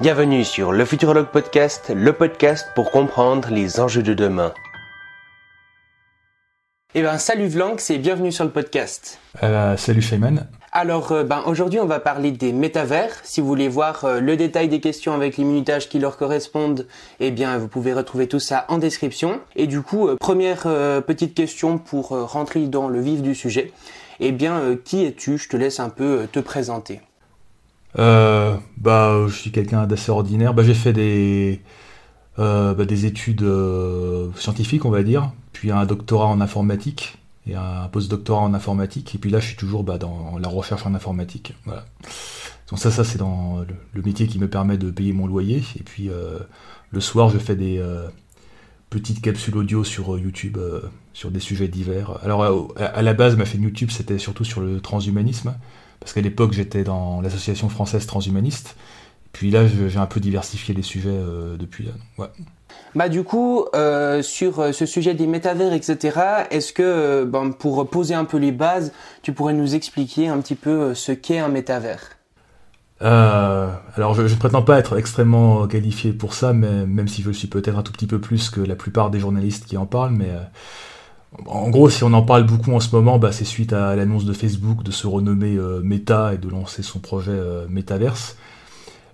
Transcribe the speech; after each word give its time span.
Bienvenue 0.00 0.44
sur 0.44 0.70
le 0.70 0.84
Futurologue 0.84 1.26
Podcast, 1.26 1.90
le 1.92 2.12
podcast 2.12 2.68
pour 2.76 2.92
comprendre 2.92 3.48
les 3.50 3.80
enjeux 3.80 4.04
de 4.04 4.14
demain. 4.14 4.54
Eh 6.94 7.02
ben 7.02 7.18
salut 7.18 7.48
Vlanx 7.48 7.90
et 7.90 7.98
bienvenue 7.98 8.30
sur 8.30 8.44
le 8.44 8.50
podcast. 8.50 9.18
Euh, 9.42 9.76
salut 9.76 10.00
Shayman. 10.00 10.46
Alors 10.70 11.10
euh, 11.10 11.24
ben, 11.24 11.42
aujourd'hui 11.46 11.80
on 11.80 11.86
va 11.86 11.98
parler 11.98 12.30
des 12.30 12.52
métavers. 12.52 13.10
Si 13.24 13.40
vous 13.40 13.48
voulez 13.48 13.66
voir 13.66 14.04
euh, 14.04 14.20
le 14.20 14.36
détail 14.36 14.68
des 14.68 14.78
questions 14.78 15.14
avec 15.14 15.36
les 15.36 15.42
minutages 15.42 15.88
qui 15.88 15.98
leur 15.98 16.16
correspondent, 16.16 16.86
eh 17.18 17.32
bien 17.32 17.58
vous 17.58 17.66
pouvez 17.66 17.92
retrouver 17.92 18.28
tout 18.28 18.38
ça 18.38 18.66
en 18.68 18.78
description. 18.78 19.40
Et 19.56 19.66
du 19.66 19.82
coup, 19.82 20.10
première 20.20 20.62
petite 21.08 21.34
question 21.34 21.76
pour 21.76 22.10
rentrer 22.10 22.68
dans 22.68 22.86
le 22.86 23.00
vif 23.00 23.20
du 23.20 23.34
sujet. 23.34 23.72
Eh 24.20 24.30
bien, 24.30 24.76
qui 24.84 25.04
es-tu? 25.04 25.38
Je 25.38 25.48
te 25.48 25.56
laisse 25.56 25.80
un 25.80 25.88
peu 25.88 26.28
te 26.30 26.38
présenter. 26.38 27.00
Euh, 27.96 28.56
bah, 28.76 29.26
je 29.28 29.34
suis 29.34 29.50
quelqu'un 29.50 29.86
d'assez 29.86 30.10
ordinaire. 30.10 30.54
Bah, 30.54 30.62
j'ai 30.62 30.74
fait 30.74 30.92
des, 30.92 31.60
euh, 32.38 32.74
bah, 32.74 32.84
des 32.84 33.06
études 33.06 33.42
euh, 33.42 34.30
scientifiques, 34.36 34.84
on 34.84 34.90
va 34.90 35.02
dire, 35.02 35.32
puis 35.52 35.70
un 35.70 35.86
doctorat 35.86 36.26
en 36.26 36.40
informatique 36.40 37.18
et 37.46 37.54
un 37.54 37.88
post-doctorat 37.88 38.42
en 38.42 38.54
informatique. 38.54 39.14
Et 39.14 39.18
puis 39.18 39.30
là, 39.30 39.40
je 39.40 39.46
suis 39.46 39.56
toujours 39.56 39.84
bah, 39.84 39.98
dans 39.98 40.38
la 40.38 40.48
recherche 40.48 40.84
en 40.86 40.94
informatique. 40.94 41.54
Donc 42.68 42.78
ça, 42.78 42.90
ça 42.90 43.04
c'est 43.04 43.18
dans 43.18 43.64
le, 43.94 44.02
métier 44.02 44.26
qui 44.26 44.38
me 44.38 44.48
permet 44.48 44.76
de 44.76 44.90
payer 44.90 45.12
mon 45.12 45.26
loyer. 45.26 45.62
Et 45.78 45.82
puis 45.82 46.10
le 46.90 47.00
soir, 47.00 47.30
je 47.30 47.38
fais 47.38 47.56
des 47.56 47.82
petites 48.90 49.22
capsules 49.22 49.56
audio 49.56 49.82
sur 49.84 50.18
YouTube 50.18 50.58
sur 51.14 51.30
des 51.30 51.40
sujets 51.40 51.68
divers. 51.68 52.18
Alors 52.22 52.74
à, 52.76 53.00
la 53.00 53.14
base, 53.14 53.36
ma 53.36 53.46
chaîne 53.46 53.62
YouTube, 53.62 53.90
c'était 53.90 54.18
surtout 54.18 54.44
sur 54.44 54.60
le 54.60 54.82
transhumanisme 54.82 55.54
parce 56.08 56.14
qu'à 56.14 56.22
l'époque 56.22 56.54
j'étais 56.54 56.84
dans 56.84 57.20
l'association 57.20 57.68
française 57.68 58.06
transhumaniste. 58.06 58.76
Puis 59.32 59.50
là, 59.50 59.66
j'ai 59.66 59.98
un 59.98 60.06
peu 60.06 60.20
diversifié 60.20 60.74
les 60.74 60.80
sujets 60.80 61.10
euh, 61.10 61.58
depuis 61.58 61.84
là. 61.84 61.90
Ouais. 62.16 62.28
Bah 62.94 63.10
du 63.10 63.24
coup, 63.24 63.66
euh, 63.74 64.22
sur 64.22 64.58
euh, 64.58 64.72
ce 64.72 64.86
sujet 64.86 65.12
des 65.12 65.26
métavers, 65.26 65.74
etc., 65.74 66.18
est-ce 66.50 66.72
que, 66.72 67.24
ben, 67.24 67.50
pour 67.50 67.86
poser 67.90 68.14
un 68.14 68.24
peu 68.24 68.38
les 68.38 68.52
bases, 68.52 68.92
tu 69.20 69.34
pourrais 69.34 69.52
nous 69.52 69.74
expliquer 69.74 70.28
un 70.28 70.40
petit 70.40 70.54
peu 70.54 70.94
ce 70.94 71.12
qu'est 71.12 71.40
un 71.40 71.48
métavers? 71.48 72.00
Alors, 73.00 74.14
je 74.14 74.22
ne 74.22 74.38
prétends 74.38 74.62
pas 74.62 74.78
être 74.78 74.98
extrêmement 74.98 75.66
qualifié 75.66 76.14
pour 76.14 76.32
ça, 76.32 76.54
mais 76.54 76.86
même 76.86 77.06
si 77.06 77.20
je 77.20 77.28
le 77.28 77.34
suis 77.34 77.48
peut-être 77.48 77.76
un 77.76 77.82
tout 77.82 77.92
petit 77.92 78.06
peu 78.06 78.18
plus 78.18 78.48
que 78.48 78.62
la 78.62 78.76
plupart 78.76 79.10
des 79.10 79.20
journalistes 79.20 79.66
qui 79.66 79.76
en 79.76 79.84
parlent, 79.84 80.14
mais 80.16 80.30
en 81.46 81.68
gros, 81.70 81.90
si 81.90 82.04
on 82.04 82.12
en 82.12 82.22
parle 82.22 82.44
beaucoup 82.44 82.72
en 82.72 82.80
ce 82.80 82.94
moment, 82.94 83.18
bah, 83.18 83.32
c'est 83.32 83.44
suite 83.44 83.72
à 83.72 83.94
l'annonce 83.96 84.24
de 84.24 84.32
Facebook 84.32 84.82
de 84.82 84.90
se 84.90 85.06
renommer 85.06 85.56
euh, 85.56 85.80
Meta 85.82 86.34
et 86.34 86.38
de 86.38 86.48
lancer 86.48 86.82
son 86.82 86.98
projet 86.98 87.32
euh, 87.32 87.66
Metaverse. 87.68 88.36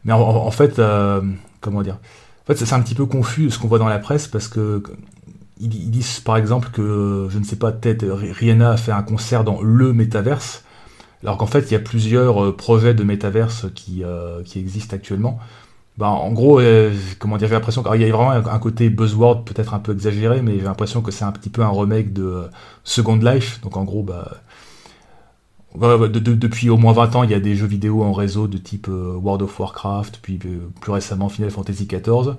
Mais 0.04 0.12
en, 0.12 0.50
fait, 0.50 0.78
euh, 0.78 1.22
comment 1.60 1.82
dire? 1.82 1.94
En 1.94 2.46
fait, 2.46 2.56
c'est 2.56 2.74
un 2.74 2.80
petit 2.82 2.94
peu 2.94 3.06
confus 3.06 3.50
ce 3.50 3.58
qu'on 3.58 3.68
voit 3.68 3.78
dans 3.78 3.88
la 3.88 3.98
presse 3.98 4.28
parce 4.28 4.48
que 4.48 4.82
ils, 5.58 5.90
disent 5.90 6.20
par 6.20 6.36
exemple 6.36 6.68
que 6.72 7.26
je 7.30 7.38
ne 7.38 7.44
sais 7.44 7.56
pas, 7.56 7.72
peut-être 7.72 8.04
Rihanna 8.06 8.72
a 8.72 8.76
fait 8.76 8.92
un 8.92 9.02
concert 9.02 9.44
dans 9.44 9.62
le 9.62 9.94
Metaverse, 9.94 10.62
alors 11.22 11.38
qu'en 11.38 11.46
fait, 11.46 11.70
il 11.70 11.72
y 11.72 11.76
a 11.76 11.80
plusieurs 11.80 12.54
projets 12.54 12.92
de 12.92 13.02
Metaverse 13.02 13.66
qui 13.74 14.04
existent 14.56 14.94
actuellement. 14.94 15.38
Bah, 15.97 16.09
en 16.09 16.33
gros, 16.33 16.59
euh, 16.59 16.92
comment 17.20 17.37
dire, 17.37 17.47
j'ai 17.48 17.55
l'impression 17.55 17.83
qu'il 17.84 18.00
y 18.00 18.05
a 18.05 18.12
vraiment 18.12 18.31
un 18.33 18.59
côté 18.59 18.91
buzzword 18.91 19.45
peut-être 19.45 19.75
un 19.75 19.78
peu 19.78 19.92
exagéré, 19.92 20.42
mais 20.42 20.59
j'ai 20.59 20.64
l'impression 20.64 21.03
que 21.03 21.12
c'est 21.12 21.25
un 21.25 21.31
petit 21.31 21.50
peu 21.50 21.62
un 21.62 21.70
remake 21.70 22.12
de 22.12 22.25
euh, 22.25 22.48
Second 22.83 23.17
Life. 23.17 23.61
Donc 23.62 23.77
en 23.77 23.84
gros, 23.84 24.03
bah, 24.03 24.41
depuis 25.77 26.69
au 26.69 26.77
moins 26.78 26.92
20 26.92 27.17
ans, 27.17 27.22
il 27.22 27.31
y 27.31 27.34
a 27.34 27.41
des 27.41 27.55
jeux 27.55 27.67
vidéo 27.67 28.03
en 28.03 28.12
réseau 28.12 28.48
de 28.48 28.59
type 28.59 28.89
euh, 28.89 29.15
World 29.15 29.42
of 29.42 29.59
Warcraft, 29.59 30.19
puis 30.20 30.37
plus 30.39 30.92
récemment 30.92 31.28
Final 31.28 31.50
Fantasy 31.50 31.87
XIV. 31.87 32.34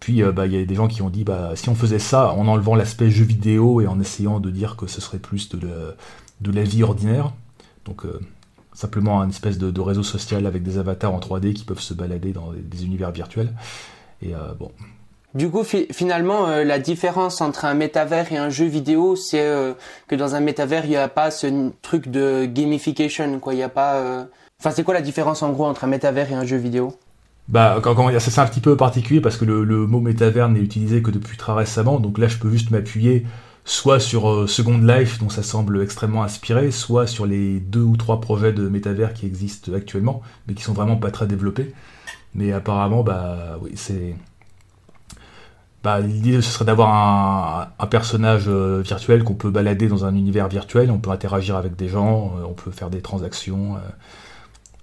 Puis 0.00 0.22
bah, 0.22 0.46
il 0.46 0.52
y 0.52 0.60
a 0.60 0.64
des 0.64 0.74
gens 0.74 0.88
qui 0.88 1.02
ont 1.02 1.10
dit 1.10 1.24
bah, 1.24 1.52
si 1.54 1.68
on 1.68 1.74
faisait 1.74 1.98
ça 1.98 2.32
en 2.32 2.46
enlevant 2.48 2.74
l'aspect 2.74 3.10
jeu 3.10 3.24
vidéo 3.24 3.80
et 3.80 3.86
en 3.86 4.00
essayant 4.00 4.40
de 4.40 4.50
dire 4.50 4.76
que 4.76 4.86
ce 4.86 5.00
serait 5.00 5.18
plus 5.18 5.48
de 5.48 5.66
la, 5.66 5.94
de 6.40 6.52
la 6.52 6.62
vie 6.62 6.82
ordinaire. 6.84 7.32
Donc 7.84 8.04
simplement 8.78 9.20
un 9.20 9.28
espèce 9.28 9.58
de, 9.58 9.80
réseau 9.80 10.04
social 10.04 10.46
avec 10.46 10.62
des 10.62 10.78
avatars 10.78 11.12
en 11.12 11.18
3D 11.18 11.52
qui 11.52 11.64
peuvent 11.64 11.80
se 11.80 11.94
balader 11.94 12.32
dans 12.32 12.52
des, 12.52 12.84
univers 12.84 13.10
virtuels. 13.10 13.52
Et 14.22 14.34
euh, 14.34 14.54
bon. 14.56 14.70
Du 15.34 15.50
coup, 15.50 15.64
finalement, 15.64 16.46
euh, 16.46 16.62
la 16.62 16.78
différence 16.78 17.40
entre 17.40 17.64
un 17.64 17.74
métavers 17.74 18.32
et 18.32 18.36
un 18.36 18.50
jeu 18.50 18.66
vidéo, 18.66 19.16
c'est 19.16 19.42
euh, 19.42 19.72
que 20.06 20.14
dans 20.14 20.36
un 20.36 20.40
métavers, 20.40 20.84
il 20.84 20.90
n'y 20.90 20.96
a 20.96 21.08
pas 21.08 21.32
ce 21.32 21.70
truc 21.82 22.08
de 22.08 22.44
gamification, 22.44 23.40
quoi. 23.40 23.52
Il 23.52 23.56
n'y 23.56 23.64
a 23.64 23.68
pas. 23.68 24.28
Enfin, 24.60 24.70
c'est 24.70 24.84
quoi 24.84 24.94
la 24.94 25.02
différence 25.02 25.42
en 25.42 25.50
gros 25.50 25.66
entre 25.66 25.82
un 25.82 25.88
métavers 25.88 26.30
et 26.30 26.34
un 26.34 26.44
jeu 26.44 26.56
vidéo? 26.56 26.96
Bah, 27.48 27.78
quand, 27.82 27.96
quand, 27.96 28.16
c'est 28.20 28.38
un 28.38 28.46
petit 28.46 28.60
peu 28.60 28.76
particulier 28.76 29.20
parce 29.20 29.36
que 29.36 29.44
le, 29.44 29.64
le 29.64 29.86
mot 29.86 30.00
métavers 30.00 30.48
n'est 30.48 30.60
utilisé 30.60 31.02
que 31.02 31.10
depuis 31.10 31.36
très 31.36 31.52
récemment, 31.52 31.98
donc 31.98 32.18
là 32.18 32.28
je 32.28 32.36
peux 32.36 32.50
juste 32.50 32.70
m'appuyer 32.70 33.24
soit 33.68 34.00
sur 34.00 34.30
euh, 34.30 34.46
Second 34.46 34.78
Life, 34.78 35.18
dont 35.18 35.28
ça 35.28 35.42
semble 35.42 35.82
extrêmement 35.82 36.22
inspiré, 36.22 36.70
soit 36.70 37.06
sur 37.06 37.26
les 37.26 37.60
deux 37.60 37.82
ou 37.82 37.98
trois 37.98 38.18
projets 38.18 38.52
de 38.52 38.66
métavers 38.66 39.12
qui 39.12 39.26
existent 39.26 39.72
actuellement, 39.74 40.22
mais 40.46 40.54
qui 40.54 40.62
sont 40.62 40.72
vraiment 40.72 40.96
pas 40.96 41.10
très 41.10 41.26
développés. 41.26 41.74
Mais 42.34 42.50
apparemment, 42.52 43.02
bah 43.02 43.58
oui, 43.60 43.72
c'est. 43.74 44.16
Bah, 45.84 46.00
l'idée 46.00 46.40
ce 46.40 46.50
serait 46.50 46.64
d'avoir 46.64 47.70
un, 47.78 47.86
personnage 47.86 48.44
euh, 48.48 48.80
virtuel 48.82 49.22
qu'on 49.22 49.34
peut 49.34 49.50
balader 49.50 49.86
dans 49.86 50.04
un 50.04 50.14
univers 50.14 50.48
virtuel, 50.48 50.90
on 50.90 50.98
peut 50.98 51.10
interagir 51.10 51.54
avec 51.56 51.76
des 51.76 51.88
gens, 51.88 52.34
euh, 52.38 52.44
on 52.48 52.54
peut 52.54 52.70
faire 52.70 52.90
des 52.90 53.02
transactions. 53.02 53.76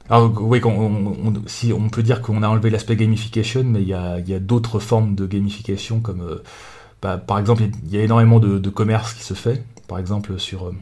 Alors 0.09 0.31
oui, 0.40 0.62
on, 0.63 1.90
peut 1.90 2.03
dire 2.03 2.22
qu'on 2.22 2.44
a 2.44 2.47
enlevé 2.47 2.69
l'aspect 2.69 2.95
gamification, 2.95 3.63
mais 3.63 3.81
il 3.81 3.88
y 3.88 3.94
a 3.94 4.40
d'autres 4.40 4.79
formes 4.79 5.16
de 5.16 5.25
gamification 5.25 6.00
comme 6.00 6.40
bah, 7.06 7.18
par 7.18 7.38
exemple, 7.38 7.62
il 7.84 7.96
y 7.96 8.00
a 8.00 8.04
énormément 8.04 8.40
de, 8.40 8.70
commerce 8.72 9.14
qui 9.14 9.22
se 9.22 9.36
fait. 9.36 9.64
Par 9.88 10.00
exemple, 10.00 10.40
sur. 10.40 10.66
Euh, 10.66 10.76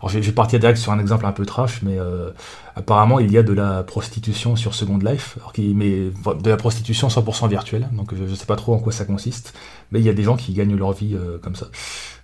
alors, 0.00 0.08
je 0.08 0.18
vais 0.18 0.32
partir 0.32 0.58
direct 0.58 0.76
sur 0.76 0.90
un 0.90 0.98
exemple 0.98 1.24
un 1.24 1.30
peu 1.30 1.46
trash, 1.46 1.82
mais 1.82 1.96
euh, 2.00 2.32
apparemment, 2.74 3.20
il 3.20 3.30
y 3.30 3.38
a 3.38 3.44
de 3.44 3.52
la 3.52 3.84
prostitution 3.84 4.56
sur 4.56 4.74
Second 4.74 4.98
Life, 4.98 5.38
mais 5.56 6.10
de 6.10 6.50
la 6.50 6.56
prostitution 6.56 7.06
100% 7.06 7.48
virtuelle. 7.48 7.88
Donc, 7.92 8.12
je 8.12 8.24
ne 8.24 8.34
sais 8.34 8.44
pas 8.44 8.56
trop 8.56 8.74
en 8.74 8.80
quoi 8.80 8.90
ça 8.92 9.04
consiste, 9.04 9.56
mais 9.92 10.00
il 10.00 10.04
y 10.04 10.08
a 10.08 10.12
des 10.12 10.24
gens 10.24 10.36
qui 10.36 10.52
gagnent 10.52 10.74
leur 10.74 10.90
vie 10.90 11.14
euh, 11.14 11.38
comme 11.38 11.54
ça. 11.54 11.68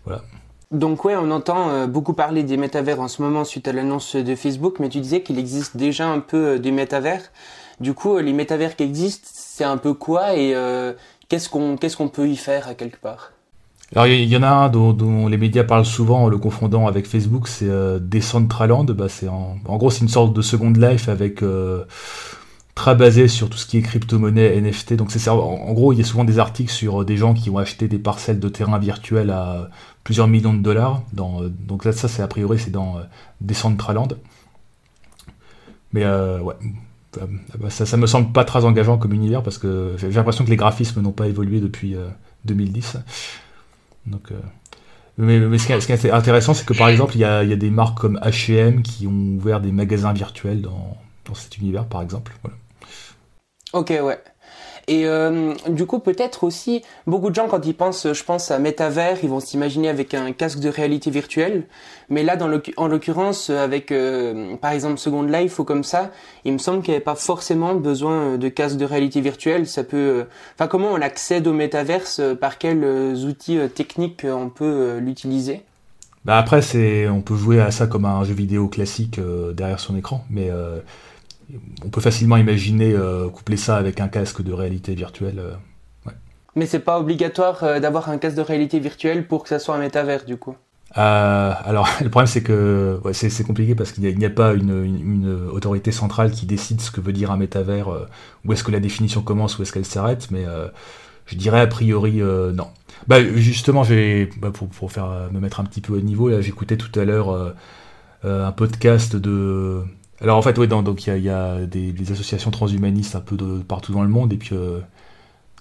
Voilà. 0.05 0.23
Donc 0.73 1.05
ouais, 1.05 1.15
on 1.15 1.31
entend 1.31 1.87
beaucoup 1.87 2.15
parler 2.15 2.43
des 2.43 2.57
métavers 2.57 3.01
en 3.01 3.07
ce 3.07 3.23
moment 3.23 3.45
suite 3.45 3.69
à 3.69 3.73
l'annonce 3.73 4.17
de 4.17 4.35
Facebook, 4.35 4.81
mais 4.81 4.89
tu 4.89 4.99
disais 4.99 5.23
qu'il 5.23 5.39
existe 5.39 5.77
déjà 5.77 6.09
un 6.09 6.19
peu 6.19 6.59
des 6.59 6.73
métavers. 6.73 7.23
Du 7.79 7.95
coup, 7.95 8.19
les 8.19 8.33
métavers 8.33 8.75
qui 8.75 8.83
existent, 8.83 9.29
c'est 9.33 9.63
un 9.63 9.77
peu 9.77 9.95
quoi 9.95 10.35
et 10.35 10.53
qu'est-ce 11.29 11.49
qu'on 11.49 11.77
qu'est-ce 11.77 11.97
qu'on 11.97 12.09
peut 12.09 12.29
y 12.29 12.37
faire 12.37 12.67
à 12.67 12.75
quelque 12.75 12.99
part? 12.99 13.34
Alors 13.95 14.09
il 14.09 14.25
y, 14.25 14.37
en 14.37 14.43
a 14.43 14.49
un 14.49 14.69
dont, 14.71 15.29
les 15.29 15.37
médias 15.37 15.63
parlent 15.63 15.85
souvent 15.85 16.25
en 16.25 16.29
le 16.29 16.37
confondant 16.37 16.89
avec 16.89 17.07
Facebook, 17.07 17.47
c'est 17.47 17.69
euh, 17.69 18.01
Decentraland. 18.01 18.87
Bah, 18.87 19.07
en, 19.31 19.77
gros 19.77 19.91
c'est 19.91 20.01
une 20.01 20.09
sorte 20.09 20.35
de 20.35 20.43
Second 20.43 20.71
Life 20.71 21.09
avec 21.09 21.45
euh, 21.45 21.85
très 22.75 22.97
basé 22.97 23.29
sur 23.29 23.49
tout 23.49 23.57
ce 23.57 23.67
qui 23.67 23.79
est 23.79 23.83
crypto-monnaie, 23.83 24.61
NFT. 24.61 24.95
Donc 24.95 25.11
en, 25.29 25.73
gros 25.75 25.93
il 25.93 25.99
y 25.99 26.03
a 26.03 26.05
souvent 26.05 26.25
des 26.25 26.41
articles 26.41 26.73
sur 26.73 27.03
euh, 27.03 27.05
des 27.05 27.17
gens 27.17 27.35
qui 27.35 27.51
ont 27.51 27.59
acheté 27.59 27.87
des 27.87 28.01
parcelles 28.01 28.41
de 28.41 28.49
terrain 28.49 28.81
virtuels 28.81 29.31
à 29.31 29.71
plusieurs 30.03 30.27
millions 30.27 30.55
de 30.55 30.63
dollars. 30.63 31.03
Donc 31.13 31.85
là 31.85 31.93
ça 31.93 32.09
c'est 32.09 32.23
a 32.23 32.27
priori 32.27 32.59
c'est 32.59 32.73
dans 32.73 32.97
Decentraland. 33.41 34.09
Mais 35.93 36.05
ouais. 36.05 36.55
Bah, 37.61 37.71
ça, 37.71 37.87
ça 37.87 37.97
me 37.97 38.09
semble 38.09 38.33
pas 38.33 38.45
très 38.45 38.65
engageant 38.65 38.99
comme 38.99 39.13
univers 39.13 39.45
parce 39.45 39.59
que 39.59 39.95
j'ai 39.99 40.11
l'impression 40.11 40.45
que 40.45 40.51
les 40.51 40.57
graphismes 40.57 41.01
n'ont 41.01 41.13
pas 41.13 41.29
évolué 41.29 41.61
depuis 41.61 41.95
2010. 42.45 42.97
Donc, 44.07 44.33
euh, 44.33 44.41
mais, 45.17 45.59
ce, 45.59 45.67
qui 45.67 45.93
est, 45.93 46.11
intéressant, 46.11 46.55
c'est 46.55 46.67
que 46.67 46.77
par 46.77 46.89
exemple, 46.89 47.15
il 47.15 47.21
y 47.21 47.25
a, 47.25 47.45
des 47.45 47.71
marques 47.71 47.99
comme 47.99 48.19
H&M 48.23 48.83
qui 48.83 49.07
ont 49.07 49.37
ouvert 49.37 49.61
des 49.61 49.73
magasins 49.73 50.13
virtuels 50.13 50.61
dans, 50.61 50.97
dans 51.25 51.35
cet 51.35 51.59
univers, 51.59 51.87
par 51.87 52.03
exemple. 52.03 52.33
Ok, 53.73 53.91
ouais. 53.91 54.19
Et 54.87 55.07
euh, 55.07 55.55
du 55.69 55.87
coup, 55.87 55.99
peut-être 55.99 56.45
aussi, 56.45 56.83
beaucoup 57.07 57.31
de 57.31 57.35
gens, 57.35 57.49
quand 57.49 57.65
ils 57.67 57.75
pensent, 57.75 58.13
je 58.13 58.25
pense, 58.25 58.51
à 58.51 58.59
métavers, 58.59 59.19
ils 59.23 59.31
vont 59.31 59.41
s'imaginer 59.41 59.89
avec 59.89 60.13
un 60.15 60.33
casque 60.33 60.61
de 60.61 60.69
réalité 60.69 61.11
virtuelle. 61.11 61.65
Mais 62.11 62.23
là, 62.23 62.37
en 62.77 62.87
l'occurrence, 62.87 63.49
avec, 63.49 63.91
euh, 63.93 64.57
par 64.57 64.73
exemple, 64.73 64.99
Second 64.99 65.23
Life 65.23 65.59
ou 65.59 65.65
comme 65.65 65.85
ça, 65.85 66.11
il 66.45 66.53
me 66.53 66.59
semble 66.59 66.83
qu'il 66.83 66.91
n'y 66.91 66.97
avait 66.97 67.05
pas 67.05 67.15
forcément 67.15 67.75
besoin 67.75 68.37
de 68.37 68.49
casque 68.49 68.77
de 68.77 68.85
réalité 68.85 69.23
virtuelle. 69.23 69.67
Ça 69.67 69.85
peut, 69.85 69.97
euh, 69.97 70.25
enfin, 70.55 70.67
comment 70.67 70.89
on 70.93 71.01
accède 71.01 71.47
au 71.47 71.55
métaverse 71.55 72.21
Par 72.39 72.59
quels 72.59 72.85
outils 73.25 73.59
techniques 73.75 74.27
on 74.31 74.51
peut 74.51 74.99
l'utiliser? 74.99 75.63
Bah 76.27 76.39
après, 76.39 76.63
c'est, 76.63 77.09
on 77.09 77.21
peut 77.21 77.37
jouer 77.37 77.61
à 77.61 77.71
ça 77.71 77.87
comme 77.87 78.05
un 78.07 78.25
jeu 78.25 78.35
vidéo 78.35 78.69
classique 78.69 79.21
derrière 79.55 79.81
son 79.81 79.97
écran, 79.97 80.25
mais 80.31 80.51
on 81.85 81.89
peut 81.89 82.01
facilement 82.01 82.37
imaginer 82.37 82.93
euh, 82.93 83.29
coupler 83.29 83.57
ça 83.57 83.77
avec 83.77 84.01
un 84.01 84.09
casque 84.09 84.43
de 84.43 84.53
réalité 84.53 84.95
virtuelle. 84.95 85.39
Euh, 85.39 86.11
Mais 86.57 86.67
c'est 86.67 86.81
pas 86.81 86.99
obligatoire 86.99 87.63
euh, 87.65 87.81
d'avoir 87.81 88.09
un 88.09 88.19
casque 88.19 88.37
de 88.37 88.43
réalité 88.43 88.81
virtuelle 88.81 89.27
pour 89.27 89.43
que 89.43 89.49
ça 89.49 89.59
soit 89.59 89.75
un 89.75 89.79
métavers 89.79 90.25
du 90.25 90.37
coup? 90.37 90.57
Euh, 90.97 91.53
alors, 91.65 91.89
le 92.03 92.09
problème, 92.09 92.27
c'est 92.27 92.43
que 92.43 93.01
c'est 93.13 93.45
compliqué 93.45 93.75
parce 93.75 93.93
qu'il 93.93 94.17
n'y 94.17 94.25
a, 94.25 94.31
pas 94.31 94.55
une, 94.55 95.49
autorité 95.53 95.93
centrale 95.93 96.31
qui 96.31 96.47
décide 96.47 96.81
ce 96.81 96.91
que 96.91 97.01
veut 97.01 97.13
dire 97.13 97.31
un 97.31 97.37
métavers, 97.37 97.89
euh, 97.89 98.09
où 98.45 98.53
est-ce 98.53 98.65
que 98.65 98.71
la 98.71 98.81
définition 98.81 99.23
commence, 99.23 99.59
où 99.59 99.63
est-ce 99.63 99.73
qu'elle 99.73 99.85
s'arrête, 99.85 100.31
mais 100.31 100.45
euh, 100.47 100.69
je 101.27 101.37
dirais 101.37 101.61
a 101.61 101.67
priori 101.67 102.21
non. 102.55 102.69
Bah, 103.09 103.23
justement, 103.35 103.83
bah, 104.39 104.51
pour, 104.51 104.93
faire, 104.93 105.29
me 105.33 105.41
mettre 105.41 105.61
un 105.61 105.65
petit 105.65 105.81
peu 105.81 105.95
au 105.95 106.01
niveau, 106.01 106.41
j'écoutais 106.41 106.77
tout 106.77 106.99
à 106.99 107.05
l'heure 107.05 107.55
un 108.23 108.53
podcast 108.53 109.17
de. 109.17 109.83
Alors, 110.21 110.39
en 110.39 110.43
fait, 110.43 110.57
oui, 110.59 110.69
donc 110.69 111.07
il 111.07 111.19
y 111.19 111.29
a, 111.29 111.67
des, 111.67 112.13
associations 112.13 112.51
transhumanistes 112.51 113.17
un 113.17 113.21
peu 113.21 113.37
de, 113.37 113.63
partout 113.63 113.93
dans 113.93 114.03
le 114.03 114.09
monde, 114.09 114.33
et 114.33 114.37
puis 114.37 114.57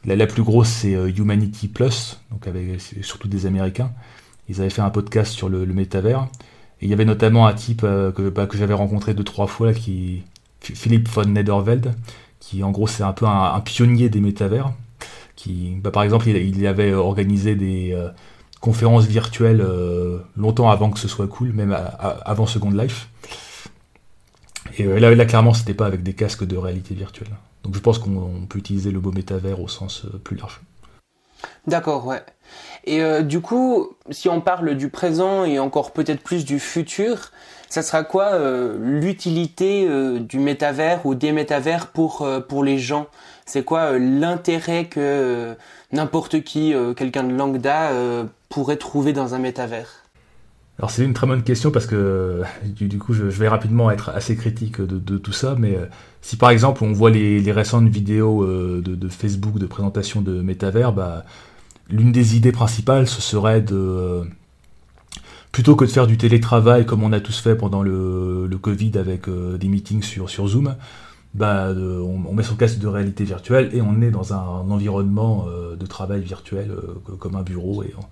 la, 0.05 0.27
plus 0.27 0.43
grosse, 0.43 0.69
c'est 0.69 0.93
Humanity 0.93 1.67
Plus, 1.67 2.21
donc 2.31 2.47
avec 2.47 2.79
surtout 3.01 3.27
des 3.27 3.45
Américains. 3.45 3.91
Ils 4.49 4.59
avaient 4.61 4.69
fait 4.69 4.81
un 4.81 4.89
podcast 4.89 5.31
sur 5.31 5.49
le, 5.49 5.65
métavers. 5.65 6.27
Et 6.81 6.85
il 6.85 6.89
y 6.89 6.93
avait 6.93 7.05
notamment 7.05 7.47
un 7.47 7.53
type 7.53 7.81
euh, 7.83 8.11
que, 8.11 8.29
bah, 8.29 8.45
que 8.45 8.57
j'avais 8.57 8.73
rencontré 8.73 9.13
deux, 9.13 9.23
trois 9.23 9.47
fois, 9.47 9.73
qui, 9.73 10.23
Philippe 10.59 11.07
von 11.09 11.25
Nederveld, 11.25 11.93
qui 12.39 12.63
en 12.63 12.71
gros 12.71 12.87
c'est 12.87 13.03
un 13.03 13.13
peu 13.13 13.25
un, 13.25 13.59
pionnier 13.61 14.09
des 14.09 14.19
métavers. 14.19 14.73
Qui, 15.35 15.75
bah, 15.81 15.91
par 15.91 16.03
exemple, 16.03 16.27
il, 16.27 16.67
avait 16.67 16.93
organisé 16.93 17.55
des 17.55 17.91
euh, 17.93 18.09
conférences 18.59 19.05
virtuelles 19.05 19.61
euh, 19.61 20.19
longtemps 20.37 20.69
avant 20.69 20.89
que 20.89 20.99
ce 20.99 21.07
soit 21.07 21.27
cool, 21.27 21.53
même 21.53 21.75
avant 21.99 22.45
Second 22.45 22.71
Life. 22.71 23.09
Et 24.77 24.83
là, 24.83 25.13
là, 25.13 25.25
clairement, 25.25 25.53
c'était 25.53 25.73
pas 25.73 25.85
avec 25.85 26.03
des 26.03 26.13
casques 26.13 26.45
de 26.45 26.57
réalité 26.57 26.95
virtuelle. 26.95 27.29
Donc 27.63 27.75
je 27.75 27.79
pense 27.79 27.99
qu'on 27.99 28.45
peut 28.47 28.59
utiliser 28.59 28.91
le 28.91 28.99
mot 28.99 29.11
métavers 29.11 29.59
au 29.59 29.67
sens 29.67 30.05
plus 30.23 30.35
large. 30.35 30.61
D'accord, 31.67 32.05
ouais. 32.05 32.21
Et 32.85 33.01
euh, 33.01 33.21
du 33.21 33.39
coup, 33.41 33.95
si 34.09 34.27
on 34.27 34.41
parle 34.41 34.75
du 34.75 34.89
présent 34.89 35.45
et 35.45 35.59
encore 35.59 35.91
peut-être 35.91 36.21
plus 36.21 36.45
du 36.45 36.59
futur, 36.59 37.31
ça 37.69 37.81
sera 37.81 38.03
quoi 38.03 38.33
euh, 38.33 38.77
l'utilité 38.79 39.87
euh, 39.87 40.19
du 40.19 40.39
métavers 40.39 41.05
ou 41.05 41.15
des 41.15 41.31
métavers 41.31 41.87
pour 41.87 42.27
pour 42.47 42.63
les 42.63 42.77
gens? 42.77 43.07
C'est 43.45 43.63
quoi 43.63 43.97
l'intérêt 43.97 44.85
que 44.85 45.55
n'importe 45.91 46.43
qui, 46.43 46.73
quelqu'un 46.95 47.23
de 47.23 47.33
lambda, 47.33 47.91
pourrait 48.47 48.77
trouver 48.77 49.11
dans 49.11 49.33
un 49.33 49.39
métavers? 49.39 50.02
Alors 50.79 50.89
c'est 50.89 51.03
une 51.03 51.13
très 51.13 51.27
bonne 51.27 51.43
question 51.43 51.69
parce 51.71 51.85
que 51.85 52.41
du, 52.65 52.97
coup 52.97 53.13
je, 53.13 53.23
vais 53.23 53.47
rapidement 53.47 53.91
être 53.91 54.09
assez 54.09 54.35
critique 54.35 54.81
de, 54.81 55.17
tout 55.17 55.33
ça, 55.33 55.55
mais 55.57 55.77
si 56.21 56.37
par 56.37 56.49
exemple 56.49 56.83
on 56.83 56.93
voit 56.93 57.11
les, 57.11 57.51
récentes 57.51 57.87
vidéos 57.87 58.45
de, 58.45 58.81
de, 58.81 59.07
Facebook 59.07 59.59
de 59.59 59.65
présentation 59.65 60.21
de 60.21 60.41
métavers, 60.41 60.91
bah, 60.93 61.25
l'une 61.89 62.11
des 62.11 62.35
idées 62.35 62.51
principales, 62.51 63.07
ce 63.07 63.21
serait 63.21 63.61
de 63.61 64.23
plutôt 65.53 65.75
que 65.75 65.85
de 65.85 65.89
faire 65.89 66.07
du 66.07 66.17
télétravail 66.17 66.85
comme 66.85 67.03
on 67.03 67.13
a 67.13 67.21
tous 67.21 67.39
fait 67.39 67.55
pendant 67.55 67.83
le, 67.83 68.49
Covid 68.61 68.97
avec 68.97 69.27
euh, 69.27 69.57
des 69.57 69.67
meetings 69.67 70.01
sur, 70.01 70.47
Zoom, 70.47 70.75
bah, 71.33 71.73
on, 71.75 72.33
met 72.33 72.43
son 72.43 72.55
casque 72.55 72.79
de 72.79 72.87
réalité 72.87 73.23
virtuelle 73.23 73.69
et 73.73 73.81
on 73.81 74.01
est 74.01 74.09
dans 74.09 74.33
un, 74.33 74.69
environnement 74.69 75.45
euh, 75.47 75.75
de 75.75 75.85
travail 75.85 76.21
virtuel 76.21 76.71
euh, 76.71 77.15
comme 77.19 77.35
un 77.35 77.43
bureau 77.43 77.83
et 77.83 77.93
on, 77.97 78.03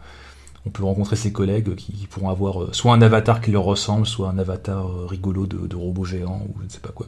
peut 0.70 0.84
rencontrer 0.84 1.16
ses 1.16 1.32
collègues 1.32 1.76
qui, 1.76 2.08
pourront 2.08 2.30
avoir 2.30 2.76
soit 2.76 2.94
un 2.94 3.02
avatar 3.02 3.42
qui 3.42 3.52
leur 3.52 3.64
ressemble, 3.64 4.06
soit 4.06 4.30
un 4.30 4.38
avatar 4.38 5.08
rigolo 5.08 5.48
de, 5.48 5.76
robot 5.76 6.06
géant 6.06 6.46
ou 6.50 6.60
je 6.60 6.66
ne 6.66 6.70
sais 6.70 6.80
pas 6.80 6.92
quoi. 6.92 7.08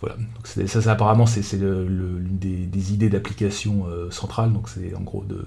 Voilà, 0.00 0.16
ça, 0.44 0.90
apparemment 0.90 1.26
c'est 1.26 1.42
l'une 1.60 2.38
des, 2.38 2.92
idées 2.92 3.08
d'application 3.08 3.86
centrale, 4.10 4.52
donc 4.52 4.68
c'est 4.68 4.94
en 4.94 5.00
gros 5.00 5.24
de 5.24 5.46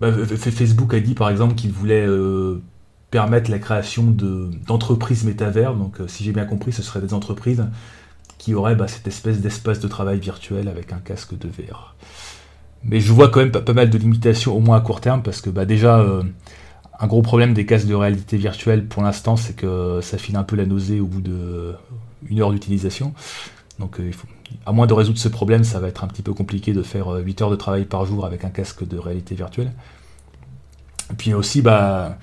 bah, 0.00 0.12
Facebook 0.12 0.94
a 0.94 1.00
dit 1.00 1.14
par 1.14 1.28
exemple 1.28 1.54
qu'il 1.54 1.72
voulait 1.72 2.06
euh, 2.06 2.62
permettre 3.10 3.50
la 3.50 3.58
création 3.58 4.04
d'entreprises 4.04 5.24
métavers. 5.24 5.74
Donc, 5.74 6.00
euh, 6.00 6.08
si 6.08 6.24
j'ai 6.24 6.32
bien 6.32 6.44
compris, 6.44 6.72
ce 6.72 6.82
seraient 6.82 7.00
des 7.00 7.14
entreprises 7.14 7.64
qui 8.38 8.54
auraient 8.54 8.76
bah, 8.76 8.86
cette 8.86 9.08
espèce 9.08 9.40
d'espace 9.40 9.80
de 9.80 9.88
travail 9.88 10.20
virtuel 10.20 10.68
avec 10.68 10.92
un 10.92 10.98
casque 10.98 11.36
de 11.36 11.48
VR. 11.48 11.96
Mais 12.84 13.00
je 13.00 13.12
vois 13.12 13.28
quand 13.28 13.40
même 13.40 13.50
pas, 13.50 13.72
mal 13.72 13.90
de 13.90 13.98
limitations, 13.98 14.56
au 14.56 14.60
moins 14.60 14.76
à 14.76 14.80
court 14.80 15.00
terme, 15.00 15.22
parce 15.22 15.40
que 15.40 15.50
bah, 15.50 15.64
déjà, 15.64 15.98
euh, 15.98 16.22
un 16.98 17.06
gros 17.06 17.22
problème 17.22 17.54
des 17.54 17.66
casques 17.66 17.86
de 17.86 17.94
réalité 17.94 18.36
virtuelle 18.36 18.86
pour 18.86 19.02
l'instant, 19.02 19.36
c'est 19.36 19.54
que 19.54 20.00
ça 20.02 20.18
file 20.18 20.36
un 20.36 20.44
peu 20.44 20.56
la 20.56 20.66
nausée 20.66 21.00
au 21.00 21.06
bout 21.06 21.20
d'une 21.20 22.40
heure 22.40 22.50
d'utilisation. 22.50 23.12
Donc, 23.78 23.96
il 24.00 24.12
faut, 24.12 24.26
à 24.66 24.72
moins 24.72 24.86
de 24.86 24.92
résoudre 24.92 25.18
ce 25.18 25.28
problème, 25.28 25.64
ça 25.64 25.80
va 25.80 25.88
être 25.88 26.04
un 26.04 26.08
petit 26.08 26.22
peu 26.22 26.34
compliqué 26.34 26.72
de 26.72 26.82
faire 26.82 27.10
8 27.10 27.40
euh, 27.40 27.44
heures 27.44 27.50
de 27.50 27.56
travail 27.56 27.84
par 27.84 28.04
jour 28.06 28.24
avec 28.24 28.44
un 28.44 28.50
casque 28.50 28.86
de 28.86 28.98
réalité 28.98 29.34
virtuelle. 29.34 29.72
Et 31.10 31.14
puis 31.14 31.34
aussi, 31.34 31.62
bah, 31.62 32.18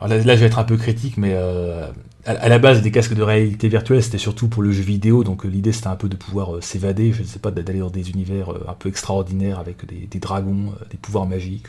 là, 0.00 0.20
je 0.20 0.24
vais 0.24 0.46
être 0.46 0.58
un 0.58 0.64
peu 0.64 0.76
critique, 0.76 1.16
mais 1.16 1.32
euh, 1.34 1.88
à, 2.24 2.48
la 2.48 2.58
base 2.58 2.82
des 2.82 2.90
casques 2.90 3.14
de 3.14 3.22
réalité 3.22 3.68
virtuelle, 3.68 4.02
c'était 4.02 4.18
surtout 4.18 4.48
pour 4.48 4.62
le 4.62 4.72
jeu 4.72 4.82
vidéo, 4.82 5.24
donc 5.24 5.44
euh, 5.44 5.48
l'idée 5.48 5.72
c'était 5.72 5.88
un 5.88 5.96
peu 5.96 6.08
de 6.08 6.16
pouvoir 6.16 6.62
s'évader, 6.62 7.12
je 7.12 7.22
ne 7.22 7.26
sais 7.26 7.38
pas, 7.38 7.50
d'aller 7.50 7.80
dans 7.80 7.90
des 7.90 8.10
univers 8.10 8.50
un 8.68 8.74
peu 8.74 8.88
extraordinaires 8.88 9.58
avec 9.58 9.84
des, 9.86 10.18
dragons, 10.18 10.74
des 10.90 10.96
pouvoirs 10.96 11.26
magiques. 11.26 11.66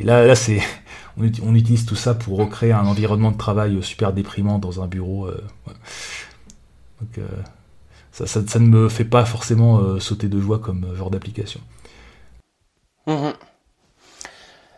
Et 0.00 0.04
là, 0.04 0.34
c'est, 0.34 0.60
on, 1.16 1.54
utilise 1.54 1.86
tout 1.86 1.96
ça 1.96 2.14
pour 2.14 2.38
recréer 2.38 2.72
un 2.72 2.86
environnement 2.86 3.32
de 3.32 3.38
travail 3.38 3.82
super 3.82 4.12
déprimant 4.12 4.58
dans 4.58 4.82
un 4.82 4.86
bureau. 4.86 5.28
Donc, 7.00 7.24
ça, 8.14 8.60
ne 8.60 8.66
me 8.66 8.88
fait 8.88 9.04
pas 9.04 9.24
forcément 9.24 9.78
euh, 9.78 9.98
sauter 9.98 10.28
de 10.28 10.40
joie 10.40 10.60
comme 10.60 10.84
euh, 10.84 10.94
genre 10.94 11.10
d'application. 11.10 11.60
Mhm. 13.06 13.32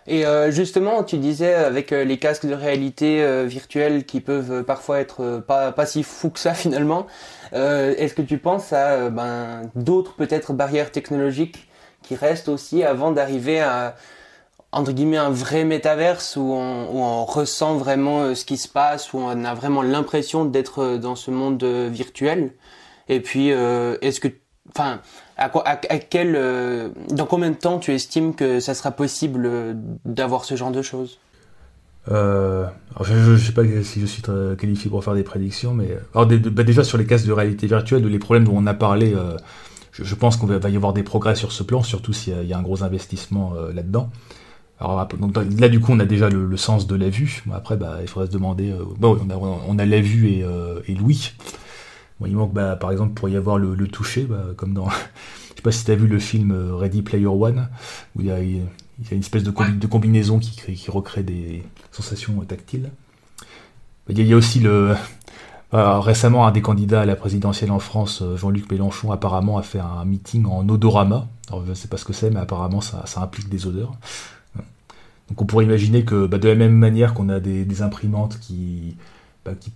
Et 0.08 0.24
euh, 0.24 0.50
justement, 0.50 1.02
tu 1.02 1.18
disais 1.18 1.54
avec 1.54 1.90
les 1.90 2.18
casques 2.18 2.46
de 2.46 2.54
réalité 2.54 3.44
virtuelle 3.46 4.04
qui 4.04 4.20
peuvent 4.20 4.62
parfois 4.62 5.00
être 5.00 5.42
pas, 5.46 5.72
pas 5.72 5.86
si 5.86 6.02
fous 6.02 6.30
que 6.30 6.38
ça 6.38 6.54
finalement, 6.54 7.06
est-ce 7.52 8.14
que 8.14 8.22
tu 8.22 8.38
penses 8.38 8.72
à 8.72 9.10
ben, 9.10 9.62
d'autres 9.74 10.14
peut-être 10.14 10.52
barrières 10.52 10.92
technologiques 10.92 11.68
qui 12.02 12.14
restent 12.14 12.48
aussi 12.48 12.84
avant 12.84 13.10
d'arriver 13.10 13.60
à 13.60 13.96
entre 14.72 14.92
guillemets 14.92 15.16
un 15.16 15.30
vrai 15.30 15.64
métaverse 15.64 16.36
où 16.36 16.52
on, 16.52 16.90
où 16.90 16.98
on 16.98 17.24
ressent 17.24 17.76
vraiment 17.76 18.34
ce 18.34 18.44
qui 18.44 18.58
se 18.58 18.68
passe, 18.68 19.12
où 19.12 19.18
on 19.18 19.44
a 19.44 19.54
vraiment 19.54 19.82
l'impression 19.82 20.44
d'être 20.44 20.98
dans 20.98 21.16
ce 21.16 21.30
monde 21.30 21.64
virtuel? 21.64 22.52
Et 23.08 23.20
puis, 23.20 23.52
euh, 23.52 23.96
est-ce 24.02 24.20
que, 24.20 24.28
enfin, 24.70 25.00
à, 25.36 25.48
quel, 25.98 26.34
euh, 26.34 26.88
dans 27.10 27.26
combien 27.26 27.50
de 27.50 27.56
temps 27.56 27.78
tu 27.78 27.92
estimes 27.92 28.34
que 28.34 28.58
ça 28.58 28.74
sera 28.74 28.90
possible 28.90 29.42
euh, 29.44 29.74
d'avoir 30.04 30.44
ce 30.44 30.56
genre 30.56 30.70
de 30.70 30.80
choses? 30.80 31.18
Euh, 32.10 32.66
je 33.02 33.32
ne 33.32 33.36
sais 33.36 33.52
pas 33.52 33.62
si 33.82 34.00
je 34.00 34.06
suis 34.06 34.22
qualifié 34.58 34.88
pour 34.90 35.02
faire 35.04 35.14
des 35.14 35.24
prédictions, 35.24 35.74
mais 35.74 35.98
bah, 36.14 36.62
déjà 36.62 36.84
sur 36.84 36.98
les 36.98 37.04
casques 37.04 37.26
de 37.26 37.32
réalité 37.32 37.66
virtuelle, 37.66 38.06
les 38.06 38.18
problèmes 38.18 38.44
dont 38.44 38.56
on 38.56 38.66
a 38.66 38.74
parlé, 38.74 39.14
je, 39.90 40.14
pense 40.14 40.36
qu'on 40.36 40.46
va, 40.46 40.70
y 40.70 40.76
avoir 40.76 40.92
des 40.92 41.02
progrès 41.02 41.34
sur 41.34 41.50
ce 41.50 41.64
plan, 41.64 41.82
surtout 41.82 42.12
s'il 42.12 42.44
y, 42.44 42.52
a 42.52 42.58
un 42.58 42.62
gros 42.62 42.84
investissement 42.84 43.54
là-dedans. 43.74 44.08
Alors 44.78 45.08
là 45.58 45.68
du 45.68 45.80
coup 45.80 45.92
on 45.92 45.98
a 45.98 46.04
déjà 46.04 46.28
le, 46.30 46.56
sens 46.56 46.86
de 46.86 46.94
la 46.94 47.08
vue. 47.08 47.42
Après 47.52 47.76
bah, 47.76 47.98
il 48.02 48.06
faudrait 48.06 48.28
se 48.28 48.32
demander. 48.32 48.70
a, 48.70 49.36
on 49.68 49.78
a 49.78 49.84
la 49.84 50.00
vue 50.00 50.28
et, 50.28 50.44
et 50.86 50.94
l'ouïe 50.94 51.32
il 52.24 52.34
manque, 52.34 52.54
bah, 52.54 52.76
par 52.76 52.92
exemple, 52.92 53.12
pour 53.12 53.28
y 53.28 53.36
avoir 53.36 53.58
le, 53.58 53.76
toucher, 53.88 54.22
bah, 54.22 54.46
comme 54.56 54.72
dans. 54.72 54.88
Je 55.50 55.60
sais 55.60 55.62
pas 55.62 55.72
si 55.72 55.84
tu 55.84 55.90
as 55.90 55.96
vu 55.96 56.06
le 56.06 56.18
film 56.18 56.52
euh, 56.52 56.74
Ready 56.74 57.02
Player 57.02 57.26
One, 57.26 57.68
où 58.14 58.20
il 58.20 58.26
y 58.26 58.30
a, 58.30 58.40
une 58.40 58.68
espèce 59.18 59.42
de, 59.42 59.50
de 59.50 59.86
combinaison 59.86 60.38
qui, 60.38 60.50
qui, 60.74 60.90
recrée 60.90 61.22
des 61.22 61.62
sensations 61.92 62.34
tactiles. 62.40 62.90
Il 64.08 64.22
y 64.22 64.32
a, 64.32 64.36
aussi 64.36 64.60
le. 64.60 64.94
Euh, 65.74 65.98
récemment, 66.00 66.46
un 66.46 66.52
des 66.52 66.62
candidats 66.62 67.02
à 67.02 67.06
la 67.06 67.16
présidentielle 67.16 67.70
en 67.70 67.78
France, 67.78 68.22
euh, 68.22 68.36
Jean-Luc 68.36 68.70
Mélenchon, 68.70 69.12
apparemment 69.12 69.58
a 69.58 69.62
fait 69.62 69.80
un 69.80 70.04
meeting 70.04 70.46
en 70.46 70.66
odorama. 70.68 71.26
Alors, 71.48 71.64
je 71.64 71.70
ne 71.70 71.74
sais 71.74 71.88
pas 71.88 71.96
ce 71.96 72.04
que 72.04 72.12
c'est, 72.12 72.30
mais 72.30 72.40
apparemment, 72.40 72.80
ça, 72.80 73.04
implique 73.16 73.48
des 73.48 73.66
odeurs. 73.66 73.92
Donc, 75.28 75.42
on 75.42 75.44
pourrait 75.44 75.64
imaginer 75.64 76.04
que, 76.04 76.26
bah, 76.26 76.38
de 76.38 76.48
la 76.48 76.54
même 76.54 76.74
manière 76.74 77.14
qu'on 77.14 77.28
a 77.28 77.40
des, 77.40 77.82
imprimantes 77.82 78.38
qui, 78.40 78.96
qui 79.54 79.72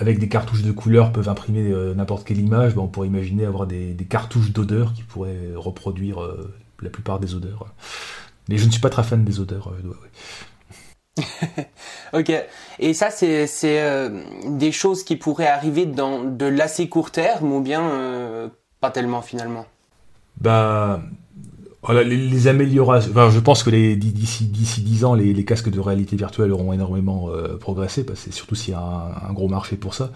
avec 0.00 0.18
des 0.18 0.28
cartouches 0.28 0.62
de 0.62 0.72
couleurs 0.72 1.12
peuvent 1.12 1.28
imprimer 1.28 1.70
euh, 1.70 1.94
n'importe 1.94 2.26
quelle 2.26 2.38
image, 2.38 2.74
ben, 2.74 2.82
on 2.82 2.88
pourrait 2.88 3.08
imaginer 3.08 3.44
avoir 3.44 3.66
des, 3.66 3.94
cartouches 4.08 4.50
d'odeurs 4.50 4.94
qui 4.94 5.02
pourraient 5.02 5.52
reproduire 5.54 6.22
euh, 6.22 6.54
la 6.80 6.88
plupart 6.88 7.20
des 7.20 7.34
odeurs. 7.34 7.66
Mais 8.48 8.56
je 8.56 8.64
ne 8.66 8.70
suis 8.70 8.80
pas 8.80 8.88
très 8.88 9.04
fan 9.04 9.24
des 9.24 9.38
odeurs. 9.40 9.72
Euh, 11.18 11.22
ok. 12.18 12.32
Et 12.78 12.94
ça, 12.94 13.10
c'est 13.10 13.46
des 14.46 14.72
choses 14.72 15.04
qui 15.04 15.16
pourraient 15.16 15.48
arriver 15.48 15.84
dans 15.84 16.24
de 16.24 16.46
l'assez 16.46 16.88
court 16.88 17.10
terme 17.10 17.52
ou 17.52 17.60
bien 17.60 18.50
pas 18.80 18.90
tellement 18.90 19.20
finalement? 19.20 19.66
Bah, 20.40 21.02
les, 21.88 22.46
améliorations. 22.46 23.30
je 23.30 23.40
pense 23.40 23.62
que 23.62 23.70
d'ici 23.70 24.44
d'ici 24.44 24.82
10 24.82 25.04
ans, 25.04 25.14
les, 25.14 25.44
casques 25.44 25.70
de 25.70 25.80
réalité 25.80 26.16
virtuelle 26.16 26.52
auront 26.52 26.72
énormément 26.72 27.30
euh, 27.30 27.56
progressé, 27.56 28.04
parce 28.04 28.24
que 28.24 28.32
surtout 28.32 28.54
s'il 28.54 28.72
y 28.72 28.76
a 28.76 28.80
un, 29.28 29.32
gros 29.32 29.48
marché 29.48 29.76
pour 29.76 29.94
ça. 29.94 30.10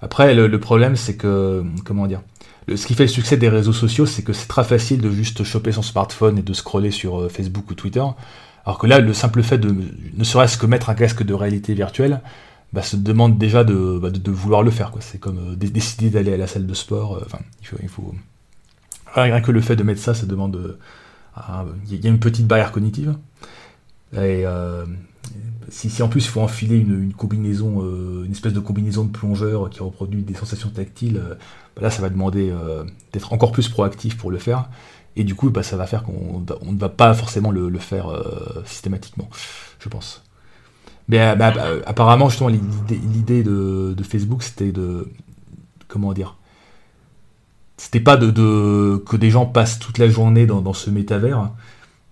Après, 0.00 0.34
le, 0.34 0.60
problème, 0.60 0.96
c'est 0.96 1.16
que 1.16 1.64
comment 1.84 2.06
dire, 2.06 2.22
ce 2.74 2.86
qui 2.86 2.94
fait 2.94 3.04
le 3.04 3.08
succès 3.08 3.36
des 3.36 3.48
réseaux 3.48 3.72
sociaux, 3.72 4.06
c'est 4.06 4.22
que 4.22 4.32
c'est 4.32 4.46
très 4.46 4.64
facile 4.64 5.00
de 5.00 5.10
juste 5.10 5.42
choper 5.42 5.72
son 5.72 5.82
smartphone 5.82 6.38
et 6.38 6.42
de 6.42 6.52
scroller 6.52 6.92
sur 6.92 7.20
euh, 7.20 7.28
Facebook 7.28 7.68
ou 7.70 7.74
Twitter. 7.74 8.04
Alors 8.64 8.78
que 8.78 8.86
là, 8.86 9.00
le 9.00 9.12
simple 9.12 9.42
fait 9.42 9.58
de 9.58 9.74
ne 10.14 10.24
serait-ce 10.24 10.56
que 10.56 10.66
mettre 10.66 10.88
un 10.88 10.94
casque 10.94 11.24
de 11.24 11.34
réalité 11.34 11.74
virtuelle, 11.74 12.20
bah, 12.72 12.82
se 12.82 12.96
demande 12.96 13.38
déjà 13.38 13.64
de, 13.64 13.98
bah, 14.00 14.10
de, 14.10 14.30
vouloir 14.30 14.62
le 14.62 14.70
faire. 14.70 14.92
C'est 15.00 15.18
comme 15.18 15.38
euh, 15.38 15.56
décider 15.56 16.10
d'aller 16.10 16.32
à 16.32 16.36
la 16.36 16.46
salle 16.46 16.66
de 16.66 16.74
sport. 16.74 17.20
Enfin, 17.26 17.40
il 17.60 17.66
faut, 17.66 17.76
il 17.82 17.88
faut, 17.88 18.14
rien 19.14 19.40
que 19.40 19.50
le 19.50 19.60
fait 19.60 19.76
de 19.76 19.82
mettre 19.82 20.00
ça, 20.00 20.14
ça 20.14 20.26
demande. 20.26 20.56
Euh, 20.56 20.78
il 21.90 22.04
y 22.04 22.06
a 22.06 22.10
une 22.10 22.18
petite 22.18 22.46
barrière 22.46 22.72
cognitive. 22.72 23.16
Et 24.14 24.44
si, 25.68 25.88
si, 25.88 26.02
en 26.02 26.08
plus 26.08 26.24
il 26.24 26.28
faut 26.28 26.40
enfiler 26.40 26.76
une, 26.76 27.12
combinaison, 27.12 27.80
une 28.24 28.32
espèce 28.32 28.52
de 28.52 28.58
combinaison 28.58 29.04
de 29.04 29.10
plongeur 29.10 29.70
qui 29.70 29.80
reproduit 29.80 30.22
des 30.22 30.34
sensations 30.34 30.68
tactiles, 30.68 31.22
bah, 31.76 31.82
là 31.82 31.90
ça 31.90 32.02
va 32.02 32.10
demander 32.10 32.52
d'être 33.12 33.32
encore 33.32 33.52
plus 33.52 33.68
proactif 33.68 34.16
pour 34.18 34.32
le 34.32 34.38
faire. 34.38 34.68
Et 35.14 35.22
du 35.22 35.36
coup, 35.36 35.50
bah, 35.50 35.62
ça 35.62 35.76
va 35.76 35.86
faire 35.86 36.02
qu'on 36.02 36.40
ne 36.40 36.78
va 36.78 36.88
pas 36.88 37.14
forcément 37.14 37.52
le, 37.52 37.78
faire 37.78 38.08
systématiquement, 38.64 39.30
je 39.78 39.88
pense. 39.88 40.22
Mais 41.10 41.20
euh, 41.20 41.34
bah, 41.34 41.50
bah, 41.50 41.66
apparemment, 41.86 42.28
justement, 42.28 42.48
l'idée 42.48 43.42
de, 43.42 44.02
Facebook, 44.02 44.42
c'était 44.42 44.72
de. 44.72 45.08
Comment 45.88 46.12
dire 46.12 46.36
C'était 47.80 48.00
pas 48.00 48.18
de, 48.18 49.02
que 49.06 49.16
des 49.16 49.30
gens 49.30 49.46
passent 49.46 49.78
toute 49.78 49.96
la 49.96 50.06
journée 50.06 50.44
dans, 50.44 50.74
ce 50.74 50.90
métavers, 50.90 51.50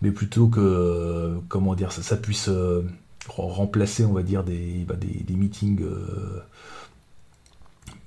mais 0.01 0.11
plutôt 0.11 0.49
que. 0.49 1.35
comment 1.49 1.75
dire 1.75 1.93
Ça, 1.93 2.17
puisse 2.17 2.49
euh, 2.49 2.89
remplacer, 3.29 4.07
on 4.07 4.15
va 4.15 4.23
dire, 4.23 4.45
des, 4.45 4.87
bah, 4.89 4.95
des, 4.97 5.35
meetings. 5.35 5.83
Euh, 5.83 6.43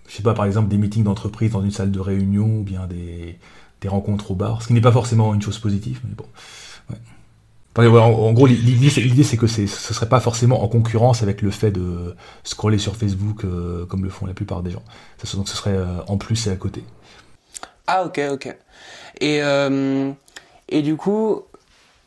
je 0.08 0.16
sais 0.16 0.24
pas, 0.24 0.34
par 0.34 0.46
exemple, 0.46 0.70
des 0.70 0.80
meetings 0.80 1.04
d'entreprise 1.04 1.52
dans 1.52 1.62
une 1.62 1.70
salle 1.70 1.92
de 1.92 2.00
réunion, 2.00 2.62
ou 2.62 2.64
bien 2.64 2.88
des, 2.88 3.38
des 3.82 3.88
rencontres 3.88 4.32
au 4.32 4.36
bar, 4.36 4.64
ce 4.64 4.68
qui 4.68 4.74
n'est 4.74 4.82
pas 4.82 4.92
forcément 4.92 5.32
une 5.36 5.42
chose 5.44 5.60
positive, 5.60 6.00
mais 6.04 6.16
bon 6.16 6.26
en, 7.78 8.34
gros, 8.34 8.48
l'idée 8.48 9.24
c'est 9.24 9.38
que 9.38 9.48
ce 9.48 9.66
serait 9.68 10.10
pas 10.10 10.20
forcément 10.20 10.64
en 10.64 10.68
concurrence 10.68 11.24
avec 11.24 11.42
le 11.42 11.52
fait 11.52 11.72
de 11.72 12.16
scroller 12.44 12.78
sur 12.78 12.96
Facebook 12.98 13.46
euh, 13.46 13.86
comme 13.86 14.04
le 14.04 14.10
font 14.10 14.26
la 14.26 14.34
plupart 14.34 14.62
des 14.62 14.72
gens. 14.72 14.84
Donc 15.36 15.48
ce 15.48 15.56
serait 15.56 15.72
euh, 15.72 16.02
en 16.08 16.18
plus 16.18 16.48
et 16.48 16.52
à 16.52 16.56
côté. 16.56 16.84
Ah 17.88 18.06
ok 18.06 18.22
ok. 18.32 18.56
Et 19.20 19.42
euh, 19.44 20.12
et 20.70 20.82
du 20.82 20.96
coup, 20.96 21.42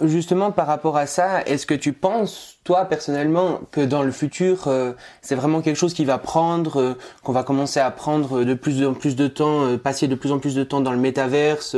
justement 0.01 0.51
par 0.51 0.67
rapport 0.67 0.97
à 0.97 1.07
ça, 1.07 1.43
est-ce 1.43 1.67
que 1.67 1.75
tu 1.75 1.93
penses, 1.93 2.57
toi 2.65 2.87
personnellement, 2.87 3.61
que 3.71 3.81
dans 3.81 4.03
le 4.03 4.13
futur, 4.13 4.69
c'est 5.21 5.35
vraiment 5.35 5.61
quelque 5.61 5.77
chose 5.77 5.95
qui 5.95 6.05
va 6.05 6.19
prendre, 6.19 6.97
qu'on 7.23 7.33
va 7.33 7.43
commencer 7.43 7.81
à 7.81 7.91
prendre 7.91 8.45
de 8.45 8.55
plus 8.55 8.87
en 8.87 8.95
plus 8.95 9.17
de 9.17 9.29
temps, 9.29 9.77
passer 9.79 10.09
de 10.09 10.15
plus 10.15 10.33
en 10.33 10.39
plus 10.39 10.55
de 10.55 10.65
temps 10.65 10.81
dans 10.81 10.93
le 10.93 10.99
métaverse, 10.99 11.77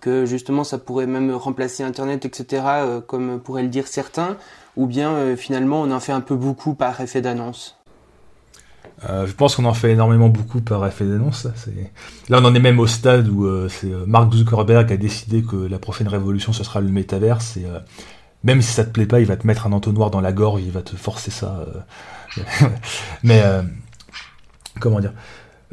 que 0.00 0.26
justement 0.26 0.64
ça 0.64 0.78
pourrait 0.78 1.06
même 1.06 1.32
remplacer 1.32 1.82
Internet, 1.82 2.24
etc., 2.24 2.62
euh, 2.66 3.00
comme 3.00 3.40
pourraient 3.40 3.62
le 3.62 3.68
dire 3.68 3.86
certains, 3.86 4.36
ou 4.76 4.86
bien 4.86 5.10
euh, 5.10 5.36
finalement 5.36 5.82
on 5.82 5.90
en 5.90 6.00
fait 6.00 6.12
un 6.12 6.20
peu 6.20 6.36
beaucoup 6.36 6.74
par 6.74 7.00
effet 7.00 7.20
d'annonce? 7.20 7.76
Euh, 9.08 9.26
je 9.26 9.32
pense 9.32 9.56
qu'on 9.56 9.64
en 9.66 9.74
fait 9.74 9.92
énormément 9.92 10.28
beaucoup 10.28 10.60
par 10.60 10.86
effet 10.86 11.04
d'annonce. 11.04 11.46
Là, 12.28 12.40
on 12.40 12.44
en 12.44 12.54
est 12.54 12.60
même 12.60 12.80
au 12.80 12.86
stade 12.86 13.28
où 13.28 13.46
c'est 13.68 13.90
Mark 14.06 14.32
Zuckerberg 14.32 14.90
a 14.92 14.96
décidé 14.96 15.42
que 15.42 15.56
la 15.56 15.78
prochaine 15.78 16.08
révolution, 16.08 16.52
ce 16.52 16.64
sera 16.64 16.80
le 16.80 16.88
métaverse. 16.88 17.56
Et 17.58 17.66
même 18.42 18.62
si 18.62 18.72
ça 18.72 18.84
te 18.84 18.90
plaît 18.90 19.06
pas, 19.06 19.20
il 19.20 19.26
va 19.26 19.36
te 19.36 19.46
mettre 19.46 19.66
un 19.66 19.72
entonnoir 19.72 20.10
dans 20.10 20.20
la 20.20 20.32
gorge, 20.32 20.62
il 20.64 20.72
va 20.72 20.82
te 20.82 20.96
forcer 20.96 21.30
ça. 21.30 21.66
Mais 23.22 23.42
comment 24.80 25.00
dire? 25.00 25.12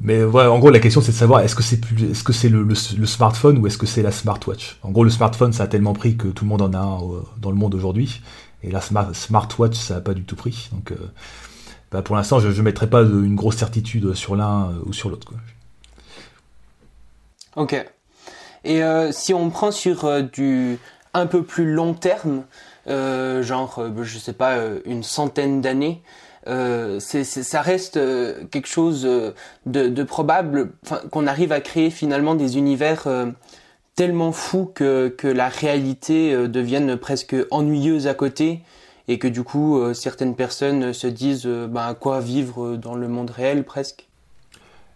Mais 0.02 0.24
voilà, 0.24 0.52
en 0.52 0.60
gros, 0.60 0.72
la 0.72 0.80
question 0.80 1.02
c'est 1.02 1.12
de 1.12 1.18
savoir 1.18 1.42
est-ce 1.42 1.56
que 1.56 1.64
c'est 1.64 1.80
plus, 1.80 2.12
est-ce 2.12 2.24
que 2.24 2.34
c'est 2.34 2.50
le, 2.50 2.64
le, 2.64 3.06
smartphone 3.06 3.60
ou 3.60 3.68
est-ce 3.68 3.78
que 3.78 3.86
c'est 3.86 4.02
la 4.02 4.12
smartwatch? 4.12 4.80
En 4.82 4.92
gros, 4.92 5.04
le 5.04 5.12
smartphone 5.12 5.54
ça 5.54 5.64
a 5.64 5.68
tellement 5.68 5.94
pris 5.94 6.18
que 6.18 6.28
tout 6.28 6.46
le 6.46 6.50
monde 6.50 6.64
en 6.64 6.74
a 6.74 6.80
un 6.80 7.00
euh, 7.02 7.22
dans 7.38 7.52
le 7.52 7.56
monde 7.56 7.76
aujourd'hui, 7.76 8.22
et 8.64 8.72
la 8.72 8.82
smart, 8.82 9.14
smartwatch 9.14 9.78
ça 9.78 9.98
a 9.98 10.02
pas 10.02 10.16
du 10.16 10.24
tout 10.24 10.36
pris. 10.36 10.70
Donc, 10.72 10.92
euh, 10.92 10.96
bah, 11.94 12.02
pour 12.02 12.18
l'instant, 12.18 12.40
je 12.40 12.50
ne 12.50 12.62
mettrai 12.62 12.90
pas 12.90 13.02
une 13.02 13.36
grosse 13.36 13.56
certitude 13.56 14.14
sur 14.14 14.36
l'un 14.36 14.72
euh, 14.72 14.74
ou 14.86 14.94
sur 14.94 15.10
l'autre. 15.10 15.32
Ok. 17.56 17.76
Et 18.66 18.82
si 19.12 19.34
on 19.34 19.50
prend 19.50 19.72
sur 19.72 20.24
du 20.24 20.80
un 21.14 21.28
peu 21.28 21.44
plus 21.44 21.74
long 21.74 21.94
terme, 21.94 22.44
genre, 22.88 23.84
je 24.02 24.18
sais 24.18 24.32
pas, 24.32 24.58
une 24.86 25.04
centaine 25.04 25.60
d'années, 25.60 26.02
euh, 26.48 27.00
ça 27.00 27.62
reste 27.62 27.98
euh, 27.98 28.44
quelque 28.52 28.68
chose 28.68 29.06
euh, 29.06 29.32
de, 29.66 30.04
probable, 30.04 30.72
qu'on 31.12 31.26
arrive 31.26 31.52
à 31.52 31.62
créer 31.62 31.90
finalement 31.90 32.36
des 32.36 32.58
univers 32.58 33.08
tellement 33.96 34.32
fous 34.32 34.70
que, 34.74 35.16
la 35.24 35.48
réalité 35.48 36.36
devienne 36.48 36.98
presque 36.98 37.36
ennuyeuse 37.52 38.08
à 38.08 38.14
côté 38.14 38.62
et 39.08 39.20
que 39.20 39.28
du 39.28 39.44
coup 39.44 39.82
certaines 39.94 40.36
personnes 40.36 40.94
se 40.94 41.08
disent 41.08 41.46
bah, 41.46 41.88
à 41.88 41.94
quoi 41.94 42.22
vivre 42.22 42.78
dans 42.78 42.96
le 42.96 43.08
monde 43.08 43.30
réel 43.30 43.64
presque. 43.64 44.08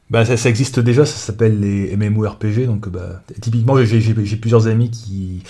Bah 0.09 0.23
ça, 0.23 0.49
existe 0.49 0.79
déjà, 0.79 1.05
ça 1.05 1.17
s'appelle 1.17 1.59
les 1.59 1.95
MMORPG, 1.97 2.65
donc 2.65 2.87
bah, 2.87 3.21
typiquement 3.41 3.75
j'ai 3.83 4.37
plusieurs 4.37 4.67
amis 4.67 4.89
qui 4.89 5.43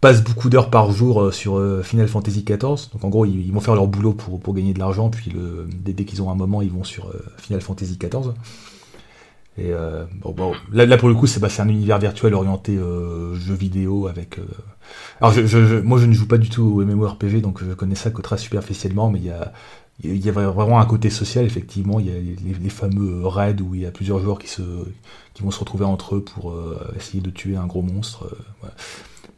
passent 0.00 0.22
beaucoup 0.22 0.48
d'heures 0.48 0.70
par 0.70 0.92
jour 0.92 1.22
euh, 1.22 1.32
sur 1.32 1.56
euh, 1.56 1.82
Final 1.82 2.08
Fantasy 2.08 2.44
XIV. 2.44 2.90
Donc 2.92 3.04
en 3.04 3.08
gros, 3.08 3.24
ils, 3.26 3.52
vont 3.52 3.60
faire 3.60 3.74
leur 3.74 3.86
boulot 3.86 4.12
pour, 4.12 4.40
pour 4.40 4.54
gagner 4.54 4.72
de 4.72 4.78
l'argent, 4.78 5.10
puis 5.10 5.30
le, 5.30 5.66
dès, 5.68 6.04
qu'ils 6.04 6.22
ont 6.22 6.30
un 6.30 6.34
moment, 6.34 6.62
ils 6.62 6.70
vont 6.70 6.84
sur 6.84 7.08
euh, 7.08 7.24
Final 7.38 7.60
Fantasy 7.60 7.98
XIV. 7.98 8.32
Et 9.58 9.72
bon, 10.22 10.32
bon, 10.32 10.52
là, 10.72 10.96
pour 10.96 11.08
le 11.08 11.14
coup, 11.14 11.26
c'est 11.26 11.40
bah, 11.40 11.48
un 11.58 11.68
univers 11.68 11.98
virtuel 11.98 12.34
orienté 12.34 12.76
euh, 12.76 13.34
jeu 13.34 13.54
vidéo 13.54 14.06
avec. 14.06 14.38
Alors 15.20 15.32
je, 15.32 15.80
moi, 15.80 15.98
je 15.98 16.06
ne 16.06 16.12
joue 16.12 16.28
pas 16.28 16.38
du 16.38 16.48
tout 16.48 16.62
au 16.62 16.84
MMORPG, 16.84 17.40
donc 17.40 17.62
je 17.62 17.72
connais 17.72 17.96
ça 17.96 18.10
que 18.10 18.22
très 18.22 18.38
superficiellement, 18.38 19.10
mais 19.10 19.18
il 19.18 20.24
y 20.24 20.28
a, 20.28 20.32
vraiment 20.32 20.78
un 20.78 20.86
côté 20.86 21.10
social, 21.10 21.44
effectivement. 21.44 21.98
Il 21.98 22.06
y 22.06 22.10
a 22.10 22.58
les, 22.60 22.70
fameux 22.70 23.26
raids 23.26 23.60
où 23.60 23.74
il 23.74 23.82
y 23.82 23.86
a 23.86 23.90
plusieurs 23.90 24.20
joueurs 24.20 24.38
qui, 24.38 24.48
vont 25.40 25.50
se 25.50 25.58
retrouver 25.58 25.84
entre 25.84 26.16
eux 26.16 26.22
pour 26.22 26.54
essayer 26.96 27.20
de 27.20 27.30
tuer 27.30 27.56
un 27.56 27.66
gros 27.66 27.82
monstre. 27.82 28.28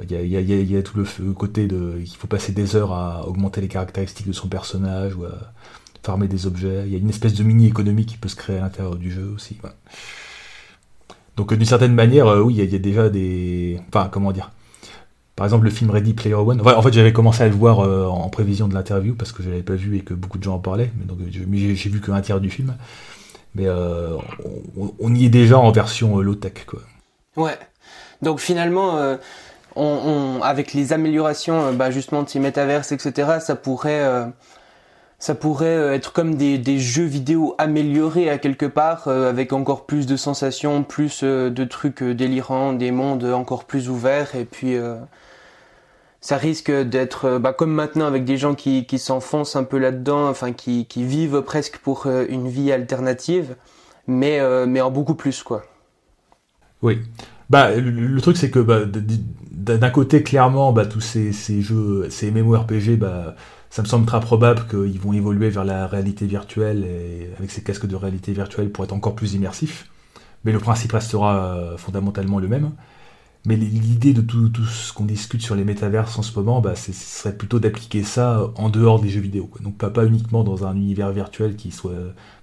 Il 0.02 0.12
y, 0.12 0.76
a, 0.76 0.82
tout 0.82 0.98
le 0.98 1.32
côté 1.32 1.66
de 1.66 1.94
il 1.98 2.16
faut 2.16 2.26
passer 2.26 2.52
des 2.52 2.76
heures 2.76 2.92
à 2.92 3.26
augmenter 3.26 3.60
les 3.60 3.68
caractéristiques 3.68 4.28
de 4.28 4.32
son 4.32 4.48
personnage 4.48 5.14
ou 5.14 5.24
à 5.24 5.52
farmer 6.02 6.28
des 6.28 6.46
objets. 6.46 6.82
Il 6.86 6.92
y 6.92 6.94
a 6.94 6.98
une 6.98 7.08
espèce 7.08 7.34
de 7.34 7.42
mini 7.42 7.66
économie 7.66 8.06
qui 8.06 8.16
peut 8.16 8.28
se 8.28 8.36
créer 8.36 8.58
à 8.58 8.62
l'intérieur 8.62 8.96
du 8.96 9.10
jeu 9.10 9.32
aussi. 9.34 9.58
Donc 11.36 11.54
d'une 11.54 11.66
certaine 11.66 11.94
manière, 11.94 12.26
euh, 12.26 12.40
oui, 12.40 12.54
il 12.56 12.72
y, 12.72 12.74
a 12.74 12.78
déjà 12.78 13.08
des. 13.08 13.80
Enfin, 13.88 14.08
comment 14.10 14.32
dire? 14.32 14.50
Par 15.36 15.46
exemple, 15.46 15.64
le 15.64 15.70
film 15.70 15.90
Ready 15.90 16.12
Player 16.12 16.34
One. 16.34 16.60
en 16.60 16.82
fait, 16.82 16.92
j'avais 16.92 17.12
commencé 17.12 17.42
à 17.42 17.48
le 17.48 17.54
voir 17.54 17.80
euh, 17.80 18.04
en 18.06 18.28
prévision 18.28 18.68
de 18.68 18.74
l'interview 18.74 19.14
parce 19.14 19.32
que 19.32 19.42
je 19.42 19.48
l'avais 19.48 19.62
pas 19.62 19.74
vu 19.74 19.96
et 19.96 20.00
que 20.00 20.12
beaucoup 20.12 20.36
de 20.36 20.42
gens 20.42 20.56
en 20.56 20.58
parlaient. 20.58 20.92
Mais 20.98 21.06
donc, 21.06 21.18
j'ai 21.30 21.90
vu 21.90 22.00
qu'un 22.00 22.20
tiers 22.20 22.40
du 22.40 22.50
film. 22.50 22.74
Mais 23.54 23.66
euh, 23.66 24.16
on, 24.98 25.14
y 25.14 25.24
est 25.24 25.30
déjà 25.30 25.58
en 25.58 25.72
version 25.72 26.18
low 26.20 26.34
tech, 26.34 26.66
quoi. 26.66 26.80
Ouais. 27.36 27.58
Donc 28.22 28.38
finalement 28.38 29.16
avec 30.42 30.74
les 30.74 30.92
améliorations 30.92 31.66
euh, 31.66 31.72
bah, 31.72 31.90
justement 31.90 32.22
de 32.22 32.28
ces 32.28 32.38
métaverses, 32.38 32.92
etc., 32.92 33.38
ça 33.40 33.56
pourrait, 33.56 34.00
euh, 34.00 34.26
ça 35.20 35.36
pourrait 35.36 35.66
euh, 35.66 35.94
être 35.94 36.12
comme 36.12 36.34
des, 36.34 36.78
jeux 36.78 37.04
vidéo 37.04 37.54
améliorés 37.58 38.28
à 38.28 38.38
quelque 38.38 38.66
part, 38.66 39.06
avec 39.06 39.52
encore 39.52 39.86
plus 39.86 40.06
de 40.06 40.16
sensations, 40.16 40.82
plus 40.82 41.22
de 41.22 41.64
trucs 41.64 42.02
délirants, 42.02 42.72
des 42.72 42.90
mondes 42.90 43.24
encore 43.24 43.64
plus 43.64 43.88
ouverts, 43.88 44.34
et 44.34 44.44
puis 44.44 44.76
ça 46.20 46.36
risque 46.36 46.70
d'être 46.70 47.38
bah, 47.38 47.52
comme 47.52 47.72
maintenant 47.72 48.06
avec 48.06 48.24
des 48.24 48.38
gens 48.38 48.54
qui, 48.54 48.86
s'enfoncent 48.98 49.56
un 49.56 49.64
peu 49.64 49.78
là-dedans, 49.78 50.28
enfin 50.28 50.52
qui, 50.52 50.86
vivent 50.96 51.42
presque 51.42 51.78
pour 51.78 52.06
une 52.06 52.48
vie 52.48 52.72
alternative, 52.72 53.56
mais, 54.06 54.40
en 54.40 54.90
beaucoup 54.90 55.14
plus 55.14 55.42
quoi. 55.42 55.62
Oui. 56.82 56.98
Bah, 57.50 57.74
le, 57.74 58.20
truc, 58.20 58.36
c'est 58.36 58.50
que 58.50 58.60
bah, 58.60 58.80
d'un 59.50 59.90
côté, 59.90 60.22
clairement, 60.22 60.72
bah, 60.72 60.86
tous 60.86 61.00
ces, 61.00 61.32
ces, 61.32 61.60
jeux, 61.60 62.06
ces 62.08 62.30
MMORPG, 62.30 62.96
bah, 62.96 63.34
ça 63.70 63.82
me 63.82 63.86
semble 63.86 64.06
très 64.06 64.20
probable 64.20 64.66
qu'ils 64.68 65.00
vont 65.00 65.12
évoluer 65.12 65.48
vers 65.48 65.64
la 65.64 65.86
réalité 65.86 66.26
virtuelle 66.26 66.84
et 66.84 67.30
avec 67.38 67.50
ces 67.50 67.62
casques 67.62 67.86
de 67.86 67.96
réalité 67.96 68.32
virtuelle 68.32 68.70
pour 68.70 68.84
être 68.84 68.92
encore 68.92 69.14
plus 69.14 69.34
immersifs. 69.34 69.88
Mais 70.44 70.52
le 70.52 70.58
principe 70.58 70.92
restera 70.92 71.54
euh, 71.54 71.76
fondamentalement 71.76 72.38
le 72.38 72.48
même. 72.48 72.72
Mais 73.46 73.56
l'idée 73.56 74.12
de 74.12 74.20
tout, 74.20 74.52
ce 74.66 74.92
qu'on 74.92 75.06
discute 75.06 75.40
sur 75.40 75.54
les 75.54 75.64
métaverses 75.64 76.18
en 76.18 76.22
ce 76.22 76.38
moment, 76.38 76.60
bah, 76.60 76.74
ce 76.76 76.92
serait 76.92 77.34
plutôt 77.34 77.58
d'appliquer 77.58 78.02
ça 78.02 78.50
en 78.56 78.68
dehors 78.68 79.00
des 79.00 79.08
jeux 79.08 79.22
vidéo. 79.22 79.48
Donc 79.62 79.78
pas, 79.78 79.88
pas 79.88 80.04
uniquement 80.04 80.44
dans 80.44 80.66
un 80.66 80.76
univers 80.76 81.10
virtuel 81.10 81.56
qui 81.56 81.70
soit 81.70 81.94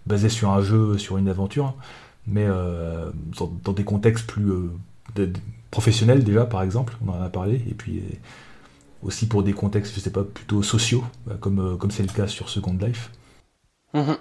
basé 0.07 0.29
sur 0.29 0.49
un 0.49 0.61
jeu, 0.61 0.97
sur 0.97 1.17
une 1.17 1.29
aventure, 1.29 1.75
mais 2.27 2.45
euh, 2.45 3.09
dans, 3.63 3.73
des 3.73 3.83
contextes 3.83 4.27
plus, 4.27 4.51
euh, 4.51 5.33
professionnels 5.71 6.23
déjà, 6.23 6.45
par 6.45 6.61
exemple, 6.61 6.97
on 7.05 7.11
en 7.11 7.21
a 7.21 7.29
parlé, 7.29 7.55
et 7.69 7.73
puis 7.73 7.99
euh, 7.99 8.15
aussi 9.07 9.27
pour 9.27 9.41
des 9.41 9.53
contextes, 9.53 9.95
je 9.95 9.99
sais 9.99 10.11
pas, 10.11 10.23
plutôt 10.23 10.61
sociaux, 10.61 11.03
bah, 11.25 11.35
comme 11.39 11.59
euh, 11.59 11.75
comme 11.77 11.91
c'est 11.91 12.03
le 12.03 12.13
cas 12.13 12.27
sur 12.27 12.49
Second 12.49 12.77
Life. 12.79 13.09
Mhm. 13.93 14.17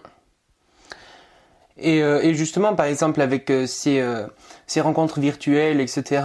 Euh, 1.84 2.20
et, 2.22 2.34
justement, 2.34 2.74
par 2.74 2.86
exemple, 2.86 3.20
avec 3.20 3.52
ces, 3.66 4.02
ces 4.66 4.80
rencontres 4.80 5.20
virtuelles, 5.20 5.78
etc., 5.80 6.22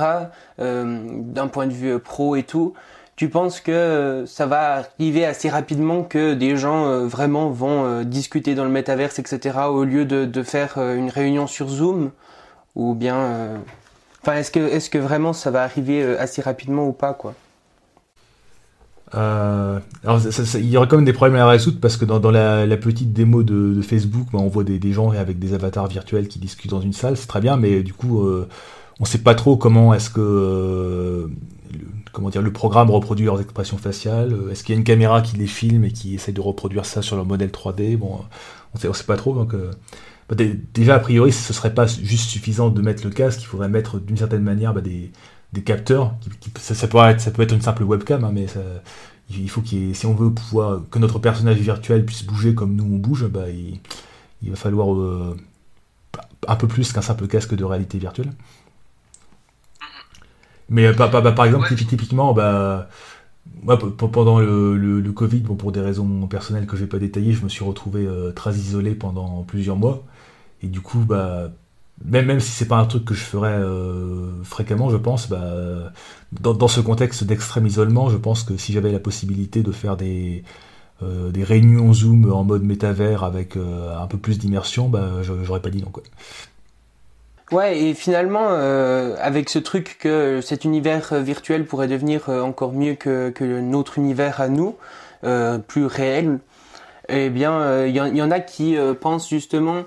d'un 0.58 1.48
point 1.52 1.68
de 1.68 1.74
vue 1.74 2.00
pro 2.00 2.38
et 2.38 2.44
tout, 2.44 2.74
tu 3.18 3.28
penses 3.28 3.60
que 3.60 4.24
ça 4.26 4.46
va 4.46 4.76
arriver 4.78 5.26
assez 5.26 5.50
rapidement 5.50 6.04
que 6.04 6.36
des 6.36 6.56
gens 6.56 7.06
vraiment 7.06 7.50
vont 7.50 8.04
discuter 8.04 8.56
dans 8.56 8.64
le 8.64 8.70
métaverse, 8.70 9.20
etc., 9.20 9.60
au 9.68 9.84
lieu 9.84 10.06
de, 10.06 10.24
de 10.24 10.44
faire 10.44 10.78
une 10.78 11.10
réunion 11.10 11.48
sur 11.48 11.68
Zoom? 11.68 12.12
Ou 12.76 12.96
bien... 12.96 13.62
Enfin, 14.22 14.38
est-ce 14.38 14.52
que, 14.52 14.60
est-ce 14.60 14.90
que 14.90 15.00
vraiment 15.00 15.34
ça 15.34 15.52
va 15.52 15.64
arriver 15.64 16.16
assez 16.18 16.42
rapidement 16.42 16.88
ou 16.88 16.94
pas, 16.94 17.14
quoi? 17.14 17.34
Euh, 19.14 19.80
alors, 20.04 20.22
il 20.56 20.70
y 20.70 20.78
aurait 20.78 20.88
quand 20.88 20.96
même 20.96 21.06
des 21.06 21.14
problèmes 21.14 21.40
à 21.40 21.48
résoudre 21.48 21.80
parce 21.82 21.98
que 21.98 22.06
dans, 22.06 22.32
la, 22.32 22.78
petite 22.78 23.14
démo 23.14 23.44
de, 23.44 23.82
Facebook, 23.82 24.28
bah, 24.32 24.40
on 24.42 24.48
voit 24.48 24.64
des, 24.64 24.94
gens 24.94 25.12
avec 25.12 25.40
des 25.40 25.54
avatars 25.54 25.88
virtuels 25.88 26.28
qui 26.28 26.40
discutent 26.40 26.72
dans 26.72 26.82
une 26.82 26.94
salle, 26.94 27.18
c'est 27.18 27.28
très 27.28 27.42
bien, 27.42 27.58
mais 27.58 27.84
du 27.84 27.94
coup, 27.94 28.26
euh, 28.26 28.48
on 29.00 29.06
sait 29.06 29.20
pas 29.20 29.36
trop 29.36 29.58
comment 29.58 29.94
est-ce 29.94 30.10
que 30.10 30.22
euh, 30.22 31.28
le, 31.72 31.80
comment 32.14 32.30
dire 32.30 32.42
le 32.42 32.54
programme 32.54 32.90
reproduit 32.90 33.26
leurs 33.26 33.42
expressions 33.42 33.78
faciales. 33.78 34.36
Est-ce 34.52 34.64
qu'il 34.64 34.76
y 34.76 34.78
a 34.78 34.80
une 34.80 34.86
caméra 34.86 35.22
qui 35.22 35.38
les 35.38 35.48
filme 35.48 35.84
et 35.84 35.92
qui 35.92 36.16
essaie 36.16 36.34
de 36.34 36.42
reproduire 36.42 36.86
ça 36.86 37.02
sur 37.02 37.16
leur 37.16 37.26
modèle 37.26 37.50
3D 37.50 37.98
Bon, 37.98 38.20
on 38.74 38.88
on 38.88 38.94
sait 38.94 39.04
pas 39.04 39.18
trop. 39.18 39.34
Donc, 39.34 39.54
bah, 40.30 40.36
déjà 40.74 40.96
a 40.96 41.00
priori, 41.00 41.34
ce 41.34 41.52
serait 41.52 41.74
pas 41.74 41.88
juste 41.88 42.30
suffisant 42.30 42.70
de 42.70 42.82
mettre 42.82 43.04
le 43.04 43.10
casque. 43.10 43.42
Il 43.42 43.46
faudrait 43.46 43.68
mettre 43.68 44.00
d'une 44.00 44.18
certaine 44.18 44.44
manière 44.44 44.74
bah, 44.74 44.82
des 44.82 45.12
des 45.54 45.64
capteurs. 45.64 46.16
ça, 46.56 46.88
peut 46.88 46.98
être, 47.00 47.22
ça 47.22 47.32
peut 47.32 47.42
être 47.42 47.54
une 47.54 47.62
simple 47.62 47.84
webcam, 47.84 48.24
hein, 48.24 48.32
mais 48.34 48.48
il 49.30 49.50
faut 49.50 49.62
qu'il 49.62 49.96
si 49.96 50.06
on 50.06 50.14
veut 50.14 50.32
pouvoir 50.32 50.82
que 50.90 51.00
notre 51.00 51.20
personnage 51.20 51.58
virtuel 51.58 52.06
puisse 52.06 52.24
bouger 52.24 52.56
comme 52.56 52.76
nous 52.76 52.84
on 52.84 52.98
bouge, 52.98 53.28
bah, 53.28 53.50
il, 53.50 54.50
va 54.50 54.56
falloir 54.56 54.94
euh, 54.94 55.38
un 56.48 56.56
peu 56.56 56.68
plus 56.68 56.92
qu'un 56.94 57.02
simple 57.02 57.28
casque 57.28 57.56
de 57.56 57.64
réalité 57.64 57.98
virtuelle. 57.98 58.32
Mais 60.70 60.86
euh, 60.86 60.94
par 60.94 61.46
exemple, 61.46 61.74
typiquement, 61.76 62.34
bah, 62.34 62.88
moi, 63.64 63.78
pendant 63.78 64.40
le, 64.40 65.12
Covid, 65.14 65.40
bon, 65.40 65.56
pour 65.56 65.72
des 65.72 65.82
raisons 65.82 66.28
personnelles 66.28 66.66
que 66.66 66.78
je 66.78 66.84
vais 66.84 66.90
pas 66.90 66.98
détailler, 66.98 67.34
je 67.34 67.44
me 67.44 67.50
suis 67.50 67.64
retrouvé 67.64 68.06
euh, 68.06 68.32
très 68.32 68.54
isolé 68.56 68.96
pendant 68.96 69.44
plusieurs 69.44 69.76
mois. 69.76 70.04
Et 70.64 70.68
du 70.68 70.80
coup, 70.82 71.00
bah, 71.00 71.52
même, 72.06 72.26
même 72.26 72.40
si 72.40 72.52
c'est 72.52 72.68
pas 72.68 72.78
un 72.78 72.86
truc 72.86 73.06
que 73.06 73.14
je 73.14 73.24
ferais 73.24 73.54
euh, 73.54 74.44
fréquemment, 74.44 74.90
je 74.90 74.98
pense, 74.98 75.30
bah, 75.30 75.92
dans, 76.32 76.54
dans, 76.54 76.68
ce 76.68 76.82
contexte 76.82 77.24
d'extrême 77.24 77.68
isolement, 77.68 78.10
je 78.10 78.18
pense 78.18 78.44
que 78.44 78.58
si 78.58 78.74
j'avais 78.74 78.92
la 78.92 79.00
possibilité 79.00 79.62
de 79.64 79.72
faire 79.72 79.98
des, 79.98 80.44
euh, 81.04 81.32
des 81.32 81.44
réunions 81.44 81.94
Zoom 81.94 82.32
en 82.32 82.44
mode 82.44 82.64
métavers 82.64 83.24
avec 83.24 83.56
euh, 83.56 83.96
un 83.96 84.08
peu 84.08 84.18
plus 84.18 84.40
d'immersion, 84.40 84.90
bah, 84.90 85.22
j'aurais 85.22 85.62
pas 85.62 85.70
dit 85.70 85.82
non. 85.82 85.90
Quoi. 85.90 86.04
Ouais, 87.52 87.78
et 87.78 87.94
finalement, 87.94 88.48
avec 88.48 89.50
ce 89.50 89.60
truc 89.60 89.98
que 90.00 90.40
cet 90.40 90.64
univers 90.64 91.14
virtuel 91.16 91.66
pourrait 91.66 91.90
devenir 91.90 92.30
encore 92.30 92.72
mieux 92.72 92.94
que, 92.94 93.30
que 93.30 93.44
notre 93.44 93.98
univers 93.98 94.40
à 94.40 94.48
nous, 94.48 94.78
plus 95.68 95.86
réel, 95.86 96.40
eh 97.10 97.30
bien, 97.30 97.86
il 97.86 97.92
y, 97.92 97.98
y, 97.98 98.22
en 98.22 98.32
a 98.32 98.40
qui 98.40 98.78
pensent 99.02 99.28
justement 99.30 99.84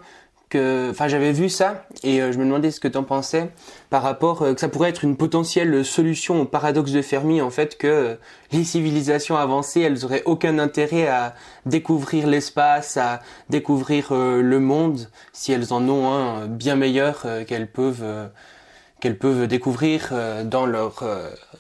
enfin 0.55 1.09
j'avais 1.09 1.33
vu 1.33 1.49
ça 1.49 1.85
et 2.03 2.21
euh, 2.21 2.33
je 2.33 2.39
me 2.39 2.45
demandais 2.45 2.71
ce 2.71 2.81
que 2.81 2.89
tu 2.89 2.99
en 2.99 3.05
pensais 3.05 3.51
par 3.91 4.03
rapport 4.03 4.43
euh, 4.43 4.55
que 4.55 4.61
ça 4.61 4.69
pourrait 4.69 4.91
être 4.91 5.05
une 5.05 5.17
potentielle 5.17 5.85
solution 5.85 6.43
au 6.43 6.45
paradoxe 6.45 6.93
de 6.93 7.03
Fermi 7.03 7.41
en 7.41 7.51
fait 7.51 7.77
que 7.77 7.87
euh, 7.87 8.15
les 8.53 8.65
civilisations 8.65 9.37
avancées 9.37 9.81
elles 9.81 10.05
auraient 10.05 10.23
aucun 10.25 10.59
intérêt 10.59 11.09
à 11.09 11.35
découvrir 11.67 12.27
l'espace, 12.27 12.97
à 12.97 13.21
découvrir 13.51 14.13
le 14.13 14.61
monde 14.61 15.09
si 15.33 15.53
elles 15.53 15.73
en 15.73 15.89
ont 15.89 16.13
un 16.13 16.47
bien 16.47 16.77
meilleur 16.77 17.27
qu'elles 17.47 17.71
peuvent 17.71 18.05
qu'elles 19.01 19.19
peuvent 19.19 19.47
découvrir 19.49 20.13
dans 20.45 20.67
leur 20.67 21.03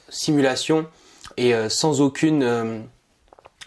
simulation 0.08 0.86
et 1.36 1.52
sans 1.68 2.00
aucune 2.00 2.84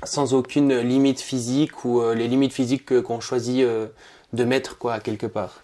sans 0.03 0.34
aucune 0.34 0.79
limite 0.79 1.19
physique 1.19 1.84
ou 1.84 2.01
les 2.13 2.27
limites 2.27 2.53
physiques 2.53 3.01
qu'on 3.01 3.19
choisit 3.19 3.65
de 4.34 4.43
mettre 4.43 4.77
quoi 4.77 5.00
quelque 5.00 5.27
part? 5.27 5.62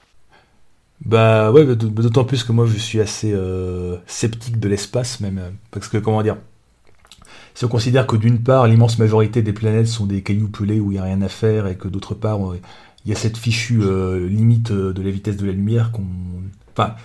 Bah 1.05 1.51
ouais, 1.51 1.65
d'autant 1.75 2.23
plus 2.23 2.43
que 2.43 2.51
moi 2.51 2.65
je 2.65 2.77
suis 2.77 3.01
assez 3.01 3.33
euh, 3.33 3.97
sceptique 4.07 4.59
de 4.59 4.69
l'espace 4.69 5.19
même, 5.19 5.41
parce 5.71 5.89
que 5.89 5.97
comment 5.97 6.21
dire, 6.23 6.37
si 7.55 7.65
on 7.65 7.67
considère 7.67 8.07
que 8.07 8.15
d'une 8.15 8.41
part 8.41 8.67
l'immense 8.67 8.99
majorité 8.99 9.41
des 9.41 9.51
planètes 9.51 9.87
sont 9.87 10.05
des 10.05 10.21
cailloux 10.21 10.47
pelés 10.47 10.79
où 10.79 10.91
il 10.91 10.95
n'y 10.95 10.99
a 10.99 11.03
rien 11.03 11.21
à 11.21 11.27
faire 11.27 11.67
et 11.67 11.75
que 11.75 11.89
d'autre 11.89 12.13
part 12.13 12.39
il 13.05 13.09
y 13.09 13.13
a 13.13 13.17
cette 13.17 13.37
fichue 13.37 13.81
euh, 13.81 14.27
limite 14.29 14.71
euh, 14.71 14.93
de 14.93 15.01
la 15.01 15.11
vitesse 15.11 15.35
de 15.35 15.45
la 15.45 15.51
lumière 15.51 15.91
qu'on, 15.91 16.05
enfin 16.71 16.95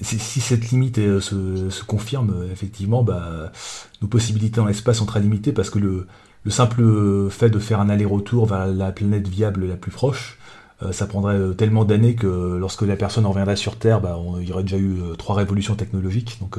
si, 0.00 0.18
cette 0.18 0.70
limite 0.70 0.96
se, 0.96 1.84
confirme 1.84 2.46
effectivement, 2.50 3.02
bah 3.02 3.52
nos 4.00 4.08
possibilités 4.08 4.56
dans 4.56 4.64
l'espace 4.64 4.96
sont 4.96 5.04
très 5.04 5.20
limitées 5.20 5.52
parce 5.52 5.68
que 5.68 5.78
le, 5.78 6.06
le 6.44 6.50
simple 6.50 7.28
fait 7.28 7.50
de 7.50 7.58
faire 7.58 7.80
un 7.80 7.90
aller-retour 7.90 8.46
vers 8.46 8.66
la 8.66 8.92
planète 8.92 9.28
viable 9.28 9.66
la 9.66 9.76
plus 9.76 9.90
proche 9.90 10.38
euh, 10.38 10.41
ça 10.90 11.06
prendrait 11.06 11.36
euh, 11.36 11.52
tellement 11.52 11.84
d'années 11.84 12.14
que 12.14 12.56
lorsque 12.58 12.82
la 12.82 12.96
personne 12.96 13.26
reviendrait 13.26 13.56
sur 13.56 13.76
Terre, 13.76 14.00
bah, 14.00 14.18
il 14.40 14.48
y 14.48 14.52
aurait 14.52 14.62
déjà 14.62 14.78
eu 14.78 15.00
euh, 15.00 15.14
trois 15.14 15.36
révolutions 15.36 15.74
technologiques. 15.74 16.38
Donc, 16.40 16.58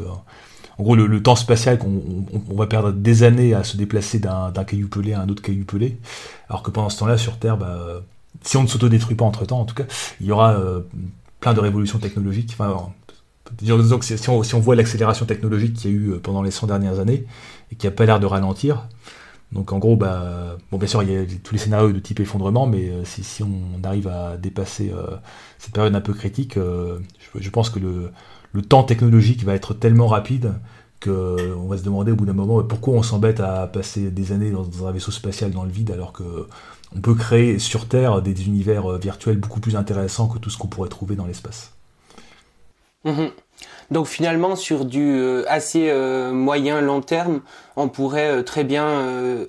en 0.78 0.84
gros, 0.84 0.96
le, 0.96 1.22
temps 1.22 1.36
spatial, 1.36 1.80
on, 1.84 2.56
va 2.56 2.68
perdre 2.68 2.92
des 2.92 3.24
années 3.24 3.54
à 3.54 3.64
se 3.64 3.78
déplacer 3.78 4.20
d'un 4.20 4.52
caillou 4.66 4.88
pelé 4.88 5.14
à 5.14 5.22
un 5.22 5.30
autre 5.30 5.42
caillou 5.42 5.66
pelé, 5.66 5.98
alors 6.50 6.64
que 6.64 6.72
pendant 6.72 6.90
ce 6.90 7.00
temps-là, 7.00 7.18
sur 7.18 7.38
Terre, 7.38 7.58
bah, 7.58 8.02
si 8.42 8.58
on 8.58 8.64
ne 8.64 8.68
s'autodétruit 8.68 9.16
pas 9.16 9.26
entre-temps, 9.26 9.60
en 9.60 9.66
tout 9.66 9.76
cas, 9.76 9.86
il 10.20 10.28
y 10.28 10.32
aura 10.32 10.58
plein 11.40 11.54
de 11.54 11.60
révolutions 11.60 12.00
technologiques. 12.00 12.56
Enfin, 12.58 12.92
disons 13.62 14.00
que 14.00 14.06
si 14.06 14.30
on, 14.30 14.42
si 14.42 14.56
on 14.56 14.60
voit 14.60 14.76
l'accélération 14.76 15.28
technologique 15.28 15.76
qu'il 15.76 15.92
y 15.92 15.94
a 15.94 15.98
eu 15.98 16.20
pendant 16.20 16.42
les 16.42 16.52
100 16.52 16.68
dernières 16.68 17.00
années, 17.00 17.26
et 17.72 17.76
qui 17.76 17.86
n'a 17.86 17.92
pas 17.92 18.06
l'air 18.06 18.20
de 18.20 18.26
ralentir, 18.26 18.88
donc 19.54 19.72
en 19.72 19.78
gros, 19.78 19.96
bah, 19.96 20.58
bon, 20.72 20.78
bien 20.78 20.88
sûr, 20.88 21.04
il 21.04 21.12
y 21.12 21.16
a 21.16 21.24
tous 21.44 21.54
les 21.54 21.60
scénarios 21.60 21.92
de 21.92 22.00
type 22.00 22.20
effondrement, 22.20 22.66
mais 22.66 22.90
euh, 22.90 23.06
si, 23.06 23.44
on 23.44 23.84
arrive 23.84 24.08
à 24.08 24.36
dépasser 24.38 24.92
euh, 24.92 25.16
cette 25.60 25.74
période 25.74 25.96
un 25.96 26.02
peu 26.02 26.14
critique, 26.14 26.58
euh, 26.58 27.00
je, 27.36 27.50
pense 27.52 27.70
que 27.70 27.80
le, 27.80 28.62
temps 28.64 28.84
technologique 28.84 29.44
va 29.44 29.54
être 29.54 29.74
tellement 29.76 30.08
rapide 30.08 30.54
qu'on 31.04 31.68
va 31.68 31.78
se 31.78 31.84
demander 31.84 32.12
au 32.12 32.16
bout 32.16 32.26
d'un 32.26 32.34
moment 32.34 32.64
pourquoi 32.64 32.94
on 32.96 33.04
s'embête 33.04 33.42
à 33.42 33.68
passer 33.68 34.10
des 34.10 34.32
années 34.32 34.52
dans, 34.52 34.88
un 34.88 34.92
vaisseau 34.92 35.12
spatial 35.12 35.52
dans 35.52 35.66
le 35.66 35.70
vide 35.70 35.92
alors 35.92 36.14
que 36.14 36.48
on 36.96 37.02
peut 37.02 37.16
créer 37.16 37.60
sur 37.60 37.88
Terre 37.88 38.22
des 38.22 38.46
univers 38.46 38.98
virtuels 39.00 39.38
beaucoup 39.38 39.60
plus 39.60 39.76
intéressants 39.76 40.28
que 40.28 40.38
tout 40.38 40.50
ce 40.50 40.58
qu'on 40.58 40.68
pourrait 40.68 40.90
trouver 40.90 41.16
dans 41.16 41.26
l'espace. 41.26 41.74
Mm-hmm. 43.06 43.32
Donc 43.92 44.08
finalement, 44.08 44.56
sur 44.56 44.86
du 44.86 45.02
euh, 45.02 45.44
assez 45.48 45.90
euh, 45.90 46.32
moyen 46.32 46.82
long 46.82 47.02
terme, 47.02 47.42
on 47.76 47.90
pourrait 47.90 48.40
euh, 48.40 48.44
très 48.44 48.64
bien 48.64 48.90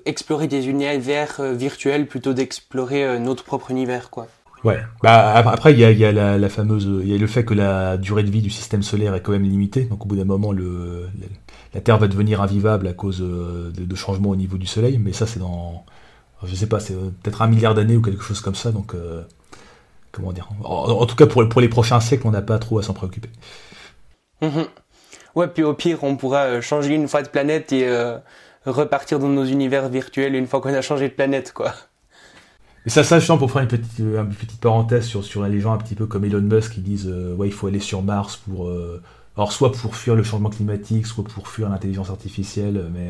explorer 0.05 0.47
des 0.47 0.69
univers 0.69 1.41
virtuels 1.53 2.07
plutôt 2.07 2.33
d'explorer 2.33 3.19
notre 3.19 3.45
propre 3.45 3.71
univers, 3.71 4.11
quoi. 4.11 4.27
Ouais. 4.65 4.81
Bah 5.03 5.35
après, 5.35 5.75
il 5.75 5.79
y 5.79 6.05
a, 6.05 6.13
la, 6.13 6.49
fameuse, 6.49 6.89
il 7.03 7.11
y 7.11 7.15
a 7.15 7.19
le 7.19 7.27
fait 7.27 7.45
que 7.45 7.53
la 7.53 7.99
durée 7.99 8.23
de 8.23 8.31
vie 8.31 8.41
du 8.41 8.49
système 8.49 8.83
solaire 8.83 9.15
est 9.15 9.21
quand 9.21 9.33
même 9.33 9.43
limitée. 9.43 9.85
Donc 9.85 10.05
au 10.05 10.09
bout 10.09 10.17
d'un 10.17 10.25
moment, 10.25 10.53
la 10.53 11.81
Terre 11.81 11.99
va 11.99 12.09
devenir 12.09 12.41
invivable 12.41 12.87
à 12.87 12.95
cause 12.95 13.21
de, 13.21 13.95
changements 13.95 14.31
au 14.31 14.37
niveau 14.37 14.57
du 14.57 14.67
Soleil. 14.67 14.99
Mais 14.99 15.13
ça, 15.13 15.27
c'est 15.27 15.39
dans, 15.39 15.85
je 16.45 16.55
sais 16.55 16.67
pas, 16.67 16.81
c'est 16.81 16.95
peut-être 16.95 17.43
un 17.43 17.47
milliard 17.47 17.75
d'années 17.75 17.97
ou 17.97 18.01
quelque 18.01 18.23
chose 18.23 18.41
comme 18.41 18.55
ça. 18.55 18.73
Donc 18.73 18.95
comment 20.13 20.33
dire? 20.33 20.49
En, 20.63 21.05
tout 21.05 21.17
cas, 21.17 21.27
pour 21.27 21.61
les 21.61 21.69
prochains 21.69 22.01
siècles, 22.01 22.27
on 22.27 22.31
n'a 22.31 22.43
pas 22.43 22.59
trop 22.59 22.79
à 22.79 22.83
s'en 22.83 22.95
préoccuper. 22.95 23.29
Mhm. 24.45 24.67
Ouais, 25.35 25.49
puis 25.49 25.63
au 25.63 25.75
pire, 25.75 25.99
on 26.03 26.17
pourra 26.17 26.45
euh, 26.45 26.61
changer 26.61 26.95
une 26.95 27.09
fois 27.09 27.23
de 27.23 27.29
planète 27.29 27.73
et 27.73 27.89
euh, 27.89 28.19
repartir 28.67 29.19
dans 29.19 29.29
nos 29.29 29.45
univers 29.45 29.89
virtuels 29.89 30.35
une 30.35 30.47
fois 30.47 30.61
qu'on 30.61 30.73
a 30.73 30.83
changé 30.83 31.09
de 31.09 31.15
planète, 31.15 31.53
quoi. 31.53 31.73
Et 32.87 32.91
ça, 32.91 33.03
sachant 33.03 33.39
pour 33.39 33.51
faire 33.51 33.63
une 33.63 33.69
petite, 33.69 34.01
euh, 34.01 34.25
parenthèse 34.61 35.07
sur, 35.07 35.25
sur 35.25 35.43
les 35.45 35.61
gens 35.61 35.73
un 35.73 35.79
petit 35.79 35.95
peu 35.95 36.07
comme 36.07 36.25
Elon 36.25 36.43
Musk 36.43 36.75
qui 36.75 36.81
disent 36.81 37.07
ouais, 37.07 37.49
il 37.49 37.53
faut 37.53 37.67
aller 37.67 37.81
sur 37.81 38.03
Mars 38.03 38.37
pour. 38.37 38.71
alors, 39.37 39.53
soit 39.53 39.73
pour 39.73 39.97
fuir 39.97 40.15
le 40.15 40.23
changement 40.23 40.51
climatique, 40.51 41.07
soit 41.07 41.25
pour 41.25 41.49
fuir 41.49 41.71
l'intelligence 41.71 42.11
artificielle, 42.11 42.91
mais 42.93 43.09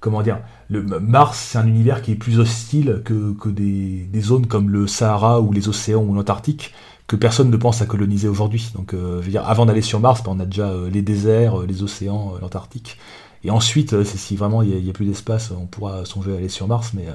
comment 0.00 0.22
dire 0.22 0.40
Mars, 0.70 1.38
c'est 1.38 1.58
un 1.58 1.68
univers 1.68 2.02
qui 2.02 2.12
est 2.12 2.16
plus 2.16 2.40
hostile 2.40 3.02
que, 3.04 3.48
des, 3.48 4.20
zones 4.20 4.48
comme 4.48 4.70
le 4.70 4.88
Sahara 4.88 5.40
ou 5.40 5.52
les 5.52 5.68
océans 5.68 6.02
ou 6.02 6.12
l'Antarctique 6.12 6.74
que 7.06 7.16
personne 7.16 7.50
ne 7.50 7.56
pense 7.56 7.82
à 7.82 7.86
coloniser 7.86 8.28
aujourd'hui. 8.28 8.70
Donc, 8.74 8.92
euh, 8.92 9.20
je 9.20 9.26
veux 9.26 9.30
dire, 9.30 9.48
avant 9.48 9.66
d'aller 9.66 9.82
sur 9.82 10.00
Mars, 10.00 10.22
ben, 10.22 10.32
on 10.34 10.40
a 10.40 10.44
déjà 10.44 10.68
euh, 10.68 10.90
les 10.90 11.02
déserts, 11.02 11.60
euh, 11.60 11.66
les 11.66 11.82
océans, 11.82 12.34
l'Antarctique. 12.40 12.98
Et 13.44 13.50
ensuite, 13.50 14.02
si 14.04 14.34
vraiment 14.34 14.62
il 14.62 14.82
n'y 14.82 14.90
a, 14.90 14.92
plus 14.92 15.06
d'espace, 15.06 15.52
on 15.52 15.66
pourra 15.66 16.04
songer 16.04 16.32
à 16.32 16.36
aller 16.36 16.48
sur 16.48 16.66
Mars, 16.66 16.92
mais 16.94 17.06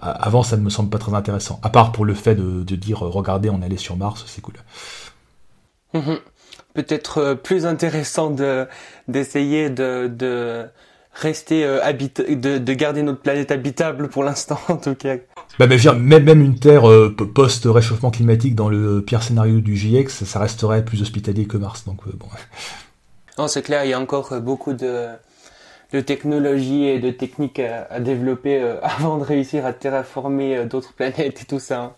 avant, 0.00 0.42
ça 0.42 0.56
ne 0.56 0.62
me 0.62 0.70
semble 0.70 0.88
pas 0.88 0.96
très 0.96 1.12
intéressant. 1.12 1.60
À 1.62 1.68
part 1.68 1.92
pour 1.92 2.06
le 2.06 2.14
fait 2.14 2.34
de, 2.34 2.76
dire, 2.76 3.00
regardez, 3.00 3.50
on 3.50 3.60
est 3.60 3.76
sur 3.76 3.98
Mars, 3.98 4.24
c'est 4.26 4.40
cool. 4.40 4.54
Peut-être 6.74 7.34
plus 7.34 7.66
intéressant 7.66 8.34
d'essayer 9.08 9.68
de, 9.68 10.66
rester 11.12 11.64
de, 11.64 12.58
de 12.58 12.72
garder 12.72 13.02
notre 13.02 13.20
planète 13.20 13.50
habitable 13.50 14.08
pour 14.08 14.24
l'instant, 14.24 14.60
en 14.68 14.76
tout 14.76 14.94
cas. 14.94 15.16
Bah, 15.58 15.66
même, 15.66 16.24
même 16.24 16.40
une 16.40 16.58
Terre 16.58 16.88
euh, 16.88 17.14
post-réchauffement 17.14 18.10
climatique 18.10 18.54
dans 18.54 18.68
le 18.68 19.02
pire 19.02 19.22
scénario 19.22 19.60
du 19.60 19.74
GX, 19.74 20.24
ça 20.24 20.38
resterait 20.38 20.84
plus 20.84 21.02
hospitalier 21.02 21.46
que 21.46 21.56
Mars. 21.56 21.84
Donc, 21.84 22.00
euh, 22.06 22.12
bon. 22.14 22.26
Non, 23.38 23.48
c'est 23.48 23.62
clair, 23.62 23.84
il 23.84 23.90
y 23.90 23.92
a 23.94 24.00
encore 24.00 24.32
euh, 24.32 24.40
beaucoup 24.40 24.74
de, 24.74 25.06
de 25.92 26.00
technologie 26.00 26.84
et 26.84 26.98
de 26.98 27.10
techniques 27.10 27.60
à, 27.60 28.00
développer 28.00 28.60
avant 28.82 29.18
de 29.18 29.24
réussir 29.24 29.66
à 29.66 29.72
terraformer 29.72 30.64
d'autres 30.64 30.92
planètes 30.92 31.42
et 31.42 31.44
tout 31.44 31.58
ça. 31.58 31.80
Hein. 31.80 31.92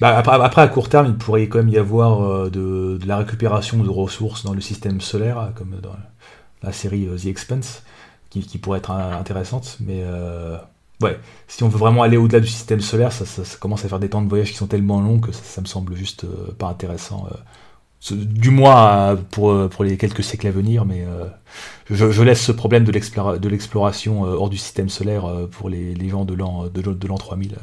Bah, 0.00 0.18
après, 0.18 0.62
à 0.62 0.68
court 0.68 0.88
terme, 0.88 1.06
il 1.06 1.16
pourrait 1.16 1.48
quand 1.48 1.58
même 1.58 1.68
y 1.68 1.78
avoir 1.78 2.50
de, 2.50 2.98
la 3.06 3.16
récupération 3.16 3.82
de 3.82 3.88
ressources 3.88 4.44
dans 4.44 4.52
le 4.52 4.60
système 4.60 5.00
solaire, 5.00 5.52
comme 5.56 5.78
dans 5.82 5.96
la 6.62 6.72
série 6.72 7.06
The 7.06 7.26
Expanse, 7.26 7.82
qui, 8.40 8.48
qui 8.48 8.58
pourrait 8.58 8.78
être 8.78 8.90
intéressante. 8.90 9.78
Mais 9.80 10.02
ouais, 11.02 11.18
si 11.48 11.62
on 11.62 11.68
veut 11.68 11.78
vraiment 11.78 12.02
aller 12.02 12.16
au-delà 12.16 12.40
du 12.40 12.48
système 12.48 12.80
solaire, 12.80 13.12
ça, 13.12 13.42
commence 13.60 13.84
à 13.84 13.88
faire 13.88 13.98
des 13.98 14.08
temps 14.08 14.22
de 14.22 14.28
voyage 14.28 14.50
qui 14.50 14.56
sont 14.56 14.66
tellement 14.66 15.00
longs 15.00 15.20
que 15.20 15.32
ça, 15.32 15.60
me 15.60 15.66
semble 15.66 15.94
juste 15.94 16.24
euh, 16.24 16.52
pas 16.58 16.68
intéressant. 16.68 17.26
Euh. 17.30 18.14
du 18.14 18.50
moins 18.50 19.16
pour, 19.30 19.50
euh, 19.50 19.68
pour 19.68 19.84
les 19.84 19.96
quelques 19.96 20.22
siècles 20.22 20.46
à 20.46 20.50
venir, 20.50 20.84
mais 20.84 21.04
je, 21.90 22.22
laisse 22.22 22.42
ce 22.42 22.52
problème 22.52 22.84
de 22.84 23.48
l'exploration 23.48 24.22
hors 24.22 24.50
du 24.50 24.56
système 24.56 24.88
solaire 24.88 25.28
pour 25.50 25.68
les, 25.68 25.94
les 25.94 26.08
gens 26.08 26.24
de 26.24 26.34
l'an 26.34 26.66
de, 26.72 27.06
l'an 27.06 27.16
3000. 27.16 27.56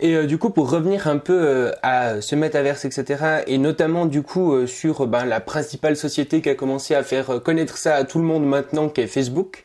Et 0.00 0.26
du 0.26 0.38
coup, 0.38 0.50
pour 0.50 0.70
revenir 0.70 1.08
un 1.08 1.18
peu 1.18 1.72
à 1.82 2.20
ce 2.20 2.36
métaverse, 2.36 2.84
etc., 2.84 3.42
et 3.48 3.58
notamment 3.58 4.06
du 4.06 4.22
coup 4.22 4.66
sur 4.68 5.08
ben, 5.08 5.24
la 5.24 5.40
principale 5.40 5.96
société 5.96 6.40
qui 6.40 6.50
a 6.50 6.54
commencé 6.54 6.94
à 6.94 7.02
faire 7.02 7.42
connaître 7.42 7.78
ça 7.78 7.96
à 7.96 8.04
tout 8.04 8.18
le 8.18 8.24
monde 8.24 8.46
maintenant, 8.46 8.88
qui 8.88 9.00
est 9.00 9.08
Facebook 9.08 9.64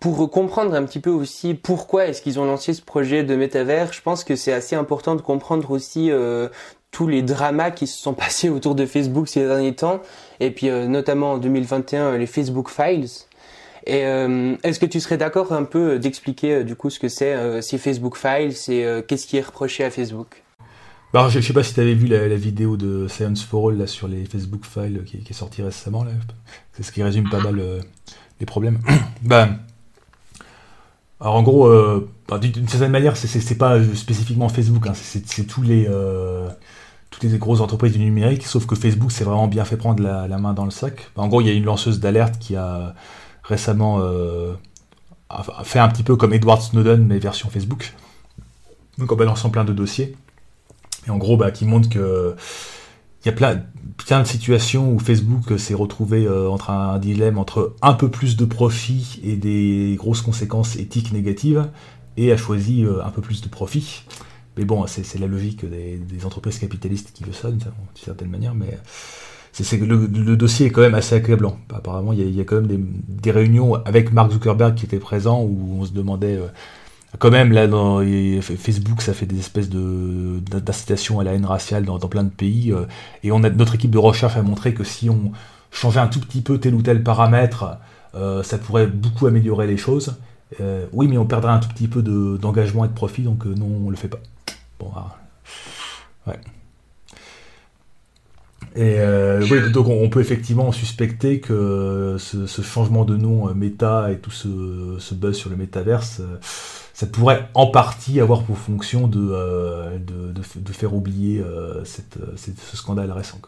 pour 0.00 0.30
comprendre 0.30 0.74
un 0.74 0.84
petit 0.84 1.00
peu 1.00 1.10
aussi 1.10 1.54
pourquoi 1.54 2.06
est-ce 2.06 2.22
qu'ils 2.22 2.38
ont 2.38 2.44
lancé 2.44 2.72
ce 2.72 2.82
projet 2.82 3.24
de 3.24 3.34
métavers, 3.34 3.92
je 3.92 4.00
pense 4.00 4.24
que 4.24 4.36
c'est 4.36 4.52
assez 4.52 4.76
important 4.76 5.16
de 5.16 5.22
comprendre 5.22 5.70
aussi 5.70 6.10
euh, 6.10 6.48
tous 6.90 7.08
les 7.08 7.22
dramas 7.22 7.70
qui 7.70 7.86
se 7.86 8.00
sont 8.00 8.14
passés 8.14 8.48
autour 8.48 8.74
de 8.74 8.86
Facebook 8.86 9.28
ces 9.28 9.44
derniers 9.46 9.74
temps, 9.74 10.00
et 10.40 10.50
puis 10.50 10.68
euh, 10.68 10.86
notamment 10.86 11.32
en 11.32 11.38
2021 11.38 12.16
les 12.16 12.26
Facebook 12.26 12.70
Files. 12.70 13.08
Et 13.86 14.04
euh, 14.04 14.54
est-ce 14.64 14.78
que 14.78 14.86
tu 14.86 15.00
serais 15.00 15.16
d'accord 15.16 15.52
un 15.52 15.64
peu 15.64 15.98
d'expliquer 15.98 16.62
du 16.62 16.76
coup 16.76 16.90
ce 16.90 16.98
que 16.98 17.08
c'est 17.08 17.62
ces 17.62 17.78
Facebook 17.78 18.18
Files 18.18 18.54
et 18.68 19.02
qu'est-ce 19.06 19.26
qui 19.26 19.38
est 19.38 19.46
reproché 19.46 19.82
à 19.82 19.90
Facebook? 19.90 20.42
Bah, 21.14 21.28
je, 21.30 21.38
ne 21.38 21.42
sais 21.42 21.54
pas 21.54 21.62
si 21.62 21.72
tu 21.72 21.80
avais 21.80 21.94
vu 21.94 22.06
la, 22.06 22.28
vidéo 22.36 22.76
de 22.76 23.08
Science 23.08 23.42
for 23.42 23.70
All 23.70 23.78
là, 23.78 23.86
sur 23.86 24.06
les 24.06 24.26
Facebook 24.26 24.66
Files 24.66 25.04
qui, 25.06 25.20
qui 25.20 25.32
est 25.32 25.36
sortie 25.36 25.62
récemment. 25.62 26.04
C'est 26.74 26.82
ce 26.82 26.92
qui 26.92 27.02
résume 27.02 27.30
pas 27.30 27.38
mal 27.42 27.80
problèmes. 28.46 28.80
bah, 29.22 29.48
alors 31.20 31.34
en 31.34 31.42
gros, 31.42 31.66
euh, 31.66 32.08
bah, 32.28 32.38
d'une 32.38 32.68
certaine 32.68 32.92
manière, 32.92 33.16
c'est 33.16 33.58
pas 33.58 33.82
spécifiquement 33.94 34.48
Facebook, 34.48 34.86
hein, 34.86 34.92
c'est 34.94 35.44
tous 35.44 35.62
les 35.62 35.86
euh, 35.88 36.48
toutes 37.10 37.24
les 37.24 37.36
grosses 37.38 37.60
entreprises 37.60 37.92
du 37.92 37.98
numérique, 37.98 38.46
sauf 38.46 38.66
que 38.66 38.76
Facebook 38.76 39.10
s'est 39.10 39.24
vraiment 39.24 39.48
bien 39.48 39.64
fait 39.64 39.76
prendre 39.76 40.02
la, 40.02 40.38
main 40.38 40.52
dans 40.52 40.64
le 40.64 40.70
sac. 40.70 41.10
Bah, 41.16 41.22
en 41.22 41.28
gros, 41.28 41.40
il 41.40 41.48
y 41.48 41.50
a 41.50 41.54
une 41.54 41.64
lanceuse 41.64 41.98
d'alerte 42.00 42.38
qui 42.38 42.54
a 42.54 42.94
récemment 43.42 43.98
euh, 44.00 44.52
fait 45.64 45.80
un 45.80 45.88
petit 45.88 46.02
peu 46.02 46.16
comme 46.16 46.32
Edward 46.32 46.60
Snowden, 46.62 47.04
mais 47.06 47.18
version 47.18 47.48
Facebook. 47.50 47.94
Donc 48.98 49.10
en 49.10 49.16
balançant 49.16 49.50
plein 49.50 49.64
de 49.64 49.72
dossiers. 49.72 50.16
Et 51.06 51.10
en 51.10 51.16
gros, 51.16 51.36
bah, 51.36 51.50
qui 51.50 51.64
montre 51.64 51.88
que 51.88 52.36
il 53.24 53.26
y 53.26 53.28
a 53.30 53.32
plein, 53.32 53.62
plein 53.96 54.22
de 54.22 54.26
situations 54.26 54.92
où 54.92 54.98
Facebook 54.98 55.58
s'est 55.58 55.74
retrouvé 55.74 56.24
euh, 56.24 56.48
entre 56.48 56.70
un, 56.70 56.98
dilemme 56.98 57.38
entre 57.38 57.74
un 57.82 57.94
peu 57.94 58.10
plus 58.10 58.36
de 58.36 58.44
profit 58.44 59.20
et 59.24 59.36
des 59.36 59.96
grosses 59.98 60.22
conséquences 60.22 60.76
éthiques 60.76 61.12
négatives, 61.12 61.68
et 62.16 62.32
a 62.32 62.36
choisi 62.36 62.84
euh, 62.84 63.04
un 63.04 63.10
peu 63.10 63.22
plus 63.22 63.40
de 63.40 63.48
profit. 63.48 64.02
Mais 64.56 64.64
bon, 64.64 64.84
c'est 64.88 65.18
la 65.18 65.28
logique 65.28 65.64
des, 65.64 66.24
entreprises 66.24 66.58
capitalistes 66.58 67.12
qui 67.14 67.22
veut 67.22 67.32
ça, 67.32 67.48
d'une 67.48 67.60
certaine 67.94 68.28
manière, 68.28 68.54
mais 68.54 68.76
le, 69.72 70.06
le, 70.06 70.36
dossier 70.36 70.66
est 70.66 70.70
quand 70.70 70.80
même 70.80 70.96
assez 70.96 71.14
accablant. 71.14 71.58
Apparemment, 71.72 72.12
il 72.12 72.28
y, 72.36 72.40
a, 72.40 72.44
quand 72.44 72.56
même 72.56 72.66
des, 72.66 72.78
des, 72.78 73.30
réunions 73.30 73.74
avec 73.84 74.12
Mark 74.12 74.32
Zuckerberg 74.32 74.74
qui 74.74 74.84
était 74.84 74.98
présent 74.98 75.42
où 75.42 75.78
on 75.80 75.84
se 75.84 75.92
demandait 75.92 76.36
euh, 76.36 76.48
quand 77.18 77.30
même, 77.30 77.52
là, 77.52 77.66
dans 77.66 78.02
Facebook, 78.40 79.00
ça 79.00 79.14
fait 79.14 79.24
des 79.24 79.38
espèces 79.38 79.70
de 79.70 80.40
d'incitation 80.40 81.20
à 81.20 81.24
la 81.24 81.32
haine 81.32 81.46
raciale 81.46 81.84
dans, 81.84 81.98
plein 81.98 82.24
de 82.24 82.28
pays. 82.28 82.70
Euh, 82.72 82.84
et 83.22 83.32
on 83.32 83.42
a 83.44 83.50
notre 83.50 83.76
équipe 83.76 83.90
de 83.90 83.98
recherche 83.98 84.36
a 84.36 84.42
montré 84.42 84.74
que 84.74 84.84
si 84.84 85.08
on 85.08 85.32
changeait 85.70 86.00
un 86.00 86.08
tout 86.08 86.20
petit 86.20 86.42
peu 86.42 86.58
tel 86.58 86.74
ou 86.74 86.82
tel 86.82 87.02
paramètre, 87.02 87.78
euh, 88.14 88.42
ça 88.42 88.58
pourrait 88.58 88.86
beaucoup 88.86 89.26
améliorer 89.26 89.66
les 89.66 89.78
choses. 89.78 90.16
Euh, 90.60 90.86
oui, 90.92 91.08
mais 91.08 91.16
on 91.16 91.24
perdrait 91.24 91.52
un 91.52 91.58
tout 91.58 91.68
petit 91.68 91.88
peu 91.88 92.02
d'engagement 92.02 92.84
et 92.84 92.88
de 92.88 92.94
profit, 92.94 93.22
donc 93.22 93.46
non, 93.46 93.86
on 93.86 93.90
le 93.90 93.96
fait 93.96 94.08
pas. 94.08 94.20
Bon, 94.78 94.90
ah, 94.94 95.16
ouais. 96.26 96.38
Et 98.76 98.98
oui, 99.50 99.72
donc 99.72 99.88
on, 99.88 100.08
peut 100.08 100.20
effectivement 100.20 100.70
suspecter 100.72 101.40
que 101.40 102.16
ce, 102.18 102.62
changement 102.62 103.04
de 103.04 103.16
nom 103.16 103.52
méta 103.54 104.12
et 104.12 104.18
tout 104.18 104.30
ce, 104.30 104.96
ce 104.98 105.14
buzz 105.14 105.36
sur 105.36 105.50
le 105.50 105.56
métaverse 105.56 106.20
ça 106.98 107.06
pourrait 107.06 107.48
en 107.54 107.68
partie 107.68 108.20
avoir 108.20 108.42
pour 108.42 108.58
fonction 108.58 109.06
de, 109.06 109.20
euh, 109.30 109.98
de, 110.00 110.72
faire 110.72 110.94
oublier 110.94 111.38
euh, 111.38 111.84
cette, 111.84 112.16
euh, 112.16 112.34
ce 112.36 112.76
scandale 112.76 113.12
récent. 113.12 113.38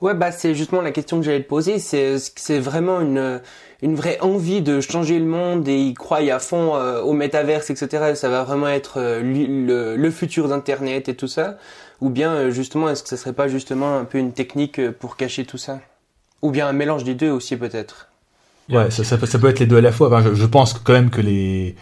Ouais, 0.00 0.14
bah 0.14 0.32
c'est 0.32 0.54
justement 0.54 0.80
la 0.80 0.90
question 0.90 1.18
que 1.18 1.26
j'allais 1.26 1.42
te 1.42 1.48
poser. 1.48 1.78
C'est 1.78 2.16
c'est 2.36 2.58
vraiment 2.58 3.02
une 3.02 3.42
une 3.82 3.94
vraie 3.94 4.18
envie 4.22 4.62
de 4.62 4.80
changer 4.80 5.18
le 5.18 5.26
monde 5.26 5.68
et 5.68 5.76
ils 5.76 5.92
croient 5.92 6.20
à 6.32 6.38
fond 6.38 6.72
au 7.02 7.12
métaverse, 7.12 7.68
etc. 7.68 8.14
Ça 8.14 8.30
va 8.30 8.42
vraiment 8.44 8.68
être 8.68 8.98
le, 9.22 9.96
le, 9.96 10.10
futur 10.10 10.48
d'Internet 10.48 11.10
et 11.10 11.14
tout 11.14 11.28
ça. 11.28 11.58
Ou 12.00 12.08
bien 12.08 12.48
justement, 12.48 12.88
est-ce 12.88 13.02
que 13.02 13.10
ça 13.10 13.18
serait 13.18 13.34
pas 13.34 13.48
justement 13.48 13.98
un 13.98 14.04
peu 14.04 14.16
une 14.16 14.32
technique 14.32 14.80
pour 14.92 15.18
cacher 15.18 15.44
tout 15.44 15.58
ça? 15.58 15.80
Ou 16.40 16.50
bien 16.50 16.66
un 16.68 16.72
mélange 16.72 17.04
des 17.04 17.14
deux 17.14 17.30
aussi 17.30 17.58
peut-être? 17.58 18.08
Ouais, 18.70 18.90
ça, 18.90 19.04
ça, 19.04 19.18
peut, 19.18 19.26
ça 19.26 19.38
peut 19.38 19.48
être 19.50 19.58
les 19.58 19.66
deux 19.66 19.76
à 19.76 19.82
la 19.82 19.92
fois. 19.92 20.06
Enfin, 20.06 20.22
je, 20.22 20.34
je 20.34 20.46
pense 20.46 20.72
quand 20.72 20.94
même 20.94 21.10
que 21.10 21.20
les 21.20 21.76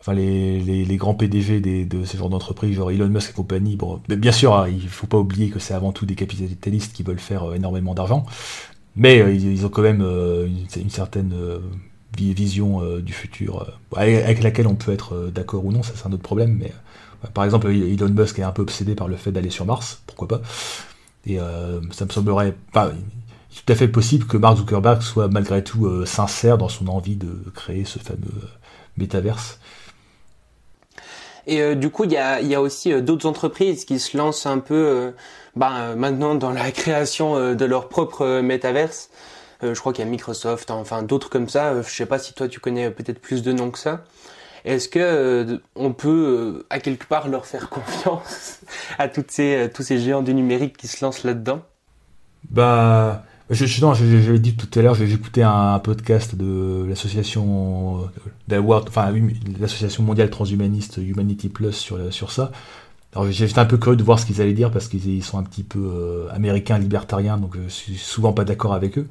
enfin 0.00 0.14
les, 0.14 0.60
les, 0.84 0.96
grands 0.96 1.14
PDG 1.14 1.60
de 1.60 2.04
ce 2.04 2.16
genre 2.16 2.28
d'entreprise, 2.28 2.74
genre 2.74 2.90
Elon 2.90 3.08
Musk 3.08 3.30
et 3.30 3.32
compagnie, 3.32 3.76
bon, 3.76 4.00
bien 4.08 4.32
sûr, 4.32 4.54
hein, 4.54 4.68
il 4.68 4.88
faut 4.88 5.06
pas 5.06 5.18
oublier 5.18 5.50
que 5.50 5.58
c'est 5.58 5.74
avant 5.74 5.92
tout 5.92 6.06
des 6.06 6.14
capitalistes 6.14 6.92
qui 6.92 7.02
veulent 7.02 7.18
faire 7.18 7.50
euh, 7.50 7.54
énormément 7.54 7.94
d'argent, 7.94 8.24
mais 8.96 9.20
euh, 9.20 9.32
ils, 9.32 9.66
ont 9.66 9.68
quand 9.68 9.82
même 9.82 10.02
euh, 10.02 10.46
une, 10.76 10.90
certaine 10.90 11.34
vision 12.16 12.82
du 12.98 13.12
futur 13.12 13.66
avec, 13.94 14.42
laquelle 14.42 14.66
on 14.66 14.74
peut 14.74 14.92
être 14.92 15.30
d'accord 15.32 15.64
ou 15.64 15.72
non, 15.72 15.82
ça 15.82 15.92
c'est 15.94 16.06
un 16.06 16.12
autre 16.12 16.22
problème, 16.22 16.56
mais 16.58 16.72
par 17.34 17.44
exemple, 17.44 17.70
Elon 17.70 18.08
Musk 18.08 18.38
est 18.38 18.44
un 18.44 18.52
peu 18.52 18.62
obsédé 18.62 18.94
par 18.94 19.08
le 19.08 19.16
fait 19.16 19.30
d'aller 19.30 19.50
sur 19.50 19.66
Mars, 19.66 20.02
pourquoi 20.06 20.28
pas, 20.28 20.40
et 21.26 21.38
ça 21.92 22.04
me 22.04 22.10
semblerait 22.10 22.54
tout 22.72 23.72
à 23.72 23.74
fait 23.74 23.88
possible 23.88 24.26
que 24.26 24.36
Mark 24.36 24.58
Zuckerberg 24.58 25.02
soit 25.02 25.28
malgré 25.28 25.62
tout 25.62 26.04
sincère 26.06 26.58
dans 26.58 26.68
son 26.68 26.88
envie 26.88 27.16
de 27.16 27.30
créer 27.54 27.84
ce 27.84 27.98
fameux 27.98 28.42
métaverse. 28.96 29.60
Et 31.48 31.62
euh, 31.62 31.74
du 31.74 31.88
coup, 31.88 32.04
il 32.04 32.12
y 32.12 32.16
a, 32.18 32.60
aussi 32.60 32.92
euh, 32.92 33.00
d'autres 33.00 33.26
entreprises 33.26 33.86
qui 33.86 33.98
se 33.98 34.16
lancent 34.18 34.44
un 34.44 34.58
peu 34.58 34.74
euh, 34.74 35.10
bah, 35.56 35.94
maintenant 35.96 36.34
dans 36.34 36.52
la 36.52 36.70
création 36.72 37.54
de 37.54 37.64
leur 37.64 37.88
propre 37.88 38.40
métaverse. 38.40 39.08
je 39.62 39.74
crois 39.80 39.92
qu'il 39.92 40.04
y 40.04 40.08
a 40.08 40.10
Microsoft, 40.10 40.70
enfin 40.70 41.02
d'autres 41.02 41.30
comme 41.30 41.48
ça. 41.48 41.82
je 41.82 41.88
sais 41.88 42.06
pas 42.06 42.18
si 42.18 42.34
toi 42.34 42.48
tu 42.48 42.60
connais 42.60 42.90
peut-être 42.90 43.18
plus 43.18 43.42
de 43.42 43.52
noms 43.52 43.70
que 43.70 43.78
ça. 43.78 44.04
Est-ce 44.64 44.88
que 44.88 45.60
on 45.74 45.92
peut 45.92 46.66
à 46.68 46.78
quelque 46.80 47.06
part 47.06 47.28
leur 47.28 47.46
faire 47.46 47.68
confiance 47.70 48.60
à 48.98 49.08
toutes 49.08 49.30
ces 49.30 49.70
tous 49.72 49.82
ces 49.82 49.98
géants 49.98 50.22
du 50.22 50.34
numérique 50.34 50.76
qui 50.76 50.86
se 50.86 51.02
lancent 51.04 51.24
là-dedans? 51.24 51.62
Bah 52.50 53.24
je, 53.50 53.66
j'avais 53.66 54.38
dit 54.38 54.56
tout 54.56 54.78
à 54.78 54.82
l'heure, 54.82 54.94
j'ai 54.94 55.10
écouté 55.12 55.42
un, 55.42 55.78
podcast 55.78 56.34
de 56.34 56.84
l'association 56.88 58.08
enfin 58.50 59.12
l'association 59.60 60.02
mondiale 60.02 60.30
transhumaniste 60.30 60.98
Humanity 60.98 61.48
Plus 61.48 61.72
sur, 61.72 62.12
sur 62.12 62.30
ça. 62.30 62.52
Alors 63.14 63.30
j'étais 63.30 63.58
un 63.58 63.64
peu 63.64 63.78
curieux 63.78 63.96
de 63.96 64.02
voir 64.02 64.18
ce 64.18 64.26
qu'ils 64.26 64.42
allaient 64.42 64.52
dire 64.52 64.70
parce 64.70 64.88
qu'ils 64.88 65.24
sont 65.24 65.38
un 65.38 65.42
petit 65.42 65.62
peu 65.62 65.78
euh, 65.78 66.28
américains, 66.30 66.78
libertariens, 66.78 67.38
donc 67.38 67.56
je 67.56 67.68
suis 67.68 67.96
souvent 67.96 68.32
pas 68.32 68.44
d'accord 68.44 68.74
avec 68.74 68.98
eux. 68.98 69.08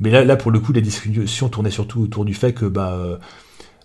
Mais 0.00 0.10
là, 0.10 0.24
là, 0.24 0.36
pour 0.36 0.50
le 0.50 0.60
coup, 0.60 0.72
la 0.72 0.80
discussion 0.80 1.48
tournait 1.48 1.70
surtout 1.70 2.02
autour 2.02 2.24
du 2.24 2.34
fait 2.34 2.52
que, 2.52 2.64
bah, 2.64 2.92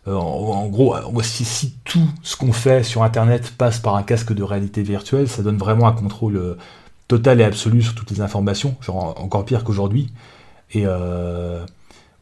euh, 0.08 0.14
en, 0.14 0.68
gros, 0.68 0.96
si, 1.22 1.46
si, 1.46 1.76
tout 1.84 2.08
ce 2.24 2.36
qu'on 2.36 2.54
fait 2.54 2.84
sur 2.84 3.04
Internet 3.04 3.54
passe 3.58 3.80
par 3.80 3.96
un 3.96 4.04
casque 4.04 4.34
de 4.34 4.42
réalité 4.42 4.82
virtuelle, 4.82 5.28
ça 5.28 5.44
donne 5.44 5.58
vraiment 5.58 5.88
un 5.88 5.92
contrôle 5.92 6.58
euh, 7.12 7.18
total 7.18 7.42
et 7.42 7.44
absolu 7.44 7.82
sur 7.82 7.96
toutes 7.96 8.12
les 8.12 8.22
informations, 8.22 8.76
genre 8.82 9.16
encore 9.20 9.46
pire 9.46 9.64
qu'aujourd'hui. 9.64 10.12
Et 10.72 10.84
euh, 10.86 11.66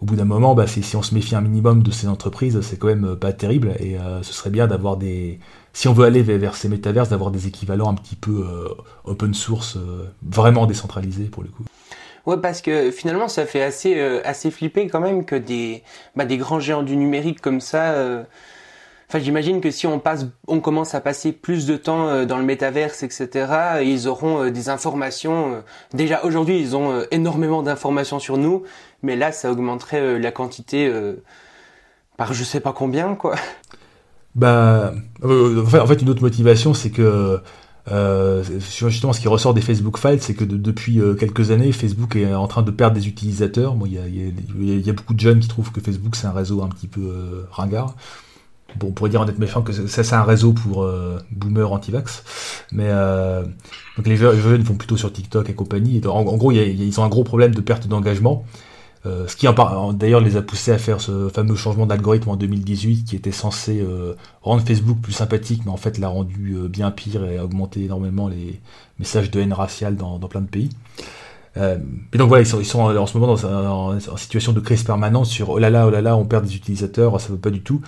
au 0.02 0.06
bout 0.06 0.16
d'un 0.16 0.26
moment, 0.26 0.56
bah, 0.56 0.68
si 0.68 0.96
on 0.96 1.02
se 1.02 1.14
méfie 1.14 1.36
un 1.36 1.42
minimum 1.42 1.84
de 1.84 1.92
ces 1.92 2.08
entreprises, 2.08 2.60
c'est 2.62 2.78
quand 2.78 2.88
même 2.88 3.06
euh, 3.06 3.16
pas 3.16 3.34
terrible. 3.34 3.76
Et 3.80 3.98
euh, 3.98 4.24
ce 4.24 4.34
serait 4.34 4.50
bien 4.50 4.68
d'avoir 4.68 4.98
des. 4.98 5.40
Si 5.74 5.88
on 5.88 5.94
veut 5.94 6.06
aller 6.06 6.24
vers 6.24 6.56
ces 6.56 6.70
métaverses, 6.70 7.10
d'avoir 7.10 7.30
des 7.30 7.48
équivalents 7.48 7.90
un 7.90 7.96
petit 7.96 8.16
peu 8.16 8.44
open 9.04 9.36
source, 9.36 9.78
vraiment 10.28 10.66
décentralisés 10.66 11.26
pour 11.26 11.44
le 11.44 11.50
coup. 11.50 11.66
Ouais, 12.26 12.38
parce 12.38 12.64
que 12.64 12.90
finalement, 12.90 13.28
ça 13.28 13.46
fait 13.46 13.62
assez, 13.62 14.02
assez 14.26 14.50
flipper 14.50 14.88
quand 14.88 15.00
même 15.00 15.24
que 15.24 15.36
des, 15.36 15.84
bah, 16.16 16.26
des 16.26 16.38
grands 16.38 16.60
géants 16.60 16.82
du 16.82 16.98
numérique 16.98 17.42
comme 17.42 17.62
ça 17.62 17.94
Enfin, 19.10 19.20
j'imagine 19.20 19.62
que 19.62 19.72
si 19.72 19.88
on 19.88 20.00
passe, 20.00 20.26
on 20.48 20.60
commence 20.60 20.94
à 20.94 21.00
passer 21.00 21.32
plus 21.32 21.66
de 21.66 21.78
temps 21.78 22.10
euh, 22.10 22.26
dans 22.26 22.38
le 22.38 22.44
métaverse, 22.44 23.04
etc., 23.04 23.80
ils 23.82 24.06
auront 24.10 24.44
euh, 24.44 24.52
des 24.52 24.68
informations. 24.68 25.54
Euh, 25.54 25.62
déjà 25.94 26.26
aujourd'hui, 26.26 26.60
ils 26.60 26.76
ont 26.76 27.06
énormément 27.12 27.64
d'informations 27.64 28.20
sur 28.20 28.38
nous, 28.38 28.64
mais 29.04 29.16
là, 29.16 29.32
ça 29.32 29.50
augmenterait 29.50 30.20
la 30.20 30.32
quantité 30.32 30.92
par 32.18 32.34
je 32.34 32.44
sais 32.44 32.60
pas 32.60 32.74
combien, 32.74 33.16
quoi. 33.16 33.36
Bah, 34.36 34.94
en 35.24 35.88
fait, 35.88 36.04
une 36.04 36.10
autre 36.10 36.22
motivation, 36.22 36.76
c'est 36.76 36.92
que 36.92 37.42
justement, 38.62 39.12
ce 39.12 39.20
qui 39.20 39.28
ressort 39.28 39.56
des 39.56 39.62
Facebook 39.62 39.98
Files, 39.98 40.22
c'est 40.22 40.36
que 40.36 40.44
depuis 40.44 41.02
quelques 41.20 41.50
années, 41.50 41.72
Facebook 41.72 42.16
est 42.16 42.36
en 42.36 42.48
train 42.48 42.62
de 42.62 42.70
perdre 42.70 42.96
des 42.96 43.08
utilisateurs. 43.08 43.74
Bon, 43.74 43.88
il 43.88 43.96
y 43.96 44.90
a, 44.90 44.94
beaucoup 44.94 45.16
de 45.16 45.20
jeunes 45.20 45.40
qui 45.40 45.48
trouvent 45.48 45.72
que 45.72 45.82
Facebook 45.82 46.16
c'est 46.16 46.28
un 46.28 46.34
réseau 46.34 46.62
un 46.62 46.68
petit 46.68 46.88
peu 46.88 47.48
ringard. 47.50 47.96
Bon, 48.76 48.88
on 48.88 48.92
pourrait 48.92 49.10
dire 49.10 49.22
en 49.22 49.28
être 49.28 49.40
méchant 49.40 49.62
que 49.62 49.72
ça 49.72 50.04
c'est 50.04 50.16
un 50.16 50.24
réseau 50.24 50.54
pour 50.54 50.84
euh, 50.84 51.20
boomers 51.32 51.72
anti-vax, 51.72 52.24
mais 52.72 52.88
euh, 52.88 53.44
donc 53.96 54.08
les 54.08 54.18
jeunes 54.18 54.62
vont 54.62 54.76
plutôt 54.76 54.98
sur 54.98 55.12
TikTok 55.12 55.50
et 55.50 55.54
compagnie. 55.54 56.02
en, 56.06 56.24
gros, 56.24 56.52
ils 56.52 57.00
ont 57.00 57.04
un 57.04 57.10
gros 57.10 57.24
problème 57.24 57.56
de 57.56 57.62
perte 57.62 57.88
d'engagement, 57.88 58.46
euh, 59.06 59.26
ce 59.28 59.38
qui 59.38 59.48
d'ailleurs 59.94 60.20
les 60.20 60.36
a 60.36 60.42
poussés 60.42 60.74
à 60.74 60.78
faire 60.78 61.00
ce 61.00 61.30
fameux 61.30 61.56
changement 61.56 61.86
d'algorithme 61.86 62.30
en 62.30 62.36
2018 62.36 63.06
qui 63.06 63.16
était 63.16 63.32
censé 63.32 63.84
rendre 64.42 64.62
Facebook 64.64 65.00
plus 65.02 65.14
sympathique, 65.14 65.62
mais 65.66 65.72
en 65.72 65.78
fait 65.78 65.98
l'a 65.98 66.10
rendu 66.10 66.58
bien 66.70 66.92
pire 66.92 67.24
et 67.24 67.38
a 67.38 67.46
augmenté 67.46 67.86
énormément 67.86 68.28
les 68.28 68.60
messages 69.00 69.32
de 69.32 69.40
haine 69.40 69.54
raciale 69.54 69.96
dans, 69.96 70.20
plein 70.20 70.42
de 70.42 70.50
pays. 70.50 70.70
mais 71.56 72.18
donc 72.18 72.28
voilà, 72.28 72.44
ils 72.44 72.66
sont, 72.66 72.80
en 72.82 73.06
ce 73.08 73.18
moment 73.18 73.34
dans, 73.34 73.96
en, 73.96 74.18
situation 74.18 74.52
de 74.52 74.60
crise 74.60 74.84
permanente 74.84 75.26
sur 75.26 75.52
oh 75.52 75.58
là 75.58 75.70
là, 75.70 75.88
oh 75.88 75.90
là 75.90 76.02
là, 76.02 76.18
on 76.18 76.26
perd 76.26 76.46
des 76.46 76.56
utilisateurs, 76.58 77.20
ça 77.22 77.30
ne 77.30 77.36
veut 77.36 77.42
pas 77.42 77.50
du 77.50 77.62
tout. 77.62 77.82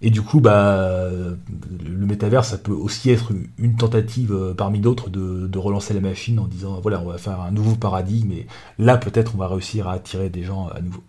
Et 0.00 0.10
du 0.10 0.22
coup, 0.22 0.40
bah, 0.40 1.10
le 1.10 2.06
métavers, 2.06 2.44
ça 2.44 2.56
peut 2.56 2.72
aussi 2.72 3.10
être 3.10 3.32
une 3.58 3.76
tentative 3.76 4.32
euh, 4.32 4.54
parmi 4.54 4.78
d'autres 4.78 5.10
de, 5.10 5.58
relancer 5.58 5.92
la 5.92 6.00
machine 6.00 6.38
en 6.38 6.46
disant 6.46 6.80
voilà, 6.80 7.00
on 7.00 7.06
va 7.06 7.18
faire 7.18 7.40
un 7.40 7.50
nouveau 7.50 7.74
paradigme 7.74 8.30
et 8.30 8.46
là, 8.78 8.96
peut-être, 8.96 9.32
on 9.34 9.38
va 9.38 9.48
réussir 9.48 9.88
à 9.88 9.94
attirer 9.94 10.28
des 10.28 10.44
gens 10.44 10.68
à 10.68 10.80
nouveau. 10.80 11.02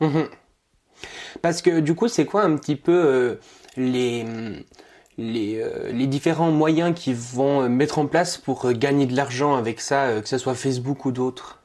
Mhm. 0.00 0.26
Parce 1.40 1.62
que 1.62 1.80
du 1.80 1.94
coup, 1.94 2.08
c'est 2.08 2.26
quoi 2.26 2.42
un 2.42 2.56
petit 2.56 2.76
peu 2.76 2.92
euh, 2.92 3.34
les, 3.78 4.26
les, 5.16 5.58
euh, 5.62 5.90
les, 5.90 6.06
différents 6.06 6.50
moyens 6.50 6.94
qu'ils 6.94 7.16
vont 7.16 7.66
mettre 7.68 7.98
en 7.98 8.06
place 8.06 8.36
pour 8.36 8.70
gagner 8.72 9.06
de 9.06 9.16
l'argent 9.16 9.56
avec 9.56 9.80
ça, 9.80 10.20
que 10.20 10.28
ce 10.28 10.36
soit 10.36 10.54
Facebook 10.54 11.06
ou 11.06 11.12
d'autres? 11.12 11.55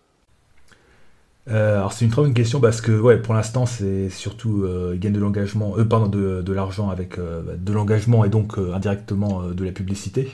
Euh, 1.52 1.78
alors 1.78 1.92
c'est 1.92 2.06
une 2.06 2.12
très 2.12 2.22
bonne 2.22 2.34
question 2.34 2.62
parce 2.62 2.80
que 2.82 2.92
ouais 2.92 3.18
pour 3.18 3.34
l'instant 3.34 3.66
c'est 3.66 4.10
surtout 4.10 4.64
euh, 4.64 4.96
gagne 4.98 5.12
de 5.12 5.20
l'engagement, 5.20 5.76
euh, 5.78 5.84
de, 5.84 6.42
de 6.42 6.54
l'argent 6.54 6.90
avec 6.90 7.18
euh, 7.18 7.42
bah, 7.42 7.54
de 7.58 7.74
l'engagement 7.74 8.24
et 8.24 8.30
donc 8.30 8.58
indirectement 8.58 9.44
de 9.44 9.64
la 9.66 9.72
publicité. 9.72 10.32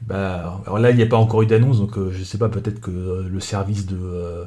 Bah, 0.00 0.60
alors 0.64 0.78
là 0.78 0.90
il 0.90 0.96
n'y 0.96 1.02
a 1.02 1.06
pas 1.06 1.16
encore 1.16 1.42
eu 1.42 1.46
d'annonce 1.46 1.78
donc 1.78 1.98
je 2.10 2.22
sais 2.22 2.38
pas 2.38 2.48
peut-être 2.48 2.80
que 2.80 3.26
le 3.28 3.40
service 3.40 3.84
de 3.86 4.44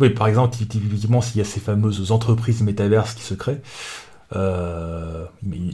oui 0.00 0.08
par 0.10 0.28
exemple 0.28 0.56
typiquement 0.56 1.20
s'il 1.20 1.38
y 1.38 1.40
a 1.42 1.44
ces 1.44 1.60
fameuses 1.60 2.10
entreprises 2.10 2.62
métaverses 2.62 3.14
qui 3.14 3.22
se 3.22 3.34
créent 3.34 3.60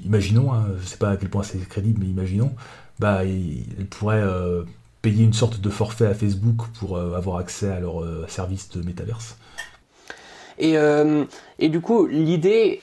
imaginons 0.04 0.52
hein, 0.52 0.66
je 0.80 0.86
sais 0.86 0.96
pas 0.96 1.10
à 1.10 1.16
quel 1.16 1.28
point 1.28 1.44
c'est 1.44 1.58
crédible 1.68 2.00
mais 2.00 2.08
imaginons 2.08 2.52
bah 2.98 3.24
elles 3.24 3.86
pourraient 3.86 4.24
payer 5.04 5.22
une 5.22 5.34
sorte 5.34 5.60
de 5.60 5.68
forfait 5.68 6.06
à 6.06 6.14
Facebook 6.14 6.66
pour 6.80 6.96
euh, 6.96 7.14
avoir 7.14 7.36
accès 7.36 7.68
à 7.68 7.78
leur 7.78 8.00
euh, 8.00 8.24
service 8.26 8.70
de 8.70 8.82
métaverse. 8.82 9.36
Et, 10.58 10.78
euh, 10.78 11.24
du 11.60 11.80
coup, 11.82 12.06
l'idée 12.06 12.80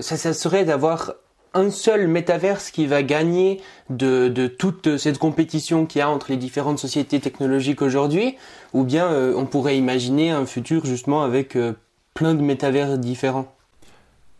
ça, 0.00 0.32
serait 0.32 0.64
d'avoir 0.64 1.12
un 1.52 1.70
seul 1.70 2.08
métaverse 2.08 2.70
qui 2.70 2.86
va 2.86 3.02
gagner 3.02 3.60
de, 3.90 4.28
de 4.28 4.46
toute 4.46 4.96
cette 4.96 5.18
compétition 5.18 5.84
qu'il 5.84 5.98
y 5.98 6.02
a 6.02 6.08
entre 6.08 6.30
les 6.30 6.38
différentes 6.38 6.78
sociétés 6.78 7.20
technologiques 7.20 7.82
aujourd'hui, 7.82 8.36
ou 8.72 8.84
bien 8.84 9.10
on 9.36 9.46
pourrait 9.46 9.76
imaginer 9.76 10.30
un 10.30 10.46
futur 10.46 10.86
justement 10.86 11.24
avec 11.24 11.58
plein 12.14 12.34
de 12.34 12.42
métavers 12.42 12.96
différents. 12.96 13.52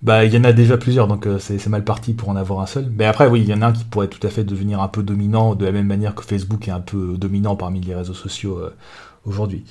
Bah, 0.03 0.25
il 0.25 0.33
y 0.33 0.39
en 0.39 0.45
a 0.45 0.53
déjà 0.55 0.79
plusieurs, 0.79 1.07
donc 1.07 1.27
euh, 1.27 1.39
c'est 1.39 1.65
mal 1.67 1.85
parti 1.85 2.15
pour 2.15 2.31
en 2.31 2.37
avoir 2.37 2.61
un 2.61 2.67
seul. 2.67 2.91
Mais 2.97 3.05
après, 3.05 3.27
oui, 3.27 3.43
il 3.43 3.49
y 3.49 3.53
en 3.53 3.61
a 3.61 3.67
un 3.67 3.73
qui 3.73 3.85
pourrait 3.85 4.09
tout 4.09 4.27
à 4.27 4.31
fait 4.31 4.45
devenir 4.45 4.81
un 4.81 4.89
peu 4.89 5.03
dominant, 5.03 5.55
de 5.55 5.67
la 5.67 5.73
même 5.73 5.87
manière 5.87 6.15
que 6.15 6.25
Facebook 6.25 6.69
est 6.69 6.71
un 6.71 6.81
peu 6.81 7.19
dominant 7.19 7.55
parmi 7.55 7.81
les 7.81 7.95
réseaux 7.95 8.15
sociaux 8.15 8.59
euh, 8.59 8.75
aujourd'hui. 9.27 9.65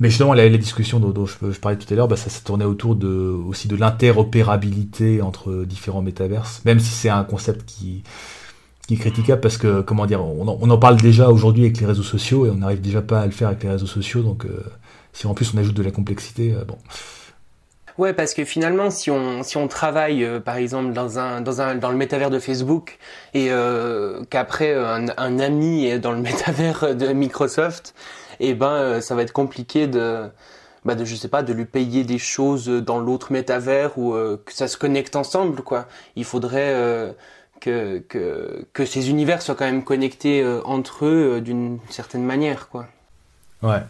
Mais 0.00 0.08
justement, 0.08 0.32
la, 0.32 0.48
la 0.48 0.56
discussion 0.56 0.98
dont, 0.98 1.26
je, 1.26 1.58
parlais 1.58 1.76
tout 1.76 1.92
à 1.92 1.96
l'heure, 1.96 2.08
bah, 2.08 2.16
ça, 2.16 2.30
se 2.30 2.42
tournait 2.42 2.64
autour 2.64 2.96
de, 2.96 3.08
aussi 3.08 3.68
de 3.68 3.76
l'interopérabilité 3.76 5.20
entre 5.20 5.64
différents 5.64 6.02
métaverses, 6.02 6.62
même 6.64 6.80
si 6.80 6.90
c'est 6.90 7.10
un 7.10 7.24
concept 7.24 7.66
qui, 7.66 8.02
qui 8.86 8.94
est 8.94 8.98
critiquable 8.98 9.42
parce 9.42 9.58
que, 9.58 9.82
comment 9.82 10.06
dire, 10.06 10.24
on 10.24 10.48
en, 10.48 10.78
parle 10.78 10.96
déjà 10.96 11.28
aujourd'hui 11.30 11.64
avec 11.64 11.80
les 11.80 11.86
réseaux 11.86 12.02
sociaux 12.02 12.46
et 12.46 12.50
on 12.50 12.56
n'arrive 12.56 12.80
déjà 12.80 13.02
pas 13.02 13.20
à 13.20 13.26
le 13.26 13.32
faire 13.32 13.48
avec 13.48 13.62
les 13.62 13.70
réseaux 13.70 13.86
sociaux, 13.86 14.22
donc 14.22 14.46
euh, 14.46 14.62
si 15.12 15.26
en 15.26 15.34
plus 15.34 15.52
on 15.54 15.58
ajoute 15.58 15.76
de 15.76 15.82
la 15.82 15.90
complexité, 15.90 16.54
bon. 16.66 16.78
Ouais, 17.98 18.12
parce 18.12 18.34
que 18.34 18.44
finalement, 18.44 18.90
si 18.90 19.10
on 19.10 19.42
si 19.42 19.56
on 19.56 19.68
travaille 19.68 20.22
euh, 20.22 20.38
par 20.38 20.56
exemple 20.56 20.92
dans 20.92 21.18
un 21.18 21.40
dans 21.40 21.62
un 21.62 21.76
dans 21.76 21.90
le 21.90 21.96
métavers 21.96 22.28
de 22.30 22.38
Facebook 22.38 22.98
et 23.32 23.50
euh, 23.50 24.22
qu'après 24.28 24.74
un, 24.74 25.38
ami 25.38 25.86
est 25.86 25.98
dans 25.98 26.12
le 26.12 26.20
métavers 26.22 26.94
de 26.94 27.06
Microsoft, 27.12 27.94
et 28.38 28.50
eh 28.50 28.54
ben 28.54 28.70
euh, 28.70 29.00
ça 29.00 29.14
va 29.14 29.22
être 29.22 29.32
compliqué 29.32 29.86
de 29.86 30.28
bah 30.84 30.94
de 30.94 31.04
je 31.06 31.16
sais 31.16 31.28
pas 31.28 31.42
de 31.42 31.52
lui 31.54 31.64
payer 31.64 32.04
des 32.04 32.18
choses 32.18 32.68
dans 32.68 32.98
l'autre 33.00 33.32
métavers 33.32 33.98
ou 33.98 34.12
que 34.12 34.52
ça 34.52 34.68
se 34.68 34.76
connecte 34.76 35.16
ensemble 35.16 35.62
quoi. 35.62 35.86
Il 36.16 36.24
faudrait 36.24 37.14
que, 37.60 37.98
que, 38.08 38.66
que 38.72 38.84
ces 38.84 39.10
univers 39.10 39.42
soient 39.42 39.56
quand 39.56 39.64
même 39.64 39.82
connectés 39.84 40.46
entre 40.64 41.06
eux 41.06 41.40
d'une 41.40 41.80
certaine 41.90 42.22
manière, 42.22 42.68
quoi. 42.68 42.86
Ouais. 43.62 43.82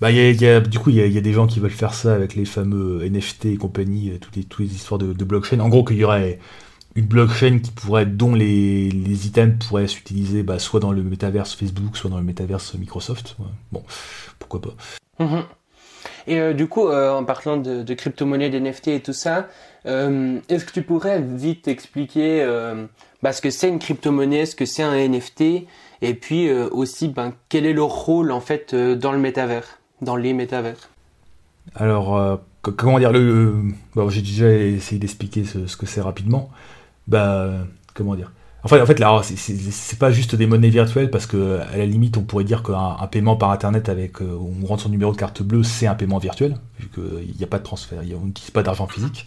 Bah, 0.00 0.12
y 0.12 0.46
a, 0.46 0.60
du 0.60 0.78
coup, 0.78 0.90
il 0.90 0.96
y 0.96 1.18
a, 1.18 1.20
des 1.20 1.32
gens 1.32 1.48
qui 1.48 1.58
veulent 1.58 1.70
faire 1.70 1.92
ça 1.92 2.14
avec 2.14 2.36
les 2.36 2.44
fameux 2.44 3.04
NFT 3.04 3.46
et 3.46 3.56
compagnie, 3.56 4.10
euh, 4.10 4.18
toutes 4.18 4.36
les, 4.36 4.44
toutes 4.44 4.60
les 4.60 4.74
histoires 4.74 4.98
de, 4.98 5.24
blockchain. 5.24 5.58
En 5.58 5.68
gros, 5.68 5.82
qu'il 5.82 5.96
y 5.96 6.04
aurait 6.04 6.38
une 6.94 7.06
blockchain 7.06 7.58
qui 7.58 7.72
pourrait, 7.72 8.06
dont 8.06 8.34
les, 8.34 8.90
les 8.90 9.26
items 9.26 9.64
pourraient 9.66 9.88
s'utiliser 9.88 10.44
bah, 10.44 10.60
soit 10.60 10.78
dans 10.78 10.92
le 10.92 11.02
métaverse 11.02 11.54
Facebook, 11.54 11.96
soit 11.96 12.10
dans 12.10 12.18
le 12.18 12.24
métaverse 12.24 12.74
Microsoft. 12.74 13.36
Bon, 13.72 13.82
pourquoi 14.38 14.60
pas. 14.60 14.74
Mhm. 15.18 15.42
Et 16.28 16.38
euh, 16.38 16.52
du 16.52 16.68
coup, 16.68 16.86
euh, 16.86 17.10
en 17.10 17.24
parlant 17.24 17.56
de, 17.56 17.82
de 17.82 17.94
crypto-monnaie, 17.94 18.50
d'NFT 18.50 18.88
et 18.88 19.00
tout 19.00 19.12
ça, 19.12 19.48
est-ce 19.84 20.64
que 20.64 20.72
tu 20.72 20.82
pourrais 20.82 21.20
vite 21.20 21.66
expliquer 21.66 22.46
bah, 23.22 23.32
ce 23.32 23.40
que 23.40 23.48
c'est 23.48 23.68
une 23.68 23.78
crypto-monnaie, 23.78 24.44
ce 24.44 24.54
que 24.54 24.66
c'est 24.66 24.82
un 24.82 24.94
NFT, 24.94 25.64
et 26.02 26.14
puis 26.14 26.52
aussi 26.52 27.08
ben, 27.08 27.32
quel 27.48 27.64
est 27.64 27.72
leur 27.72 27.88
rôle 27.88 28.30
en 28.30 28.40
fait 28.40 28.74
dans 28.74 29.12
le 29.12 29.18
métavers? 29.18 29.77
Dans 30.02 30.16
les 30.16 30.32
métavers 30.32 30.76
Alors, 31.74 32.16
euh, 32.16 32.36
comment 32.62 32.98
dire 32.98 33.12
le, 33.12 33.54
J'ai 34.08 34.22
déjà 34.22 34.50
essayé 34.52 34.98
d'expliquer 34.98 35.44
ce, 35.44 35.76
que 35.76 35.86
c'est 35.86 36.00
rapidement. 36.00 36.50
Bah, 37.06 37.50
comment 37.94 38.14
dire? 38.14 38.32
En 38.64 38.68
fait, 38.68 38.98
là, 38.98 39.20
c'est 39.22 39.98
pas 39.98 40.10
juste 40.10 40.34
des 40.34 40.46
monnaies 40.46 40.68
virtuelles 40.68 41.10
parce 41.10 41.26
que, 41.26 41.60
à 41.72 41.76
la 41.76 41.86
limite, 41.86 42.16
on 42.16 42.22
pourrait 42.22 42.44
dire 42.44 42.64
qu'un 42.64 43.06
paiement 43.06 43.36
par 43.36 43.50
internet 43.52 43.88
avec, 43.88 44.20
euh, 44.20 44.36
on 44.36 44.66
rentre 44.66 44.82
son 44.82 44.88
numéro 44.88 45.12
de 45.12 45.16
carte 45.16 45.42
bleue, 45.42 45.62
c'est 45.62 45.86
un 45.86 45.94
paiement 45.94 46.18
virtuel, 46.18 46.56
vu 46.80 46.88
qu'il 46.88 47.36
n'y 47.36 47.44
a 47.44 47.46
pas 47.46 47.58
de 47.58 47.62
transfert, 47.62 48.02
n'y 48.02 48.12
a 48.12 48.18
pas 48.52 48.62
d'argent 48.64 48.88
physique. 48.88 49.26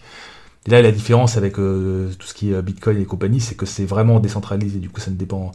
Et 0.66 0.70
là, 0.70 0.82
la 0.82 0.92
différence 0.92 1.38
avec 1.38 1.58
euh, 1.58 2.12
tout 2.18 2.26
ce 2.26 2.34
qui 2.34 2.52
est 2.52 2.62
Bitcoin 2.62 3.00
et 3.00 3.04
compagnie, 3.06 3.40
c'est 3.40 3.54
que 3.54 3.66
c'est 3.66 3.86
vraiment 3.86 4.20
décentralisé, 4.20 4.78
du 4.78 4.90
coup, 4.90 5.00
ça 5.00 5.10
ne 5.10 5.16
dépend 5.16 5.50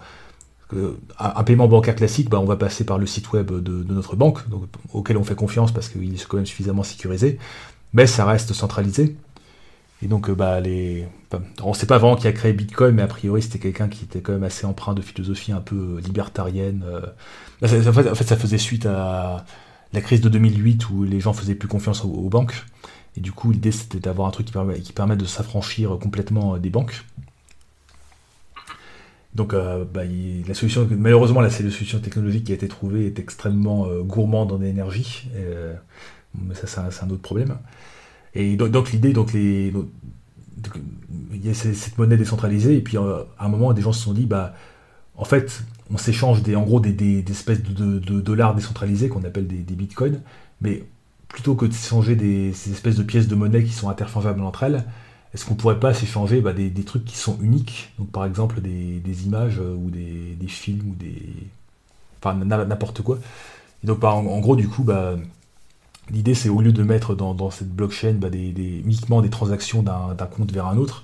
un 1.20 1.44
paiement 1.44 1.68
bancaire 1.68 1.96
classique, 1.96 2.30
bah, 2.30 2.40
on 2.40 2.46
va 2.46 2.58
passer 2.58 2.84
par 2.84 2.98
le 2.98 3.06
site 3.06 3.32
web 3.32 3.52
de, 3.52 3.84
notre 3.92 4.16
banque, 4.16 4.40
auquel 4.94 5.18
on 5.18 5.24
fait 5.24 5.36
confiance 5.36 5.72
parce 5.72 5.90
qu'il 5.90 6.14
est 6.14 6.28
quand 6.28 6.38
même 6.38 6.46
suffisamment 6.46 6.84
sécurisé, 6.84 7.40
mais 7.94 8.08
ça 8.08 8.26
reste 8.26 8.54
centralisé. 8.54 9.16
Et 10.04 10.08
donc, 10.08 10.30
bah, 10.30 10.60
les... 10.60 11.08
on 11.64 11.70
ne 11.70 11.74
sait 11.74 11.88
pas 11.88 11.98
vraiment 11.98 12.16
qui 12.16 12.28
a 12.28 12.32
créé 12.32 12.54
Bitcoin, 12.54 12.96
mais 12.96 13.02
a 13.02 13.08
priori, 13.08 13.42
c'était 13.42 13.60
quelqu'un 13.60 13.88
qui 13.88 14.04
était 14.04 14.22
quand 14.22 14.34
même 14.34 14.44
assez 14.44 14.66
empreint 14.66 14.94
de 14.94 15.02
philosophie 15.02 15.52
un 15.52 15.62
peu 15.62 16.00
libertarienne. 16.06 16.84
Euh. 16.86 17.02
En 17.64 18.16
fait, 18.16 18.24
ça 18.24 18.38
faisait 18.38 18.60
suite 18.60 18.86
à 18.86 19.46
la 19.94 20.02
crise 20.02 20.22
de 20.22 20.30
2008 20.30 20.90
où 20.92 21.04
les 21.04 21.20
gens 21.20 21.34
faisaient 21.34 21.56
plus 21.56 21.68
confiance 21.68 22.04
aux, 22.06 22.30
banques. 22.30 22.66
Et 23.16 23.22
du 23.22 23.32
coup, 23.32 23.52
l'idée, 23.52 23.72
c'était 23.72 24.00
d'avoir 24.00 24.28
un 24.28 24.32
truc 24.32 24.48
qui 24.84 24.94
permet 24.94 25.16
de 25.16 25.26
s'affranchir 25.26 25.98
complètement 26.00 26.58
des 26.60 26.70
banques. 26.70 27.04
Donc, 29.36 29.54
euh, 29.54 29.86
bah, 29.86 30.02
la 30.48 30.54
solution, 30.54 30.88
malheureusement, 30.90 31.42
la 31.42 31.50
solution 31.50 32.00
technologique 32.00 32.46
qui 32.46 32.52
a 32.54 32.56
été 32.56 32.68
trouvée 32.68 33.06
est 33.06 33.20
extrêmement 33.20 33.86
euh, 33.86 34.02
gourmande 34.02 34.52
en 34.52 34.62
énergie. 34.62 35.30
Euh, 35.36 35.76
mais 36.40 36.56
ça, 36.56 36.68
c'est 36.68 37.04
un, 37.04 37.10
autre 37.10 37.22
problème. 37.22 37.58
Et 38.34 38.56
donc, 38.56 38.92
l'idée, 38.92 39.14
donc 39.14 39.34
les, 39.34 39.74
il 41.34 41.46
y 41.46 41.50
a 41.50 41.54
cette 41.54 41.98
monnaie 41.98 42.18
décentralisée, 42.18 42.78
et 42.78 42.82
puis 42.82 42.98
à 42.98 43.26
un 43.40 43.48
moment, 43.48 43.74
des 43.74 43.82
gens 43.82 43.94
se 43.94 44.04
sont 44.04 44.14
dit, 44.14 44.26
bah, 44.26 44.54
en 45.16 45.26
fait, 45.26 45.64
on 45.92 45.98
s'échange 45.98 46.44
des, 46.44 46.56
en 46.56 46.64
gros 46.64 46.80
des, 46.80 47.24
espèces 47.30 47.64
de, 47.64 48.00
dollars 48.00 48.56
décentralisés 48.56 49.10
qu'on 49.10 49.24
appelle 49.24 49.48
des, 49.48 49.76
bitcoins, 49.76 50.22
mais 50.62 50.84
plutôt 51.28 51.56
que 51.56 51.66
de 51.66 51.74
changer 51.74 52.16
des, 52.16 52.54
ces 52.54 52.72
espèces 52.72 52.96
de 52.96 53.04
pièces 53.04 53.28
de 53.28 53.36
monnaie 53.36 53.64
qui 53.64 53.74
sont 53.74 53.90
interchangeables 53.90 54.42
entre 54.42 54.64
elles, 54.64 54.84
est-ce 55.38 55.46
qu'on 55.46 55.54
pourrait 55.54 55.80
pas 55.80 55.94
s'échanger 55.94 56.42
bah, 56.42 56.52
des, 56.52 56.84
trucs 56.84 57.06
qui 57.06 57.16
sont 57.16 57.38
uniques? 57.42 57.94
Donc 58.00 58.10
par 58.12 58.26
exemple 58.26 58.60
des, 58.60 59.26
images 59.26 59.60
euh, 59.60 59.76
ou 59.76 59.92
des, 59.92 60.48
films 60.48 60.90
ou 60.90 60.96
des. 60.96 61.32
Enfin 62.20 62.34
n'importe 62.34 63.04
quoi. 63.04 63.20
Donc 63.84 64.04
en, 64.04 64.40
gros 64.40 64.56
du 64.56 64.68
coup, 64.68 64.84
bah, 64.84 65.16
l'idée 66.10 66.34
c'est 66.34 66.50
au 66.50 66.60
lieu 66.60 66.72
de 66.72 66.82
mettre 66.82 67.14
dans, 67.14 67.52
cette 67.52 67.70
blockchain 67.70 68.14
bah, 68.14 68.30
uniquement 68.34 69.22
des 69.22 69.30
transactions 69.30 69.84
d'un 69.84 70.16
compte 70.26 70.52
vers 70.52 70.66
un 70.66 70.78
autre, 70.78 71.04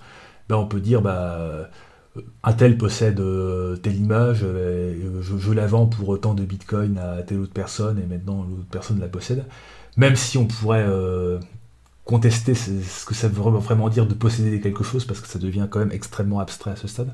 bah, 0.49 0.57
on 0.57 0.65
peut 0.65 0.81
dire 0.81 1.03
bah 1.03 1.69
un 2.43 2.53
tel 2.53 2.77
possède 2.77 3.19
euh, 3.19 3.75
telle 3.77 3.97
image, 3.97 4.39
euh, 4.43 5.21
je, 5.21 5.51
la 5.51 5.67
vends 5.67 5.85
pour 5.85 6.19
tant 6.19 6.33
de 6.33 6.43
bitcoin 6.43 6.97
à 6.97 7.21
telle 7.21 7.39
autre 7.39 7.53
personne 7.53 7.99
et 7.99 8.05
maintenant 8.05 8.43
l'autre 8.43 8.67
personne 8.71 8.99
la 8.99 9.07
possède. 9.07 9.45
Même 9.97 10.15
si 10.15 10.37
on 10.37 10.45
pourrait 10.45 10.85
euh, 10.87 11.39
contester 12.05 12.53
ce 12.53 13.05
que 13.05 13.13
ça 13.13 13.27
veut 13.27 13.41
vraiment 13.41 13.89
dire 13.89 14.05
de 14.05 14.13
posséder 14.13 14.59
quelque 14.59 14.83
chose 14.83 15.05
parce 15.05 15.21
que 15.21 15.27
ça 15.27 15.39
devient 15.39 15.67
quand 15.69 15.79
même 15.79 15.91
extrêmement 15.91 16.39
abstrait 16.39 16.71
à 16.71 16.75
ce 16.75 16.87
stade. 16.87 17.13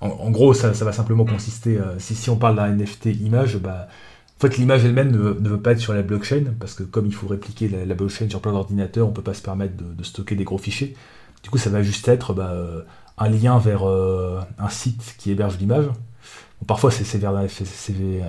En, 0.00 0.30
gros, 0.30 0.52
ça, 0.52 0.72
va 0.72 0.92
simplement 0.92 1.24
consister, 1.24 1.78
si, 1.98 2.14
si 2.14 2.28
on 2.28 2.36
parle 2.36 2.56
d'un 2.56 2.68
NFT 2.68 3.06
image, 3.06 3.56
bah, 3.56 3.88
en 4.36 4.40
fait 4.40 4.58
l'image 4.58 4.84
elle-même 4.84 5.10
ne, 5.10 5.48
veut 5.48 5.60
pas 5.60 5.72
être 5.72 5.80
sur 5.80 5.94
la 5.94 6.02
blockchain 6.02 6.44
parce 6.60 6.74
que 6.74 6.82
comme 6.82 7.06
il 7.06 7.14
faut 7.14 7.26
répliquer 7.26 7.68
la, 7.68 7.94
blockchain 7.94 8.28
sur 8.28 8.42
plein 8.42 8.52
d'ordinateurs, 8.52 9.08
on 9.08 9.12
peut 9.12 9.22
pas 9.22 9.32
se 9.32 9.40
permettre 9.40 9.74
de, 9.76 10.02
stocker 10.02 10.34
des 10.34 10.44
gros 10.44 10.58
fichiers. 10.58 10.94
Du 11.42 11.48
coup, 11.48 11.56
ça 11.56 11.70
va 11.70 11.82
juste 11.82 12.06
être 12.08 12.34
bah, 12.34 12.52
un 13.18 13.28
lien 13.28 13.58
vers 13.58 13.88
euh, 13.88 14.40
un 14.58 14.68
site 14.68 15.14
qui 15.18 15.30
héberge 15.30 15.58
l'image. 15.58 15.86
Parfois, 16.64 16.90
c'est 16.90 17.20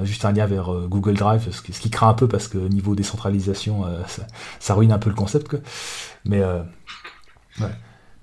juste 0.03 0.25
un 0.25 0.31
lien 0.31 0.45
vers 0.45 0.73
euh, 0.73 0.87
Google 0.87 1.13
Drive, 1.13 1.49
ce 1.51 1.61
qui, 1.61 1.89
craint 1.89 2.09
un 2.09 2.13
peu 2.13 2.27
parce 2.27 2.47
que 2.47 2.57
niveau 2.57 2.95
décentralisation, 2.95 3.85
euh, 3.85 4.01
ça, 4.59 4.73
ruine 4.73 4.91
un 4.91 4.99
peu 4.99 5.09
le 5.09 5.15
concept. 5.15 5.55
Mais 6.25 6.43
ouais. 6.43 7.69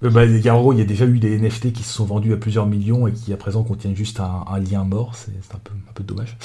Bah, 0.03 0.27
il 0.27 0.45
y 0.45 0.49
a 0.49 0.85
déjà 0.85 1.07
eu 1.07 1.19
des 1.19 1.39
NFT 1.39 1.73
qui 1.73 1.83
se 1.83 1.95
sont 1.95 2.05
vendus 2.05 2.35
à 2.35 2.37
plusieurs 2.37 2.67
millions 2.67 3.07
et 3.07 3.13
qui 3.13 3.33
à 3.33 3.39
présent 3.39 3.63
contiennent 3.63 3.97
juste 3.97 4.21
un, 4.21 4.59
lien 4.59 4.85
mort. 4.85 5.15
C'est 5.15 5.33
un 5.55 5.61
peu, 5.95 6.05
dommage. 6.05 6.37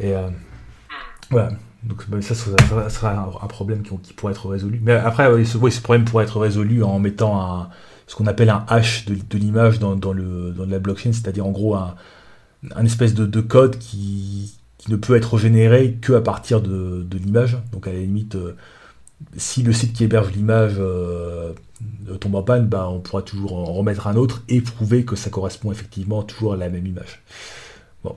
Et 0.00 0.14
voilà. 1.30 1.50
Donc 1.82 2.08
bah, 2.08 2.22
ça, 2.22 2.34
ça, 2.34 2.88
sera 2.88 3.38
un, 3.42 3.46
problème 3.48 3.82
qui, 3.82 4.14
pourrait 4.14 4.32
être 4.32 4.48
résolu. 4.48 4.80
Mais 4.82 4.94
après, 4.94 5.44
ce, 5.44 5.80
problème 5.80 6.06
pourrait 6.06 6.24
être 6.24 6.40
résolu 6.40 6.82
en 6.82 6.98
mettant 6.98 7.68
ce 8.06 8.16
qu'on 8.16 8.26
appelle 8.26 8.48
un 8.48 8.64
hash 8.68 9.04
de, 9.04 9.36
l'image 9.36 9.78
dans, 9.78 9.94
dans 9.94 10.14
la 10.14 10.78
blockchain, 10.78 11.12
c'est-à-dire 11.12 11.44
en 11.46 11.50
gros 11.50 11.74
un, 11.74 11.94
espèce 12.84 13.14
de, 13.14 13.40
code 13.40 13.78
qui, 13.78 14.58
ne 14.88 14.96
peut 14.96 15.14
être 15.16 15.38
généré 15.38 15.96
que 16.00 16.12
à 16.12 16.20
partir 16.20 16.60
de, 16.60 17.06
l'image. 17.12 17.58
Donc 17.72 17.86
à 17.86 17.92
la 17.92 17.98
limite, 17.98 18.34
euh, 18.34 18.56
si 19.36 19.62
le 19.62 19.72
site 19.72 19.92
qui 19.92 20.04
héberge 20.04 20.32
l'image 20.32 20.74
euh, 20.78 21.52
tombe 22.20 22.34
en 22.34 22.42
panne, 22.42 22.66
bah, 22.66 22.88
on 22.88 23.00
pourra 23.00 23.22
toujours 23.22 23.56
en 23.56 23.72
remettre 23.72 24.06
un 24.06 24.16
autre 24.16 24.42
et 24.48 24.60
prouver 24.60 25.04
que 25.04 25.16
ça 25.16 25.30
correspond 25.30 25.70
effectivement 25.70 26.22
toujours 26.22 26.54
à 26.54 26.56
la 26.56 26.68
même 26.68 26.86
image. 26.86 27.22
Bon. 28.02 28.16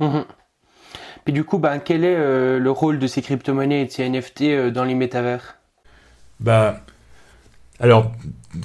Mhm. 0.00 0.24
Et 1.26 1.32
du 1.32 1.44
coup, 1.44 1.58
bah, 1.58 1.78
quel 1.78 2.04
est 2.04 2.16
euh, 2.16 2.58
le 2.58 2.70
rôle 2.70 2.98
de 2.98 3.06
ces 3.06 3.22
crypto-monnaies 3.22 3.82
et 3.82 3.86
de 3.86 3.90
ces 3.90 4.08
NFT 4.08 4.70
dans 4.72 4.84
les 4.84 4.94
métavers? 4.94 5.56
Bah, 6.40 6.80
alors, 7.82 8.12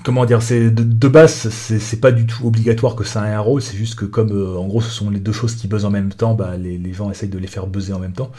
comment 0.04 0.26
dire, 0.26 0.44
c'est 0.44 0.70
de, 0.70 1.08
base, 1.08 1.50
c'est 1.50 2.00
pas 2.00 2.12
du 2.12 2.28
tout 2.28 2.46
obligatoire 2.46 2.96
que 2.96 3.04
ça 3.04 3.28
ait 3.28 3.34
un 3.34 3.40
rôle, 3.40 3.64
c'est 3.64 3.76
juste 3.76 3.96
que 3.96 4.06
comme 4.06 4.32
euh, 4.32 4.60
en 4.60 4.68
gros 4.68 4.80
ce 4.80 4.92
sont 4.92 5.10
les 5.10 5.20
deux 5.20 5.32
choses 5.32 5.56
qui 5.56 5.68
buzzent 5.68 5.86
en 5.86 5.90
même 5.90 6.14
temps, 6.14 6.36
bah, 6.36 6.56
les, 6.56 6.94
gens 6.94 7.10
essayent 7.10 7.28
de 7.28 7.40
les 7.40 7.48
faire 7.48 7.66
buzzer 7.66 7.94
en 7.94 8.00
même 8.00 8.14
temps. 8.14 8.32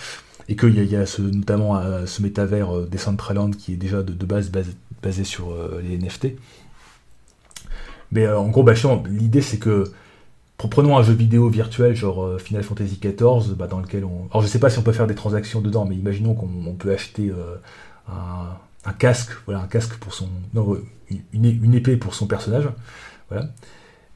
Et 0.48 0.54
qu'il 0.54 0.76
y 0.76 0.96
a, 0.96 1.02
y 1.02 1.20
notamment 1.20 1.76
euh, 1.76 2.06
ce 2.06 2.22
métavers 2.22 2.74
euh, 2.74 2.88
Decentraland 2.90 3.50
qui 3.50 3.72
est 3.72 3.76
déjà 3.76 4.04
de, 4.04 4.12
base 4.24 4.50
basé, 4.50 5.24
sur 5.24 5.52
les 5.82 5.98
NFT. 5.98 6.36
Mais 8.12 8.28
en 8.28 8.48
gros, 8.48 8.62
bah, 8.62 8.74
l'idée 9.10 9.42
c'est 9.42 9.58
que 9.58 9.82
prenons 10.58 10.96
un 10.96 11.02
jeu 11.02 11.12
vidéo 11.12 11.48
virtuel 11.48 11.96
genre 11.96 12.40
Final 12.40 12.62
Fantasy 12.62 13.00
XIV, 13.02 13.56
bah, 13.56 13.66
dans 13.66 13.80
lequel 13.80 14.04
on. 14.04 14.28
Alors 14.30 14.42
je 14.42 14.46
sais 14.46 14.60
pas 14.60 14.70
si 14.70 14.78
on 14.78 14.82
peut 14.82 14.92
faire 14.92 15.08
des 15.08 15.16
transactions 15.16 15.60
dedans, 15.60 15.84
mais 15.86 15.96
imaginons 15.96 16.34
qu'on 16.34 16.74
peut 16.74 16.92
acheter 16.92 17.32
un 18.08 18.58
un 18.88 18.92
casque, 18.92 19.30
voilà, 19.44 19.60
un 19.60 19.66
casque 19.66 19.94
pour 19.98 20.14
son. 20.14 20.28
Non, 20.54 20.76
une, 21.32 21.74
épée 21.74 21.96
pour 21.96 22.14
son 22.14 22.26
personnage. 22.26 22.68
Voilà. 23.28 23.50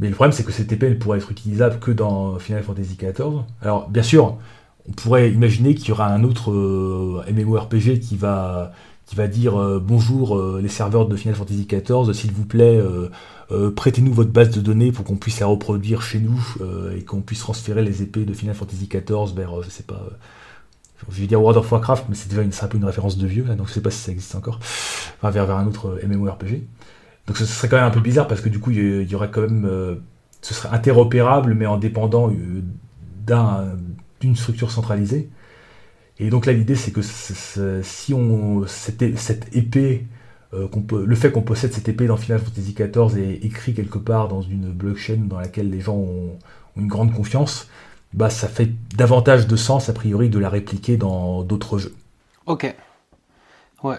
Mais 0.01 0.09
le 0.09 0.15
problème, 0.15 0.33
c'est 0.33 0.45
que 0.45 0.53
cette 0.53 0.73
épée, 0.73 0.87
elle 0.87 0.99
pourrait 0.99 1.19
être 1.19 1.31
utilisable 1.31 1.79
que 1.79 1.91
dans 1.91 2.39
Final 2.39 2.63
Fantasy 2.63 2.97
XIV. 2.97 3.43
Alors, 3.61 3.89
bien 3.89 4.03
sûr, 4.03 4.39
on 4.89 4.93
pourrait 4.93 5.31
imaginer 5.31 5.75
qu'il 5.75 5.91
y 5.91 5.93
aura 5.93 6.09
un 6.09 6.25
autre 6.25 6.51
euh, 6.51 7.23
MMORPG 7.33 8.01
qui 8.01 8.17
va, 8.17 8.73
qui 9.07 9.15
va 9.15 9.29
dire 9.29 9.61
euh, 9.61 9.79
bonjour 9.79 10.37
euh, 10.37 10.61
les 10.61 10.69
serveurs 10.69 11.07
de 11.07 11.15
Final 11.17 11.37
Fantasy 11.37 11.69
XIV, 11.71 12.13
s'il 12.15 12.33
vous 12.33 12.45
plaît, 12.47 12.81
prêtez-nous 13.77 14.15
votre 14.15 14.31
base 14.31 14.51
de 14.51 14.63
données 14.63 14.93
pour 14.93 15.05
qu'on 15.05 15.17
puisse 15.17 15.39
la 15.41 15.47
reproduire 15.47 16.01
chez 16.01 16.21
nous 16.21 16.43
et 16.97 17.05
qu'on 17.05 17.21
puisse 17.21 17.41
transférer 17.41 17.83
les 17.83 18.03
épées 18.03 18.25
de 18.25 18.33
Final 18.33 18.55
Fantasy 18.55 18.89
XIV 18.89 19.35
vers, 19.37 19.63
je 19.63 19.69
sais 19.69 19.83
pas, 19.83 20.03
je 21.11 21.21
vais 21.21 21.27
dire 21.27 21.41
World 21.41 21.59
of 21.59 21.71
Warcraft, 21.71 22.07
mais 22.09 22.15
c'est 22.15 22.29
déjà 22.29 22.43
une, 22.43 22.53
un 22.61 22.67
peu 22.67 22.79
une 22.79 22.85
référence 22.85 23.19
de 23.19 23.27
vieux, 23.27 23.45
donc 23.45 23.69
je 23.69 23.73
sais 23.73 23.81
pas 23.81 23.91
si 23.91 23.99
ça 23.99 24.13
existe 24.13 24.35
encore, 24.35 24.59
enfin, 24.61 25.31
vers, 25.31 25.47
vers 25.47 25.57
un 25.57 25.67
autre 25.67 25.89
euh, 25.89 26.07
MMORPG. 26.07 26.63
Donc 27.27 27.37
ce 27.37 27.45
serait 27.45 27.69
quand 27.69 27.77
même 27.77 27.87
un 27.87 27.91
peu 27.91 28.01
bizarre 28.01 28.27
parce 28.27 28.41
que 28.41 28.49
du 28.49 28.59
coup 28.59 28.73
il 28.73 29.09
y 29.09 29.15
aurait 29.15 29.31
quand 29.31 29.43
même, 29.43 29.65
euh, 29.65 29.95
ce 30.41 30.55
serait 30.55 30.75
interopérable 30.75 31.55
mais 31.55 31.67
en 31.67 31.77
dépendant 31.77 32.33
euh, 32.33 33.75
d'une 34.21 34.37
structure 34.37 34.73
centralisée. 34.73 35.31
Et 36.19 36.31
donc 36.31 36.47
là 36.47 36.53
l'idée 36.53 36.75
c'est 36.75 36.91
que 36.91 37.01
si 37.03 38.13
on 38.13 38.67
cette, 38.67 39.19
cette 39.19 39.57
épée, 39.57 40.07
le 40.53 41.15
fait 41.15 41.31
qu'on 41.31 41.43
possède 41.43 41.73
cette 41.73 41.89
épée 41.89 42.09
dans 42.09 42.17
Final 42.17 42.41
Fantasy 42.41 42.75
XIV 42.75 43.19
est 43.19 43.45
écrit 43.45 43.73
quelque 43.73 43.99
part 43.99 44.27
dans 44.27 44.43
une 44.43 44.73
blockchain 44.73 45.19
dans 45.29 45.39
laquelle 45.39 45.71
les 45.71 45.81
gens 45.81 45.97
ont 45.97 46.37
une 46.77 46.89
grande 46.89 47.13
confiance, 47.13 47.69
bah, 48.15 48.31
ça 48.31 48.49
fait 48.49 48.71
davantage 48.97 49.47
de 49.47 49.57
sens 49.57 49.89
a 49.89 49.93
priori 49.93 50.29
de 50.29 50.39
la 50.39 50.49
répliquer 50.49 50.97
dans 50.97 51.43
d'autres 51.43 51.79
jeux. 51.79 51.95
Ok. 52.47 52.75
Ouais. 53.83 53.97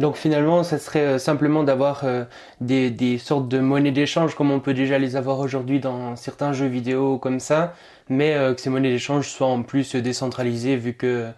Donc 0.00 0.16
finalement, 0.16 0.64
ça 0.64 0.78
serait 0.78 1.06
euh, 1.06 1.18
simplement 1.18 1.62
d'avoir 1.62 2.02
euh, 2.04 2.24
des, 2.60 2.90
des, 2.90 3.18
sortes 3.18 3.48
de 3.48 3.60
monnaies 3.60 3.92
d'échange 3.92 4.34
comme 4.34 4.50
on 4.50 4.58
peut 4.58 4.74
déjà 4.74 4.98
les 4.98 5.14
avoir 5.14 5.38
aujourd'hui 5.38 5.78
dans 5.78 6.16
certains 6.16 6.52
jeux 6.52 6.66
vidéo 6.66 7.18
comme 7.18 7.38
ça, 7.38 7.74
mais 8.08 8.34
euh, 8.34 8.54
que 8.54 8.60
ces 8.60 8.70
monnaies 8.70 8.90
d'échange 8.90 9.28
soient 9.28 9.46
en 9.46 9.62
plus 9.62 9.94
décentralisées 9.94 10.76
vu 10.76 10.94
que 10.94 11.28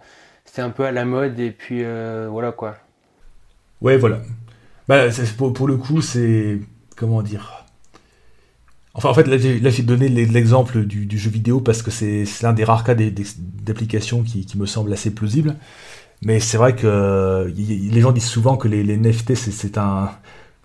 c'est 0.45 0.61
un 0.61 0.71
peu 0.71 0.85
à 0.85 0.91
la 0.91 1.05
mode 1.05 1.39
et 1.39 1.51
puis 1.51 1.83
voilà 2.29 2.51
quoi. 2.51 2.75
Ouais, 3.81 3.97
voilà. 3.97 4.21
Bah, 4.87 5.03
pour, 5.37 5.53
pour, 5.53 5.67
le 5.67 5.77
coup, 5.77 6.01
c'est 6.01 6.59
comment 6.95 7.21
dire 7.21 7.66
Enfin, 8.97 9.09
en 9.09 9.13
fait, 9.13 9.27
là, 9.27 9.37
j'ai 9.37 9.83
donné 9.83 10.09
l'exemple 10.09 10.83
du, 10.83 11.17
jeu 11.19 11.29
vidéo 11.29 11.61
parce 11.61 11.83
que 11.83 11.91
c'est 11.91 12.25
l'un 12.41 12.51
des 12.51 12.63
rares 12.63 12.83
cas 12.83 12.95
d'application 12.95 14.23
qui, 14.23 14.47
me 14.55 14.65
semble 14.65 14.91
assez 14.91 15.11
plausible. 15.11 15.55
Mais 16.23 16.39
c'est 16.39 16.57
vrai 16.57 16.75
que 16.75 17.53
les 17.55 18.01
gens 18.01 18.11
disent 18.11 18.25
souvent 18.25 18.57
que 18.57 18.67
les, 18.67 18.97
NFT, 18.97 19.35
c'est 19.35 19.77
un, 19.77 20.09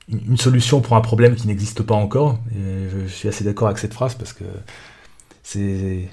une 0.09 0.39
solution 0.39 0.81
pour 0.81 0.97
un 0.97 1.03
problème 1.03 1.35
qui 1.35 1.47
n'existe 1.47 1.83
pas 1.83 1.95
encore. 1.95 2.39
Je, 2.57 3.07
suis 3.07 3.29
assez 3.29 3.45
d'accord 3.45 3.69
avec 3.69 3.79
cette 3.79 3.93
phrase 3.93 4.15
parce 4.15 4.33
que 4.33 4.45
c'est. 5.43 6.09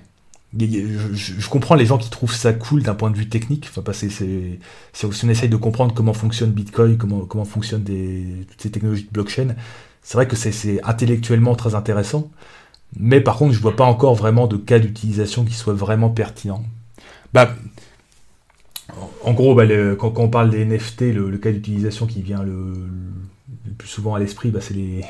Je, 0.58 1.50
comprends 1.50 1.76
les 1.76 1.86
gens 1.86 1.98
qui 1.98 2.10
trouvent 2.10 2.36
ça 2.36 2.52
cool 2.52 2.84
d'un 2.84 2.96
point 2.96 3.12
de 3.12 3.18
vue 3.18 3.30
technique. 3.30 3.68
Enfin, 3.70 3.82
parce 3.82 4.02
que 4.02 4.10
si 4.10 5.06
on 5.06 5.30
essaye 5.30 5.48
de 5.48 5.56
comprendre 5.56 5.94
comment 5.94 6.14
fonctionne 6.14 6.52
Bitcoin, 6.52 6.98
comment 6.98 7.46
fonctionnent 7.46 7.86
toutes 7.86 8.62
ces 8.62 8.72
technologies 8.72 9.06
de 9.06 9.12
blockchain, 9.12 9.56
c'est 10.10 10.18
vrai 10.18 10.28
que 10.28 10.36
c'est 10.36 10.84
intellectuellement 10.84 11.54
très 11.54 11.76
intéressant, 11.76 12.32
mais 12.98 13.22
par 13.22 13.38
contre, 13.38 13.54
je 13.54 13.60
vois 13.60 13.76
pas 13.76 13.84
encore 13.84 14.16
vraiment 14.16 14.48
de 14.48 14.58
cas 14.58 14.80
d'utilisation 14.80 15.46
qui 15.46 15.54
soit 15.54 15.76
vraiment 15.76 16.10
pertinent. 16.10 16.64
Bah, 17.32 17.54
en 19.24 19.34
gros, 19.34 19.54
bah, 19.54 19.68
quand, 20.00 20.18
on 20.18 20.28
parle 20.28 20.50
des 20.50 20.66
NFT, 20.66 21.14
le, 21.14 21.38
cas 21.38 21.52
d'utilisation 21.52 22.08
qui 22.08 22.24
vient 22.24 22.42
le, 22.42 22.74
plus 23.78 23.88
souvent 23.88 24.16
à 24.16 24.20
l'esprit, 24.20 24.50
bah, 24.50 24.62
c'est 24.62 24.74
les, 24.74 25.06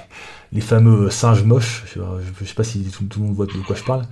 fameux 0.60 1.10
singes 1.10 1.46
moches. 1.46 1.86
Je, 1.96 2.02
ne 2.02 2.46
sais 2.46 2.54
pas 2.54 2.66
si 2.66 2.84
tout, 2.84 3.22
le 3.22 3.26
monde 3.26 3.36
voit 3.36 3.46
de 3.46 3.54
quoi 3.66 3.78
je 3.78 3.86
parle. 3.86 4.04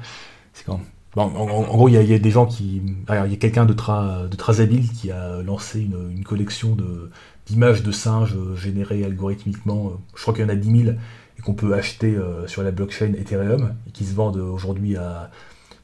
en, 1.18 1.64
gros, 1.64 1.90
il 1.90 2.02
y, 2.02 2.14
a 2.14 2.18
des 2.18 2.32
gens 2.32 2.46
qui. 2.46 2.82
Il 3.10 3.32
y 3.32 3.34
a 3.34 3.36
quelqu'un 3.36 3.66
de, 3.66 3.74
de, 3.74 4.36
très 4.38 4.62
habile 4.62 4.90
qui 4.94 5.12
a 5.12 5.42
lancé 5.42 5.82
une 5.82 6.24
collection 6.24 6.78
de, 6.78 7.12
d'images 7.48 7.84
de 7.84 7.92
singes 7.92 8.36
euh, 8.36 8.56
générées 8.56 9.04
algorithmiquement. 9.04 9.88
Euh, 9.88 9.98
je 10.16 10.22
crois 10.22 10.34
qu'il 10.34 10.44
y 10.44 10.46
en 10.46 10.50
a 10.50 10.56
10 10.56 10.84
000 10.84 10.96
et 11.38 11.42
qu'on 11.42 11.54
peut 11.54 11.74
acheter 11.74 12.16
euh, 12.16 12.48
sur 12.48 12.64
la 12.64 12.72
blockchain 12.72 13.14
Ethereum 13.14 13.74
et 13.88 13.92
qui 13.92 14.06
se 14.06 14.14
vendent 14.14 14.38
aujourd'hui 14.38 14.98
à 14.98 15.32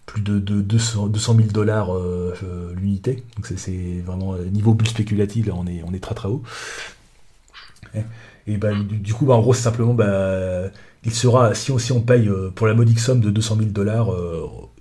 plus 0.06 0.22
de, 0.22 0.40
200, 0.40 1.12
000 1.14 1.38
dollars 1.54 1.90
l'unité. 2.76 3.24
Donc 3.38 3.48
c'est 3.48 4.02
vraiment 4.06 4.36
niveau 4.36 4.74
bulle 4.74 4.88
spéculative, 4.90 5.52
on 5.56 5.66
est, 5.66 5.82
on 5.88 5.94
est 5.94 6.04
très 6.04 6.14
très 6.14 6.28
haut. 6.28 6.44
Et 8.48 8.58
bah, 8.58 8.72
du, 8.74 9.14
coup, 9.14 9.26
bah, 9.26 9.36
en 9.36 9.42
gros, 9.42 9.54
simplement, 9.54 9.94
bah, 9.94 10.70
il 11.06 11.14
sera, 11.14 11.54
si 11.54 11.72
on, 11.72 11.78
si 11.78 11.92
on 11.92 12.02
paye 12.02 12.30
pour 12.56 12.68
la 12.68 12.74
modique 12.74 13.00
somme 13.00 13.20
de 13.20 13.30
200 13.30 13.58
000 13.58 13.70
dollars, 13.70 14.10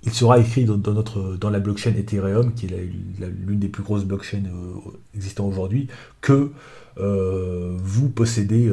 il 0.03 0.13
sera 0.13 0.39
écrit 0.39 0.65
dans, 0.65 0.93
notre, 0.93 1.37
dans 1.37 1.49
la 1.49 1.59
blockchain 1.59 1.91
Ethereum, 1.91 2.53
qui 2.53 2.67
est 2.67 2.89
l'une 3.45 3.59
des 3.59 3.69
plus 3.69 3.83
grosses 3.83 4.05
blockchains 4.05 4.43
existant 5.15 5.45
aujourd'hui, 5.45 5.87
que 6.21 6.51
vous 6.97 8.09
possédez 8.09 8.69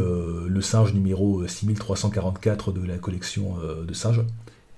le 0.47 0.61
singe 0.61 0.95
numéro 0.95 1.47
6344 1.47 2.73
de 2.73 2.87
la 2.87 2.99
collection 2.99 3.57
de 3.87 3.93
singes. 3.95 4.23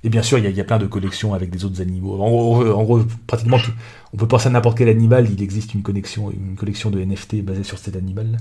Et 0.04 0.08
bien 0.08 0.22
sûr, 0.22 0.38
il 0.38 0.50
y, 0.50 0.60
a, 0.60 0.64
plein 0.64 0.78
de 0.78 0.86
collections 0.86 1.32
avec 1.32 1.50
des 1.50 1.64
autres 1.64 1.80
animaux. 1.80 2.20
En 2.20 2.82
gros, 2.82 3.00
pratiquement 3.26 3.58
tout. 3.58 3.70
On 4.12 4.16
peut 4.16 4.26
penser 4.26 4.48
à 4.48 4.50
n'importe 4.50 4.78
quel 4.78 4.88
animal, 4.88 5.28
il 5.30 5.40
existe 5.42 5.74
une, 5.74 5.82
connexion, 5.82 6.30
une 6.32 6.56
collection 6.56 6.90
de 6.90 7.00
NFT 7.00 7.44
basée 7.44 7.62
sur 7.62 7.78
cet 7.78 7.94
animal. 7.94 8.38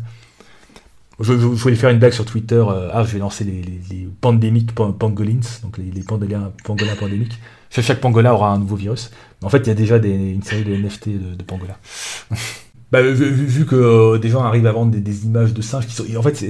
Je, 1.20 1.34
voulais 1.34 1.76
faire 1.76 1.90
une 1.90 2.00
blague 2.00 2.14
sur 2.14 2.26
Twitter. 2.26 2.64
Euh, 2.68 2.90
ah, 2.94 3.04
je 3.04 3.14
vais 3.14 3.20
lancer 3.20 3.44
les, 3.44 3.62
les, 3.90 4.08
pandémiques 4.22 4.74
pangolins, 4.74 5.40
donc 5.64 5.78
les, 5.78 5.92
les 5.92 6.02
pangolins, 6.02 6.52
pandémiques. 6.64 7.40
Chaque, 7.70 8.02
pangolin 8.02 8.32
aura 8.34 8.52
un 8.52 8.60
nouveau 8.60 8.76
virus. 8.76 9.12
En 9.44 9.50
fait, 9.50 9.60
il 9.60 9.68
y 9.68 9.72
a 9.72 9.76
déjà 9.76 9.98
une 9.98 10.44
série 10.44 10.64
de 10.64 10.76
NFT 10.76 11.10
de, 11.38 11.44
pangolins. 11.44 11.78
bah, 12.92 13.02
vu, 13.02 13.66
que 13.66 13.76
euh, 13.76 14.18
des 14.18 14.30
gens 14.30 14.44
arrivent 14.44 14.68
à 14.68 14.72
vendre 14.72 14.96
des, 14.96 15.26
images 15.26 15.54
de 15.54 15.62
singes 15.62 15.88
qui 15.88 15.94
sont. 15.94 16.06
En 16.18 16.22
fait, 16.22 16.44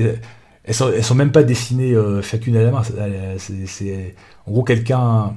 elles 0.64 0.74
sont, 0.74 0.91
sont 1.01 1.16
même 1.16 1.32
pas 1.32 1.43
dessinées 1.43 1.93
euh, 1.93 2.22
chacune 2.22 2.55
à 2.55 2.64
la 2.64 2.72
main. 2.72 2.82
C'est 3.38 4.16
en 4.45 4.51
gros 4.51 4.64
quelqu'un. 4.64 5.34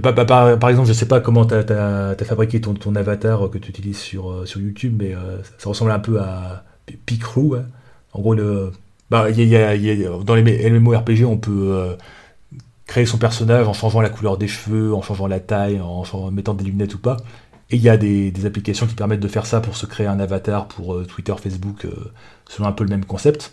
Par, 0.00 0.70
exemple, 0.70 0.88
je 0.88 0.94
sais 0.94 1.06
pas 1.06 1.20
comment 1.20 1.44
tu 1.44 1.54
as, 1.54 2.16
fabriqué 2.24 2.60
ton, 2.60 2.96
avatar 2.96 3.50
que 3.50 3.58
tu 3.58 3.70
utilises 3.70 3.98
sur, 3.98 4.44
YouTube, 4.56 4.96
mais 4.98 5.14
ça, 5.58 5.68
ressemble 5.68 5.90
un 5.90 5.98
peu 6.00 6.20
à 6.20 6.64
Picrew. 7.06 7.56
Hein. 7.56 7.66
En 8.12 8.20
gros, 8.20 8.34
bah, 9.10 9.26
dans 9.30 10.34
les 10.34 10.70
MMORPG, 10.70 11.24
on 11.24 11.38
peut 11.38 11.96
créer 12.86 13.06
son 13.06 13.18
personnage 13.18 13.66
en 13.66 13.72
changeant 13.72 14.00
la 14.00 14.10
couleur 14.10 14.36
des 14.36 14.48
cheveux, 14.48 14.94
en 14.94 15.02
changeant 15.02 15.26
la 15.26 15.40
taille, 15.40 15.80
en, 15.80 16.30
mettant 16.30 16.54
des 16.54 16.64
lunettes 16.64 16.94
ou 16.94 16.98
pas. 16.98 17.16
Et 17.70 17.76
il 17.76 17.82
y 17.82 17.88
a 17.88 17.96
des, 17.96 18.32
applications 18.44 18.86
qui 18.86 18.94
permettent 18.94 19.20
de 19.20 19.28
faire 19.28 19.46
ça 19.46 19.60
pour 19.60 19.76
se 19.76 19.86
créer 19.86 20.06
un 20.06 20.20
avatar 20.20 20.68
pour 20.68 21.06
Twitter, 21.06 21.34
Facebook, 21.42 21.86
selon 22.48 22.68
un 22.68 22.72
peu 22.72 22.84
le 22.84 22.90
même 22.90 23.04
concept. 23.04 23.52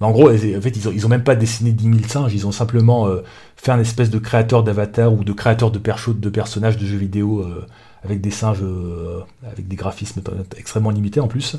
En 0.00 0.10
gros, 0.10 0.30
en 0.30 0.36
fait, 0.36 0.76
ils 0.76 1.06
ont, 1.06 1.08
même 1.08 1.24
pas 1.24 1.36
dessiné 1.36 1.72
10 1.72 1.84
000 1.84 1.98
singes, 2.06 2.34
ils 2.34 2.46
ont 2.46 2.52
simplement 2.52 3.06
euh, 3.06 3.22
fait 3.56 3.70
un 3.70 3.78
espèce 3.78 4.10
de 4.10 4.18
créateur 4.18 4.62
d'avatar 4.62 5.12
ou 5.12 5.24
de 5.24 5.32
créateur 5.32 5.70
de 5.70 5.78
percho 5.78 6.12
de 6.12 6.28
personnages 6.28 6.76
de 6.76 6.84
jeux 6.84 6.98
vidéo 6.98 7.40
euh, 7.40 7.66
avec 8.04 8.20
des 8.20 8.30
singes, 8.30 8.62
euh, 8.62 9.20
avec 9.50 9.66
des 9.66 9.76
graphismes 9.76 10.22
extrêmement 10.56 10.90
limités 10.90 11.20
en 11.20 11.28
plus. 11.28 11.56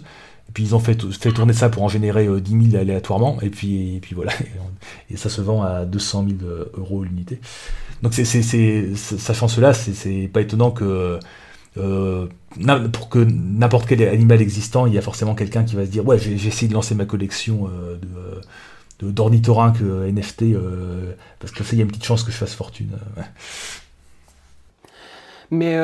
Et 0.48 0.52
puis 0.54 0.64
ils 0.64 0.76
ont 0.76 0.80
fait, 0.80 0.96
tourner 0.96 1.54
ça 1.54 1.70
pour 1.70 1.84
en 1.84 1.88
générer 1.88 2.28
10 2.40 2.70
000 2.72 2.82
aléatoirement, 2.82 3.40
et 3.42 3.50
puis, 3.50 4.00
voilà, 4.14 4.32
et 5.10 5.18
ça 5.18 5.30
se 5.30 5.42
vend 5.42 5.64
à 5.64 5.86
200 5.86 6.26
000 6.40 6.52
euros 6.76 7.04
l'unité. 7.04 7.40
Donc 8.04 8.14
sachant 8.14 9.48
cela, 9.48 9.74
c'est 9.74 10.30
pas 10.32 10.42
étonnant 10.42 10.70
que 10.70 11.20
euh, 11.78 12.28
pour 12.94 13.10
que 13.10 13.20
n'importe 13.20 13.88
quel 13.88 14.02
animal 14.04 14.42
existant, 14.42 14.86
il 14.86 14.94
y 14.94 14.98
a 14.98 15.02
forcément 15.02 15.36
quelqu'un 15.36 15.64
qui 15.64 15.76
va 15.76 15.86
se 15.86 15.92
dire 15.92 16.06
ouais 16.08 16.18
j'ai 16.18 16.34
essayé 16.34 16.70
de 16.70 16.74
lancer 16.74 16.96
ma 16.96 17.06
collection 17.06 17.68
euh, 17.68 17.98
de, 17.98 18.08
euh, 19.04 20.12
NFT 20.12 20.46
parce 21.40 21.52
que 21.52 21.64
ça 21.64 21.76
y 21.76 21.80
a 21.80 21.82
une 21.82 21.90
petite 21.90 22.06
chance 22.06 22.24
que 22.24 22.32
je 22.32 22.38
fasse 22.38 22.54
fortune. 22.54 22.92
Mais, 25.52 25.78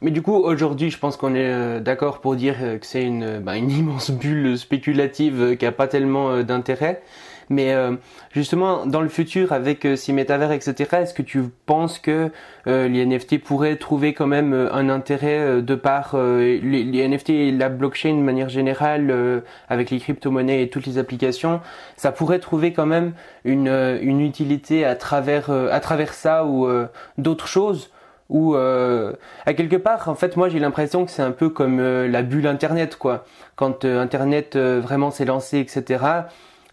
mais 0.00 0.10
du 0.10 0.22
coup, 0.22 0.34
aujourd'hui, 0.34 0.90
je 0.90 0.98
pense 0.98 1.16
qu'on 1.16 1.34
est 1.34 1.80
d'accord 1.80 2.20
pour 2.20 2.36
dire 2.36 2.56
que 2.58 2.86
c'est 2.86 3.04
une, 3.04 3.40
bah, 3.40 3.56
une 3.56 3.70
immense 3.78 4.10
bulle 4.10 4.56
spéculative 4.58 5.56
qui 5.56 5.64
n'a 5.64 5.72
pas 5.72 5.88
tellement 5.88 6.42
d'intérêt. 6.42 7.02
Mais 7.50 7.72
euh, 7.72 7.92
justement, 8.32 8.86
dans 8.86 9.00
le 9.00 9.08
futur, 9.08 9.52
avec 9.52 9.84
euh, 9.86 9.96
Symétavers, 9.96 10.52
etc., 10.52 10.74
est-ce 11.00 11.14
que 11.14 11.22
tu 11.22 11.44
penses 11.66 11.98
que 11.98 12.30
euh, 12.66 12.88
les 12.88 13.06
NFT 13.06 13.42
pourraient 13.42 13.76
trouver 13.76 14.12
quand 14.12 14.26
même 14.26 14.52
un 14.52 14.88
intérêt 14.88 15.62
de 15.62 15.74
par 15.74 16.16
les, 16.16 17.08
NFT 17.08 17.30
et 17.30 17.52
la 17.52 17.68
blockchain 17.68 18.14
de 18.14 18.22
manière 18.22 18.48
générale, 18.48 19.42
avec 19.68 19.90
les 19.90 19.98
crypto-monnaies 19.98 20.62
et 20.62 20.68
toutes 20.68 20.86
les 20.86 20.98
applications, 20.98 21.60
ça 21.96 22.12
pourrait 22.12 22.38
trouver 22.38 22.72
quand 22.72 22.86
même 22.86 23.12
une, 23.44 23.68
une 23.68 24.20
utilité 24.20 24.84
à 24.84 24.94
travers, 24.94 25.50
à 25.50 25.80
travers 25.80 26.12
ça 26.12 26.44
ou 26.44 26.68
d'autres 27.16 27.46
choses? 27.46 27.90
Ou 28.28 28.54
à 28.54 29.54
quelque 29.54 29.76
part 29.76 30.08
en 30.08 30.14
fait 30.14 30.36
moi 30.36 30.50
j'ai 30.50 30.58
l'impression 30.58 31.06
que 31.06 31.10
c'est 31.10 31.22
un 31.22 31.30
peu 31.30 31.48
comme 31.48 31.80
la 31.80 32.22
bulle 32.22 32.46
internet 32.46 32.96
quoi 32.96 33.24
quand 33.56 33.86
internet 33.86 34.56
vraiment 34.56 35.10
s'est 35.10 35.24
lancé 35.24 35.58
etc 35.58 36.26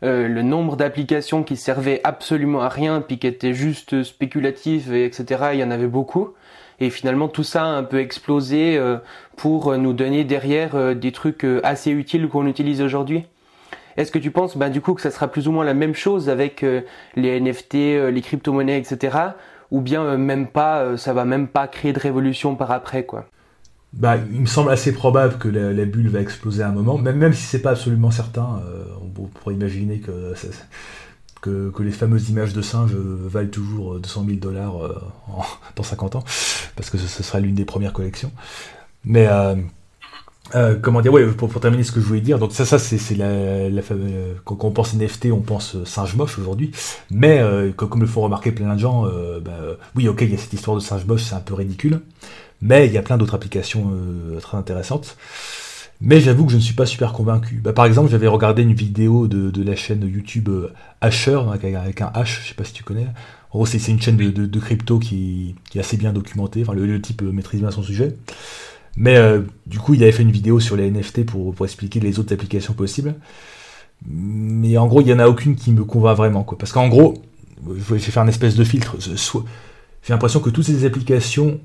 euh, 0.03 0.28
le 0.28 0.41
nombre 0.41 0.76
d'applications 0.76 1.43
qui 1.43 1.56
servaient 1.56 2.01
absolument 2.03 2.62
à 2.62 2.70
rien 2.70 3.01
puis 3.01 3.18
qui 3.18 3.28
étaient 3.28 3.53
juste 3.53 4.03
spéculatives 4.03 4.93
et 4.93 5.06
etc. 5.06 5.49
Il 5.53 5.60
y 5.60 5.64
en 5.64 5.72
avait 5.72 5.88
beaucoup. 5.88 6.34
Et 6.80 6.89
finalement 6.89 7.30
tout 7.30 7.43
ça 7.43 7.64
a 7.64 7.68
un 7.68 7.84
peu 7.84 7.99
explosé 7.99 8.78
euh, 8.78 8.97
pour 9.38 9.76
nous 9.78 9.93
donner 9.93 10.26
derrière 10.26 10.76
euh, 10.76 10.93
des 10.93 11.12
trucs 11.12 11.45
assez 11.64 11.91
utiles 11.91 12.28
qu'on 12.28 12.45
utilise 12.45 12.82
aujourd'hui. 12.82 13.24
Est-ce 13.95 14.12
que 14.12 14.20
tu 14.20 14.30
penses 14.30 14.58
bah, 14.58 14.70
du 14.70 14.82
coup 14.82 14.93
que 14.93 15.01
ça 15.01 15.12
sera 15.12 15.30
plus 15.30 15.47
ou 15.47 15.53
moins 15.53 15.64
la 15.64 15.74
même 15.74 15.95
chose 15.95 16.30
avec 16.30 16.66
les 17.16 17.39
NFT, 17.39 17.74
les 18.12 18.22
crypto-monnaies, 18.22 18.78
etc. 18.78 19.18
Ou 19.72 19.82
bien 19.82 20.18
même 20.18 20.47
pas, 20.47 20.97
ça 20.97 21.13
va 21.13 21.26
même 21.26 21.47
pas 21.47 21.68
créer 21.68 21.93
de 21.93 21.99
révolution 21.99 22.55
par 22.55 22.72
après 22.72 23.05
quoi 23.05 23.26
bah, 23.95 24.18
il 24.18 24.41
me 24.41 24.45
semble 24.45 24.72
assez 24.72 24.91
probable 24.91 25.38
que 25.38 25.47
la, 25.47 25.86
bulle 25.86 26.09
va 26.09 26.20
exploser 26.20 26.63
à 26.63 26.68
un 26.68 26.74
moment, 26.74 26.97
même, 26.97 27.18
même 27.18 27.34
si 27.34 27.43
c'est 27.43 27.61
pas 27.61 27.72
absolument 27.72 28.11
certain. 28.11 28.61
Euh, 28.68 28.84
on 29.01 29.28
pourrait 29.28 29.55
imaginer 29.55 29.99
que, 29.99 30.34
que, 31.41 31.82
les 31.82 31.91
fameuses 31.91 32.30
images 32.30 32.53
de 32.53 32.61
singes 32.61 32.93
valent 32.93 33.49
toujours 33.49 33.99
200 33.99 34.26
000 34.28 34.38
dollars 34.39 34.84
euh, 34.84 34.99
dans 35.76 35.84
50 35.84 36.18
ans, 36.18 36.24
parce 36.76 36.89
que 36.89 36.97
ce, 36.97 37.24
sera 37.24 37.39
l'une 37.39 37.55
des 37.55 37.66
premières 37.66 37.93
collections. 37.93 38.32
Mais 39.05 39.28
euh, 39.28 39.55
comment 40.81 41.01
dire, 41.01 41.11
ouais, 41.11 41.25
pour, 41.27 41.49
terminer 41.59 41.83
ce 41.83 41.91
que 41.91 41.99
je 41.99 42.05
voulais 42.05 42.21
dire, 42.21 42.39
donc 42.39 42.53
ça, 42.53 42.65
ça 42.65 42.79
c'est 42.79 43.15
la, 43.15 43.69
la 43.69 43.81
quand, 44.43 44.63
on 44.63 44.71
pense 44.71 44.93
NFT, 44.93 45.27
on 45.31 45.41
pense 45.41 45.83
singe 45.83 46.15
moche 46.15 46.39
aujourd'hui, 46.39 46.71
mais 47.11 47.41
comme, 47.75 48.01
le 48.01 48.07
font 48.07 48.21
remarquer 48.21 48.51
plein 48.51 48.73
de 48.75 48.79
gens, 48.79 49.03
bah, 49.43 49.57
oui, 49.95 50.07
ok, 50.07 50.21
il 50.21 50.31
y 50.31 50.35
a 50.35 50.37
cette 50.37 50.53
histoire 50.53 50.77
de 50.77 50.81
singe 50.81 51.05
moche, 51.05 51.23
c'est 51.23 51.35
un 51.35 51.39
peu 51.39 51.53
ridicule. 51.53 51.99
Mais 52.61 52.87
il 52.87 52.93
y 52.93 52.97
a 52.97 53.01
plein 53.01 53.17
d'autres 53.17 53.35
applications 53.35 53.91
euh, 53.93 54.39
très 54.39 54.57
intéressantes. 54.57 55.17
Mais 56.01 56.19
j'avoue 56.19 56.45
que 56.45 56.51
je 56.51 56.57
ne 56.57 56.61
suis 56.61 56.73
pas 56.73 56.85
super 56.85 57.13
convaincu. 57.13 57.61
Bah, 57.63 57.73
par 57.73 57.85
exemple, 57.85 58.09
j'avais 58.09 58.27
regardé 58.27 58.63
une 58.63 58.73
vidéo 58.73 59.27
de, 59.27 59.63
la 59.63 59.75
chaîne 59.75 60.01
YouTube 60.01 60.49
euh, 60.49 60.73
Asher, 61.01 61.39
avec, 61.51 62.01
un 62.01 62.07
H, 62.07 62.41
je 62.41 62.49
sais 62.49 62.53
pas 62.53 62.63
si 62.63 62.73
tu 62.73 62.83
connais. 62.83 63.07
En 63.51 63.59
gros, 63.59 63.65
c'est 63.65 63.79
une 63.87 64.01
chaîne 64.01 64.17
de, 64.17 64.59
crypto 64.59 64.99
qui, 64.99 65.55
est 65.73 65.79
assez 65.79 65.95
bien 65.95 66.11
documentée. 66.11 66.63
Enfin, 66.63 66.73
le, 66.73 67.01
type 67.01 67.21
euh, 67.21 67.31
maîtrise 67.31 67.61
bien 67.61 67.71
son 67.71 67.83
sujet. 67.83 68.15
Mais 68.97 69.19
du 69.65 69.79
coup, 69.79 69.93
il 69.93 70.03
avait 70.03 70.11
fait 70.11 70.23
une 70.23 70.31
vidéo 70.31 70.59
sur 70.59 70.77
les 70.77 70.89
NFT 70.89 71.25
pour, 71.25 71.53
expliquer 71.63 71.99
les 71.99 72.19
autres 72.19 72.33
applications 72.33 72.73
possibles. 72.73 73.15
Mais 74.07 74.77
en 74.77 74.87
gros, 74.87 75.01
il 75.01 75.05
n'y 75.05 75.13
en 75.13 75.19
a 75.19 75.27
aucune 75.27 75.55
qui 75.55 75.71
me 75.71 75.83
convainc 75.83 76.15
vraiment. 76.15 76.43
Parce 76.43 76.71
qu'en 76.71 76.87
gros, 76.87 77.15
je 77.67 77.93
vais 77.93 77.99
faire 77.99 78.23
un 78.23 78.27
espèce 78.27 78.55
de 78.55 78.63
filtre. 78.63 78.95
J'ai 78.99 80.13
l'impression 80.13 80.39
que 80.39 80.49
toutes 80.49 80.65
ces 80.65 80.85
applications 80.85 81.59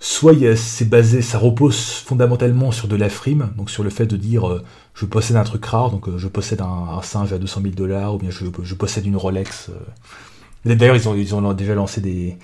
soit 0.00 0.34
c'est 0.56 0.88
basé, 0.88 1.22
ça 1.22 1.38
repose 1.38 1.78
fondamentalement 1.78 2.70
sur 2.70 2.88
de 2.88 2.96
la 2.96 3.08
frime, 3.08 3.50
donc 3.56 3.70
sur 3.70 3.82
le 3.82 3.90
fait 3.90 4.06
de 4.06 4.16
dire 4.16 4.48
euh, 4.48 4.62
je 4.94 5.06
possède 5.06 5.36
un 5.36 5.44
truc 5.44 5.64
rare, 5.64 5.90
donc 5.90 6.08
euh, 6.08 6.18
je 6.18 6.28
possède 6.28 6.60
un, 6.60 7.00
singe 7.02 7.32
à 7.32 7.38
200 7.38 7.62
000 7.62 7.74
dollars, 7.74 8.14
ou 8.14 8.18
bien 8.18 8.30
je, 8.30 8.74
possède 8.74 9.06
une 9.06 9.16
Rolex. 9.16 9.70
Euh. 9.70 10.74
D'ailleurs, 10.74 10.96
ils 10.96 11.34
ont 11.34 11.52
déjà 11.52 11.74
lancé 11.74 12.00
des, 12.00 12.36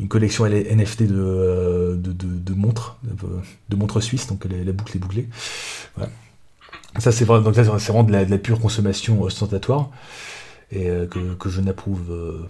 une 0.00 0.08
collection 0.08 0.46
NFT 0.46 1.04
de, 1.04 1.98
de, 2.02 2.12
de, 2.12 2.54
montres, 2.54 2.98
de, 3.68 3.76
montres 3.76 4.02
suisses, 4.02 4.26
donc 4.26 4.44
la, 4.44 4.72
boucle 4.72 4.96
est 4.96 5.00
bouclée. 5.00 5.28
Ça, 6.98 7.12
c'est 7.12 7.24
vraiment, 7.24 7.50
vraiment 7.50 8.02
de 8.02 8.12
la, 8.12 8.38
pure 8.38 8.60
consommation 8.60 9.22
ostentatoire, 9.22 9.90
et 10.72 10.86
que, 11.10 11.34
que, 11.34 11.48
je 11.48 11.60
n'approuve 11.60 12.48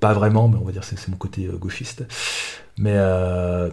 pas 0.00 0.12
vraiment, 0.12 0.48
mais 0.48 0.58
on 0.60 0.64
va 0.64 0.72
dire 0.72 0.84
c'est 0.84 1.08
mon 1.08 1.16
côté 1.16 1.48
gauchiste. 1.58 2.04
Mais 2.78 2.94
euh, 2.94 3.70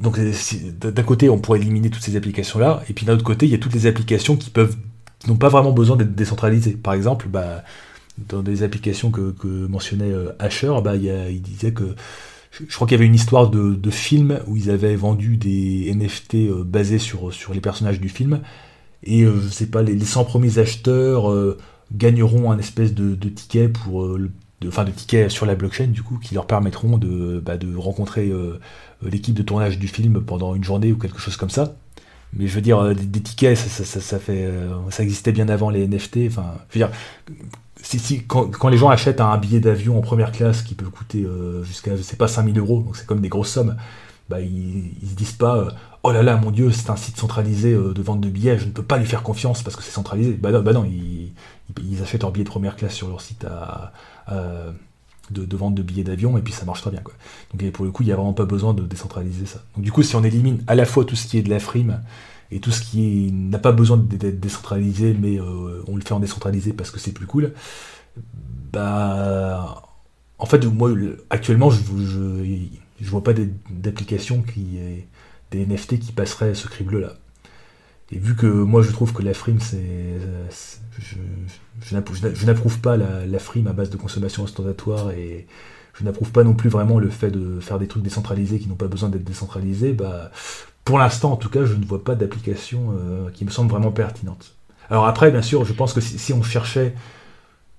donc 0.00 0.18
d'un 0.18 1.02
côté, 1.02 1.28
on 1.28 1.38
pourrait 1.38 1.58
éliminer 1.58 1.90
toutes 1.90 2.02
ces 2.02 2.16
applications-là, 2.16 2.82
et 2.88 2.92
puis 2.92 3.04
d'un 3.06 3.14
autre 3.14 3.24
côté, 3.24 3.46
il 3.46 3.52
y 3.52 3.54
a 3.54 3.58
toutes 3.58 3.74
les 3.74 3.86
applications 3.86 4.36
qui 4.36 4.50
peuvent 4.50 4.76
n'ont 5.26 5.36
pas 5.36 5.48
vraiment 5.48 5.72
besoin 5.72 5.96
d'être 5.96 6.14
décentralisées. 6.14 6.72
Par 6.72 6.94
exemple, 6.94 7.28
bah, 7.28 7.64
dans 8.18 8.42
des 8.42 8.62
applications 8.62 9.10
que, 9.10 9.34
mentionnait 9.46 10.12
euh, 10.12 10.32
Asher, 10.38 10.72
bah, 10.82 10.96
il, 10.96 11.42
disait 11.42 11.72
que 11.72 11.94
je, 12.50 12.74
crois 12.74 12.86
qu'il 12.86 12.94
y 12.94 12.98
avait 12.98 13.06
une 13.06 13.14
histoire 13.14 13.50
de, 13.50 13.74
de, 13.74 13.90
film 13.90 14.40
où 14.46 14.56
ils 14.56 14.70
avaient 14.70 14.96
vendu 14.96 15.36
des 15.36 15.92
NFT 15.94 16.34
euh, 16.34 16.64
basés 16.64 16.98
sur, 16.98 17.32
sur 17.32 17.52
les 17.54 17.60
personnages 17.60 18.00
du 18.00 18.08
film, 18.08 18.40
et 19.04 19.24
je 19.24 19.48
sais 19.48 19.66
pas, 19.66 19.82
les, 19.82 19.98
100 20.00 20.24
premiers 20.24 20.58
acheteurs 20.58 21.32
gagneront 21.92 22.50
un 22.50 22.58
espèce 22.58 22.92
de, 22.92 23.14
de 23.14 23.28
ticket 23.28 23.68
pour 23.68 24.18
enfin, 24.66 24.84
de 24.84 24.90
tickets 24.90 25.30
sur 25.30 25.46
la 25.46 25.54
blockchain 25.54 25.88
du 25.88 26.02
coup 26.02 26.18
qui 26.18 26.34
leur 26.34 26.46
permettront 26.46 26.98
de, 26.98 27.40
bah, 27.44 27.56
de 27.56 27.76
rencontrer 27.76 28.30
euh, 28.30 28.58
l'équipe 29.02 29.34
de 29.34 29.42
tournage 29.42 29.78
du 29.78 29.88
film 29.88 30.20
pendant 30.22 30.54
une 30.54 30.64
journée 30.64 30.92
ou 30.92 30.98
quelque 30.98 31.18
chose 31.18 31.36
comme 31.36 31.50
ça. 31.50 31.76
Mais 32.32 32.48
je 32.48 32.54
veux 32.54 32.60
dire, 32.60 32.94
des, 32.94 33.20
tickets, 33.20 33.56
ça, 33.56 34.18
fait, 34.18 34.50
ça 34.90 35.02
existait 35.02 35.32
bien 35.32 35.48
avant 35.48 35.70
les 35.70 35.86
NFT. 35.86 36.18
Enfin, 36.26 36.54
je 36.68 36.78
veux 36.78 36.86
dire, 36.86 36.90
si, 37.86 38.24
quand, 38.24 38.68
les 38.68 38.76
gens 38.76 38.88
achètent 38.88 39.20
un 39.20 39.36
billet 39.38 39.60
d'avion 39.60 39.98
en 39.98 40.00
première 40.00 40.32
classe 40.32 40.62
qui 40.62 40.74
peut 40.74 40.88
coûter 40.88 41.26
jusqu'à, 41.62 41.96
je 41.96 42.02
sais 42.02 42.16
pas, 42.16 42.28
5000 42.28 42.58
euros, 42.58 42.82
donc 42.82 42.96
c'est 42.96 43.06
comme 43.06 43.20
des 43.20 43.28
grosses 43.28 43.50
sommes, 43.50 43.76
bah, 44.28 44.40
ils, 44.40 44.92
ils 45.02 45.08
se 45.08 45.14
disent 45.14 45.32
pas, 45.32 45.68
oh 46.02 46.10
là 46.10 46.22
là, 46.22 46.36
mon 46.36 46.50
Dieu, 46.50 46.72
c'est 46.72 46.90
un 46.90 46.96
site 46.96 47.16
centralisé 47.16 47.72
de 47.72 48.02
vente 48.02 48.20
de 48.20 48.28
billets, 48.28 48.58
je 48.58 48.66
ne 48.66 48.70
peux 48.70 48.82
pas 48.82 48.98
lui 48.98 49.06
faire 49.06 49.22
confiance 49.22 49.62
parce 49.62 49.76
que 49.76 49.82
c'est 49.82 49.92
centralisé. 49.92 50.32
Bah 50.32 50.50
non, 50.50 50.62
bah 50.62 50.72
non 50.72 50.84
ils, 50.84 51.32
ils, 51.82 52.02
achètent 52.02 52.22
leur 52.22 52.32
billet 52.32 52.44
de 52.44 52.50
première 52.50 52.76
classe 52.76 52.94
sur 52.94 53.08
leur 53.08 53.20
site 53.20 53.44
à 53.44 53.92
de, 55.30 55.56
vente 55.56 55.74
de 55.74 55.82
billets 55.82 56.04
d'avion 56.04 56.36
et 56.38 56.42
puis 56.42 56.52
ça 56.52 56.64
marche 56.64 56.82
très 56.82 56.90
bien 56.90 57.00
quoi. 57.00 57.14
Donc 57.52 57.70
pour 57.72 57.84
le 57.84 57.90
coup 57.90 58.02
il 58.02 58.06
n'y 58.06 58.12
a 58.12 58.16
vraiment 58.16 58.32
pas 58.32 58.44
besoin 58.44 58.74
de 58.74 58.82
décentraliser 58.82 59.46
ça. 59.46 59.60
Donc 59.74 59.84
du 59.84 59.92
coup 59.92 60.02
si 60.02 60.16
on 60.16 60.24
élimine 60.24 60.62
à 60.66 60.74
la 60.74 60.84
fois 60.84 61.04
tout 61.04 61.16
ce 61.16 61.26
qui 61.26 61.38
est 61.38 61.42
de 61.42 61.50
la 61.50 61.60
frime 61.60 62.00
et 62.50 62.60
tout 62.60 62.70
ce 62.70 62.80
qui 62.82 63.30
n'a 63.32 63.58
pas 63.58 63.72
besoin 63.72 63.96
d'être 63.96 64.40
décentralisé 64.40 65.16
mais 65.18 65.40
euh, 65.40 65.82
on 65.88 65.96
le 65.96 66.02
fait 66.02 66.12
en 66.12 66.20
décentralisé 66.20 66.72
parce 66.72 66.90
que 66.90 66.98
c'est 66.98 67.12
plus 67.12 67.26
cool, 67.26 67.52
bah 68.72 69.82
en 70.38 70.46
fait 70.46 70.64
moi 70.66 70.90
actuellement 71.30 71.70
je, 71.70 71.80
je, 73.00 73.10
vois 73.10 73.22
pas 73.22 73.32
d'application 73.70 74.42
qui 74.42 74.78
des 75.50 75.66
NFT 75.66 75.98
qui 75.98 76.12
passeraient 76.12 76.54
ce 76.54 76.68
crible 76.68 77.00
là. 77.00 77.14
Et 78.12 78.18
vu 78.18 78.36
que 78.36 78.46
moi 78.46 78.82
je 78.82 78.92
trouve 78.92 79.12
que 79.12 79.22
la 79.22 79.34
frime 79.34 79.60
c'est 79.60 80.18
je, 80.98 82.46
n'approuve 82.46 82.80
pas 82.80 82.96
la, 82.96 83.38
frime 83.38 83.66
à 83.66 83.72
base 83.72 83.90
de 83.90 83.96
consommation 83.96 84.44
ostentatoire 84.44 85.10
et 85.10 85.46
je 85.94 86.04
n'approuve 86.04 86.30
pas 86.30 86.44
non 86.44 86.54
plus 86.54 86.68
vraiment 86.68 86.98
le 86.98 87.10
fait 87.10 87.30
de 87.30 87.60
faire 87.60 87.78
des 87.78 87.88
trucs 87.88 88.02
décentralisés 88.02 88.58
qui 88.58 88.68
n'ont 88.68 88.76
pas 88.76 88.88
besoin 88.88 89.08
d'être 89.08 89.24
décentralisés. 89.24 89.92
Bah, 89.92 90.30
pour 90.86 90.98
l'instant, 90.98 91.32
en 91.32 91.36
tout 91.36 91.50
cas, 91.50 91.66
je 91.66 91.74
ne 91.74 91.84
vois 91.84 92.02
pas 92.02 92.14
d'application 92.14 92.94
euh, 92.98 93.30
qui 93.30 93.44
me 93.44 93.50
semble 93.50 93.70
vraiment 93.70 93.92
pertinente. 93.92 94.54
Alors 94.88 95.06
après, 95.06 95.30
bien 95.30 95.42
sûr, 95.42 95.66
je 95.66 95.74
pense 95.74 95.92
que 95.92 96.00
si 96.00 96.32
on 96.32 96.42
cherchait 96.42 96.94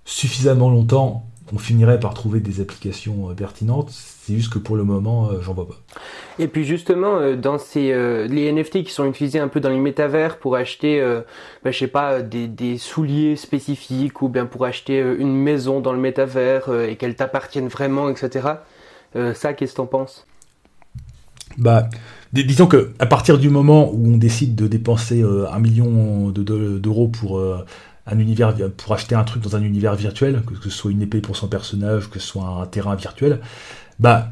suffisamment 0.06 0.70
longtemps 0.70 1.28
on 1.54 1.58
finirait 1.58 2.00
par 2.00 2.14
trouver 2.14 2.40
des 2.40 2.60
applications 2.62 3.30
euh, 3.30 3.34
pertinentes. 3.34 3.90
C'est 3.92 4.34
juste 4.34 4.52
que 4.52 4.60
pour 4.60 4.76
le 4.76 4.84
moment, 4.84 5.30
euh, 5.30 5.42
j'en 5.42 5.54
vois 5.54 5.68
pas. 5.68 5.76
Et 6.40 6.48
puis 6.48 6.66
justement, 6.66 7.18
euh, 7.18 7.36
dans 7.36 7.58
ces 7.58 7.88
les 8.28 8.52
NFT 8.52 8.84
qui 8.84 8.92
sont 8.92 9.06
utilisés 9.06 9.40
un 9.40 9.48
peu 9.48 9.60
dans 9.60 9.70
les 9.70 9.80
métavers 9.80 10.38
pour 10.38 10.56
acheter, 10.56 11.02
bah, 11.64 11.72
je 11.72 11.78
sais 11.78 11.88
pas, 11.88 12.22
des, 12.22 12.78
souliers 12.78 13.36
spécifiques 13.36 14.22
ou 14.22 14.30
bien 14.30 14.46
pour 14.46 14.66
acheter 14.66 15.00
une 15.00 15.34
maison 15.34 15.80
dans 15.80 15.94
le 15.94 16.00
métavers 16.00 16.72
et 16.84 16.96
qu'elle 16.96 17.16
t'appartienne 17.16 17.68
vraiment, 17.68 18.10
etc. 18.10 18.48
ça, 19.34 19.54
qu'est-ce 19.54 19.72
que 19.72 19.78
t'en 19.78 19.86
penses? 19.86 20.26
Bah, 21.58 21.90
disons 22.34 22.68
que 22.68 22.92
à 23.00 23.06
partir 23.06 23.38
du 23.38 23.50
moment 23.50 23.92
où 23.92 24.14
on 24.14 24.18
décide 24.18 24.56
de 24.56 24.68
dépenser 24.68 25.24
un 25.24 25.60
million 25.60 26.30
d'euros 26.30 27.08
pour 27.08 27.42
univers 28.12 28.54
pour 28.78 28.94
acheter 28.94 29.16
un 29.16 29.24
truc 29.24 29.44
dans 29.44 29.56
un 29.56 29.62
univers 29.64 29.96
virtuel, 29.96 30.42
que 30.46 30.70
ce 30.70 30.70
soit 30.70 30.92
une 30.92 31.02
épée 31.02 31.22
pour 31.22 31.36
son 31.36 31.48
personnage, 31.48 32.10
que 32.10 32.20
ce 32.20 32.28
soit 32.28 32.46
un 32.46 32.66
terrain 32.66 32.96
virtuel, 32.96 33.40
bah 34.00 34.30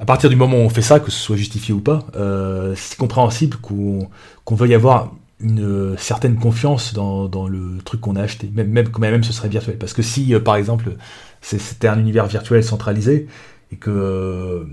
à 0.00 0.06
partir 0.06 0.30
du 0.30 0.36
moment 0.36 0.56
où 0.56 0.60
on 0.60 0.70
fait 0.70 0.82
ça, 0.82 0.98
que 0.98 1.10
ce 1.10 1.18
soit 1.18 1.36
justifié 1.36 1.74
ou 1.74 1.80
pas, 1.80 2.06
euh, 2.16 2.72
c'est 2.74 2.96
compréhensible 2.96 3.58
qu'on 3.58 4.08
veuille 4.54 4.74
avoir 4.74 5.12
une 5.40 5.94
certaine 5.98 6.36
confiance 6.36 6.94
dans, 6.94 7.48
le 7.48 7.78
truc 7.84 8.00
qu'on 8.00 8.16
a 8.16 8.22
acheté, 8.22 8.50
même, 8.54 8.68
même, 8.68 8.88
même 8.98 9.22
ce 9.22 9.32
serait 9.34 9.50
virtuel. 9.50 9.76
Parce 9.76 9.92
que 9.92 10.02
si, 10.02 10.34
euh, 10.34 10.40
par 10.40 10.56
exemple, 10.56 10.96
c'était 11.42 11.88
un 11.88 11.98
univers 11.98 12.26
virtuel 12.26 12.64
centralisé, 12.64 13.26
et 13.72 13.76
que, 13.76 13.90
euh, 13.90 14.64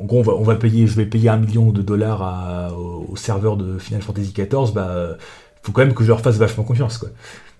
en 0.00 0.04
gros, 0.04 0.24
on 0.26 0.42
va, 0.42 0.56
payer, 0.56 0.86
je 0.86 0.96
vais 0.96 1.06
payer 1.06 1.28
un 1.28 1.36
million 1.36 1.70
de 1.70 1.82
dollars 1.82 2.72
au, 2.76 3.16
serveur 3.16 3.56
de 3.56 3.78
Final 3.78 4.02
Fantasy 4.02 4.32
XIV, 4.32 4.72
bah, 4.74 5.16
faut 5.62 5.72
quand 5.72 5.82
même 5.82 5.94
que 5.94 6.04
je 6.04 6.08
leur 6.08 6.20
fasse 6.20 6.36
vachement 6.36 6.64
confiance, 6.64 6.98
quoi. 6.98 7.10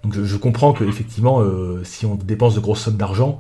Donc 0.05 0.13
je, 0.23 0.37
comprends 0.37 0.75
que 0.75 0.85
effectivement, 0.85 1.41
euh, 1.41 1.83
si 1.83 2.05
on 2.05 2.15
dépense 2.15 2.55
de 2.55 2.61
grosses 2.61 2.81
sommes 2.81 2.99
d'argent, 2.99 3.39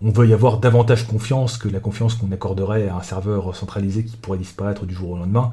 on 0.00 0.10
veut 0.10 0.28
y 0.28 0.32
avoir 0.32 0.58
davantage 0.58 1.06
confiance 1.06 1.58
que 1.58 1.68
la 1.68 1.80
confiance 1.80 2.14
qu'on 2.14 2.30
accorderait 2.30 2.88
à 2.88 2.96
un 2.96 3.02
serveur 3.02 3.56
centralisé 3.56 4.04
qui 4.04 4.16
pourrait 4.16 4.38
disparaître 4.38 4.86
du 4.86 4.94
jour 4.94 5.10
au 5.10 5.16
lendemain, 5.16 5.50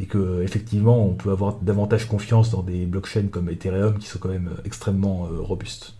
et 0.00 0.06
que 0.06 0.42
effectivement 0.42 1.04
on 1.04 1.12
peut 1.12 1.30
avoir 1.30 1.56
davantage 1.56 2.08
confiance 2.08 2.50
dans 2.50 2.62
des 2.62 2.86
blockchains 2.86 3.28
comme 3.30 3.50
Ethereum 3.50 3.98
qui 3.98 4.06
sont 4.06 4.18
quand 4.18 4.30
même 4.30 4.48
euh, 4.48 4.62
extrêmement 4.64 5.26
euh, 5.26 5.40
robustes. 5.40 5.94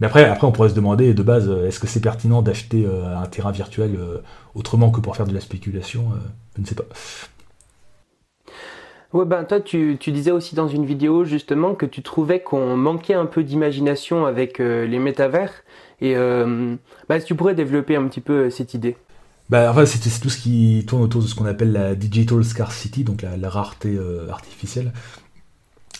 Mais 0.00 0.06
après, 0.06 0.24
après, 0.24 0.46
on 0.46 0.52
pourrait 0.52 0.70
se 0.70 0.74
demander 0.74 1.14
de 1.14 1.22
base, 1.22 1.48
est-ce 1.66 1.80
que 1.80 1.86
c'est 1.86 2.00
pertinent 2.00 2.42
d'acheter 2.42 2.86
un 2.86 3.26
terrain 3.26 3.50
virtuel 3.52 3.98
autrement 4.54 4.90
que 4.90 5.00
pour 5.00 5.16
faire 5.16 5.26
de 5.26 5.34
la 5.34 5.40
spéculation 5.40 6.04
Je 6.56 6.62
ne 6.62 6.66
sais 6.66 6.74
pas. 6.74 6.84
Ouais, 9.12 9.24
ben 9.24 9.42
toi, 9.42 9.60
tu, 9.60 9.96
tu, 9.98 10.12
disais 10.12 10.30
aussi 10.30 10.54
dans 10.54 10.68
une 10.68 10.86
vidéo 10.86 11.24
justement 11.24 11.74
que 11.74 11.84
tu 11.84 12.00
trouvais 12.00 12.40
qu'on 12.40 12.76
manquait 12.76 13.14
un 13.14 13.26
peu 13.26 13.42
d'imagination 13.42 14.24
avec 14.24 14.60
euh, 14.60 14.86
les 14.86 15.00
métavers. 15.00 15.50
Et 16.00 16.16
euh, 16.16 16.76
bah, 17.08 17.18
si 17.18 17.26
tu 17.26 17.34
pourrais 17.34 17.56
développer 17.56 17.96
un 17.96 18.06
petit 18.06 18.20
peu 18.20 18.44
euh, 18.44 18.50
cette 18.50 18.74
idée 18.74 18.96
bah, 19.48 19.68
enfin, 19.72 19.84
c'est 19.84 19.98
tout 20.20 20.30
ce 20.30 20.38
qui 20.38 20.84
tourne 20.86 21.02
autour 21.02 21.22
de 21.22 21.26
ce 21.26 21.34
qu'on 21.34 21.46
appelle 21.46 21.72
la 21.72 21.96
digital 21.96 22.44
scarcity, 22.44 23.02
donc 23.02 23.22
la, 23.22 23.48
rareté 23.48 23.98
artificielle. 24.30 24.92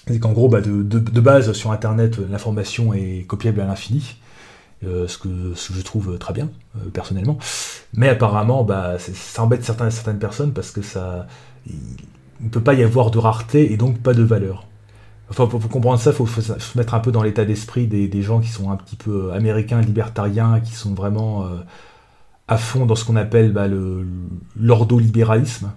C'est 0.07 0.19
qu'en 0.19 0.33
gros, 0.33 0.49
bah, 0.49 0.61
de, 0.61 0.83
de, 0.83 1.21
base, 1.21 1.53
sur 1.53 1.73
Internet, 1.73 2.19
l'information 2.31 2.95
est 2.95 3.25
copiable 3.27 3.61
à 3.61 3.67
l'infini. 3.67 4.17
ce, 4.83 5.19
que, 5.19 5.55
ce, 5.55 5.73
que, 5.73 5.79
je 5.79 5.83
trouve 5.83 6.19
très 6.19 6.33
bien, 6.33 6.49
personnellement. 6.93 7.39
Mais 7.95 8.09
apparemment, 8.09 8.65
bah, 8.65 8.97
ça 8.99 9.43
embête 9.43 9.65
certaines, 9.65 10.19
personnes 10.19 10.53
parce 10.53 10.71
que 10.71 10.83
ça 10.83 11.27
ne 12.41 12.49
peut 12.49 12.63
pas 12.63 12.75
y 12.75 12.83
avoir 12.83 13.11
de 13.11 13.19
rareté 13.19 13.73
et 13.73 13.77
donc 13.77 13.99
pas 13.99 14.15
de 14.15 14.23
valeur. 14.23 14.67
Enfin, 15.31 15.47
pour, 15.47 15.61
comprendre 15.69 16.01
ça, 16.01 16.11
il 16.11 16.17
faut, 16.17 16.27
se 16.27 16.77
mettre 16.77 16.95
un 16.95 17.01
peu 17.01 17.13
dans 17.13 17.23
l'état 17.23 17.45
d'esprit 17.45 17.87
des, 17.87 18.23
gens 18.23 18.41
qui 18.41 18.49
sont 18.49 18.71
un 18.71 18.77
petit 18.77 18.97
peu 18.97 19.29
euh, 19.29 19.33
américains, 19.33 19.81
libertariens, 19.81 20.61
qui 20.61 20.73
sont 20.73 20.93
vraiment 20.93 21.45
euh, 21.45 21.61
à 22.49 22.57
fond 22.57 22.85
dans 22.85 22.97
ce 22.97 23.05
qu'on 23.05 23.17
appelle 23.17 23.53
bah, 23.53 23.69
l'ordolibéralisme. 24.59 25.71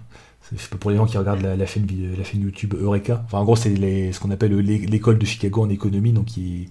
Pour 0.80 0.90
les 0.90 0.96
gens 0.96 1.06
qui 1.06 1.18
regardent 1.18 1.42
la, 1.42 1.66
chaîne, 1.66 1.86
YouTube 2.34 2.74
Eureka. 2.80 3.24
En 3.32 3.44
gros, 3.44 3.56
c'est 3.56 3.74
ce 4.12 4.20
qu'on 4.20 4.30
appelle 4.30 4.56
l'école 4.56 5.18
de 5.18 5.24
Chicago 5.26 5.62
en 5.62 5.68
économie, 5.68 6.12
donc 6.12 6.26
qui, 6.26 6.68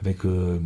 avec 0.00 0.24
euh, 0.24 0.58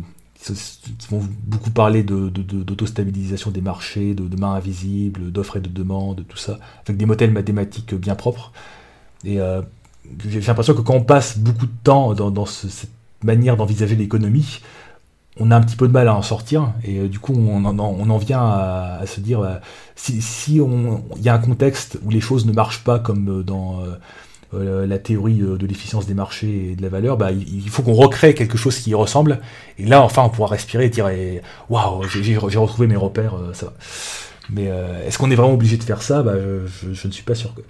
vont 1.09 1.21
beaucoup 1.43 1.71
parler 1.71 2.03
d'autostabilisation 2.03 3.49
de, 3.49 3.55
des 3.55 3.61
marchés, 3.61 4.13
de, 4.13 4.35
mains 4.39 4.53
invisibles, 4.53 5.31
d'offres 5.31 5.57
et 5.57 5.61
de 5.61 5.69
demandes, 5.69 6.25
tout 6.27 6.37
ça, 6.37 6.59
avec 6.85 6.97
des 6.97 7.05
modèles 7.05 7.31
mathématiques 7.31 7.95
bien 7.95 8.15
propres. 8.15 8.51
Et 9.23 9.39
euh, 9.39 9.61
j'ai 10.27 10.41
l'impression 10.41 10.73
que 10.73 10.81
quand 10.81 10.95
on 10.95 11.03
passe 11.03 11.37
beaucoup 11.37 11.65
de 11.65 11.75
temps 11.83 12.13
dans, 12.13 12.45
cette 12.45 12.89
manière 13.23 13.57
d'envisager 13.57 13.95
l'économie, 13.95 14.61
on 15.39 15.51
a 15.51 15.55
un 15.55 15.61
petit 15.61 15.75
peu 15.75 15.87
de 15.87 15.93
mal 15.93 16.07
à 16.07 16.15
en 16.15 16.21
sortir, 16.21 16.73
et 16.83 16.99
euh, 16.99 17.07
du 17.07 17.19
coup 17.19 17.33
on 17.33 17.65
en, 17.65 18.17
vient 18.17 18.41
à, 18.41 19.01
se 19.05 19.19
dire, 19.19 19.41
euh, 19.41 19.55
si, 19.95 20.21
il 20.55 21.21
y 21.21 21.29
a 21.29 21.33
un 21.33 21.39
contexte 21.39 21.99
où 22.03 22.09
les 22.09 22.21
choses 22.21 22.45
ne 22.45 22.53
marchent 22.53 22.83
pas 22.83 22.99
comme 22.99 23.43
dans 23.43 23.81
euh, 24.55 24.85
la 24.85 24.99
théorie 24.99 25.39
de, 25.39 25.65
l'efficience 25.65 26.05
des 26.05 26.13
marchés 26.13 26.71
et 26.71 26.75
de 26.75 26.81
la 26.81 26.89
valeur, 26.89 27.17
bah, 27.17 27.31
il, 27.31 27.69
faut 27.69 27.81
qu'on 27.81 27.93
recrée 27.93 28.33
quelque 28.33 28.57
chose 28.57 28.77
qui 28.77 28.91
y 28.91 28.93
ressemble. 28.93 29.41
Et 29.79 29.85
là, 29.85 30.01
enfin, 30.01 30.23
on 30.23 30.29
pourra 30.29 30.49
respirer 30.49 30.85
et 30.85 30.89
dire 30.89 31.09
Waouh, 31.69 32.03
j'ai 32.03 32.37
retrouvé 32.37 32.87
mes 32.87 32.95
repères, 32.95 33.35
euh, 33.35 33.53
ça 33.53 33.67
va. 33.67 33.73
Mais 34.51 34.67
euh, 34.69 35.05
est-ce 35.05 35.17
qu'on 35.17 35.31
est 35.31 35.35
vraiment 35.35 35.53
obligé 35.53 35.77
de 35.77 35.83
faire 35.83 36.01
ça? 36.01 36.21
Bah, 36.21 36.33
je, 36.37 37.07
ne 37.07 37.11
suis 37.11 37.23
pas 37.23 37.35
sûr. 37.35 37.53
Que... 37.55 37.61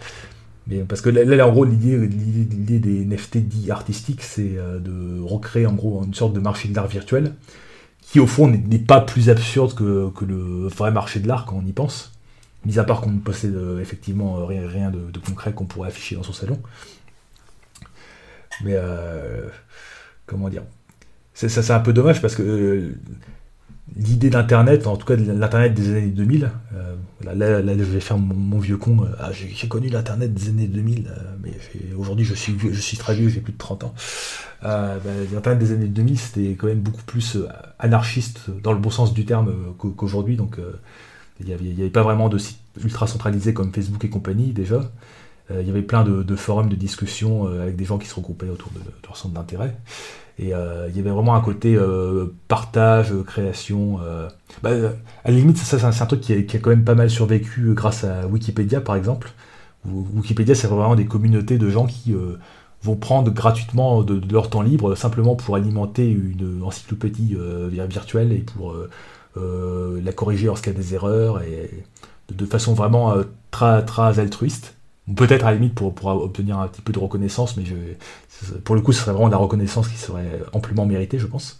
Parce 0.87 1.01
que 1.01 1.09
là, 1.09 1.47
en 1.47 1.51
gros, 1.51 1.63
l'idée 1.63 2.07
des 2.07 3.05
NFT 3.05 3.37
dits 3.37 3.71
artistiques, 3.71 4.23
c'est 4.23 4.55
de 4.55 5.21
recréer 5.21 5.67
en 5.67 5.73
gros 5.73 6.03
une 6.03 6.13
sorte 6.15 6.33
de 6.33 6.39
marché 6.39 6.67
de 6.69 6.75
l'art 6.75 6.87
virtuel 6.87 7.33
qui, 8.01 8.19
au 8.19 8.27
fond, 8.27 8.47
n'est 8.47 8.79
pas 8.79 9.01
plus 9.01 9.29
absurde 9.29 9.75
que, 9.75 10.25
le 10.25 10.67
vrai 10.67 10.91
marché 10.91 11.19
de 11.19 11.27
l'art 11.27 11.45
quand 11.45 11.61
on 11.63 11.65
y 11.65 11.71
pense 11.73 12.15
mis 12.65 12.79
à 12.79 12.83
part 12.83 13.01
qu'on 13.01 13.11
ne 13.11 13.19
possède 13.19 13.55
euh, 13.55 13.79
effectivement 13.79 14.39
euh, 14.39 14.45
rien, 14.45 14.91
de, 14.91 15.19
concret 15.19 15.53
qu'on 15.53 15.65
pourrait 15.65 15.89
afficher 15.89 16.15
dans 16.15 16.23
son 16.23 16.33
salon. 16.33 16.59
Mais 18.63 18.73
euh, 18.73 19.47
comment 20.25 20.49
dire? 20.49 20.63
Ça, 21.33 21.49
c'est 21.49 21.73
un 21.73 21.79
peu 21.79 21.93
dommage 21.93 22.21
parce 22.21 22.35
que 22.35 22.93
l'idée 23.95 24.29
d'Internet, 24.29 24.87
en 24.87 24.97
tout 24.97 25.05
cas 25.05 25.15
de 25.15 25.31
l'Internet 25.31 25.73
des 25.73 25.91
années 25.91 26.07
2000, 26.07 26.51
là, 27.23 27.77
je 27.77 27.83
vais 27.83 27.99
faire 27.99 28.17
mon, 28.17 28.59
vieux 28.59 28.77
con, 28.77 29.05
ah, 29.19 29.31
j'ai 29.31 29.67
connu 29.67 29.89
l'Internet 29.89 30.33
des 30.33 30.49
années 30.49 30.67
2000, 30.67 31.11
mais 31.43 31.51
aujourd'hui 31.95 32.25
je 32.25 32.33
suis, 32.33 32.55
je 32.59 32.97
très 32.97 33.15
vieux, 33.15 33.29
j'ai 33.29 33.41
plus 33.41 33.53
de 33.53 33.57
30 33.57 33.83
ans. 33.83 33.93
Bah, 34.61 34.95
L'Internet 35.31 35.59
des 35.59 35.71
années 35.71 35.87
2000, 35.87 36.19
c'était 36.19 36.49
quand 36.51 36.67
même 36.67 36.81
beaucoup 36.81 37.03
plus 37.03 37.37
anarchiste 37.79 38.49
dans 38.63 38.73
le 38.73 38.79
bon 38.79 38.89
sens 38.89 39.13
du 39.13 39.25
terme 39.25 39.53
qu'aujourd'hui, 39.77 40.35
donc 40.35 40.57
il 41.39 41.47
n'y 41.47 41.53
avait, 41.53 41.89
pas 41.89 42.03
vraiment 42.03 42.29
de 42.29 42.37
sites 42.37 42.59
ultra 42.83 43.07
centralisés 43.07 43.53
comme 43.53 43.73
Facebook 43.73 44.03
et 44.05 44.09
compagnie 44.09 44.51
déjà. 44.51 44.81
Euh, 45.51 45.61
il 45.61 45.67
y 45.67 45.69
avait 45.69 45.81
plein 45.81 46.03
de, 46.03 46.35
forums 46.35 46.69
de 46.69 46.75
discussion 46.75 47.47
euh, 47.47 47.63
avec 47.63 47.75
des 47.75 47.85
gens 47.85 47.97
qui 47.97 48.07
se 48.07 48.15
regroupaient 48.15 48.49
autour 48.49 48.71
de, 48.71 48.79
leur 49.03 49.17
centre 49.17 49.33
d'intérêt. 49.33 49.77
Et 50.37 50.53
euh, 50.53 50.87
il 50.89 50.97
y 50.97 50.99
avait 50.99 51.11
vraiment 51.11 51.35
un 51.35 51.41
côté 51.41 51.77
partage, 52.47 53.13
création. 53.25 53.99
Bah, 54.61 54.69
à 55.23 55.31
la 55.31 55.37
limite, 55.37 55.57
ça, 55.57 55.79
c'est 55.91 56.01
un 56.01 56.05
truc 56.05 56.21
qui 56.21 56.33
a, 56.33 56.41
qui 56.41 56.57
a, 56.57 56.59
quand 56.59 56.69
même 56.69 56.83
pas 56.83 56.95
mal 56.95 57.09
survécu 57.09 57.73
grâce 57.73 58.03
à 58.03 58.27
Wikipédia, 58.27 58.81
par 58.81 58.95
exemple, 58.95 59.31
Wikipédia, 59.85 60.55
c'est 60.55 60.67
vraiment 60.67 60.95
des 60.95 61.05
communautés 61.05 61.57
de 61.57 61.69
gens 61.69 61.85
qui 61.85 62.13
vont 62.83 62.95
prendre 62.95 63.31
gratuitement 63.31 64.03
de, 64.03 64.21
leur 64.31 64.49
temps 64.49 64.61
libre 64.61 64.95
simplement 64.95 65.35
pour 65.35 65.55
alimenter 65.55 66.09
une 66.09 66.61
encyclopédie 66.63 67.37
virtuelle 67.69 68.33
et 68.33 68.39
pour 68.39 68.75
la 69.35 70.11
corriger 70.11 70.47
lorsqu'il 70.47 70.73
y 70.73 70.75
a 70.75 70.79
des 70.79 70.95
erreurs 70.95 71.41
et 71.43 71.69
de, 72.33 72.45
façon 72.45 72.73
vraiment 72.73 73.13
très, 73.51 73.85
très 73.85 74.19
altruiste. 74.19 74.75
Peut-être 75.15 75.45
à 75.45 75.51
la 75.51 75.57
limite 75.57 75.75
pour, 75.75 75.93
pour, 75.93 76.07
obtenir 76.07 76.57
un 76.57 76.67
petit 76.67 76.81
peu 76.81 76.91
de 76.91 76.97
reconnaissance, 76.97 77.57
mais 77.57 77.63
je, 77.63 77.75
pour 78.63 78.75
le 78.75 78.81
coup, 78.81 78.91
ce 78.91 79.01
serait 79.01 79.11
vraiment 79.11 79.27
de 79.27 79.33
la 79.33 79.37
reconnaissance 79.37 79.87
qui 79.87 79.97
serait 79.97 80.41
amplement 80.53 80.85
méritée, 80.85 81.19
je 81.19 81.27
pense. 81.27 81.59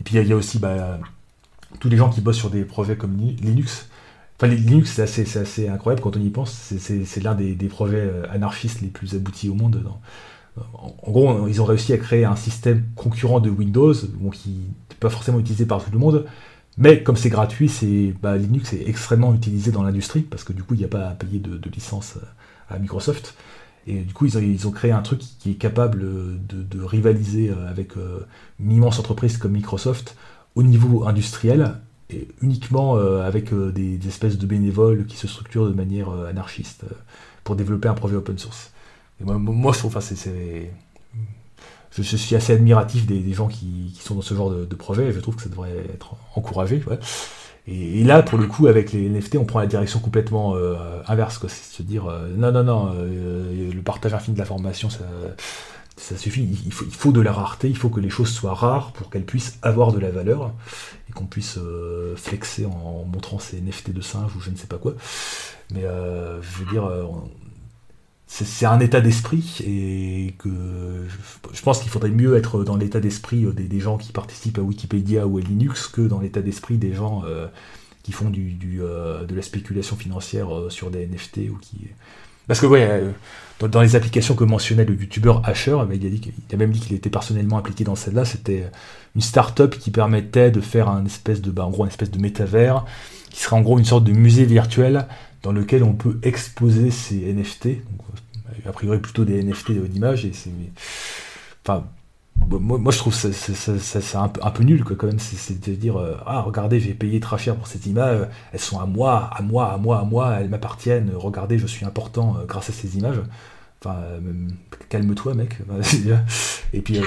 Et 0.00 0.04
puis 0.04 0.16
il 0.16 0.26
y, 0.26 0.32
a 0.32 0.36
aussi 0.36 0.58
bah, 0.58 0.98
tous 1.80 1.88
les 1.88 1.96
gens 1.96 2.10
qui 2.10 2.20
bossent 2.20 2.36
sur 2.36 2.50
des 2.50 2.64
projets 2.64 2.96
comme 2.96 3.16
Linux. 3.16 3.88
Enfin, 4.38 4.52
Linux, 4.52 4.92
c'est 4.92 5.02
assez, 5.02 5.38
assez, 5.38 5.68
incroyable 5.68 6.02
quand 6.02 6.16
on 6.16 6.20
y 6.20 6.28
pense. 6.28 6.52
C'est 6.78 7.22
l'un 7.22 7.34
des, 7.34 7.54
projets 7.68 7.96
euh, 7.96 8.26
anarchistes 8.30 8.82
les 8.82 8.88
plus 8.88 9.14
aboutis 9.14 9.48
au 9.48 9.54
monde. 9.54 9.82
En, 10.74 11.10
gros, 11.10 11.48
ils 11.48 11.60
ont 11.60 11.64
réussi 11.64 11.92
à 11.92 11.98
créer 11.98 12.24
un 12.24 12.36
système 12.36 12.84
concurrent 12.94 13.40
de 13.40 13.50
Windows, 13.50 13.94
qui 14.32 14.50
n'est 14.50 14.96
pas 15.00 15.10
forcément 15.10 15.38
utilisé 15.38 15.66
par 15.66 15.82
tout 15.82 15.90
le 15.90 15.98
monde, 15.98 16.26
mais 16.78 17.02
comme 17.02 17.16
c'est 17.16 17.30
gratuit, 17.30 17.68
c'est 17.68 18.14
bah, 18.22 18.36
Linux 18.36 18.72
est 18.72 18.86
extrêmement 18.86 19.34
utilisé 19.34 19.70
dans 19.70 19.82
l'industrie, 19.82 20.20
parce 20.20 20.44
que 20.44 20.52
du 20.52 20.62
coup, 20.62 20.74
il 20.74 20.78
n'y 20.78 20.84
a 20.84 20.88
pas 20.88 21.08
à 21.08 21.14
payer 21.14 21.38
de, 21.38 21.70
licence 21.70 22.18
à 22.68 22.78
Microsoft. 22.78 23.34
Et 23.86 24.00
du 24.00 24.12
coup, 24.12 24.26
ils 24.26 24.66
ont, 24.66 24.70
créé 24.72 24.90
un 24.90 25.02
truc 25.02 25.20
qui 25.38 25.52
est 25.52 25.54
capable 25.54 26.04
de, 26.46 26.82
rivaliser 26.82 27.50
euh, 27.50 27.68
avec 27.68 27.96
euh, 27.96 28.26
une 28.60 28.72
immense 28.72 28.98
entreprise 28.98 29.38
comme 29.38 29.52
Microsoft 29.52 30.16
au 30.56 30.62
niveau 30.62 31.06
industriel, 31.06 31.74
et 32.10 32.28
uniquement 32.40 32.96
euh, 32.96 33.22
avec 33.22 33.52
des, 33.54 33.98
espèces 34.08 34.38
de 34.38 34.46
bénévoles 34.46 35.06
qui 35.06 35.16
se 35.16 35.28
structurent 35.28 35.66
de 35.66 35.74
manière 35.74 36.10
anarchiste 36.10 36.84
pour 37.44 37.56
développer 37.56 37.88
un 37.88 37.94
projet 37.94 38.16
open 38.16 38.38
source. 38.38 38.72
Moi, 39.20 39.72
je 39.72 39.78
trouve, 39.78 39.96
enfin, 39.96 40.00
c'est, 40.00 40.70
je, 41.92 42.02
suis 42.02 42.36
assez 42.36 42.52
admiratif 42.52 43.06
des, 43.06 43.32
gens 43.32 43.48
qui, 43.48 43.94
sont 44.00 44.16
dans 44.16 44.22
ce 44.22 44.34
genre 44.34 44.50
de, 44.50 44.74
projet, 44.74 45.08
et 45.08 45.12
je 45.12 45.20
trouve 45.20 45.36
que 45.36 45.42
ça 45.42 45.48
devrait 45.48 45.86
être 45.94 46.16
encouragé. 46.34 46.82
Et, 47.68 48.04
là, 48.04 48.22
pour 48.22 48.38
le 48.38 48.46
coup, 48.46 48.68
avec 48.68 48.92
les 48.92 49.08
NFT, 49.08 49.36
on 49.36 49.44
prend 49.44 49.58
la 49.58 49.66
direction 49.66 49.98
complètement 49.98 50.54
euh, 50.54 50.76
inverse. 51.08 51.40
C'est 51.48 51.76
se 51.76 51.82
dire, 51.82 52.06
euh, 52.06 52.28
non, 52.36 52.52
non, 52.52 52.62
non, 52.62 52.94
euh, 52.94 53.72
le 53.72 53.82
partage 53.82 54.14
infini 54.14 54.34
de 54.34 54.38
l'information, 54.38 54.88
ça, 54.88 55.04
ça 55.96 56.16
suffit. 56.16 56.48
Il 56.64 56.72
faut, 56.72 56.84
il 56.84 56.94
faut, 56.94 57.10
de 57.10 57.20
la 57.20 57.32
rareté, 57.32 57.68
il 57.68 57.76
faut 57.76 57.88
que 57.88 57.98
les 57.98 58.10
choses 58.10 58.30
soient 58.30 58.54
rares 58.54 58.92
pour 58.92 59.10
qu'elles 59.10 59.24
puissent 59.24 59.58
avoir 59.62 59.92
de 59.92 59.98
la 59.98 60.10
valeur 60.10 60.52
et 61.08 61.12
qu'on 61.12 61.26
puisse 61.26 61.58
flexer 62.14 62.66
en, 62.66 63.04
montrant 63.04 63.40
ces 63.40 63.60
NFT 63.60 63.90
de 63.90 64.00
singe 64.00 64.36
ou 64.36 64.40
je 64.40 64.50
ne 64.50 64.56
sais 64.56 64.68
pas 64.68 64.78
quoi. 64.78 64.94
Mais 65.72 65.82
je 65.82 66.58
veux 66.58 66.70
dire, 66.70 66.88
c'est 68.26 68.66
un 68.66 68.80
état 68.80 69.00
d'esprit 69.00 69.58
et 69.64 70.34
que 70.38 70.48
je 71.52 71.62
pense 71.62 71.78
qu'il 71.80 71.90
faudrait 71.90 72.10
mieux 72.10 72.36
être 72.36 72.64
dans 72.64 72.76
l'état 72.76 73.00
d'esprit 73.00 73.44
euh, 73.44 73.52
des, 73.52 73.80
gens 73.80 73.98
qui 73.98 74.12
participent 74.12 74.58
à 74.58 74.62
Wikipédia 74.62 75.26
ou 75.26 75.38
à 75.38 75.40
Linux 75.40 75.86
que 75.86 76.02
dans 76.02 76.20
l'état 76.20 76.42
d'esprit 76.42 76.76
des 76.76 76.92
gens 76.92 77.22
euh, 77.24 77.46
qui 78.02 78.12
font 78.12 78.28
du, 78.28 78.58
euh, 78.80 79.24
de 79.24 79.34
la 79.34 79.42
spéculation 79.42 79.96
financière 79.96 80.48
sur 80.70 80.90
des 80.90 81.06
NFT 81.06 81.50
ou 81.50 81.58
qui 81.60 81.88
parce 82.48 82.60
que 82.60 82.66
ouais 82.66 83.02
dans, 83.60 83.80
les 83.80 83.96
applications 83.96 84.34
que 84.34 84.44
mentionnait 84.44 84.84
le 84.84 84.94
youtubeur 84.94 85.48
Asher 85.48 85.78
il 85.92 86.06
a, 86.06 86.10
dit 86.10 86.32
il 86.48 86.54
a 86.54 86.58
même 86.58 86.72
dit 86.72 86.80
qu'il 86.80 86.94
était 86.94 87.10
personnellement 87.10 87.58
impliqué 87.58 87.84
dans 87.84 87.96
celle-là. 87.96 88.24
C'était 88.24 88.70
une 89.14 89.22
start-up 89.22 89.76
qui 89.78 89.90
permettait 89.90 90.50
de 90.50 90.60
faire 90.60 90.88
un 90.88 91.04
espèce 91.06 91.40
de 91.40 91.50
bah, 91.50 91.64
en 91.64 91.70
gros 91.70 91.84
une 91.84 91.90
espèce 91.90 92.10
de 92.10 92.20
métavers 92.20 92.84
qui 93.30 93.40
serait 93.40 93.56
en 93.56 93.62
gros 93.62 93.78
une 93.78 93.84
sorte 93.84 94.04
de 94.04 94.12
musée 94.12 94.44
virtuel 94.44 95.06
dans 95.42 95.52
lequel 95.52 95.82
on 95.84 95.92
peut 95.92 96.18
exposer 96.22 96.90
ces 96.90 97.32
NFT, 97.32 97.68
a 98.68 98.72
priori 98.72 98.98
plutôt 98.98 99.24
des 99.24 99.42
NFT 99.42 99.72
d'images, 99.72 100.24
et 100.24 100.32
c'est. 100.32 100.50
Enfin, 101.64 101.84
moi, 102.48 102.92
je 102.92 102.98
trouve 102.98 103.14
ça, 103.14 104.22
un, 104.22 104.50
peu 104.50 104.62
nul, 104.62 104.84
quoi, 104.84 104.94
quand 104.96 105.06
même. 105.06 105.18
C'est 105.18 105.60
de 105.60 105.74
dire 105.74 105.96
euh, 105.96 106.16
Ah, 106.26 106.42
regardez, 106.42 106.78
j'ai 106.80 106.94
payé 106.94 107.18
très 107.18 107.38
cher 107.38 107.56
pour 107.56 107.66
cette 107.66 107.86
image, 107.86 108.28
elles 108.52 108.60
sont 108.60 108.78
à 108.78 108.86
moi, 108.86 109.30
à 109.32 109.42
moi, 109.42 109.72
à 109.72 109.76
moi, 109.78 110.00
à 110.00 110.04
moi, 110.04 110.36
elles 110.38 110.48
m'appartiennent, 110.48 111.10
regardez, 111.14 111.58
je 111.58 111.66
suis 111.66 111.84
important 111.84 112.36
euh, 112.36 112.44
grâce 112.46 112.70
à 112.70 112.72
ces 112.72 112.96
images. 112.96 113.20
Enfin, 113.82 113.96
euh, 114.00 114.20
calme-toi, 114.88 115.34
mec. 115.34 115.58
et 116.72 116.80
puis, 116.80 117.00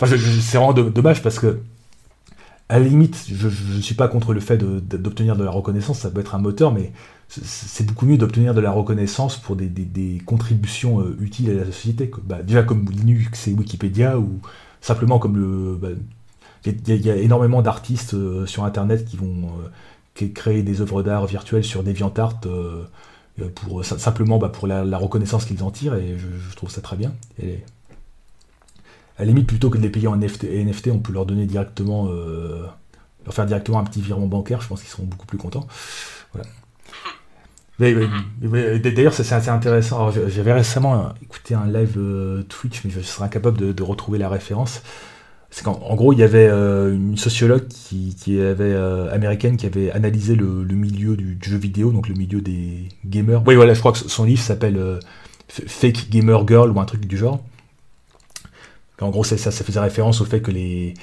c'est 0.00 0.56
vraiment 0.56 0.72
dommage 0.72 1.22
parce 1.22 1.38
que 1.38 1.60
à 2.68 2.78
la 2.80 2.84
limite, 2.84 3.26
je 3.32 3.46
ne 3.46 3.80
suis 3.80 3.94
pas 3.94 4.08
contre 4.08 4.32
le 4.32 4.40
fait 4.40 4.58
d'obtenir 4.58 5.36
de, 5.36 5.44
la 5.44 5.50
reconnaissance, 5.50 6.00
ça 6.00 6.10
peut 6.10 6.20
être 6.20 6.34
un 6.34 6.38
moteur, 6.38 6.72
mais 6.72 6.92
c'est 7.28 7.84
beaucoup 7.84 8.06
mieux 8.06 8.18
d'obtenir 8.18 8.54
de 8.54 8.60
la 8.60 8.70
reconnaissance 8.70 9.36
pour 9.36 9.56
des, 9.56 10.22
contributions 10.24 11.00
euh, 11.00 11.16
utiles 11.20 11.50
à 11.50 11.54
la 11.54 11.66
société. 11.66 12.10
Bah, 12.24 12.42
déjà 12.42 12.62
comme 12.62 12.88
Linux 12.90 13.48
et 13.48 13.52
Wikipédia, 13.52 14.18
ou 14.18 14.40
simplement 14.80 15.18
comme 15.18 15.36
le... 15.36 15.76
Bah, 15.76 15.88
il 16.64 17.06
y, 17.06 17.10
a 17.10 17.16
énormément 17.16 17.62
d'artistes 17.62 18.14
euh, 18.14 18.44
sur 18.44 18.64
Internet 18.64 19.04
qui 19.04 19.16
vont 19.16 19.50
euh, 20.20 20.28
créer 20.34 20.64
des 20.64 20.80
œuvres 20.80 21.04
d'art 21.04 21.26
virtuelles 21.26 21.62
sur 21.62 21.84
DeviantArt 21.84 22.40
pour, 23.54 23.84
simplement 23.84 24.38
bah, 24.38 24.48
pour 24.48 24.66
la, 24.66 24.98
reconnaissance 24.98 25.44
qu'ils 25.44 25.62
en 25.62 25.70
tirent, 25.70 25.94
et 25.94 26.16
je, 26.18 26.56
trouve 26.56 26.70
ça 26.70 26.80
très 26.80 26.96
bien. 26.96 27.12
Et, 27.40 27.60
à 29.18 29.20
la 29.20 29.26
limite, 29.26 29.46
plutôt 29.46 29.70
que 29.70 29.78
de 29.78 29.82
les 29.82 29.90
payer 29.90 30.08
en 30.08 30.16
NFT, 30.16 30.88
on 30.90 30.98
peut 30.98 31.12
leur 31.12 31.24
donner 31.24 31.46
directement, 31.46 32.06
leur 32.06 33.32
faire 33.32 33.46
directement 33.46 33.78
un 33.78 33.84
petit 33.84 34.02
virement 34.02 34.26
bancaire, 34.26 34.60
je 34.60 34.68
pense 34.68 34.80
qu'ils 34.80 34.90
seront 34.90 35.04
beaucoup 35.04 35.26
plus 35.26 35.38
contents. 35.38 35.66
Voilà. 36.32 36.48
D'ailleurs, 37.78 39.12
c'est 39.12 39.32
assez 39.32 39.50
intéressant. 39.50 40.10
J'avais 40.10 40.52
récemment 40.52 41.12
écouté 41.22 41.54
un 41.54 41.66
live 41.66 41.94
euh, 41.98 42.42
Twitch, 42.44 42.82
mais 42.84 42.90
je 42.90 43.00
serais 43.00 43.26
incapable 43.26 43.74
de, 43.74 43.82
retrouver 43.82 44.18
la 44.18 44.28
référence. 44.28 44.82
C'est 45.50 45.62
qu'en 45.64 45.94
gros, 45.94 46.12
il 46.12 46.18
y 46.18 46.22
avait 46.22 46.48
euh, 46.48 46.94
une 46.94 47.16
sociologue 47.16 47.68
qui, 47.68 48.40
avait 48.40 48.64
euh, 48.64 49.12
américaine 49.12 49.56
qui 49.56 49.66
avait 49.66 49.90
analysé 49.90 50.34
le, 50.34 50.64
milieu 50.64 51.16
du, 51.16 51.38
jeu 51.40 51.56
vidéo, 51.56 51.92
donc 51.92 52.08
le 52.08 52.14
milieu 52.14 52.40
des 52.40 52.88
gamers. 53.04 53.42
Oui, 53.46 53.54
voilà, 53.54 53.74
je 53.74 53.80
crois 53.80 53.92
que 53.92 53.98
son 53.98 54.24
livre 54.24 54.42
s'appelle 54.42 55.00
Fake 55.48 56.08
Gamer 56.10 56.46
Girl 56.46 56.70
ou 56.70 56.80
un 56.80 56.84
truc 56.84 57.06
du 57.06 57.16
genre. 57.16 57.42
En 59.00 59.10
gros, 59.10 59.24
ça, 59.24 59.36
ça 59.36 59.50
faisait 59.52 59.80
référence 59.80 60.22
au 60.22 60.24
fait 60.24 60.40
que 60.40 60.50
les, 60.50 60.94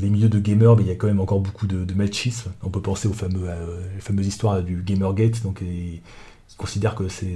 les 0.00 0.10
milieux 0.10 0.28
de 0.28 0.38
gamers, 0.38 0.76
il 0.80 0.86
y 0.86 0.90
a 0.90 0.94
quand 0.94 1.06
même 1.06 1.20
encore 1.20 1.40
beaucoup 1.40 1.66
de, 1.66 1.94
machisme. 1.94 2.52
On 2.62 2.70
peut 2.70 2.82
penser 2.82 3.08
aux 3.08 3.14
euh, 3.24 3.98
fameuses 3.98 4.26
histoires 4.26 4.62
du 4.62 4.82
Gamergate, 4.82 5.42
donc 5.42 5.58
qui 5.58 6.02
considère 6.56 6.94
que 6.94 7.08
c'est 7.08 7.34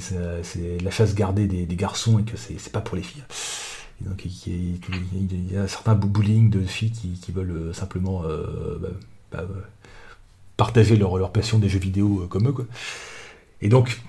la 0.83 0.91
chasse 0.91 1.15
gardée 1.15 1.47
des, 1.47 1.77
garçons 1.77 2.19
et 2.19 2.23
que 2.23 2.37
c'est 2.37 2.73
pas 2.73 2.81
pour 2.81 2.97
les 2.97 3.03
filles. 3.03 3.23
donc 4.01 4.25
il 4.25 5.53
y, 5.53 5.57
a 5.57 5.63
un 5.63 5.67
certain 5.67 5.95
bullying 5.95 6.51
de 6.51 6.63
filles 6.63 6.93
qui, 6.93 7.33
veulent 7.33 7.51
euh, 7.51 7.73
simplement 7.73 8.23
euh, 8.25 8.79
bah, 8.81 8.89
bah, 9.33 9.47
partager 10.57 10.97
leur, 10.97 11.33
passion 11.33 11.59
des 11.59 11.69
jeux 11.69 11.79
vidéo 11.79 12.27
comme 12.29 12.49
eux. 12.49 12.69
Et 13.63 13.69
donc, 13.69 14.01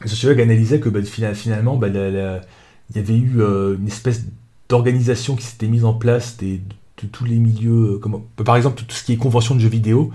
le 0.00 0.08
sociologue 0.08 0.40
analysait 0.40 0.80
que 0.80 0.88
bah, 0.88 1.02
finalement, 1.02 1.80
il 1.82 2.96
y 2.96 2.98
avait 2.98 3.18
eu 3.18 3.40
une 3.40 3.86
espèce 3.86 4.24
d'organisation 4.68 5.34
qui 5.34 5.44
s'était 5.44 5.66
mise 5.66 5.84
en 5.84 5.94
place 5.94 6.36
des, 6.36 6.58
de 6.58 6.74
tous 7.06 7.24
les 7.24 7.36
milieux, 7.36 7.94
euh, 7.94 7.98
comme, 7.98 8.22
par 8.44 8.56
exemple 8.56 8.82
tout 8.82 8.94
ce 8.94 9.04
qui 9.04 9.12
est 9.12 9.16
convention 9.16 9.54
de 9.54 9.60
jeux 9.60 9.68
vidéo, 9.68 10.10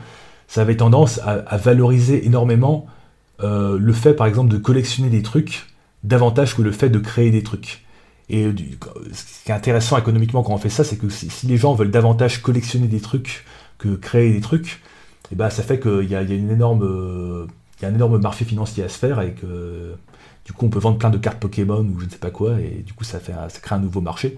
ça 0.47 0.61
avait 0.61 0.77
tendance 0.77 1.19
à, 1.23 1.57
valoriser 1.57 2.25
énormément 2.25 2.85
euh, 3.41 3.77
le 3.79 3.93
fait 3.93 4.13
par 4.13 4.27
exemple 4.27 4.51
de 4.51 4.57
collectionner 4.57 5.09
des 5.09 5.23
trucs 5.23 5.67
davantage 6.03 6.55
que 6.55 6.61
le 6.61 6.71
fait 6.71 6.89
de 6.89 6.99
créer 6.99 7.31
des 7.31 7.43
trucs. 7.43 7.85
Et 8.29 8.45
euh, 8.45 8.53
ce 9.11 9.43
qui 9.45 9.51
est 9.51 9.53
intéressant 9.53 9.97
économiquement 9.97 10.43
quand 10.43 10.53
on 10.53 10.57
fait 10.57 10.69
ça, 10.69 10.83
c'est 10.83 10.97
que 10.97 11.09
si, 11.09 11.47
les 11.47 11.57
gens 11.57 11.73
veulent 11.73 11.91
davantage 11.91 12.41
collectionner 12.41 12.87
des 12.87 13.01
trucs 13.01 13.45
que 13.77 13.95
créer 13.95 14.31
des 14.31 14.41
trucs, 14.41 14.81
et 15.31 15.33
eh 15.33 15.35
ben 15.35 15.49
ça 15.49 15.63
fait 15.63 15.79
qu'il 15.79 16.09
y, 16.09 16.15
a, 16.15 16.21
y 16.21 16.33
un 16.33 16.49
énorme 17.93 18.19
marché 18.19 18.45
financier 18.45 18.83
à 18.83 18.89
se 18.89 18.97
faire 18.97 19.21
et 19.21 19.33
que 19.33 19.95
du 20.45 20.53
coup 20.53 20.65
on 20.65 20.69
peut 20.69 20.79
vendre 20.79 20.97
plein 20.97 21.09
de 21.09 21.17
cartes 21.17 21.39
Pokémon 21.39 21.79
ou 21.79 21.99
je 21.99 22.05
ne 22.05 22.09
sais 22.09 22.17
pas 22.17 22.29
quoi 22.29 22.59
et 22.59 22.83
du 22.85 22.93
coup 22.93 23.03
ça, 23.03 23.19
fait, 23.19 23.33
ça 23.33 23.59
crée 23.59 23.75
un 23.75 23.79
nouveau 23.79 24.01
marché. 24.01 24.37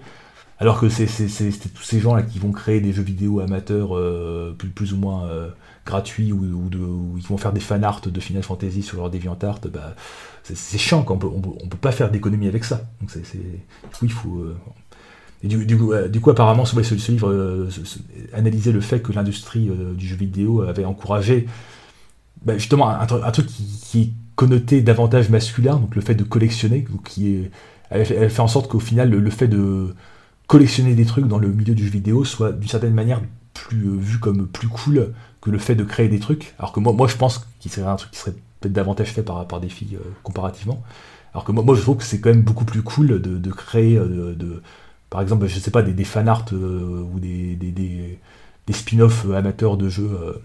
Alors 0.58 0.80
que 0.80 0.88
c'est 0.88 1.06
tous 1.06 1.82
ces 1.82 2.00
gens-là 2.00 2.22
qui 2.22 2.38
vont 2.38 2.50
créer 2.50 2.80
des 2.80 2.92
jeux 2.92 3.02
vidéo 3.02 3.40
amateurs 3.40 3.94
euh, 3.94 4.56
plus, 4.74 4.94
ou 4.94 4.96
moins 4.96 5.26
euh, 5.26 5.50
gratuits 5.84 6.32
ou, 6.32 6.44
ou, 6.44 7.18
qui 7.18 7.26
vont 7.26 7.36
faire 7.36 7.52
des 7.52 7.60
fan 7.60 7.84
art 7.84 8.00
de 8.00 8.20
Final 8.20 8.42
Fantasy 8.42 8.82
sur 8.82 8.98
leur 8.98 9.10
DeviantArt, 9.10 9.60
bah, 9.70 9.94
c'est 10.42 10.78
chiant, 10.78 11.02
qu'on 11.02 11.18
peut, 11.18 11.26
on 11.26 11.68
peut, 11.68 11.76
pas 11.76 11.92
faire 11.92 12.10
d'économie 12.10 12.48
avec 12.48 12.64
ça. 12.64 12.82
Donc 13.00 13.10
c'est, 13.10 13.20
du 13.20 13.98
coup, 13.98 14.04
il 14.04 14.12
faut. 14.12 14.38
Euh, 14.38 14.56
et 15.42 15.48
du, 15.48 15.66
du, 15.66 15.76
coup, 15.76 16.30
apparemment, 16.30 16.64
ce, 16.64 16.82
ce 16.82 17.12
livre 17.12 17.68
analysait 18.32 18.72
le 18.72 18.80
fait 18.80 19.00
que 19.00 19.12
l'industrie 19.12 19.70
du 19.94 20.06
jeu 20.06 20.16
vidéo 20.16 20.62
avait 20.62 20.86
encouragé 20.86 21.46
bah, 22.42 22.56
justement 22.56 22.88
un, 22.88 23.06
truc 23.06 23.46
qui, 23.46 24.00
est 24.00 24.10
connoté 24.34 24.80
davantage 24.80 25.28
masculin, 25.28 25.76
donc 25.76 25.94
le 25.94 26.00
fait 26.00 26.14
de 26.14 26.24
collectionner, 26.24 26.86
qui 27.04 27.48
est, 27.92 28.10
fait 28.28 28.40
en 28.40 28.48
sorte 28.48 28.68
qu'au 28.70 28.80
final, 28.80 29.10
le 29.10 29.30
fait 29.30 29.48
de 29.48 29.94
collectionner 30.46 30.94
des 30.94 31.04
trucs 31.04 31.26
dans 31.26 31.38
le 31.38 31.48
milieu 31.48 31.74
du 31.74 31.84
jeu 31.84 31.90
vidéo 31.90 32.24
soit 32.24 32.52
d'une 32.52 32.68
certaine 32.68 32.94
manière 32.94 33.20
plus 33.54 33.88
euh, 33.88 33.96
vu 33.96 34.18
comme 34.18 34.46
plus 34.46 34.68
cool 34.68 35.12
que 35.40 35.50
le 35.50 35.58
fait 35.58 35.74
de 35.74 35.84
créer 35.84 36.08
des 36.08 36.20
trucs. 36.20 36.54
Alors 36.58 36.72
que 36.72 36.80
moi, 36.80 36.92
moi 36.92 37.08
je 37.08 37.16
pense 37.16 37.46
qu'il 37.60 37.70
serait 37.70 37.86
un 37.86 37.96
truc 37.96 38.12
qui 38.12 38.18
serait 38.18 38.34
peut-être 38.60 38.72
davantage 38.72 39.12
fait 39.12 39.22
par, 39.22 39.46
par 39.46 39.60
des 39.60 39.68
filles 39.68 39.96
euh, 39.96 40.10
comparativement. 40.22 40.82
Alors 41.32 41.44
que 41.44 41.52
moi, 41.52 41.62
moi 41.62 41.74
je 41.74 41.82
trouve 41.82 41.96
que 41.96 42.04
c'est 42.04 42.20
quand 42.20 42.30
même 42.30 42.42
beaucoup 42.42 42.64
plus 42.64 42.82
cool 42.82 43.20
de, 43.20 43.50
créer, 43.50 43.96
de, 43.96 44.62
par 45.10 45.20
exemple, 45.20 45.46
je 45.46 45.58
sais 45.58 45.70
pas, 45.70 45.82
des, 45.82 45.92
des 45.92 46.04
fan 46.04 46.32
ou 46.50 47.20
des, 47.20 47.56
des, 47.56 48.72
spin-offs 48.72 49.26
amateurs 49.34 49.76
de 49.76 49.90
jeux 49.90 50.40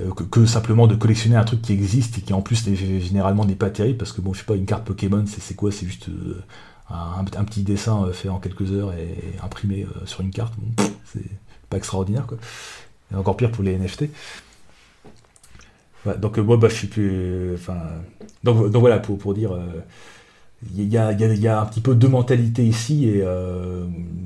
euh, 0.00 0.10
que, 0.30 0.46
simplement 0.46 0.88
de 0.88 0.96
collectionner 0.96 1.36
un 1.36 1.44
truc 1.44 1.62
qui 1.62 1.72
existe 1.72 2.18
et 2.18 2.22
qui 2.22 2.32
en 2.32 2.42
plus 2.42 2.64
généralement 2.64 3.44
n'est 3.44 3.54
pas 3.54 3.70
terrible 3.70 3.98
parce 3.98 4.12
que 4.12 4.20
bon 4.20 4.32
je 4.32 4.40
sais 4.40 4.44
pas 4.44 4.56
une 4.56 4.66
carte 4.66 4.84
Pokémon 4.84 5.24
c'est 5.26 5.54
quoi? 5.54 5.70
C'est 5.70 5.86
juste 5.86 6.08
euh, 6.92 7.38
un, 7.38 7.44
petit 7.44 7.62
dessin 7.62 8.04
euh, 8.04 8.12
fait 8.12 8.28
en 8.28 8.38
quelques 8.38 8.70
heures 8.72 8.92
et 8.92 9.16
imprimé 9.42 9.86
sur 10.04 10.20
une 10.20 10.30
carte 10.30 10.54
c'est 11.04 11.24
pas 11.70 11.76
extraordinaire 11.76 12.26
quoi 12.26 12.38
et 13.12 13.16
encore 13.16 13.36
pire 13.36 13.50
pour 13.50 13.64
les 13.64 13.76
NFT 13.76 14.04
donc 16.18 16.38
moi 16.38 16.56
bah, 16.56 16.68
je 16.68 16.74
suis 16.74 16.88
plus 16.88 17.54
enfin 17.54 17.78
donc, 18.44 18.70
donc 18.70 18.80
voilà 18.80 18.98
pour, 18.98 19.18
pour 19.18 19.34
dire 19.34 19.56
il 20.76 20.84
y, 20.84 20.96
a, 20.96 21.12
y, 21.12 21.48
a, 21.48 21.60
un 21.60 21.66
petit 21.66 21.80
peu 21.80 21.94
deux 21.94 22.08
mentalités 22.08 22.64
ici 22.64 23.08
et 23.08 23.24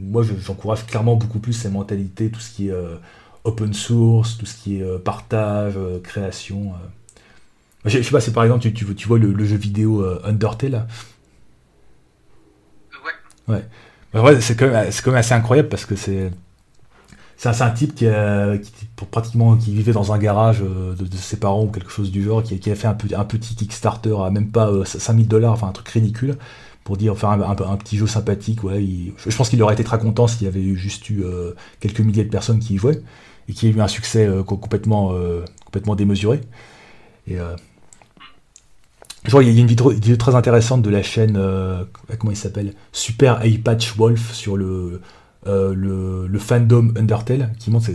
moi 0.03 0.23
j'encourage 0.23 0.87
clairement 0.87 1.17
beaucoup 1.17 1.39
plus 1.39 1.53
ces 1.53 1.71
mentalités 1.71 2.31
tout 2.31 2.41
ce 2.41 2.51
qui 2.51 2.69
est 2.69 2.75
open 3.47 3.73
source, 3.73 4.37
tout 4.37 4.47
ce 4.47 4.57
qui 4.57 4.79
est 4.79 4.83
euh, 4.83 4.99
partage, 4.99 5.75
euh, 5.77 6.01
création. 6.01 6.73
Euh. 6.73 7.89
Je, 7.89 8.03
sais 8.03 8.11
pas, 8.11 8.21
c'est 8.21 8.33
par 8.33 8.45
exemple, 8.45 8.69
tu 8.73 9.09
vois 9.09 9.19
le, 9.19 9.45
jeu 9.45 9.57
vidéo 9.57 10.05
Undertale. 10.25 10.89
Ouais. 13.49 13.65
Ouais. 14.15 14.41
c'est 14.41 14.57
quand, 14.57 14.67
quand, 14.71 15.11
même 15.11 15.17
assez 15.17 15.35
incroyable 15.35 15.69
parce 15.69 15.85
que 15.85 15.97
c'est. 15.97 16.31
C'est 17.39 17.51
un, 17.61 17.71
type 17.71 17.95
qui, 17.95 18.09
a, 18.09 18.57
qui, 18.57 18.73
pour 18.97 19.09
pratiquement 19.09 19.57
qui 19.57 19.75
vivait 19.75 19.93
dans 19.93 20.11
un 20.11 20.17
garage 20.17 20.61
de, 20.61 21.17
ses 21.19 21.37
parents 21.37 21.65
ou 21.65 21.69
quelque 21.69 21.91
chose 21.91 22.11
du 22.11 22.25
genre, 22.25 22.43
qui, 22.43 22.71
a 22.71 22.75
fait 22.75 22.87
un, 22.87 22.97
un, 23.15 23.25
petit 23.25 23.55
Kickstarter 23.55 24.17
à 24.25 24.31
même 24.31 24.51
pas 24.51 24.71
5000 24.87 25.29
dollars, 25.29 25.53
enfin 25.53 25.69
un 25.69 25.73
truc 25.73 25.87
ridicule, 25.91 26.39
pour 26.83 26.97
dire 26.97 27.15
faire 27.19 27.29
un, 27.29 27.77
petit 27.77 27.99
jeu 27.99 28.07
sympathique. 28.07 28.65
Ouais, 28.65 28.83
je, 29.19 29.37
pense 29.37 29.51
qu'il 29.51 29.63
aurait 29.63 29.75
été 29.75 29.85
très 29.85 29.99
content 29.99 30.27
s'il 30.27 30.45
y 30.45 30.47
avait 30.49 30.75
juste 30.77 31.11
eu 31.11 31.25
quelques 31.81 32.01
milliers 32.01 32.25
de 32.25 32.31
personnes 32.31 32.59
qui 32.59 32.77
y 32.77 32.79
jouaient 32.79 33.03
et 33.49 33.53
qui 33.53 33.67
a 33.67 33.71
eu 33.71 33.81
un 33.81 33.89
succès 33.89 34.27
euh, 34.27 34.43
complètement, 34.43 35.13
euh, 35.13 35.45
complètement 35.65 35.95
démesuré. 35.95 36.41
Et, 37.29 37.37
euh, 39.27 39.31
vois, 39.31 39.43
il 39.45 39.53
y 39.53 39.57
a 39.57 39.61
une 39.61 39.67
vidéo, 39.67 40.17
très 40.17 40.35
intéressante 40.35 40.83
de 40.83 40.91
la 40.91 41.03
chaîne, 41.03 41.41
comment 42.19 42.33
il 42.33 42.37
s'appelle? 42.37 42.75
Super 42.93 43.45
Eye 43.45 43.59
Patch 43.59 43.97
Wolf 43.97 44.33
sur 44.33 44.57
le, 44.57 45.01
le, 45.45 46.39
fandom 46.39 46.93
Undertale, 46.97 47.53
qui 47.59 47.71
montre 47.71 47.91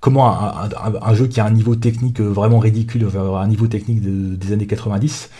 comment 0.00 0.30
un, 0.30 1.14
jeu 1.14 1.26
qui 1.26 1.40
a 1.40 1.44
un 1.44 1.50
niveau 1.50 1.74
technique 1.74 2.20
vraiment 2.20 2.58
ridicule, 2.58 3.08
un 3.16 3.48
niveau 3.48 3.66
technique 3.66 4.00
des 4.02 4.52
années 4.52 4.66
90, 4.66 5.30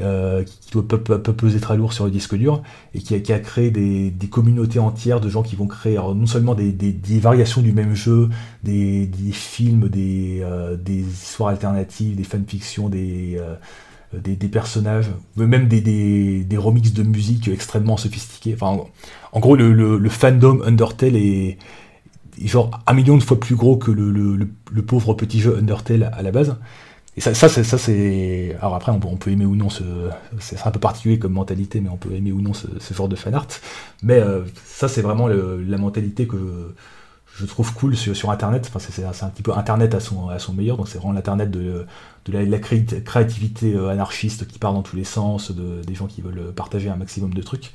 euh, 0.00 0.42
qui 0.42 0.70
doit 0.72 0.88
pas, 0.88 1.18
peser 1.18 1.60
très 1.60 1.76
lourd 1.76 1.92
sur 1.92 2.06
le 2.06 2.10
disque 2.10 2.34
dur, 2.34 2.62
et 2.94 3.00
qui 3.00 3.14
a, 3.14 3.38
créé 3.38 3.70
des, 3.70 4.28
communautés 4.28 4.78
entières 4.78 5.20
de 5.20 5.28
gens 5.28 5.42
qui 5.42 5.54
vont 5.54 5.66
créer 5.66 5.96
non 5.96 6.26
seulement 6.26 6.54
des, 6.54 6.74
variations 7.20 7.60
du 7.60 7.72
même 7.72 7.94
jeu, 7.94 8.28
des, 8.64 9.08
films, 9.32 9.88
euh, 9.94 10.76
des, 10.76 11.00
histoires 11.00 11.50
alternatives, 11.50 12.16
des 12.16 12.24
fanfictions, 12.24 12.88
des, 12.88 13.38
des, 14.12 14.48
personnages, 14.48 15.10
même 15.36 15.68
des, 15.68 16.56
remixes 16.56 16.92
de 16.92 17.02
musique 17.02 17.48
extrêmement 17.48 17.96
sophistiqués. 17.96 18.54
Enfin, 18.54 18.84
en, 19.32 19.40
gros, 19.40 19.56
le, 19.56 20.08
fandom 20.08 20.62
Undertale 20.64 21.16
est, 21.16 21.58
genre 22.44 22.70
un 22.86 22.94
million 22.94 23.16
de 23.16 23.22
fois 23.22 23.38
plus 23.38 23.56
gros 23.56 23.76
que 23.76 23.90
le 23.90 24.82
pauvre 24.82 25.14
petit 25.14 25.40
jeu 25.40 25.56
Undertale 25.56 26.10
à 26.12 26.22
la 26.22 26.30
base. 26.30 26.56
Et 27.16 27.20
ça, 27.20 27.34
ça 27.34 27.48
ça 27.48 27.76
c'est. 27.76 28.56
Alors 28.60 28.74
après, 28.74 28.90
on 28.90 29.16
peut, 29.16 29.30
aimer 29.30 29.44
ou 29.44 29.54
non 29.54 29.68
ce. 29.68 29.84
C'est 30.40 30.66
un 30.66 30.70
peu 30.70 30.80
particulier 30.80 31.18
comme 31.18 31.32
mentalité, 31.32 31.82
mais 31.82 31.90
on 31.90 31.98
peut 31.98 32.12
aimer 32.14 32.32
ou 32.32 32.40
non 32.40 32.54
ce, 32.54 32.94
genre 32.94 33.08
de 33.08 33.16
fan 33.16 33.34
art. 33.34 33.48
Mais 34.02 34.18
euh, 34.18 34.44
ça, 34.64 34.88
c'est 34.88 35.02
vraiment 35.02 35.28
la 35.28 35.76
mentalité 35.76 36.26
que 36.26 36.74
trouve 37.46 37.72
cool 37.74 37.96
sur, 37.96 38.30
Internet. 38.30 38.70
Enfin, 38.72 38.78
c'est, 38.78 39.04
un 39.04 39.28
petit 39.28 39.42
peu 39.42 39.52
Internet 39.52 39.94
à 39.94 40.00
son, 40.00 40.28
meilleur. 40.54 40.76
Donc 40.76 40.88
c'est 40.88 40.98
vraiment 40.98 41.14
l'Internet 41.14 41.50
de, 41.50 41.86
la, 42.28 42.58
créativité 42.58 43.74
euh, 43.74 43.88
anarchiste 43.88 44.46
qui 44.46 44.58
part 44.58 44.72
dans 44.72 44.82
tous 44.82 44.96
les 44.96 45.04
sens, 45.04 45.50
de, 45.50 45.82
des 45.82 45.94
gens 45.94 46.06
qui 46.06 46.22
veulent 46.22 46.52
partager 46.54 46.88
un 46.88 46.96
maximum 46.96 47.34
de 47.34 47.42
trucs. 47.42 47.72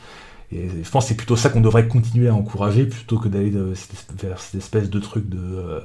Et 0.52 0.70
je 0.82 0.90
pense 0.90 1.06
que 1.06 1.10
c'est 1.10 1.18
plutôt 1.18 1.36
ça 1.36 1.50
qu'on 1.50 1.60
devrait 1.60 1.88
continuer 1.88 2.30
à 2.30 2.34
encourager 2.34 2.86
plutôt 2.86 3.20
que 3.20 3.28
d'aller 3.28 3.52
vers 3.52 4.40
cette 4.40 4.56
espèce 4.56 4.90
de 4.90 5.00
truc 5.00 5.28
de. 5.30 5.38
Euh, 5.38 5.82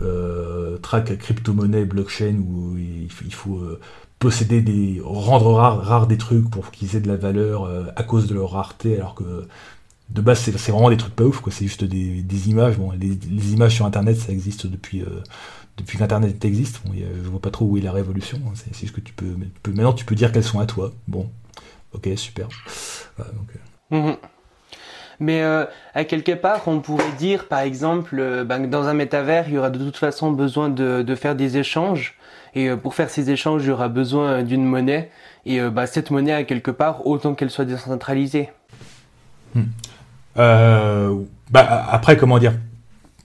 euh, 0.00 0.78
track 0.78 1.18
crypto-monnaie, 1.18 1.84
blockchain, 1.84 2.36
où 2.36 2.76
il, 2.78 3.10
faut 3.10 3.56
euh, 3.56 3.80
posséder 4.18 4.60
des. 4.60 5.00
rendre 5.02 5.52
rares 5.54 5.82
rare 5.82 6.06
des 6.06 6.18
trucs 6.18 6.48
pour 6.50 6.70
qu'ils 6.70 6.94
aient 6.96 7.00
de 7.00 7.08
la 7.08 7.16
valeur 7.16 7.64
euh, 7.64 7.84
à 7.96 8.04
cause 8.04 8.28
de 8.28 8.34
leur 8.34 8.52
rareté, 8.52 8.96
alors 8.96 9.14
que 9.14 9.48
de 10.10 10.20
base 10.20 10.40
c'est 10.40 10.70
vraiment 10.70 10.90
des 10.90 10.96
trucs 10.96 11.14
pas 11.14 11.24
ouf, 11.24 11.40
quoi. 11.40 11.52
C'est 11.52 11.66
juste 11.66 11.84
des, 11.84 12.48
images. 12.48 12.76
Bon, 12.76 12.92
les, 12.92 13.52
images 13.52 13.74
sur 13.74 13.86
internet 13.86 14.16
ça 14.18 14.32
existe 14.32 14.66
depuis. 14.66 15.04
depuis 15.76 15.98
qu'Internet 15.98 16.44
existe, 16.44 16.80
bon, 16.84 16.92
je 16.94 17.28
vois 17.28 17.40
pas 17.40 17.50
trop 17.50 17.66
où 17.66 17.76
est 17.76 17.82
la 17.82 17.92
révolution. 17.92 18.40
Hein. 18.46 18.52
C'est 18.54 18.74
juste 18.78 18.94
que 18.94 19.00
tu 19.00 19.12
peux, 19.12 19.36
maintenant 19.66 19.92
tu 19.92 20.04
peux 20.04 20.14
dire 20.14 20.32
qu'elles 20.32 20.44
sont 20.44 20.60
à 20.60 20.66
toi. 20.66 20.92
Bon, 21.06 21.28
ok, 21.92 22.08
super. 22.16 22.48
Mhm. 23.90 24.16
Mais 25.20 25.42
euh, 25.42 25.64
à 25.94 26.04
quelque 26.04 26.32
part, 26.32 26.62
on 26.66 26.80
pourrait 26.80 27.12
dire, 27.18 27.48
par 27.48 27.60
exemple, 27.60 28.16
euh, 28.18 28.44
ben, 28.44 28.68
dans 28.68 28.86
un 28.86 28.94
métavers, 28.94 29.48
il 29.48 29.54
y 29.54 29.58
aura 29.58 29.70
de 29.70 29.78
toute 29.78 29.96
façon 29.96 30.30
besoin 30.30 30.68
de, 30.68 31.02
de 31.02 31.14
faire 31.14 31.34
des 31.34 31.58
échanges. 31.58 32.16
Et 32.54 32.68
euh, 32.68 32.76
pour 32.76 32.94
faire 32.94 33.10
ces 33.10 33.30
échanges, 33.30 33.64
il 33.64 33.68
y 33.68 33.70
aura 33.70 33.88
besoin 33.88 34.42
d'une 34.42 34.64
monnaie. 34.64 35.10
Et 35.44 35.60
bah, 35.60 35.86
cette 35.86 36.10
monnaie, 36.10 36.32
à 36.32 36.44
quelque 36.44 36.70
part, 36.70 37.06
autant 37.06 37.34
qu'elle 37.34 37.50
soit 37.50 37.64
décentralisée. 37.64 38.50
Hmm. 40.38 41.24
bah, 41.50 41.86
après, 41.90 42.16
comment 42.16 42.38
dire 42.38 42.54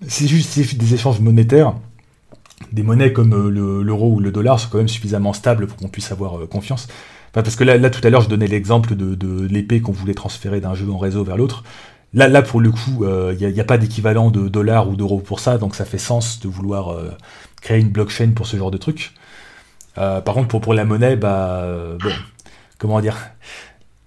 C'est 0.08 0.28
juste 0.28 0.76
des 0.76 0.94
échanges 0.94 1.20
monétaires. 1.20 1.74
Des 2.72 2.84
monnaies 2.84 3.14
comme 3.14 3.50
l'euro 3.50 4.14
ou 4.14 4.20
le 4.20 4.32
dollar 4.32 4.60
sont 4.60 4.70
quand 4.70 4.80
même 4.80 4.88
suffisamment 4.88 5.34
stables 5.34 5.68
pour 5.68 5.78
qu'on 5.78 5.90
puisse 5.90 6.12
avoir 6.12 6.48
confiance 6.50 6.88
parce 7.42 7.56
que 7.56 7.64
là, 7.64 7.90
tout 7.90 8.06
à 8.06 8.10
l'heure, 8.12 8.22
je 8.22 8.30
donnais 8.30 8.48
l'exemple 8.48 8.96
de, 8.96 9.48
l'épée 9.48 9.82
qu'on 9.82 9.92
voulait 9.92 10.14
transférer 10.14 10.62
d'un 10.62 10.76
jeu 10.76 10.90
en 10.92 11.00
réseau 11.00 11.24
vers 11.24 11.36
l'autre. 11.36 11.64
Là, 12.14 12.28
là, 12.28 12.44
pour 12.44 12.62
le 12.62 12.70
coup, 12.70 13.00
il 13.02 13.06
euh, 13.06 13.34
n'y 13.34 13.60
a, 13.60 13.64
pas 13.64 13.80
d'équivalent 13.80 14.30
de 14.30 14.48
dollars 14.48 14.88
ou 14.88 14.96
d'euros 14.96 15.18
pour 15.18 15.40
ça, 15.40 15.58
donc 15.58 15.74
ça 15.74 15.84
fait 15.84 15.98
sens 15.98 16.40
de 16.40 16.48
vouloir 16.48 16.90
euh, 16.90 17.10
créer 17.60 17.80
une 17.80 17.90
blockchain 17.90 18.34
pour 18.36 18.46
ce 18.46 18.56
genre 18.56 18.70
de 18.70 18.78
truc. 18.78 19.14
Euh, 19.98 20.22
par 20.22 20.36
contre, 20.36 20.48
pour, 20.48 20.62
pour 20.62 20.76
la 20.76 20.86
monnaie, 20.86 21.16
bah, 21.16 21.66
bon, 22.04 22.12
comment 22.78 23.02
dire 23.02 23.18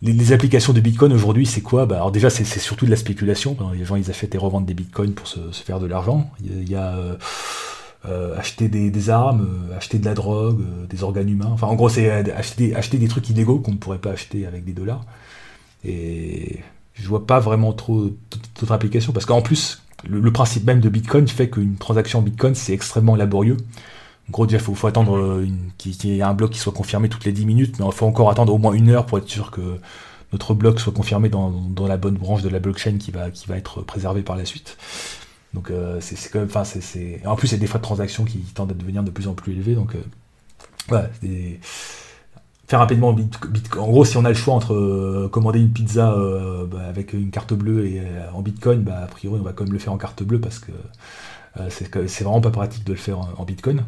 les, 0.02 0.32
applications 0.32 0.72
de 0.72 0.80
Bitcoin 0.80 1.12
aujourd'hui, 1.12 1.46
c'est 1.46 1.62
quoi? 1.62 1.86
Bah, 1.86 1.96
Alors 1.96 2.12
déjà, 2.12 2.30
c'est 2.30 2.44
surtout 2.44 2.86
de 2.86 2.90
la 2.90 2.96
spéculation. 2.96 3.56
Les 3.74 3.84
gens, 3.84 3.96
ils 3.96 4.10
achètent 4.10 4.34
et 4.34 4.38
revendent 4.38 4.66
des 4.66 4.74
Bitcoins 4.74 5.12
pour 5.12 5.26
se, 5.26 5.38
faire 5.52 5.80
de 5.80 5.86
l'argent. 5.86 6.30
Il 6.40 6.68
y 6.68 6.74
a 6.74 6.96
euh, 8.08 8.36
acheter 8.38 8.68
des, 8.68 9.10
armes, 9.10 9.48
euh, 9.70 9.76
acheter 9.76 9.98
de 9.98 10.04
la 10.04 10.14
drogue, 10.14 10.60
euh, 10.60 10.86
des 10.86 11.02
organes 11.02 11.28
humains. 11.28 11.50
Enfin, 11.50 11.66
en 11.66 11.74
gros, 11.74 11.88
c'est 11.88 12.08
acheter, 12.30 12.98
des 12.98 13.08
trucs 13.08 13.28
illégaux 13.30 13.58
qu'on 13.58 13.72
ne 13.72 13.78
pourrait 13.78 13.98
pas 13.98 14.10
acheter 14.10 14.46
avec 14.46 14.64
des 14.64 14.72
dollars. 14.72 15.04
Et 15.84 16.60
je 16.94 17.08
vois 17.08 17.26
pas 17.26 17.40
vraiment 17.40 17.72
trop 17.72 18.04
d'autres 18.04 18.72
applications 18.72 19.12
parce 19.12 19.26
qu'en 19.26 19.42
plus, 19.42 19.82
le, 20.08 20.30
principe 20.30 20.64
même 20.64 20.80
de 20.80 20.88
Bitcoin 20.88 21.26
fait 21.26 21.50
qu'une 21.50 21.76
transaction 21.76 22.22
Bitcoin 22.22 22.54
c'est 22.54 22.72
extrêmement 22.72 23.16
laborieux. 23.16 23.56
En 24.28 24.32
gros, 24.32 24.46
il 24.46 24.58
faut, 24.58 24.86
attendre 24.86 25.44
qu'il 25.78 26.06
y 26.06 26.18
ait 26.18 26.22
un 26.22 26.34
bloc 26.34 26.50
qui 26.50 26.58
soit 26.58 26.72
confirmé 26.72 27.08
toutes 27.08 27.24
les 27.24 27.32
10 27.32 27.46
minutes, 27.46 27.78
mais 27.78 27.86
il 27.86 27.92
faut 27.92 28.06
encore 28.06 28.30
attendre 28.30 28.52
au 28.52 28.58
moins 28.58 28.72
une 28.72 28.90
heure 28.90 29.06
pour 29.06 29.18
être 29.18 29.28
sûr 29.28 29.50
que 29.52 29.78
notre 30.32 30.54
bloc 30.54 30.80
soit 30.80 30.92
confirmé 30.92 31.28
dans, 31.28 31.52
la 31.86 31.96
bonne 31.96 32.16
branche 32.16 32.42
de 32.42 32.48
la 32.48 32.58
blockchain 32.58 32.98
qui 32.98 33.10
va, 33.10 33.28
être 33.56 33.82
préservée 33.82 34.22
par 34.22 34.36
la 34.36 34.44
suite. 34.44 34.76
Donc 35.54 35.70
euh, 35.70 35.98
c'est 36.00 36.16
quand 36.30 36.40
même, 36.40 36.50
en 37.24 37.36
plus 37.36 37.48
il 37.48 37.52
y 37.52 37.54
a 37.54 37.58
des 37.58 37.66
frais 37.66 37.78
de 37.78 37.84
transaction 37.84 38.24
qui 38.24 38.38
tendent 38.38 38.72
à 38.72 38.74
devenir 38.74 39.02
de 39.02 39.10
plus 39.10 39.28
en 39.28 39.34
plus 39.34 39.52
élevés. 39.52 39.74
Donc 39.74 39.94
euh, 40.92 41.56
faire 42.66 42.80
un 42.80 42.86
paiement 42.86 43.12
Bitcoin. 43.12 43.82
En 43.82 43.86
gros, 43.86 44.04
si 44.04 44.16
on 44.16 44.24
a 44.24 44.28
le 44.28 44.34
choix 44.34 44.54
entre 44.54 44.74
euh, 44.74 45.28
commander 45.32 45.60
une 45.60 45.72
pizza 45.72 46.14
bah, 46.70 46.82
avec 46.86 47.12
une 47.12 47.30
carte 47.30 47.54
bleue 47.54 47.86
et 47.86 48.02
en 48.34 48.42
Bitcoin, 48.42 48.82
bah, 48.82 49.04
a 49.04 49.06
priori 49.06 49.40
on 49.40 49.44
va 49.44 49.52
quand 49.52 49.64
même 49.64 49.72
le 49.72 49.78
faire 49.78 49.92
en 49.92 49.98
carte 49.98 50.22
bleue 50.22 50.40
parce 50.40 50.58
que 50.58 50.72
c'est 51.70 52.24
vraiment 52.24 52.42
pas 52.42 52.50
pratique 52.50 52.84
de 52.84 52.92
le 52.92 52.98
faire 52.98 53.18
en, 53.18 53.44
Bitcoin. 53.44 53.82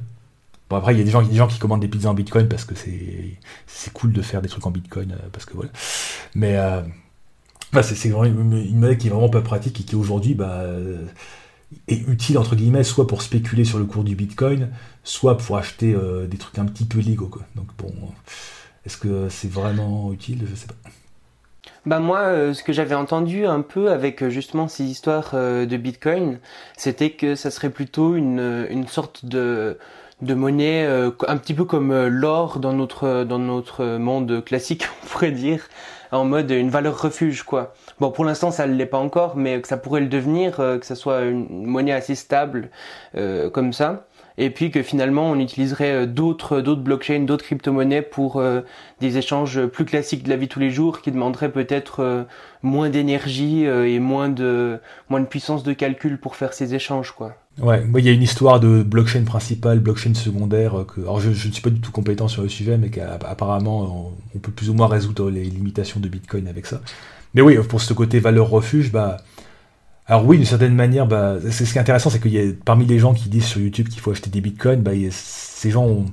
Bon 0.70 0.76
après 0.76 0.94
il 0.94 0.98
y 0.98 1.00
a 1.00 1.04
des 1.04 1.10
gens, 1.10 1.22
des 1.22 1.36
gens 1.36 1.46
qui 1.46 1.58
commandent 1.58 1.80
des 1.80 1.88
pizzas 1.88 2.10
en 2.10 2.14
Bitcoin 2.14 2.48
parce 2.48 2.64
que 2.64 2.74
c'est 2.74 3.92
cool 3.92 4.12
de 4.12 4.22
faire 4.22 4.42
des 4.42 4.48
trucs 4.48 4.66
en 4.66 4.70
Bitcoin 4.70 5.16
parce 5.32 5.44
que 5.44 5.54
voilà. 5.54 5.70
Mais 6.34 6.56
c'est 7.82 8.08
vraiment 8.10 8.24
une, 8.24 8.78
monnaie 8.78 8.98
qui 8.98 9.06
est 9.06 9.10
vraiment 9.10 9.30
pas 9.30 9.40
pratique 9.42 9.80
et 9.80 9.84
qui 9.84 9.96
aujourd'hui 9.96 10.34
bah, 10.34 10.64
est 11.86 12.08
utile 12.08 12.38
entre 12.38 12.56
guillemets 12.56 12.84
soit 12.84 13.06
pour 13.06 13.22
spéculer 13.22 13.64
sur 13.64 13.78
le 13.78 13.84
cours 13.84 14.04
du 14.04 14.14
Bitcoin, 14.14 14.70
soit 15.04 15.36
pour 15.36 15.56
acheter 15.56 15.94
euh, 15.94 16.26
des 16.26 16.38
trucs 16.38 16.58
un 16.58 16.66
petit 16.66 16.84
peu 16.84 17.00
légaux. 17.00 17.30
Donc 17.56 17.68
bon, 17.78 17.92
est-ce 18.86 18.96
que 18.96 19.28
c'est 19.28 19.50
vraiment 19.50 20.12
utile? 20.12 20.46
Je 20.48 20.54
sais 20.54 20.66
pas. 20.66 20.74
Bah 21.86 22.00
moi, 22.00 22.18
euh, 22.20 22.54
ce 22.54 22.62
que 22.62 22.72
j'avais 22.72 22.94
entendu 22.94 23.46
un 23.46 23.62
peu 23.62 23.90
avec 23.90 24.22
euh, 24.22 24.30
justement 24.30 24.68
ces 24.68 24.84
histoires 24.84 25.32
de 25.34 25.76
Bitcoin, 25.76 26.38
c'était 26.76 27.10
que 27.10 27.34
ça 27.34 27.50
serait 27.50 27.70
plutôt 27.70 28.14
une, 28.16 28.66
une 28.70 28.86
sorte 28.86 29.24
de 29.24 29.78
de 30.22 30.34
monnaie 30.34 30.86
un 30.86 31.36
petit 31.36 31.54
peu 31.54 31.64
comme 31.64 32.06
l'or 32.06 32.58
dans 32.58 32.72
notre 32.72 33.24
dans 33.24 33.38
notre 33.38 33.98
monde 33.98 34.44
classique, 34.44 34.84
on 35.04 35.06
pourrait 35.06 35.30
dire, 35.30 35.68
en 36.10 36.24
mode 36.24 36.50
une 36.50 36.70
valeur 36.70 37.00
refuge 37.00 37.42
quoi. 37.42 37.74
Bon, 38.00 38.10
pour 38.10 38.24
l'instant 38.24 38.50
ça 38.50 38.66
ne 38.66 38.74
l'est 38.74 38.86
pas 38.86 38.98
encore, 38.98 39.36
mais 39.36 39.60
que 39.60 39.68
ça 39.68 39.76
pourrait 39.76 40.00
le 40.00 40.08
devenir, 40.08 40.56
que 40.56 40.80
ça 40.82 40.94
soit 40.94 41.22
une 41.22 41.66
monnaie 41.66 41.92
assez 41.92 42.14
stable 42.14 42.70
comme 43.52 43.72
ça 43.72 44.06
et 44.38 44.50
puis 44.50 44.70
que 44.70 44.82
finalement 44.82 45.30
on 45.30 45.38
utiliserait 45.38 45.92
euh, 45.92 46.06
d'autres 46.06 46.60
d'autres 46.60 46.80
blockchains, 46.80 47.20
d'autres 47.20 47.44
crypto-monnaies 47.44 48.02
pour 48.02 48.36
euh, 48.36 48.62
des 49.00 49.18
échanges 49.18 49.66
plus 49.66 49.84
classiques 49.84 50.22
de 50.22 50.30
la 50.30 50.36
vie 50.36 50.48
tous 50.48 50.60
les 50.60 50.70
jours 50.70 51.02
qui 51.02 51.10
demanderaient 51.10 51.52
peut-être 51.52 52.00
euh, 52.00 52.24
moins 52.62 52.88
d'énergie 52.88 53.64
et 53.64 53.98
moins 53.98 54.28
de 54.28 54.80
moins 55.08 55.20
de 55.20 55.26
puissance 55.26 55.62
de 55.64 55.72
calcul 55.72 56.18
pour 56.18 56.36
faire 56.36 56.54
ces 56.54 56.74
échanges 56.74 57.12
quoi. 57.12 57.34
Ouais, 57.60 57.84
il 57.96 58.04
y 58.04 58.08
a 58.08 58.12
une 58.12 58.22
histoire 58.22 58.60
de 58.60 58.82
blockchain 58.82 59.24
principale, 59.24 59.80
blockchain 59.80 60.14
secondaire. 60.14 60.84
Que, 60.86 61.00
alors 61.00 61.20
je, 61.20 61.30
ne 61.30 61.34
suis 61.34 61.62
pas 61.62 61.70
du 61.70 61.80
tout 61.80 61.90
compétent 61.90 62.28
sur 62.28 62.42
le 62.42 62.48
sujet, 62.48 62.78
mais 62.78 62.90
qu'apparemment 62.90 64.14
on, 64.34 64.38
peut 64.38 64.52
plus 64.52 64.70
ou 64.70 64.74
moins 64.74 64.86
résoudre 64.86 65.30
les 65.30 65.44
limitations 65.44 65.98
de 65.98 66.08
Bitcoin 66.08 66.46
avec 66.46 66.66
ça. 66.66 66.80
Mais 67.34 67.42
oui, 67.42 67.56
pour 67.68 67.80
ce 67.80 67.92
côté 67.92 68.20
valeur 68.20 68.48
refuge, 68.48 68.92
bah 68.92 69.18
alors 70.08 70.24
oui, 70.24 70.38
d'une 70.38 70.46
certaine 70.46 70.74
manière, 70.74 71.06
bah, 71.06 71.36
c'est 71.50 71.66
ce 71.66 71.72
qui 71.72 71.78
est 71.78 71.82
intéressant, 71.82 72.08
c'est 72.08 72.18
qu'il 72.18 72.32
y 72.32 72.38
a 72.38 72.50
parmi 72.64 72.86
les 72.86 72.98
gens 72.98 73.12
qui 73.12 73.28
disent 73.28 73.44
sur 73.44 73.60
YouTube 73.60 73.88
qu'il 73.88 74.00
faut 74.00 74.10
acheter 74.10 74.30
des 74.30 74.40
bitcoins, 74.40 74.80
bah, 74.80 74.92
ces 75.10 75.70
gens 75.70 75.84
ont, 75.84 76.06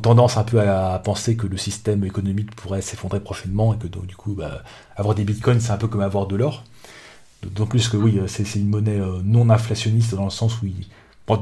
tendance 0.00 0.36
un 0.36 0.44
peu 0.44 0.60
à, 0.60 1.00
penser 1.02 1.34
que 1.34 1.46
le 1.46 1.56
système 1.56 2.04
économique 2.04 2.54
pourrait 2.54 2.82
s'effondrer 2.82 3.20
prochainement 3.20 3.72
et 3.72 3.78
que 3.78 3.86
donc 3.86 4.06
du 4.06 4.16
coup, 4.16 4.34
bah, 4.34 4.62
avoir 4.96 5.14
des 5.14 5.24
bitcoins, 5.24 5.60
c'est 5.60 5.72
un 5.72 5.78
peu 5.78 5.88
comme 5.88 6.02
avoir 6.02 6.26
de 6.26 6.36
l'or. 6.36 6.64
D'autant 7.42 7.66
plus 7.66 7.88
que 7.88 7.96
oui, 7.96 8.18
c'est 8.26 8.54
une 8.56 8.68
monnaie 8.68 8.98
euh, 8.98 9.20
non 9.24 9.48
inflationniste 9.50 10.14
dans 10.14 10.24
le 10.24 10.30
sens 10.30 10.60
où 10.60 10.66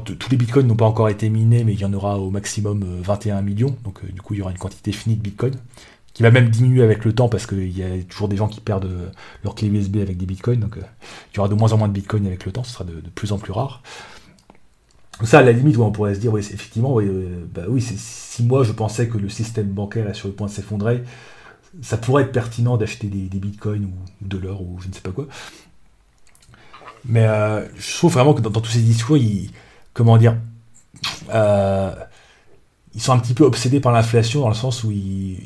tous 0.03 0.29
les 0.29 0.37
bitcoins 0.37 0.67
n'ont 0.67 0.75
pas 0.75 0.85
encore 0.85 1.09
été 1.09 1.29
minés, 1.29 1.63
mais 1.63 1.73
il 1.73 1.79
y 1.79 1.85
en 1.85 1.93
aura 1.93 2.19
au 2.19 2.29
maximum 2.29 2.83
21 3.01 3.37
euh, 3.37 3.41
millions, 3.41 3.75
donc 3.83 4.03
euh, 4.03 4.11
du 4.11 4.21
coup 4.21 4.35
il 4.35 4.39
y 4.39 4.41
aura 4.41 4.51
une 4.51 4.57
quantité 4.57 4.91
finie 4.91 5.15
de 5.15 5.21
bitcoins 5.21 5.55
qui 6.13 6.23
va 6.23 6.31
même 6.31 6.49
diminuer 6.49 6.83
avec 6.83 7.05
le 7.05 7.13
temps 7.13 7.29
parce 7.29 7.45
qu'il 7.45 7.75
y 7.77 7.83
a 7.83 8.03
toujours 8.03 8.27
des 8.27 8.37
gens 8.37 8.47
qui 8.47 8.59
perdent 8.59 8.89
leur 9.43 9.53
clé 9.53 9.67
USB 9.67 9.97
avec 9.97 10.17
des 10.17 10.25
bitcoins, 10.25 10.59
donc 10.59 10.77
il 10.77 11.37
y 11.37 11.39
aura 11.39 11.47
de 11.47 11.53
moins 11.53 11.73
en 11.73 11.77
moins 11.77 11.87
de 11.87 11.93
bitcoins 11.93 12.25
avec 12.25 12.45
le 12.45 12.51
temps, 12.51 12.63
ce 12.63 12.73
sera 12.73 12.83
de, 12.83 13.01
plus 13.13 13.31
en 13.31 13.37
plus 13.37 13.51
rare. 13.51 13.83
Ça, 15.23 15.39
à 15.39 15.43
la 15.43 15.51
limite, 15.51 15.77
on 15.77 15.91
pourrait 15.91 16.15
se 16.15 16.19
dire, 16.19 16.33
oui, 16.33 16.41
effectivement, 16.41 16.93
oui, 16.93 17.07
bah 17.53 17.63
oui 17.67 17.81
si 17.81 18.43
moi 18.43 18.63
je 18.63 18.71
pensais 18.71 19.07
que 19.07 19.19
le 19.19 19.29
système 19.29 19.67
bancaire 19.67 20.09
est 20.09 20.15
sur 20.15 20.27
le 20.27 20.33
point 20.33 20.47
de 20.47 20.51
s'effondrer, 20.51 21.03
ça 21.83 21.97
pourrait 21.97 22.23
être 22.23 22.31
pertinent 22.31 22.77
d'acheter 22.77 23.07
des, 23.07 23.39
bitcoins 23.39 23.85
ou, 23.85 24.27
de 24.27 24.37
l'or 24.37 24.63
ou 24.63 24.79
je 24.79 24.87
ne 24.87 24.93
sais 24.93 25.01
pas 25.01 25.11
quoi. 25.11 25.27
Mais 27.05 27.25
je 27.77 27.97
trouve 27.97 28.13
vraiment 28.13 28.33
que 28.33 28.41
dans, 28.41 28.51
tous 28.51 28.71
ces 28.71 28.81
discours, 28.81 29.17
ils, 29.17 29.51
comment 29.93 30.17
dire, 30.17 30.35
ils 31.29 33.01
sont 33.01 33.13
un 33.13 33.19
petit 33.19 33.33
peu 33.33 33.43
obsédés 33.43 33.79
par 33.79 33.91
l'inflation 33.91 34.41
dans 34.41 34.49
le 34.49 34.55
sens 34.55 34.83
où 34.83 34.91
ils, 34.91 35.37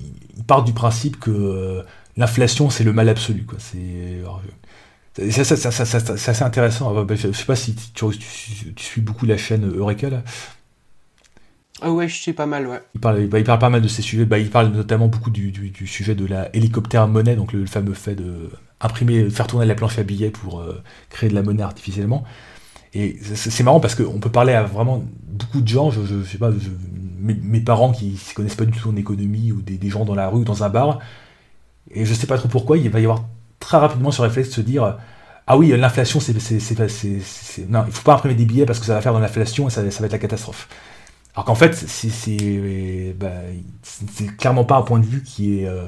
part 0.47 0.63
du 0.63 0.73
principe 0.73 1.19
que 1.19 1.31
euh, 1.31 1.83
l'inflation, 2.17 2.69
c'est 2.69 2.83
le 2.83 2.93
mal 2.93 3.09
absolu. 3.09 3.45
C'est 3.59 4.23
assez 5.17 6.43
intéressant. 6.43 7.07
Je 7.09 7.31
sais 7.31 7.45
pas 7.45 7.55
si 7.55 7.75
tu, 7.75 8.05
suis 8.77 9.01
beaucoup 9.01 9.25
la 9.25 9.37
chaîne 9.37 9.69
Eureka 9.69 10.09
là. 10.09 10.23
Ah 11.79 11.91
ouais, 11.91 12.07
je 12.07 12.15
suis 12.15 12.33
pas 12.33 12.45
mal, 12.45 12.67
ouais. 12.67 12.81
Il 12.95 13.01
parle, 13.01 13.25
bah, 13.27 13.39
il 13.39 13.43
parle 13.43 13.59
pas 13.59 13.69
mal 13.69 13.81
de 13.81 13.87
ces 13.87 14.01
sujets. 14.01 14.25
Bah, 14.25 14.37
il 14.37 14.49
parle 14.49 14.67
notamment 14.67 15.07
beaucoup 15.07 15.31
du, 15.31 15.73
sujet 15.85 16.15
de 16.15 16.25
la 16.25 16.53
hélicoptère 16.55 17.07
monnaie, 17.07 17.35
donc 17.35 17.53
le, 17.53 17.65
fameux 17.65 17.93
fait 17.93 18.15
de 18.15 18.49
imprimer, 18.81 19.29
faire 19.29 19.47
tourner 19.47 19.65
la 19.65 19.75
planche 19.75 19.97
à 19.97 20.03
billets 20.03 20.31
pour 20.31 20.59
euh, 20.59 20.81
créer 21.09 21.29
de 21.29 21.35
la 21.35 21.43
monnaie 21.43 21.63
artificiellement. 21.63 22.23
Et 22.93 23.17
c'est 23.21 23.63
marrant 23.63 23.79
parce 23.79 23.95
qu'on 23.95 24.19
peut 24.19 24.29
parler 24.29 24.53
à 24.53 24.63
vraiment 24.63 25.03
beaucoup 25.23 25.61
de 25.61 25.67
gens, 25.67 25.91
je, 25.91 26.23
sais 26.23 26.37
pas, 26.37 26.51
mes, 27.21 27.61
parents 27.61 27.93
qui 27.93 28.19
ne 28.29 28.33
connaissent 28.33 28.55
pas 28.55 28.65
du 28.65 28.77
tout 28.77 28.89
en 28.89 28.95
économie 28.97 29.53
ou 29.53 29.61
des, 29.61 29.89
gens 29.89 30.03
dans 30.03 30.15
la 30.15 30.27
rue 30.27 30.41
ou 30.41 30.43
dans 30.43 30.63
un 30.65 30.69
bar, 30.69 30.99
et 31.91 32.05
je 32.05 32.13
sais 32.13 32.27
pas 32.27 32.37
trop 32.37 32.49
pourquoi, 32.49 32.77
il 32.77 32.89
va 32.89 32.99
y 32.99 33.03
avoir 33.03 33.23
très 33.59 33.77
rapidement 33.77 34.11
ce 34.11 34.21
réflexe 34.21 34.49
de 34.49 34.53
se 34.55 34.61
dire 34.61 34.97
Ah 35.47 35.57
oui, 35.57 35.69
l'inflation, 35.69 36.19
c'est. 36.19 36.33
Non, 37.69 37.83
il 37.87 37.93
faut 37.93 38.03
pas 38.03 38.15
imprimer 38.15 38.35
des 38.35 38.45
billets 38.45 38.65
parce 38.65 38.79
que 38.79 38.85
ça 38.85 38.93
va 38.93 39.01
faire 39.01 39.13
de 39.13 39.19
l'inflation 39.19 39.67
et 39.67 39.71
ça 39.71 39.81
va 39.81 39.87
être 39.87 40.11
la 40.11 40.19
catastrophe. 40.19 40.67
Alors 41.33 41.45
qu'en 41.45 41.55
fait, 41.55 41.73
c'est 41.75 43.13
bah, 43.17 43.31
clairement 44.37 44.65
pas 44.65 44.77
un 44.77 44.81
point 44.81 44.99
de 44.99 45.05
vue 45.05 45.23
qui 45.23 45.59
est 45.59 45.67
euh, 45.67 45.85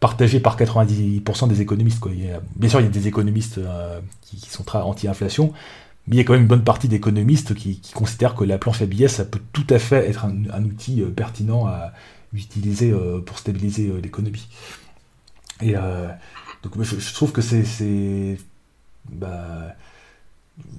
partagé 0.00 0.40
par 0.40 0.56
90% 0.56 1.48
des 1.48 1.60
économistes. 1.60 2.02
Bien 2.56 2.68
sûr, 2.68 2.80
il 2.80 2.84
y 2.84 2.86
a 2.86 2.90
des 2.90 3.06
économistes 3.06 3.58
euh, 3.58 4.00
qui, 4.22 4.40
sont 4.48 4.64
très 4.64 4.78
anti-inflation, 4.78 5.52
mais 6.06 6.16
il 6.16 6.18
y 6.18 6.20
a 6.20 6.24
quand 6.24 6.32
même 6.32 6.42
une 6.42 6.48
bonne 6.48 6.64
partie 6.64 6.88
d'économistes 6.88 7.54
qui, 7.54 7.80
considèrent 7.94 8.34
que 8.34 8.44
la 8.44 8.56
planche 8.56 8.80
à 8.80 8.86
billets, 8.86 9.08
ça 9.08 9.26
peut 9.26 9.40
tout 9.52 9.66
à 9.68 9.78
fait 9.78 10.08
être 10.08 10.24
un, 10.24 10.64
outil 10.64 11.02
euh, 11.02 11.10
pertinent 11.10 11.66
à 11.66 11.92
utiliser 12.32 12.92
pour 13.26 13.38
stabiliser 13.38 13.92
l'économie. 14.02 14.48
Et 15.60 15.74
donc 16.64 16.82
je, 16.82 17.14
trouve 17.14 17.30
que 17.30 17.40
c'est 17.40 18.38
bah, 19.08 19.76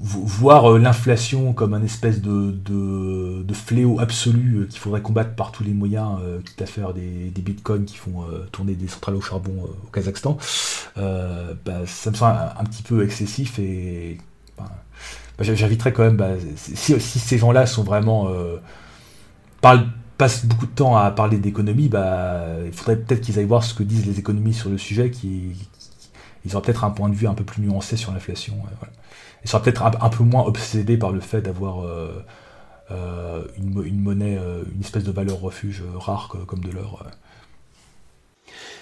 voir 0.01 0.77
l'inflation 0.77 1.51
comme 1.51 1.73
un 1.73 1.83
espèce 1.83 2.21
de, 2.21 2.51
de, 2.51 3.53
fléau 3.53 3.99
absolu 3.99 4.67
qu'il 4.69 4.79
faudrait 4.79 5.01
combattre 5.01 5.35
par 5.35 5.51
tous 5.51 5.63
les 5.63 5.73
moyens, 5.73 6.19
quitte 6.45 6.61
à 6.61 6.65
faire 6.65 6.93
des, 6.93 7.31
bitcoins 7.35 7.85
qui 7.85 7.97
font 7.97 8.23
tourner 8.51 8.75
des 8.75 8.87
centrales 8.87 9.15
au 9.15 9.21
charbon 9.21 9.53
au 9.63 9.87
Kazakhstan, 9.91 10.37
bah, 10.95 11.85
ça 11.87 12.11
me 12.11 12.15
semble 12.15 12.37
un, 12.57 12.63
petit 12.63 12.83
peu 12.83 13.03
excessif 13.03 13.59
et 13.59 14.17
bah, 15.37 15.43
j'inviterais 15.43 15.91
quand 15.91 16.03
même, 16.03 16.15
bah, 16.15 16.31
si, 16.55 16.99
ces 16.99 17.37
gens-là 17.37 17.65
sont 17.65 17.83
vraiment. 17.83 18.29
Euh, 18.29 18.57
passent 20.17 20.45
beaucoup 20.45 20.67
de 20.67 20.71
temps 20.71 20.95
à 20.95 21.11
parler 21.11 21.37
d'économie, 21.37 21.89
bah, 21.89 22.45
il 22.65 22.71
faudrait 22.71 22.95
peut-être 22.95 23.21
qu'ils 23.21 23.37
aillent 23.37 23.45
voir 23.45 23.63
ce 23.63 23.73
que 23.73 23.83
disent 23.83 24.05
les 24.05 24.19
économistes 24.19 24.59
sur 24.59 24.69
le 24.69 24.77
sujet, 24.77 25.09
qui, 25.09 25.51
ils 26.45 26.55
auraient 26.55 26.63
peut-être 26.63 26.85
un 26.85 26.91
point 26.91 27.09
de 27.09 27.15
vue 27.15 27.27
un 27.27 27.33
peu 27.33 27.43
plus 27.43 27.61
nuancé 27.61 27.97
sur 27.97 28.13
l'inflation. 28.13 28.55
Ils 29.45 29.49
seraient 29.49 29.61
peut-être 29.61 29.83
un, 29.83 30.09
peu 30.09 30.23
moins 30.23 30.43
obsédés 30.43 30.97
par 30.97 31.11
le 31.11 31.21
fait 31.21 31.41
d'avoir 31.41 31.85
euh, 31.85 32.25
euh, 32.91 33.43
une, 33.57 34.01
monnaie, 34.01 34.37
une 34.73 34.81
espèce 34.81 35.03
de 35.03 35.11
valeur 35.11 35.39
refuge 35.39 35.83
rare 35.95 36.35
comme 36.47 36.63
de 36.63 36.71
l'or. 36.71 37.05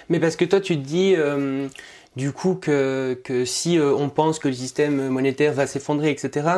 Mais 0.08 0.18
parce 0.18 0.34
que 0.34 0.44
toi, 0.44 0.60
tu 0.60 0.76
te 0.76 0.82
dis, 0.82 1.14
du 2.16 2.32
coup 2.32 2.54
que, 2.54 3.16
si 3.44 3.78
euh, 3.78 3.92
on 3.94 4.08
pense 4.08 4.38
que 4.38 4.48
le 4.48 4.54
système 4.54 5.08
monétaire 5.08 5.52
va 5.52 5.66
s'effondrer, 5.66 6.10
etc. 6.10 6.48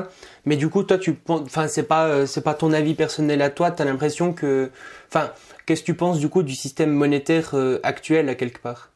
Mais 0.45 0.57
du 0.57 0.69
coup, 0.69 0.83
toi, 0.83 0.99
tu 0.99 1.17
enfin, 1.29 1.69
c'est 1.69 1.85
pas, 1.85 2.07
euh, 2.07 2.27
pas 2.45 2.55
ton 2.55 2.73
avis 2.73 2.95
personnel 2.95 3.43
à 3.43 3.51
toi. 3.51 3.71
T'as 3.71 3.85
l'impression 3.85 4.33
que, 4.33 4.71
enfin, 5.09 5.31
qu'est-ce 5.65 5.81
que 5.83 5.87
tu 5.87 5.95
penses 5.95 6.19
du 6.19 6.29
coup 6.29 6.43
du 6.43 6.55
système 6.55 6.93
monétaire 6.93 7.51
euh, 7.55 7.81
actuel 7.83 8.29
à 8.29 8.35
quelque 8.35 8.61
part? 8.61 8.91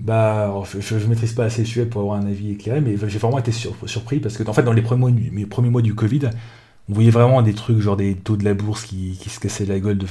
Bah, 0.00 0.62
je, 0.64 0.80
je, 0.80 1.06
maîtrise 1.06 1.34
pas 1.34 1.44
assez 1.44 1.60
le 1.60 1.66
sujet 1.66 1.84
pour 1.84 2.00
avoir 2.00 2.16
un 2.16 2.26
avis 2.26 2.52
éclairé, 2.52 2.80
mais 2.80 2.96
j'ai 3.06 3.18
vraiment 3.18 3.38
été 3.38 3.52
surpris 3.52 4.18
parce 4.18 4.38
que 4.38 4.50
fait, 4.50 4.62
dans 4.62 4.72
les 4.72 4.80
premiers 4.80 5.70
mois, 5.70 5.82
du 5.82 5.94
Covid, 5.94 6.30
on 6.88 6.94
voyait 6.94 7.10
vraiment 7.10 7.42
des 7.42 7.52
trucs, 7.52 7.80
genre 7.80 7.98
des 7.98 8.14
taux 8.14 8.36
de 8.36 8.44
la 8.44 8.54
bourse 8.54 8.84
qui, 8.84 9.14
se 9.14 9.38
cassaient 9.38 9.66
la 9.66 9.78
gueule 9.78 9.98
de, 9.98 10.06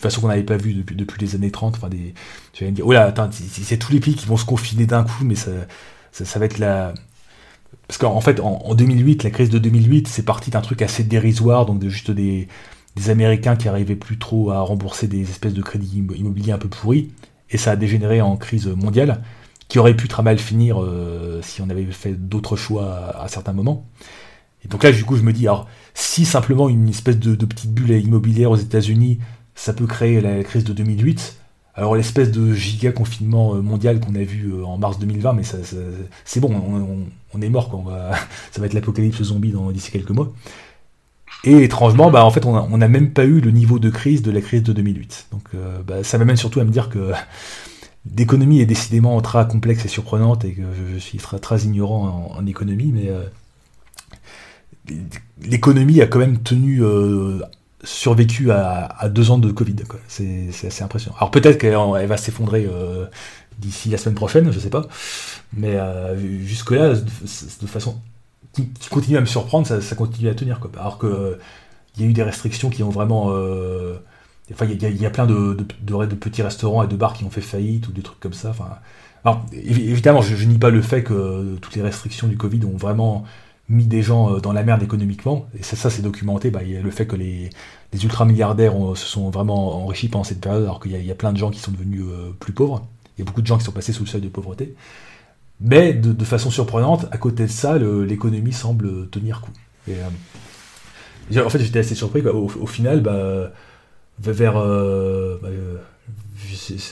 façon 0.00 0.20
qu'on 0.20 0.28
n'avait 0.28 0.42
pas 0.42 0.56
vu 0.56 0.74
depuis, 0.74 0.96
depuis 0.96 1.24
les 1.24 1.36
années 1.36 1.52
30. 1.52 1.76
Enfin, 1.76 1.88
des, 1.88 2.14
tu 2.52 2.64
vas 2.64 2.70
me 2.70 2.74
dire, 2.74 2.86
oh 2.86 2.92
là, 2.92 3.04
attends, 3.04 3.30
c'est 3.30 3.78
tous 3.78 3.92
les 3.92 4.00
pays 4.00 4.16
qui 4.16 4.26
vont 4.26 4.36
se 4.36 4.44
confiner 4.44 4.86
d'un 4.86 5.04
coup, 5.04 5.24
mais 5.24 5.36
ça, 5.36 5.52
ça, 6.10 6.38
va 6.40 6.46
être 6.46 6.58
la. 6.58 6.92
Parce 7.86 7.98
qu'en 7.98 8.20
fait, 8.20 8.40
en, 8.40 8.74
2008, 8.74 9.22
la 9.22 9.30
crise 9.30 9.50
de 9.50 9.58
2008, 9.58 10.08
c'est 10.08 10.24
parti 10.24 10.50
d'un 10.50 10.62
truc 10.62 10.82
assez 10.82 11.04
dérisoire, 11.04 11.64
donc 11.64 11.78
de 11.78 11.88
juste 11.88 12.10
des, 12.10 12.48
des 12.96 13.10
Américains 13.10 13.54
qui 13.54 13.68
arrivaient 13.68 13.96
plus 13.96 14.18
trop 14.18 14.50
à 14.50 14.60
rembourser 14.60 15.06
des 15.06 15.22
espèces 15.22 15.54
de 15.54 15.62
crédits 15.62 16.04
immobiliers 16.16 16.52
un 16.52 16.58
peu 16.58 16.68
pourris, 16.68 17.10
et 17.52 17.58
ça 17.58 17.72
a 17.72 17.76
dégénéré 17.76 18.20
en 18.20 18.36
crise 18.36 18.66
mondiale, 18.66 19.22
qui 19.68 19.78
aurait 19.78 19.94
pu 19.94 20.08
très 20.08 20.22
mal 20.22 20.38
finir 20.38 20.82
euh, 20.82 21.40
si 21.42 21.62
on 21.62 21.70
avait 21.70 21.84
fait 21.84 22.14
d'autres 22.14 22.56
choix 22.56 23.14
à, 23.18 23.28
certains 23.28 23.52
moments. 23.52 23.86
Et 24.64 24.68
donc 24.68 24.82
là, 24.82 24.92
du 24.92 25.04
coup, 25.04 25.16
je 25.16 25.22
me 25.22 25.32
dis, 25.32 25.46
alors, 25.46 25.68
si 25.94 26.24
simplement 26.24 26.68
une 26.68 26.88
espèce 26.88 27.18
de, 27.18 27.34
petite 27.44 27.72
bulle 27.72 27.90
immobilière 27.90 28.50
aux 28.50 28.56
États-Unis, 28.56 29.18
ça 29.54 29.72
peut 29.72 29.86
créer 29.86 30.20
la 30.20 30.42
crise 30.42 30.64
de 30.64 30.72
2008, 30.72 31.36
alors 31.74 31.94
l'espèce 31.94 32.30
de 32.30 32.52
giga 32.52 32.92
confinement 32.92 33.54
euh, 33.54 33.62
mondial 33.62 33.98
qu'on 34.00 34.14
a 34.14 34.22
vu 34.22 34.52
euh, 34.52 34.64
en 34.64 34.78
mars 34.78 34.98
2020, 34.98 35.32
mais 35.34 35.42
ça, 35.42 35.58
c'est 36.24 36.40
bon, 36.40 37.08
on, 37.32 37.40
est 37.42 37.48
mort, 37.48 37.70
quoi. 37.70 37.82
va, 37.86 38.16
ça 38.50 38.60
va 38.60 38.66
être 38.66 38.74
l'apocalypse 38.74 39.22
zombie 39.22 39.54
d'ici 39.72 39.90
quelques 39.90 40.10
mois. 40.10 40.32
Et 41.44 41.64
étrangement, 41.64 42.10
bah, 42.10 42.24
en 42.24 42.30
fait, 42.30 42.46
on 42.46 42.76
n'a 42.76 42.88
même 42.88 43.10
pas 43.12 43.24
eu 43.24 43.40
le 43.40 43.50
niveau 43.50 43.78
de 43.78 43.90
crise 43.90 44.22
de 44.22 44.30
la 44.30 44.40
crise 44.40 44.62
de 44.62 44.72
2008. 44.72 45.26
Donc 45.32 45.42
euh, 45.54 45.82
bah, 45.86 46.04
ça 46.04 46.18
m'amène 46.18 46.36
surtout 46.36 46.60
à 46.60 46.64
me 46.64 46.70
dire 46.70 46.88
que 46.88 47.12
l'économie 48.16 48.60
est 48.60 48.66
décidément 48.66 49.20
très 49.20 49.46
complexe 49.48 49.84
et 49.84 49.88
surprenante 49.88 50.44
et 50.44 50.52
que 50.52 50.62
je, 50.92 50.98
suis 50.98 51.18
très, 51.18 51.38
très 51.38 51.62
ignorant 51.62 52.32
en, 52.36 52.46
économie, 52.46 52.92
mais 52.92 53.10
l'économie 55.42 56.00
a 56.00 56.06
quand 56.06 56.18
même 56.18 56.42
tenu 56.42 56.82
euh, 56.82 57.40
survécu 57.84 58.50
à, 58.50 59.08
deux 59.08 59.30
ans 59.30 59.38
de 59.38 59.50
Covid. 59.50 59.76
C'est 60.08 60.48
assez 60.66 60.82
impressionnant. 60.82 61.16
Alors 61.18 61.30
peut-être 61.30 61.58
qu'elle 61.58 61.74
va 61.74 62.16
s'effondrer 62.16 62.68
euh, 62.70 63.06
d'ici 63.58 63.88
la 63.88 63.98
semaine 63.98 64.14
prochaine, 64.14 64.50
je 64.52 64.58
sais 64.58 64.70
pas. 64.70 64.86
Mais 65.52 65.76
euh, 65.76 66.16
jusque-là, 66.44 66.94
de, 66.94 67.66
façon 67.66 68.00
qui, 68.52 68.88
continue 68.90 69.16
à 69.16 69.20
me 69.20 69.26
surprendre, 69.26 69.66
ça, 69.66 69.96
continue 69.96 70.28
à 70.28 70.34
tenir. 70.34 70.60
Quoi. 70.60 70.70
Alors 70.78 70.98
que 70.98 71.38
il 71.96 72.02
y 72.02 72.06
a 72.06 72.10
eu 72.10 72.12
des 72.12 72.22
restrictions 72.22 72.70
qui 72.70 72.82
ont 72.82 72.90
vraiment. 72.90 73.26
enfin, 74.52 74.66
il 74.66 75.00
y, 75.00 75.06
a, 75.06 75.10
plein 75.10 75.26
de, 75.26 75.56
de, 75.82 76.14
petits 76.14 76.42
restaurants 76.42 76.82
et 76.82 76.88
de 76.88 76.96
bars 76.96 77.12
qui 77.14 77.24
ont 77.24 77.30
fait 77.30 77.40
faillite 77.40 77.88
ou 77.88 77.92
des 77.92 78.02
trucs 78.02 78.20
comme 78.20 78.32
ça. 78.32 78.50
Enfin, 78.50 78.68
alors, 79.24 79.44
évidemment, 79.52 80.22
je, 80.22 80.34
je 80.34 80.46
nie 80.46 80.58
pas 80.58 80.70
le 80.70 80.82
fait 80.82 81.02
que 81.02 81.56
toutes 81.60 81.74
les 81.76 81.82
restrictions 81.82 82.28
du 82.28 82.36
Covid 82.36 82.64
ont 82.64 82.76
vraiment 82.76 83.24
mis 83.68 83.86
des 83.86 84.02
gens 84.02 84.38
dans 84.38 84.52
la 84.52 84.62
merde 84.62 84.82
économiquement. 84.82 85.46
Et 85.58 85.62
ça, 85.62 85.76
ça 85.76 85.90
c'est 85.90 86.02
documenté. 86.02 86.50
Bah, 86.50 86.60
il 86.62 86.72
y 86.72 86.76
a 86.76 86.82
le 86.82 86.90
fait 86.90 87.06
que 87.06 87.16
les, 87.16 87.50
les 87.92 88.04
ultra-milliardaires 88.04 88.74
se 88.94 89.06
sont 89.06 89.30
vraiment 89.30 89.84
enrichis 89.84 90.08
pendant 90.08 90.24
cette 90.24 90.40
période, 90.40 90.62
alors 90.62 90.80
qu'il 90.80 90.92
y, 90.92 91.10
a 91.10 91.14
plein 91.14 91.32
de 91.32 91.38
gens 91.38 91.50
qui 91.50 91.60
sont 91.60 91.72
devenus 91.72 92.04
plus 92.40 92.52
pauvres. 92.52 92.86
Il 93.16 93.20
y 93.20 93.22
a 93.22 93.24
beaucoup 93.26 93.42
de 93.42 93.46
gens 93.46 93.58
qui 93.58 93.64
sont 93.64 93.72
passés 93.72 93.92
sous 93.92 94.04
le 94.04 94.08
seuil 94.08 94.22
de 94.22 94.28
pauvreté. 94.28 94.74
Mais 95.62 95.92
de, 95.94 96.24
façon 96.24 96.50
surprenante, 96.50 97.06
à 97.12 97.18
côté 97.18 97.44
de 97.44 97.50
ça, 97.50 97.78
l'économie 97.78 98.52
semble 98.52 99.08
tenir 99.10 99.40
coup. 99.40 99.52
Et, 99.86 99.94
euh, 99.94 101.44
en 101.44 101.50
fait, 101.50 101.60
j'étais 101.60 101.78
assez 101.78 101.94
surpris. 101.94 102.20
Au, 102.22 102.66
final, 102.66 103.00
bah, 103.00 103.52
vers, 104.18 104.56
euh, 104.56 105.38
bah, 105.40 105.48
euh, 105.50 105.76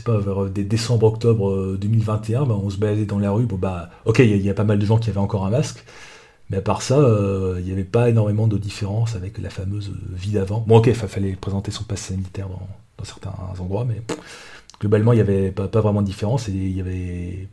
pas, 0.04 0.18
vers 0.18 0.44
décembre, 0.46 1.06
octobre 1.06 1.76
2021, 1.78 2.44
bah, 2.44 2.56
on 2.62 2.70
se 2.70 2.76
baladait 2.76 3.06
dans 3.06 3.18
la 3.18 3.32
rue. 3.32 3.46
Bon, 3.46 3.56
bah, 3.56 3.90
ok, 4.04 4.20
il 4.20 4.36
y, 4.36 4.50
a 4.50 4.54
pas 4.54 4.64
mal 4.64 4.78
de 4.78 4.86
gens 4.86 4.98
qui 4.98 5.10
avaient 5.10 5.18
encore 5.18 5.44
un 5.44 5.50
masque. 5.50 5.84
Mais 6.50 6.58
à 6.58 6.62
part 6.62 6.82
ça, 6.82 6.96
il 7.58 7.64
n'y 7.64 7.72
avait 7.72 7.84
pas 7.84 8.08
énormément 8.08 8.48
de 8.48 8.58
différence 8.58 9.14
avec 9.14 9.38
la 9.38 9.50
fameuse 9.50 9.92
vie 10.12 10.32
d'avant. 10.32 10.64
Bon, 10.66 10.78
ok, 10.78 10.88
il 10.88 10.94
fallait 10.94 11.32
présenter 11.32 11.70
son 11.70 11.84
passe 11.84 12.02
sanitaire 12.02 12.48
dans, 12.48 13.04
certains 13.04 13.32
endroits, 13.58 13.84
mais 13.84 14.02
globalement, 14.80 15.12
il 15.12 15.16
n'y 15.16 15.22
avait 15.22 15.50
pas, 15.50 15.80
vraiment 15.80 16.02
de 16.02 16.06
différence. 16.06 16.48
Et 16.48 16.52
il 16.52 16.76
y 16.76 16.80
avait 16.80 17.48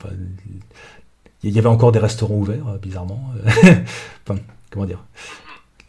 il 1.43 1.51
y 1.51 1.59
avait 1.59 1.67
encore 1.67 1.91
des 1.91 1.99
restaurants 1.99 2.35
ouverts, 2.35 2.67
euh, 2.67 2.77
bizarrement. 2.77 3.21
enfin, 3.45 4.39
comment 4.71 4.85
dire? 4.85 5.03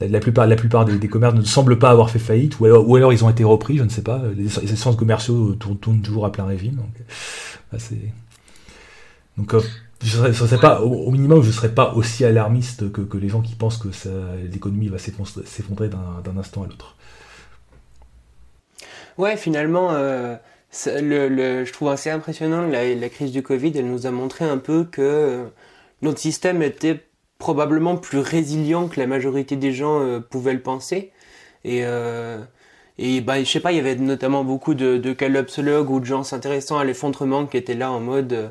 La, 0.00 0.20
plupart, 0.20 0.46
la 0.46 0.54
plupart 0.54 0.84
des, 0.84 1.08
commerces 1.08 1.34
ne 1.34 1.42
semblent 1.42 1.78
pas 1.78 1.90
avoir 1.90 2.10
fait 2.10 2.20
faillite, 2.20 2.60
ou 2.60 2.66
alors, 2.66 3.12
ils 3.12 3.24
ont 3.24 3.30
été 3.30 3.42
repris, 3.42 3.78
je 3.78 3.82
ne 3.82 3.88
sais 3.88 4.02
pas. 4.02 4.22
Les, 4.36 4.48
centres 4.48 4.96
commerciaux 4.96 5.54
tournent, 5.54 6.02
toujours 6.02 6.24
à 6.24 6.30
plein 6.30 6.44
régime. 6.44 6.76
Donc, 6.76 6.90
euh, 9.54 9.56
euh, 9.56 9.60
je 10.04 10.32
serais, 10.32 10.58
pas, 10.58 10.82
au, 10.82 11.10
minimum, 11.10 11.42
je 11.42 11.48
ne 11.48 11.52
serais 11.52 11.74
pas 11.74 11.94
aussi 11.94 12.24
alarmiste 12.24 12.92
que, 12.92 13.16
les 13.16 13.28
gens 13.28 13.40
qui 13.40 13.56
pensent 13.56 13.78
que 13.78 13.88
l'économie 14.52 14.86
va 14.86 14.98
s'effondrer 14.98 15.88
d'un 15.88 16.36
instant 16.36 16.62
à 16.62 16.66
l'autre. 16.68 16.94
Ouais, 19.16 19.36
finalement, 19.36 19.90
je 20.86 21.72
trouve 21.72 21.88
assez 21.88 22.10
impressionnant 22.10 22.66
la, 22.66 23.08
crise 23.08 23.32
du 23.32 23.42
Covid. 23.42 23.72
Elle 23.76 23.90
nous 23.90 24.06
a 24.06 24.10
montré 24.10 24.44
un 24.44 24.58
peu 24.58 24.84
que 24.84 25.02
euh, 25.02 25.44
notre 26.02 26.18
système 26.18 26.62
était 26.62 27.00
probablement 27.38 27.96
plus 27.96 28.18
résilient 28.18 28.88
que 28.88 29.00
la 29.00 29.06
majorité 29.06 29.56
des 29.56 29.72
gens 29.72 30.00
euh, 30.00 30.20
pouvaient 30.20 30.52
le 30.52 30.60
penser. 30.60 31.12
Et, 31.64 31.82
euh, 31.84 32.38
et 32.98 33.20
bah, 33.20 33.42
je 33.42 33.48
sais 33.48 33.60
pas, 33.60 33.72
il 33.72 33.76
y 33.76 33.80
avait 33.80 33.94
notamment 33.94 34.44
beaucoup 34.44 34.74
de, 34.74 34.98
de 34.98 35.12
calopsologues 35.12 35.90
ou 35.90 36.00
de 36.00 36.04
gens 36.04 36.24
s'intéressant 36.24 36.78
à 36.78 36.84
l'effondrement 36.84 37.46
qui 37.46 37.56
étaient 37.56 37.74
là 37.74 37.92
en 37.92 38.00
mode 38.00 38.32
euh, 38.32 38.48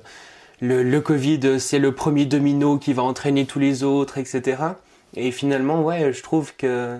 le, 0.62 1.00
Covid, 1.00 1.60
c'est 1.60 1.80
le 1.80 1.94
premier 1.94 2.26
domino 2.26 2.78
qui 2.78 2.94
va 2.94 3.04
entraîner 3.04 3.46
tous 3.46 3.60
les 3.60 3.84
autres, 3.84 4.18
etc. 4.18 4.64
Et 5.16 5.32
finalement, 5.32 5.84
ouais, 5.84 6.12
je 6.14 6.24
trouve 6.24 6.56
que 6.56 6.98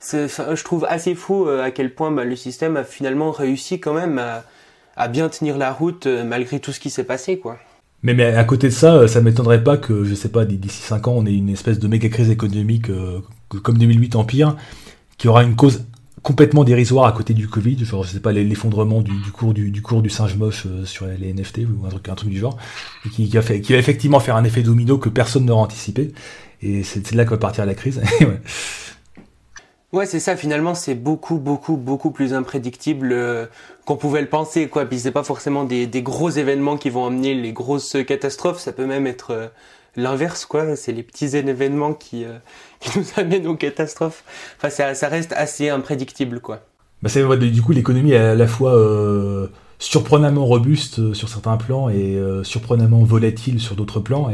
je 0.00 0.62
trouve 0.62 0.86
assez 0.88 1.14
fou 1.16 1.48
à 1.48 1.70
quel 1.72 1.92
point 1.92 2.12
bah, 2.12 2.24
le 2.24 2.36
système 2.36 2.76
a 2.76 2.84
finalement 2.84 3.32
réussi 3.32 3.80
quand 3.80 3.94
même 3.94 4.18
à, 4.18 4.44
bien 5.08 5.28
tenir 5.28 5.58
la 5.58 5.72
route 5.72 6.06
euh, 6.06 6.24
malgré 6.24 6.60
tout 6.60 6.72
ce 6.72 6.80
qui 6.80 6.90
s'est 6.90 7.04
passé, 7.04 7.38
quoi. 7.38 7.58
Mais, 8.02 8.14
mais 8.14 8.26
à 8.26 8.44
côté 8.44 8.68
de 8.68 8.72
ça, 8.72 8.94
euh, 8.94 9.06
ça 9.06 9.20
m'étonnerait 9.20 9.64
pas 9.64 9.76
que, 9.76 10.04
je 10.04 10.14
sais 10.14 10.28
pas, 10.28 10.44
d'ici 10.44 10.82
5 10.82 11.08
ans, 11.08 11.14
on 11.16 11.26
ait 11.26 11.34
une 11.34 11.48
espèce 11.48 11.78
de 11.78 11.88
méga 11.88 12.08
crise 12.08 12.30
économique 12.30 12.88
comme 13.62 13.78
2008 13.78 14.16
Empire, 14.16 14.56
qui 15.16 15.28
aura 15.28 15.42
une 15.42 15.56
cause 15.56 15.84
complètement 16.22 16.64
dérisoire 16.64 17.06
à 17.06 17.12
côté 17.12 17.34
du 17.34 17.48
Covid, 17.48 17.84
genre 17.84 18.02
je 18.02 18.10
sais 18.10 18.20
pas 18.20 18.32
l'effondrement 18.32 19.02
du, 19.02 19.12
cours 19.30 19.52
du, 19.52 19.82
cours 19.82 20.00
du 20.00 20.08
singe 20.08 20.36
moche 20.36 20.66
sur 20.84 21.06
les 21.06 21.34
NFT 21.34 21.60
ou 21.68 21.84
un 21.86 21.90
truc 21.90 22.08
un 22.08 22.14
truc 22.14 22.30
du 22.30 22.38
genre, 22.38 22.56
qui, 23.12 23.28
qui, 23.28 23.42
fait, 23.42 23.60
qui 23.60 23.72
va 23.72 23.78
effectivement 23.78 24.20
faire 24.20 24.36
un 24.36 24.44
effet 24.44 24.62
domino 24.62 24.96
que 24.96 25.10
personne 25.10 25.44
n'aurait 25.44 25.60
anticipé, 25.60 26.12
et 26.62 26.82
c'est 26.82 27.12
là 27.12 27.26
que 27.26 27.30
va 27.30 27.36
partir 27.36 27.66
la 27.66 27.74
crise. 27.74 28.00
Ouais, 29.94 30.06
c'est 30.06 30.18
ça. 30.18 30.36
Finalement, 30.36 30.74
c'est 30.74 30.96
beaucoup, 30.96 31.38
beaucoup, 31.38 31.76
beaucoup 31.76 32.10
plus 32.10 32.34
imprédictible 32.34 33.12
euh, 33.12 33.46
qu'on 33.84 33.96
pouvait 33.96 34.20
le 34.20 34.28
penser, 34.28 34.68
quoi. 34.68 34.84
Puis 34.86 35.00
c'est 35.00 35.10
pas 35.10 35.24
forcément 35.24 35.64
des, 35.64 35.88
gros 36.02 36.30
événements 36.30 36.76
qui 36.76 36.90
vont 36.90 37.06
amener 37.06 37.34
les 37.34 37.52
grosses 37.52 37.96
catastrophes. 38.06 38.58
Ça 38.58 38.72
peut 38.72 38.86
même 38.86 39.06
être 39.06 39.30
euh, 39.32 39.46
l'inverse, 39.96 40.46
quoi. 40.46 40.76
C'est 40.76 40.92
les 40.92 41.02
petits 41.02 41.36
événements 41.36 41.94
qui, 41.94 42.24
euh, 42.24 42.38
nous 42.96 43.04
amènent 43.16 43.46
aux 43.46 43.56
catastrophes. 43.56 44.24
Enfin, 44.56 44.94
ça, 44.94 45.08
reste 45.08 45.32
assez 45.32 45.68
imprédictible, 45.68 46.40
quoi. 46.40 46.60
Bah, 47.02 47.10
du 47.36 47.60
coup 47.60 47.72
l'économie 47.72 48.12
est 48.12 48.16
à 48.16 48.34
la 48.34 48.46
fois 48.46 48.74
surprenamment 49.78 50.46
robuste 50.46 51.12
sur 51.12 51.28
certains 51.28 51.58
plans 51.58 51.90
et 51.90 52.18
surprenamment 52.44 53.04
volatile 53.04 53.60
sur 53.60 53.76
d'autres 53.76 54.00
plans 54.00 54.30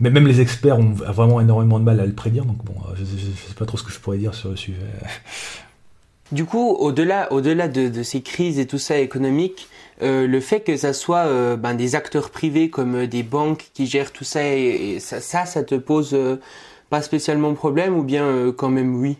mais 0.00 0.10
même 0.10 0.26
les 0.26 0.40
experts 0.40 0.78
ont 0.78 0.90
vraiment 0.90 1.40
énormément 1.40 1.78
de 1.78 1.84
mal 1.84 2.00
à 2.00 2.06
le 2.06 2.12
prédire, 2.12 2.44
donc 2.44 2.62
bon, 2.64 2.74
je 2.94 3.02
ne 3.02 3.06
sais 3.06 3.54
pas 3.56 3.64
trop 3.64 3.78
ce 3.78 3.82
que 3.82 3.92
je 3.92 3.98
pourrais 3.98 4.18
dire 4.18 4.34
sur 4.34 4.50
le 4.50 4.56
sujet. 4.56 4.78
Du 6.32 6.44
coup, 6.44 6.70
au-delà, 6.70 7.28
de, 7.68 8.02
ces 8.02 8.20
crises 8.20 8.58
et 8.58 8.66
tout 8.66 8.78
ça 8.78 8.98
économique, 8.98 9.68
euh, 10.02 10.26
le 10.26 10.40
fait 10.40 10.60
que 10.60 10.76
ça 10.76 10.92
soit 10.92 11.26
euh, 11.26 11.56
ben, 11.56 11.74
des 11.74 11.94
acteurs 11.94 12.30
privés 12.30 12.68
comme 12.68 12.96
euh, 12.96 13.06
des 13.06 13.22
banques 13.22 13.70
qui 13.72 13.86
gèrent 13.86 14.12
tout 14.12 14.24
ça, 14.24 14.40
ça, 14.98 15.46
ça, 15.46 15.62
te 15.62 15.76
pose 15.76 16.16
pas 16.90 17.00
spécialement 17.00 17.54
problème 17.54 17.96
ou 17.96 18.02
bien 18.02 18.52
quand 18.56 18.68
même 18.68 18.96
oui? 18.96 19.16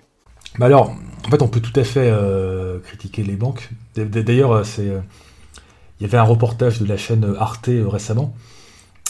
Bah 0.58 0.66
alors, 0.66 0.94
en 1.26 1.30
fait, 1.30 1.42
on 1.42 1.48
peut 1.48 1.60
tout 1.60 1.78
à 1.78 1.84
fait 1.84 2.12
critiquer 2.84 3.22
les 3.22 3.36
banques. 3.36 3.70
D'ailleurs, 3.94 4.62
il 4.78 5.02
y 6.00 6.04
avait 6.04 6.18
un 6.18 6.22
reportage 6.22 6.80
de 6.80 6.86
la 6.86 6.96
chaîne 6.96 7.34
Arte 7.38 7.70
récemment 7.86 8.34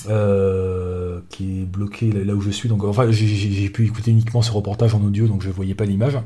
qui 0.04 1.62
est 1.62 1.64
bloqué 1.64 2.12
là, 2.12 2.34
où 2.34 2.40
je 2.40 2.50
suis. 2.50 2.68
Donc, 2.68 2.84
enfin, 2.84 3.10
j'ai 3.10 3.70
pu 3.70 3.86
écouter 3.86 4.10
uniquement 4.10 4.42
ce 4.42 4.52
reportage 4.52 4.94
en 4.94 5.02
audio, 5.02 5.26
donc 5.26 5.42
je 5.42 5.48
ne 5.48 5.52
voyais 5.52 5.74
pas 5.74 5.84
l'image. 5.84 6.18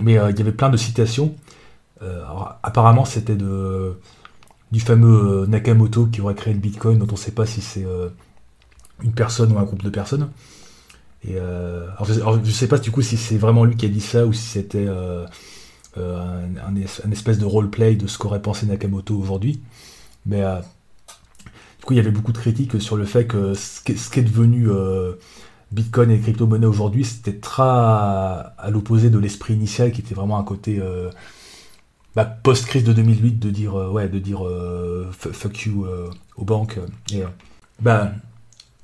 Mais 0.00 0.18
euh, 0.18 0.30
il 0.30 0.38
y 0.38 0.40
avait 0.40 0.52
plein 0.52 0.70
de 0.70 0.76
citations. 0.76 1.34
Euh, 2.02 2.22
apparemment, 2.62 3.04
c'était 3.04 3.36
de 3.36 3.98
du 4.70 4.80
fameux 4.80 5.46
Nakamoto 5.46 6.06
qui 6.06 6.20
aurait 6.20 6.34
créé 6.34 6.52
le 6.52 6.60
Bitcoin, 6.60 6.98
dont 6.98 7.06
on 7.08 7.12
ne 7.12 7.16
sait 7.16 7.32
pas 7.32 7.46
si 7.46 7.62
c'est 7.62 7.86
une 9.02 9.12
personne 9.12 9.50
ou 9.50 9.58
un 9.58 9.62
groupe 9.62 9.82
de 9.82 9.88
personnes. 9.88 10.28
Et 11.26 11.36
je, 11.36 12.38
ne 12.38 12.44
sais 12.44 12.68
pas 12.68 12.76
du 12.76 12.90
coup 12.90 13.00
si 13.00 13.16
c'est 13.16 13.38
vraiment 13.38 13.64
lui 13.64 13.76
qui 13.76 13.86
a 13.86 13.88
dit 13.88 14.02
ça 14.02 14.26
ou 14.26 14.34
si 14.34 14.42
c'était 14.42 14.86
un, 15.96 17.10
espèce 17.10 17.38
de 17.38 17.46
roleplay 17.46 17.96
de 17.96 18.06
ce 18.06 18.18
qu'aurait 18.18 18.42
pensé 18.42 18.66
Nakamoto 18.66 19.16
aujourd'hui. 19.16 19.62
Mais 20.26 20.44
il 21.90 21.96
y 21.96 22.00
avait 22.00 22.10
beaucoup 22.10 22.32
de 22.32 22.38
critiques 22.38 22.80
sur 22.80 22.96
le 22.96 23.04
fait 23.04 23.26
que 23.26 23.54
ce 23.54 23.82
qui 23.82 24.20
est 24.20 24.22
devenu 24.22 24.70
euh, 24.70 25.12
Bitcoin 25.72 26.10
et 26.10 26.18
crypto-monnaies 26.18 26.66
aujourd'hui, 26.66 27.04
c'était 27.04 27.38
très 27.38 27.62
à, 27.62 28.54
l'opposé 28.70 29.10
de 29.10 29.18
l'esprit 29.18 29.54
initial 29.54 29.92
qui 29.92 30.00
était 30.00 30.14
vraiment 30.14 30.38
un 30.38 30.44
côté 30.44 30.78
euh, 30.80 31.10
bah, 32.16 32.24
post-crise 32.24 32.84
de 32.84 32.92
2008 32.92 33.38
de 33.38 33.50
dire, 33.50 33.78
euh, 33.78 33.90
ouais, 33.90 34.08
de 34.08 34.18
dire 34.18 34.40
fuck 35.12 35.66
you 35.66 35.86
aux 36.36 36.44
banques. 36.44 36.78
Et, 37.12 37.22
bah, 37.80 38.12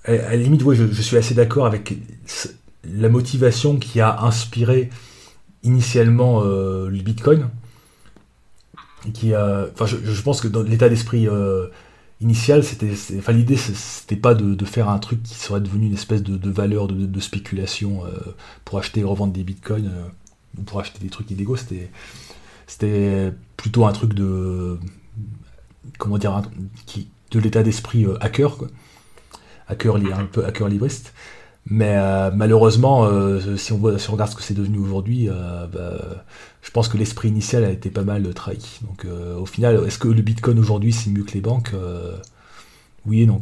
à, 0.05 0.13
la 0.13 0.37
limite, 0.37 0.63
je, 0.73 1.03
suis 1.03 1.17
assez 1.17 1.35
d'accord 1.35 1.67
avec 1.67 1.97
la 2.85 3.09
motivation 3.09 3.77
qui 3.79 4.01
a 4.01 4.21
inspiré 4.23 4.91
initialement 5.63 6.43
le 6.43 7.01
Bitcoin. 7.03 7.49
Qui 9.15 9.35
enfin, 9.35 9.87
je, 9.87 10.23
pense 10.23 10.43
que 10.43 10.49
dans 10.49 10.63
l'état 10.63 10.91
d'esprit 10.91 11.27
initial, 12.21 12.65
c'était, 12.65 12.93
enfin 13.19 13.33
l'idée 13.33 13.57
c'était 13.57 14.17
pas 14.17 14.35
de, 14.35 14.65
faire 14.65 14.89
un 14.89 14.99
truc 14.99 15.23
qui 15.23 15.35
serait 15.35 15.61
devenu 15.61 15.87
une 15.87 15.95
espèce 15.95 16.23
de, 16.23 16.51
valeur 16.51 16.89
de, 16.89 17.21
spéculation 17.21 18.05
euh, 18.05 18.11
pour 18.65 18.79
acheter 18.79 19.01
et 19.01 19.05
revendre 19.05 19.33
des 19.33 19.45
bitcoins 19.45 19.89
euh, 19.89 20.09
ou 20.59 20.63
pour 20.63 20.81
acheter 20.81 20.99
des 21.01 21.11
trucs 21.11 21.31
illégaux. 21.31 21.57
C'était, 22.67 23.33
plutôt 23.57 23.87
un 23.87 23.93
truc 23.93 24.15
de 24.15 24.79
comment 25.99 26.19
dire, 26.19 26.43
de 27.31 27.41
l'état 27.41 27.63
d'esprit 27.63 28.05
euh, 28.05 28.17
hacker, 28.23 28.57
quoi. 28.57 28.69
hacker 29.69 29.97
un 29.97 30.27
peu 30.27 30.45
hacker 30.45 30.69
libriste. 30.69 31.13
Mais 31.67 31.97
malheureusement, 32.33 33.09
si, 33.57 33.73
on 33.73 33.79
voit, 33.79 33.99
si 33.99 34.11
on 34.11 34.13
regarde 34.13 34.31
ce 34.31 34.37
que 34.37 34.43
c'est 34.43 34.53
devenu 34.53 34.77
aujourd'hui, 34.77 35.31
bah, 35.73 36.27
je 36.65 36.71
pense 36.71 36.89
que 36.89 36.97
l'esprit 36.97 37.29
initial 37.29 37.63
a 37.65 37.71
été 37.71 37.91
pas 37.91 38.03
mal 38.03 38.35
trahi. 38.35 38.81
Donc 38.83 39.07
au 39.39 39.47
final, 39.47 39.85
est-ce 39.87 39.99
que 39.99 40.09
le 40.09 40.23
Bitcoin 40.23 40.59
aujourd'hui 40.59 40.93
c'est 40.93 41.11
mieux 41.11 41.23
que 41.23 41.33
les 41.33 41.41
banques 41.41 41.73
Oui 43.07 43.23
et 43.23 43.27
non. 43.27 43.39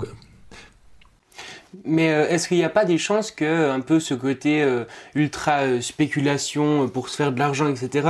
Mais 1.86 2.06
est-ce 2.06 2.48
qu'il 2.48 2.58
n'y 2.58 2.64
a 2.64 2.68
pas 2.68 2.84
des 2.84 2.98
chances 2.98 3.30
que 3.30 3.70
un 3.70 3.80
peu 3.80 4.00
ce 4.00 4.12
côté 4.12 4.66
ultra 5.14 5.80
spéculation 5.80 6.88
pour 6.88 7.08
se 7.08 7.16
faire 7.16 7.32
de 7.32 7.38
l'argent, 7.38 7.68
etc., 7.68 8.08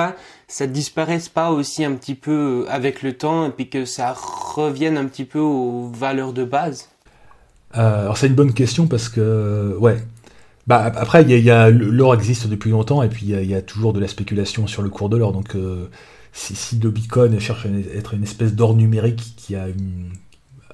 ça 0.48 0.66
disparaisse 0.66 1.28
pas 1.28 1.50
aussi 1.50 1.84
un 1.84 1.92
petit 1.92 2.14
peu 2.14 2.66
avec 2.68 3.02
le 3.02 3.12
temps 3.12 3.46
et 3.46 3.50
puis 3.50 3.68
que 3.68 3.84
ça 3.84 4.14
revienne 4.14 4.98
un 4.98 5.06
petit 5.06 5.24
peu 5.24 5.38
aux 5.38 5.88
valeurs 5.88 6.32
de 6.32 6.44
base? 6.44 6.88
Euh, 7.76 8.02
alors 8.02 8.18
c'est 8.18 8.26
une 8.26 8.34
bonne 8.34 8.52
question 8.52 8.86
parce 8.86 9.08
que 9.08 9.74
ouais, 9.78 10.02
Bah, 10.66 10.92
après, 10.94 11.22
il 11.22 11.30
y 11.30 11.50
a, 11.50 11.70
l'or 11.70 12.14
existe 12.14 12.46
depuis 12.46 12.70
longtemps 12.70 13.02
et 13.02 13.08
puis 13.08 13.26
il 13.26 13.44
y, 13.44 13.54
a 13.54 13.62
toujours 13.62 13.92
de 13.92 13.98
la 13.98 14.06
spéculation 14.06 14.66
sur 14.66 14.82
le 14.82 14.90
cours 14.90 15.08
de 15.08 15.16
l'or. 15.16 15.32
Donc, 15.32 15.56
euh, 15.56 15.88
si, 16.32 16.78
le 16.78 16.90
Bitcoin 16.90 17.38
cherche 17.40 17.66
à 17.66 17.68
être 17.96 18.14
une 18.14 18.22
espèce 18.22 18.54
d'or 18.54 18.74
numérique 18.74 19.34
qui 19.36 19.56
a 19.56 19.66
une, 19.68 20.12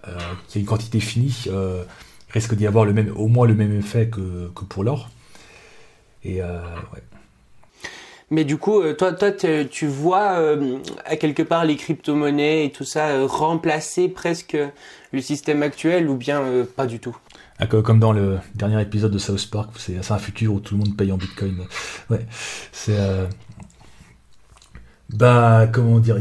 euh, 0.06 0.18
qui 0.48 0.58
a 0.58 0.60
une 0.60 0.66
quantité 0.66 1.00
finie, 1.00 1.44
euh, 1.48 1.84
risque 2.30 2.54
d'y 2.54 2.66
avoir 2.66 2.84
le 2.84 2.92
même, 2.92 3.12
au 3.16 3.28
moins 3.28 3.46
le 3.46 3.54
même 3.54 3.74
effet 3.78 4.08
que, 4.08 4.50
que 4.54 4.64
pour 4.64 4.84
l'or. 4.84 5.08
Et 6.22 6.42
ouais. 6.42 7.02
Mais 8.30 8.44
du 8.44 8.58
coup, 8.58 8.82
toi, 8.92 9.12
toi 9.12 9.30
tu 9.32 9.86
vois 9.86 10.36
à 11.06 11.16
quelque 11.16 11.42
part 11.42 11.64
les 11.64 11.76
crypto-monnaies 11.76 12.66
et 12.66 12.72
tout 12.72 12.84
ça 12.84 13.24
remplacer 13.26 14.08
presque 14.08 14.58
le 15.12 15.20
système 15.22 15.62
actuel 15.62 16.10
ou 16.10 16.16
bien 16.16 16.66
pas 16.76 16.86
du 16.86 16.98
tout? 16.98 17.16
Comme 17.66 17.98
dans 17.98 18.12
le 18.12 18.38
dernier 18.54 18.80
épisode 18.80 19.12
de 19.12 19.18
South 19.18 19.50
Park, 19.50 19.70
c'est 19.76 20.10
un 20.10 20.18
futur 20.18 20.54
où 20.54 20.60
tout 20.60 20.74
le 20.76 20.84
monde 20.84 20.96
paye 20.96 21.12
en 21.12 21.16
bitcoin. 21.16 21.56
Ouais, 22.10 22.26
c'est. 22.72 22.96
Euh, 22.98 23.26
bah, 25.10 25.66
comment 25.70 25.98
dire. 25.98 26.16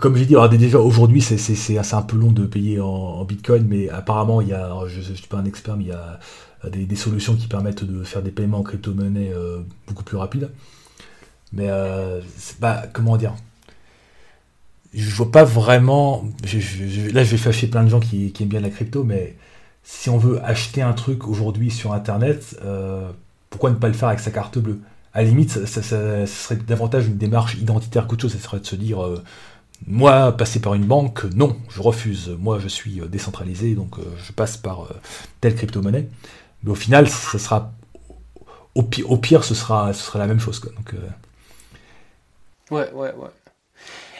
Comme 0.00 0.16
j'ai 0.16 0.24
dit, 0.24 0.36
déjà 0.56 0.78
aujourd'hui 0.78 1.20
c'est 1.20 1.94
un 1.94 2.02
peu 2.02 2.16
long 2.16 2.32
de 2.32 2.46
payer 2.46 2.80
en, 2.80 3.24
bitcoin, 3.24 3.66
mais 3.68 3.90
apparemment 3.90 4.40
il 4.40 4.48
y 4.48 4.54
a, 4.54 4.72
je 4.86 4.98
ne 4.98 5.14
suis 5.14 5.26
pas 5.28 5.36
un 5.36 5.44
expert, 5.44 5.76
mais 5.76 5.84
il 5.84 5.88
y 5.88 5.92
a 5.92 6.18
des, 6.70 6.96
solutions 6.96 7.36
qui 7.36 7.46
permettent 7.46 7.84
de 7.84 8.02
faire 8.02 8.22
des 8.22 8.30
paiements 8.30 8.60
en 8.60 8.62
crypto-monnaie 8.62 9.32
euh, 9.34 9.60
beaucoup 9.86 10.02
plus 10.02 10.16
rapides. 10.16 10.50
Mais 11.52 11.66
euh, 11.68 12.22
bah, 12.58 12.84
comment 12.92 13.18
dire 13.18 13.34
je 14.94 15.10
vois 15.14 15.30
pas 15.30 15.44
vraiment. 15.44 16.24
là, 16.42 17.24
je 17.24 17.30
vais 17.30 17.36
fâcher 17.36 17.66
plein 17.66 17.84
de 17.84 17.88
gens 17.88 18.00
qui, 18.00 18.32
aiment 18.40 18.48
bien 18.48 18.60
la 18.60 18.70
crypto, 18.70 19.04
mais 19.04 19.36
si 19.82 20.10
on 20.10 20.18
veut 20.18 20.42
acheter 20.44 20.82
un 20.82 20.92
truc 20.92 21.26
aujourd'hui 21.26 21.70
sur 21.70 21.92
Internet, 21.92 22.58
euh, 22.64 23.10
pourquoi 23.50 23.70
ne 23.70 23.76
pas 23.76 23.88
le 23.88 23.94
faire 23.94 24.08
avec 24.08 24.20
sa 24.20 24.30
carte 24.30 24.58
bleue? 24.58 24.80
À 25.14 25.22
la 25.22 25.28
limite, 25.28 25.66
ça, 25.66 25.82
serait 25.82 26.56
davantage 26.56 27.06
une 27.06 27.18
démarche 27.18 27.54
identitaire 27.54 28.06
qu'autre 28.06 28.22
chose. 28.22 28.32
Ça 28.32 28.38
serait 28.38 28.60
de 28.60 28.66
se 28.66 28.76
dire 28.76 29.04
euh, 29.04 29.22
moi, 29.86 30.36
passer 30.36 30.60
par 30.60 30.74
une 30.74 30.84
banque, 30.86 31.24
non, 31.34 31.56
je 31.68 31.82
refuse. 31.82 32.34
Moi, 32.38 32.58
je 32.58 32.68
suis 32.68 33.00
euh, 33.00 33.06
décentralisé, 33.06 33.74
donc 33.74 33.96
je 34.24 34.32
passe 34.32 34.56
par 34.56 34.88
telle 35.40 35.54
crypto-monnaie. 35.54 36.08
Mais 36.62 36.70
au 36.70 36.76
final, 36.76 37.08
ça 37.08 37.38
sera. 37.38 37.72
Au 38.74 38.82
pire, 38.82 39.10
au 39.10 39.18
pire 39.18 39.44
ce, 39.44 39.54
sera, 39.54 39.92
ce 39.92 40.02
sera 40.02 40.18
la 40.18 40.26
même 40.26 40.40
chose. 40.40 40.60
Donc, 40.62 40.94
Ouais, 42.72 42.90
ouais, 42.94 43.12
ouais. 43.14 43.28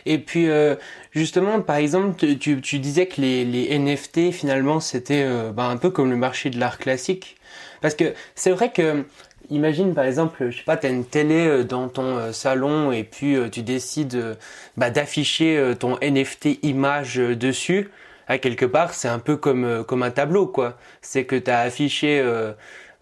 Et 0.04 0.18
puis, 0.18 0.50
euh, 0.50 0.76
justement, 1.12 1.60
par 1.60 1.76
exemple, 1.76 2.16
tu, 2.38 2.60
tu, 2.60 2.78
disais 2.78 3.06
que 3.06 3.20
les, 3.20 3.44
les 3.44 3.78
NFT, 3.78 4.32
finalement, 4.32 4.80
c'était 4.80 5.22
euh, 5.24 5.52
bah, 5.52 5.64
un 5.64 5.76
peu 5.76 5.90
comme 5.90 6.10
le 6.10 6.16
marché 6.16 6.50
de 6.50 6.58
l'art 6.58 6.78
classique. 6.78 7.36
Parce 7.80 7.94
que 7.94 8.14
c'est 8.34 8.50
vrai 8.50 8.72
que, 8.72 9.04
imagine, 9.50 9.94
par 9.94 10.04
exemple, 10.04 10.50
je 10.50 10.58
sais 10.58 10.64
pas, 10.64 10.76
tu 10.76 10.86
as 10.86 10.90
une 10.90 11.04
télé 11.04 11.46
euh, 11.46 11.64
dans 11.64 11.88
ton 11.88 12.32
salon 12.32 12.92
et 12.92 13.04
puis 13.04 13.36
tu 13.50 13.62
décides 13.62 14.36
bah, 14.76 14.90
d'afficher 14.90 15.74
ton 15.78 15.98
NFT 16.02 16.58
image 16.62 17.16
dessus. 17.16 17.90
À 18.28 18.38
quelque 18.38 18.64
part, 18.64 18.94
c'est 18.94 19.08
un 19.08 19.18
peu 19.18 19.36
comme, 19.36 19.84
comme 19.86 20.02
un 20.02 20.10
tableau, 20.10 20.46
quoi. 20.46 20.78
C'est 21.00 21.24
que 21.24 21.36
tu 21.36 21.50
as 21.50 21.60
affiché... 21.60 22.24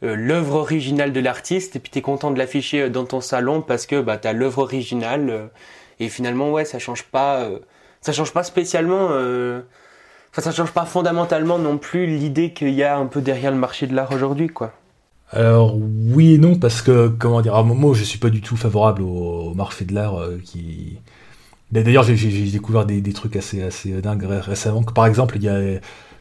l'œuvre 0.03 0.55
originale 0.55 1.13
de 1.13 1.21
l'artiste 1.21 1.77
et 1.77 1.79
puis 1.79 1.91
tu 1.91 1.99
es 1.99 2.03
content 2.03 2.31
de 2.31 2.39
l'afficher 2.39 2.89
dans 2.89 3.05
ton 3.05 3.21
salon 3.21 3.61
parce 3.61 3.85
que 3.85 4.01
bah, 4.01 4.17
tu 4.17 4.29
as 4.29 4.33
l'œuvre 4.33 4.63
originale 4.63 5.51
et 6.01 6.09
finalement, 6.09 6.51
ouais, 6.51 6.65
ça 6.65 6.79
change 6.79 7.05
pas, 7.05 7.43
euh, 7.43 7.59
ça 8.01 8.13
change 8.13 8.33
pas 8.33 8.43
spécialement. 8.43 9.09
Euh, 9.11 9.61
enfin, 10.33 10.43
ça 10.43 10.53
change 10.53 10.73
pas 10.73 10.85
fondamentalement 10.85 11.59
non 11.59 11.79
plus 11.79 12.07
l'idée 12.07 12.53
qu'il 12.53 12.71
y 12.71 12.83
a 12.83 12.97
un 12.97 13.07
peu 13.07 13.21
derrière 13.21 13.51
le 13.51 13.57
marché 13.57 13.87
de 13.87 13.95
l'art 13.95 14.13
aujourd'hui, 14.13 14.49
quoi. 14.49 14.73
Alors 15.33 15.77
oui 15.77 16.35
et 16.35 16.39
non 16.39 16.57
parce 16.57 16.83
que 16.83 17.07
comment 17.07 17.41
dire, 17.41 17.55
à 17.55 17.61
un 17.61 17.63
moment 17.63 17.95
je 17.95 18.03
suis 18.03 18.19
pas 18.19 18.31
du 18.31 18.41
tout 18.41 18.57
favorable 18.57 19.03
au, 19.03 19.55
marché 19.55 19.85
de 19.85 19.95
l'art 19.95 20.17
euh, 20.17 20.39
qui. 20.45 20.99
D'ailleurs 21.71 22.03
j'ai 22.03 22.51
découvert 22.51 22.85
des, 22.85 23.01
trucs 23.13 23.37
assez 23.37 23.63
assez 23.63 24.03
dingues 24.03 24.25
récemment. 24.25 24.83
Par 24.83 25.07
exemple 25.07 25.37
il 25.37 25.45
y 25.45 25.49
a 25.49 25.79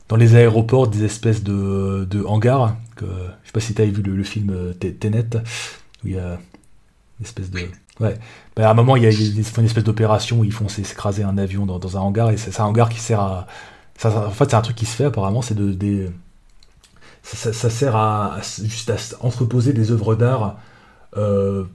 dans 0.07 0.15
les 0.15 0.35
aéroports 0.35 0.87
des 0.87 1.05
espèces 1.05 1.43
de, 1.43 2.05
de 2.07 2.23
hangars. 2.23 2.75
Que, 2.95 3.05
je 3.05 3.47
sais 3.47 3.51
pas 3.51 3.59
si 3.59 3.73
tu 3.73 3.81
avais 3.81 3.89
vu 3.89 4.03
le, 4.03 4.23
film 4.23 4.75
Tenet 4.75 5.37
où 6.03 6.07
il 6.07 6.13
y 6.13 6.19
a 6.19 6.33
une 7.19 7.25
espèce 7.25 7.49
de 7.49 7.61
Ouais. 7.99 8.17
Bah, 8.55 8.67
à 8.67 8.71
un 8.71 8.73
moment, 8.73 8.95
il 8.95 9.03
y 9.03 9.07
a, 9.07 9.11
une 9.11 9.65
espèce 9.65 9.83
d'opération 9.83 10.39
où 10.39 10.43
ils 10.43 10.51
font 10.51 10.67
s'écraser 10.69 11.23
un 11.23 11.37
avion 11.37 11.65
dans, 11.65 11.97
un 11.97 12.01
hangar, 12.01 12.31
et 12.31 12.37
c'est 12.37 12.59
un 12.59 12.65
hangar 12.65 12.89
qui 12.89 12.99
sert 12.99 13.19
à. 13.19 13.47
En 14.03 14.31
fait, 14.31 14.49
c'est 14.49 14.55
un 14.55 14.61
truc 14.61 14.77
qui 14.77 14.85
se 14.85 14.95
fait 14.95 15.05
apparemment, 15.05 15.41
c'est 15.41 15.55
de. 15.55 16.11
ça, 17.23 17.69
sert 17.69 17.95
à, 17.95 18.39
juste 18.63 18.89
à 18.89 18.95
entreposer 19.25 19.73
des 19.73 19.91
œuvres 19.91 20.15
d'art 20.15 20.57
euh, 21.17 21.65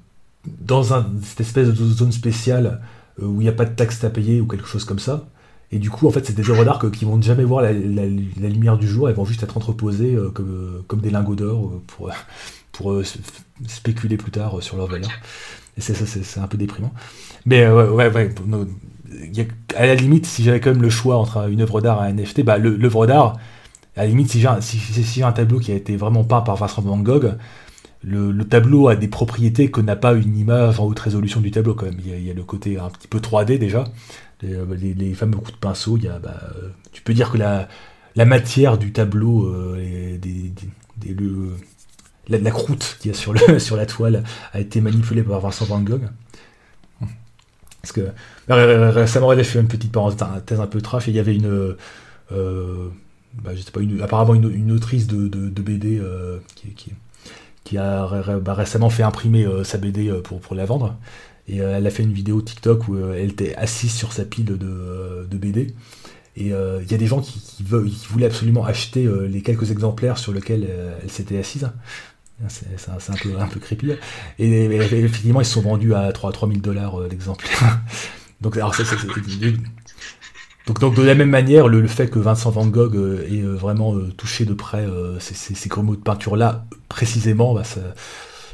dans 0.47 0.83
cette 0.83 1.41
espèce 1.41 1.69
de 1.69 1.75
zone 1.75 2.13
spéciale 2.13 2.81
euh, 3.23 3.27
où 3.27 3.41
il 3.41 3.45
n'y 3.45 3.49
a 3.49 3.53
pas 3.53 3.65
de 3.67 3.75
taxes 3.75 4.03
à 4.05 4.11
payer 4.11 4.41
ou 4.41 4.47
quelque 4.47 4.67
chose 4.67 4.85
comme 4.85 4.99
ça. 4.99 5.25
Et 5.71 5.79
du 5.79 5.91
coup, 5.91 6.07
en 6.07 6.11
fait, 6.11 6.25
c'est 6.25 6.35
des 6.35 6.49
œuvres 6.51 6.65
d'art 6.65 6.83
qui 6.93 7.05
vont 7.05 7.21
jamais 7.21 7.45
voir 7.45 7.63
la, 7.63 7.73
lumière 7.73 8.79
du 8.79 8.87
jour, 8.87 9.09
elles 9.09 9.17
vont 9.17 9.25
juste 9.25 9.43
être 9.43 9.57
entreposées 9.57 10.15
euh, 10.15 10.31
comme, 10.31 11.01
des 11.01 11.11
lingots 11.11 11.35
d'or 11.35 11.83
pour 12.73 13.03
spéculer 13.67 14.17
plus 14.17 14.31
tard 14.31 14.63
sur 14.63 14.77
leur 14.77 14.87
valeur. 14.87 15.11
C'est 15.79 15.95
ça, 15.95 16.07
c'est 16.07 16.41
un 16.41 16.47
peu 16.47 16.57
déprimant. 16.57 16.93
Mais 17.47 17.65
euh, 17.65 17.91
ouais, 17.91 18.09
ouais, 18.09 18.31
à 19.77 19.87
la 19.87 19.95
limite, 19.95 20.27
si 20.27 20.43
j'avais 20.43 20.61
quand 20.61 20.71
même 20.71 20.83
le 20.83 20.91
choix 20.91 21.17
entre 21.17 21.49
une 21.49 21.61
œuvre 21.61 21.81
d'art 21.81 22.05
et 22.05 22.09
un 22.09 22.13
NFT, 22.15 22.43
bah, 22.43 22.59
l'œuvre 22.59 23.07
d'art, 23.07 23.37
à 23.97 24.03
la 24.03 24.07
limite, 24.07 24.31
si 24.31 24.41
j'ai 24.41 24.49
un, 24.49 24.61
si, 24.61 25.23
un 25.23 25.33
tableau 25.33 25.59
qui 25.59 25.73
a 25.73 25.75
été 25.75 25.97
vraiment 25.97 26.25
peint 26.25 26.41
par 26.41 26.57
Vincent 26.57 26.83
Van 26.83 26.99
Gogh, 26.99 27.37
le, 28.03 28.45
tableau 28.45 28.89
a 28.89 28.97
des 28.97 29.09
propriétés 29.09 29.71
que 29.71 29.81
n'a 29.81 29.97
pas 29.97 30.13
une 30.13 30.37
image 30.37 30.79
en 30.79 30.85
haute 30.85 30.99
résolution 30.99 31.41
du 31.41 31.51
tableau 31.51 31.75
quand 31.75 31.87
même. 31.87 31.99
Il 32.05 32.25
y, 32.25 32.31
a, 32.31 32.35
le 32.35 32.43
côté 32.43 32.79
un 32.79 32.91
petit 32.91 33.09
peu 33.09 33.19
3D 33.19 33.59
déjà, 33.59 33.85
les, 34.43 35.15
fameux 35.15 35.37
coups 35.37 35.53
de 35.53 35.59
pinceau. 35.59 35.97
Il 35.97 36.05
y 36.05 36.09
a, 36.09 36.19
bah, 36.19 36.41
tu 36.93 37.03
peux 37.03 37.15
dire 37.15 37.31
que 37.33 37.39
la, 37.39 37.69
matière 38.25 38.79
du 38.79 38.93
tableau, 38.93 39.47
euh, 39.47 40.19
des, 40.19 40.53
la, 42.29 42.51
croûte 42.51 42.97
qu'il 43.01 43.11
y 43.11 43.15
a 43.15 43.17
sur, 43.17 43.33
le, 43.33 43.59
sur 43.59 43.77
la 43.77 43.87
toile 43.87 44.25
a 44.53 44.61
été 44.61 44.81
manipulée 44.81 45.23
par 45.23 45.41
Vincent 45.41 45.65
Van 45.65 45.81
Gogh. 45.81 46.09
Parce 47.85 47.93
que 47.93 48.13
récemment, 48.49 49.37
fait 49.37 49.61
une 49.61 49.69
petite 49.69 49.93
parenthèse 49.93 50.59
un 50.59 50.67
peu 50.67 50.81
trash, 50.81 51.07
il 51.07 51.15
y 51.15 51.19
avait 51.19 51.37
une. 51.37 51.77
Euh, 52.33 52.89
bah, 53.43 53.51
je 53.55 53.61
sais 53.61 53.71
pas, 53.71 53.81
une, 53.81 54.01
apparemment 54.01 54.35
une, 54.35 54.73
autrice 54.73 55.07
de, 55.07 55.29
BD 55.61 55.99
euh, 55.99 56.39
qui, 57.65 57.77
a 57.77 58.39
bah, 58.41 58.55
récemment 58.55 58.89
fait 58.89 59.03
imprimer 59.03 59.45
euh, 59.45 59.65
sa 59.65 59.77
BD 59.77 60.11
pour, 60.23 60.55
la 60.55 60.65
vendre. 60.65 60.97
Et 61.47 61.59
elle 61.59 61.87
a 61.87 61.91
fait 61.91 62.05
une 62.05 62.15
vidéo 62.15 62.41
TikTok 62.41 62.89
où 62.89 62.97
elle 62.97 63.31
était 63.31 63.55
assise 63.57 63.93
sur 63.93 64.15
sa 64.15 64.25
pile 64.25 64.47
de, 64.47 65.27
BD. 65.31 65.75
Et 66.37 66.47
il 66.47 66.91
y 66.91 66.95
a 66.95 66.97
des 66.97 67.07
gens 67.07 67.21
qui 67.21 67.63
voulaient 67.63 68.27
absolument 68.27 68.65
acheter 68.65 69.07
les 69.29 69.43
quelques 69.43 69.71
exemplaires 69.71 70.17
sur 70.17 70.33
lesquels 70.33 70.67
elle 71.03 71.11
s'était 71.11 71.37
assise. 71.37 71.69
C'est 72.49 72.67
un, 72.89 73.15
peu, 73.15 73.39
un 73.39 73.47
peu 73.47 73.61
creepy. 73.61 73.93
Et, 74.39 74.65
effectivement, 74.67 75.41
ils 75.41 75.47
sont 75.47 75.63
vendus 75.63 75.95
à 75.95 76.13
3, 76.13 76.33
3000 76.33 76.61
dollars 76.61 77.01
euh, 77.01 77.09
l'exemplaire. 77.09 77.81
donc, 78.41 78.57
donc, 80.81 80.95
de 80.95 81.03
la 81.03 81.15
même 81.15 81.31
manière, 81.31 81.69
le, 81.69 81.87
fait 81.87 82.09
que 82.09 82.19
Vincent 82.19 82.51
Van 82.51 82.67
Gogh 82.67 82.97
euh, 82.97 83.27
ait 83.31 83.43
euh, 83.43 83.55
vraiment 83.55 83.95
touché 84.17 84.45
de 84.45 84.55
près 84.55 84.87
ces, 85.21 85.35
ces, 85.35 85.55
ces 85.55 85.69
de 85.69 85.97
peinture-là, 85.97 86.67
précisément, 86.89 87.55
bah, 87.55 87.65
ça, 87.65 87.81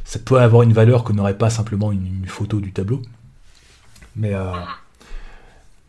ça, 0.05 0.19
peut 0.19 0.39
avoir 0.39 0.63
une 0.63 0.73
valeur 0.73 1.03
que 1.03 1.13
n'aurait 1.13 1.39
pas 1.39 1.51
simplement 1.51 1.91
une, 1.91 2.27
photo 2.27 2.61
du 2.61 2.73
tableau. 2.73 3.01
Mais, 4.15 4.35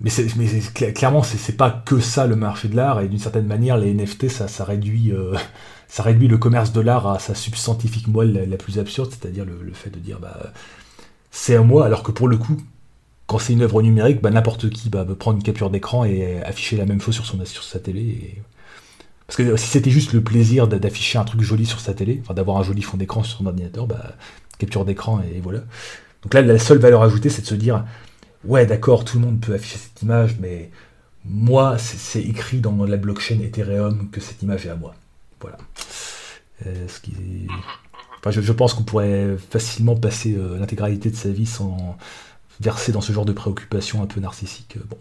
mais, 0.02 0.12
mais 0.38 0.94
clairement, 0.94 1.24
c'est 1.24 1.58
pas 1.58 1.84
que 1.86 2.00
ça 2.00 2.28
le 2.28 2.36
marché 2.36 2.68
de 2.68 2.76
l'art, 2.76 3.02
et 3.02 3.08
d'une 3.08 3.20
certaine 3.20 3.46
manière, 3.48 3.78
les 3.78 3.94
NFT, 3.94 4.30
ça, 4.30 4.48
ça 4.48 4.64
réduit 4.64 5.14
ça 5.92 6.04
réduit 6.04 6.30
le 6.30 6.38
commerce 6.38 6.72
de 6.72 6.80
l'art 6.80 7.06
à 7.06 7.20
sa 7.20 7.36
substantifique 7.36 8.08
moelle 8.08 8.48
la, 8.50 8.58
plus 8.58 8.80
absurde, 8.80 9.12
c'est-à-dire 9.12 9.44
le, 9.44 9.74
fait 9.74 9.90
de 9.90 10.00
dire 10.00 10.20
bah, 10.20 10.54
c'est 11.32 11.56
à 11.56 11.62
moi, 11.62 11.86
alors 11.86 12.02
que 12.02 12.14
pour 12.14 12.30
le 12.30 12.38
coup, 12.38 12.56
quand 13.28 13.40
c'est 13.40 13.52
une 13.52 13.62
œuvre 13.62 13.82
numérique, 13.82 14.22
bah, 14.22 14.30
n'importe 14.30 14.70
qui 14.70 14.90
bah, 14.90 15.04
peut 15.04 15.16
prendre 15.16 15.38
une 15.38 15.44
capture 15.44 15.70
d'écran 15.70 16.06
et 16.06 16.42
afficher 16.44 16.78
la 16.78 16.86
même 16.86 17.02
chose 17.02 17.16
sur, 17.16 17.26
son, 17.26 17.44
sur 17.44 17.64
sa 17.64 17.80
télé. 17.80 18.42
Parce 19.28 19.36
que 19.36 19.58
si 19.58 19.68
c'était 19.68 19.92
juste 19.92 20.14
le 20.14 20.22
plaisir 20.22 20.68
d'afficher 20.68 21.18
un 21.18 21.26
truc 21.26 21.42
joli 21.42 21.66
sur 21.66 21.82
sa 21.82 21.94
télé, 21.94 22.22
enfin 22.24 22.34
d'avoir 22.34 22.58
un 22.58 22.64
joli 22.64 22.82
fond 22.82 22.98
d'écran 22.98 23.24
sur 23.24 23.40
son 23.40 23.46
ordinateur, 23.46 23.86
bah, 23.86 24.16
capture 24.60 24.86
d'écran 24.86 25.22
et 25.22 25.42
voilà. 25.42 25.60
Donc 26.24 26.34
là, 26.34 26.42
la 26.42 26.58
seule 26.58 26.78
valeur 26.78 27.04
ajoutée, 27.04 27.30
c'est 27.30 27.42
de 27.42 27.48
se 27.48 27.56
dire 27.56 27.84
ouais, 28.46 28.66
d'accord, 28.66 29.06
tout 29.06 29.20
le 29.20 29.26
monde 29.26 29.40
peut 29.40 29.54
afficher 29.54 29.78
cette 29.78 30.02
image, 30.02 30.38
mais 30.40 30.72
moi, 31.26 31.78
c'est 31.78 32.22
écrit 32.22 32.60
dans 32.60 32.84
la 32.86 32.98
blockchain 32.98 33.40
Ethereum 33.40 34.10
que 34.10 34.22
cette 34.22 34.42
image 34.42 34.66
est 34.66 34.70
à 34.70 34.76
moi. 34.76 34.96
Voilà. 35.40 35.58
Euh, 36.66 36.88
ce 36.88 37.00
qui... 37.00 37.14
je, 38.28 38.52
pense 38.52 38.74
qu'on 38.74 38.84
pourrait 38.84 39.38
facilement 39.50 39.96
passer 39.96 40.36
euh, 40.36 40.58
l'intégralité 40.58 41.10
de 41.10 41.16
sa 41.16 41.30
vie 41.30 41.46
sans 41.46 41.98
verser 42.60 42.92
dans 42.92 43.02
ce 43.02 43.12
genre 43.12 43.26
de 43.26 43.34
préoccupations 43.34 44.02
un 44.02 44.08
peu 44.08 44.20
narcissiques. 44.20 44.78
Euh, 44.78 44.84
bon. 44.90 44.98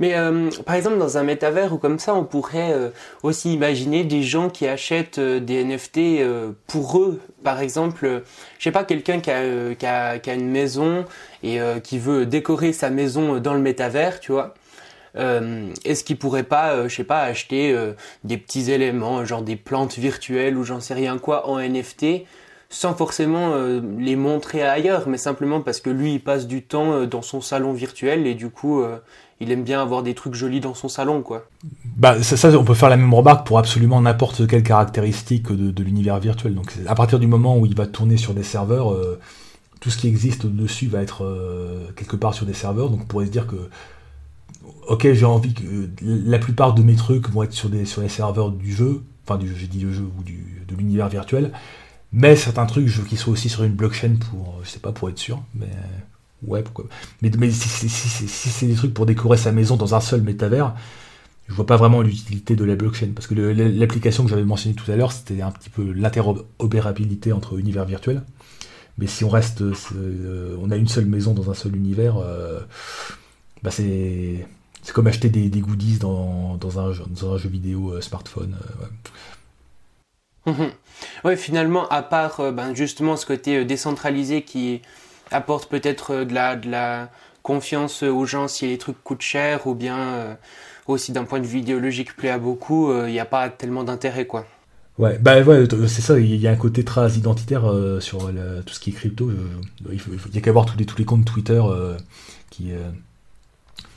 Mais 0.00 0.14
euh, 0.14 0.50
par 0.64 0.76
exemple, 0.76 0.98
dans 0.98 1.18
un 1.18 1.22
métavers 1.22 1.72
ou 1.72 1.78
comme 1.78 1.98
ça, 1.98 2.14
on 2.14 2.24
pourrait 2.24 2.72
euh, 2.72 2.90
aussi 3.22 3.52
imaginer 3.52 4.04
des 4.04 4.22
gens 4.22 4.48
qui 4.48 4.66
achètent 4.66 5.18
euh, 5.18 5.40
des 5.40 5.64
NFT 5.64 6.22
pour 6.66 6.98
eux. 7.00 7.20
Par 7.42 7.60
exemple, 7.60 8.22
je 8.58 8.64
sais 8.64 8.70
pas, 8.70 8.84
quelqu'un 8.84 9.20
qui 9.20 9.30
a, 9.30 9.74
qui, 9.74 10.20
qui 10.20 10.30
a 10.30 10.34
une 10.34 10.50
maison 10.50 11.04
et 11.42 11.60
qui 11.84 11.98
veut 11.98 12.26
décorer 12.26 12.72
sa 12.72 12.90
maison 12.90 13.38
dans 13.38 13.54
le 13.54 13.60
métavers, 13.60 14.18
tu 14.18 14.32
vois. 14.32 14.54
Est-ce 15.14 16.02
qu'il 16.02 16.18
pourrait 16.18 16.42
pas, 16.42 16.88
je 16.88 16.94
sais 16.94 17.04
pas, 17.04 17.20
acheter 17.20 17.76
des 18.24 18.36
petits 18.36 18.72
éléments, 18.72 19.24
genre 19.24 19.42
des 19.42 19.54
plantes 19.54 19.96
virtuelles 19.98 20.58
ou 20.58 20.64
j'en 20.64 20.80
sais 20.80 20.94
rien 20.94 21.16
quoi 21.18 21.48
en 21.48 21.60
NFT 21.60 22.24
sans 22.70 22.94
forcément 22.94 23.54
les 23.98 24.16
montrer 24.16 24.62
ailleurs, 24.62 25.08
mais 25.08 25.16
simplement 25.16 25.62
parce 25.62 25.80
que 25.80 25.88
lui 25.88 26.14
il 26.14 26.20
passe 26.20 26.46
du 26.46 26.62
temps 26.62 27.04
dans 27.04 27.22
son 27.22 27.40
salon 27.40 27.72
virtuel 27.72 28.26
et 28.26 28.34
du 28.34 28.50
coup 28.50 28.84
il 29.40 29.52
aime 29.52 29.62
bien 29.62 29.80
avoir 29.80 30.02
des 30.02 30.14
trucs 30.14 30.34
jolis 30.34 30.60
dans 30.60 30.74
son 30.74 30.88
salon, 30.88 31.22
quoi. 31.22 31.48
Bah 31.96 32.22
ça, 32.22 32.58
on 32.58 32.64
peut 32.64 32.74
faire 32.74 32.88
la 32.88 32.96
même 32.96 33.12
remarque 33.12 33.46
pour 33.46 33.58
absolument 33.58 34.00
n'importe 34.00 34.46
quelle 34.46 34.62
caractéristique 34.62 35.52
de, 35.52 35.82
l'univers 35.82 36.18
virtuel. 36.18 36.54
Donc 36.54 36.72
à 36.86 36.94
partir 36.94 37.18
du 37.18 37.26
moment 37.26 37.56
où 37.56 37.66
il 37.66 37.74
va 37.74 37.86
tourner 37.86 38.16
sur 38.16 38.34
des 38.34 38.42
serveurs, 38.42 38.92
euh, 38.92 39.18
tout 39.80 39.90
ce 39.90 39.98
qui 39.98 40.08
existe 40.08 40.44
au-dessus 40.44 40.88
va 40.88 41.02
être 41.02 41.24
euh, 41.24 41.90
quelque 41.94 42.16
part 42.16 42.34
sur 42.34 42.46
des 42.46 42.54
serveurs. 42.54 42.90
Donc 42.90 43.02
on 43.02 43.06
pourrait 43.06 43.26
se 43.26 43.30
dire 43.30 43.46
que, 43.46 43.68
ok, 44.88 45.12
j'ai 45.12 45.24
envie 45.24 45.54
que 45.54 45.62
la 46.02 46.38
plupart 46.38 46.74
de 46.74 46.82
mes 46.82 46.96
trucs 46.96 47.28
vont 47.30 47.44
être 47.44 47.52
sur 47.52 47.68
des 47.68 47.84
sur 47.84 48.02
les 48.02 48.08
serveurs 48.08 48.50
du 48.50 48.72
jeu, 48.72 49.02
enfin 49.24 49.38
du 49.38 49.54
j'ai 49.56 49.68
dit 49.68 49.80
le 49.80 49.92
jeu 49.92 50.04
ou 50.18 50.22
de 50.24 50.76
l'univers 50.76 51.08
virtuel. 51.08 51.52
Mais 52.10 52.36
certains 52.36 52.66
trucs, 52.66 52.88
je 52.88 53.02
veux 53.02 53.06
qu'ils 53.06 53.18
soient 53.18 53.34
aussi 53.34 53.50
sur 53.50 53.64
une 53.64 53.74
blockchain 53.74 54.16
pour, 54.16 54.58
je 54.62 54.70
sais 54.70 54.78
pas, 54.78 54.92
pour 54.92 55.10
être 55.10 55.18
sûr. 55.18 55.42
Mais 55.54 55.68
Ouais, 56.46 56.62
pourquoi 56.62 56.86
Mais, 57.22 57.30
mais 57.38 57.50
si, 57.50 57.88
c'est 57.88 58.66
des 58.66 58.74
trucs 58.74 58.94
pour 58.94 59.06
décorer 59.06 59.36
sa 59.36 59.52
maison 59.52 59.76
dans 59.76 59.94
un 59.94 60.00
seul 60.00 60.22
métavers, 60.22 60.74
je 61.48 61.54
vois 61.54 61.66
pas 61.66 61.76
vraiment 61.76 62.02
l'utilité 62.02 62.54
de 62.56 62.64
la 62.64 62.76
blockchain. 62.76 63.08
Parce 63.14 63.26
que 63.26 63.34
l'application 63.34 64.24
que 64.24 64.30
j'avais 64.30 64.44
mentionnée 64.44 64.74
tout 64.74 64.90
à 64.90 64.96
l'heure, 64.96 65.12
c'était 65.12 65.42
un 65.42 65.50
petit 65.50 65.70
peu 65.70 65.92
l'interopérabilité 65.92 67.32
entre 67.32 67.58
univers 67.58 67.84
virtuels. 67.84 68.22
Mais 68.98 69.06
si 69.06 69.24
on 69.24 69.28
reste, 69.28 69.62
euh, 69.62 70.56
on 70.60 70.70
a 70.70 70.76
une 70.76 70.88
seule 70.88 71.06
maison 71.06 71.32
dans 71.32 71.50
un 71.50 71.54
seul 71.54 71.74
univers, 71.76 72.18
euh, 72.18 72.60
bah 73.62 73.70
c'est 73.70 74.46
comme 74.92 75.06
acheter 75.06 75.28
des, 75.28 75.60
goodies 75.60 75.98
dans, 75.98 76.56
dans, 76.56 76.80
un, 76.80 76.92
dans, 77.08 77.34
un, 77.34 77.38
jeu 77.38 77.48
vidéo 77.48 77.92
euh, 77.92 78.00
smartphone. 78.00 78.56
ouais. 80.46 80.54
ouais. 81.24 81.36
finalement, 81.36 81.88
à 81.88 82.02
part 82.02 82.52
ben, 82.52 82.74
justement 82.74 83.16
ce 83.16 83.26
côté 83.26 83.64
décentralisé 83.64 84.42
qui 84.42 84.80
apporte 85.30 85.68
peut-être 85.68 86.12
euh, 86.14 86.24
de 86.24 86.34
la, 86.34 86.56
de 86.56 86.70
la 86.70 87.10
confiance 87.42 88.02
aux 88.02 88.26
gens 88.26 88.48
si 88.48 88.66
les 88.66 88.78
trucs 88.78 89.02
coûtent 89.02 89.22
cher 89.22 89.66
ou 89.66 89.74
bien 89.74 89.98
euh, 89.98 90.34
aussi 90.86 91.12
d'un 91.12 91.24
point 91.24 91.40
de 91.40 91.46
vue 91.46 91.60
idéologique 91.60 92.14
plaît 92.16 92.30
à 92.30 92.38
beaucoup, 92.38 92.92
il 92.92 92.96
euh, 92.96 93.10
n'y 93.10 93.20
a 93.20 93.24
pas 93.24 93.48
tellement 93.48 93.84
d'intérêt 93.84 94.26
quoi. 94.26 94.46
Ouais, 94.98 95.16
bah 95.18 95.40
ouais, 95.40 95.64
c'est 95.86 96.02
ça, 96.02 96.18
il 96.18 96.34
y 96.34 96.48
a 96.48 96.50
un 96.50 96.56
côté 96.56 96.84
très 96.84 97.12
identitaire 97.12 97.72
sur 98.00 98.32
tout 98.66 98.74
ce 98.74 98.80
qui 98.80 98.90
est 98.90 98.92
crypto. 98.92 99.30
il 99.88 100.00
n'y 100.32 100.38
a 100.38 100.40
qu'à 100.40 100.50
voir 100.50 100.66
tous 100.66 100.76
les, 100.76 100.86
tous 100.86 100.98
les 100.98 101.04
comptes 101.04 101.24
Twitter 101.24 101.62
qui, 102.50 102.72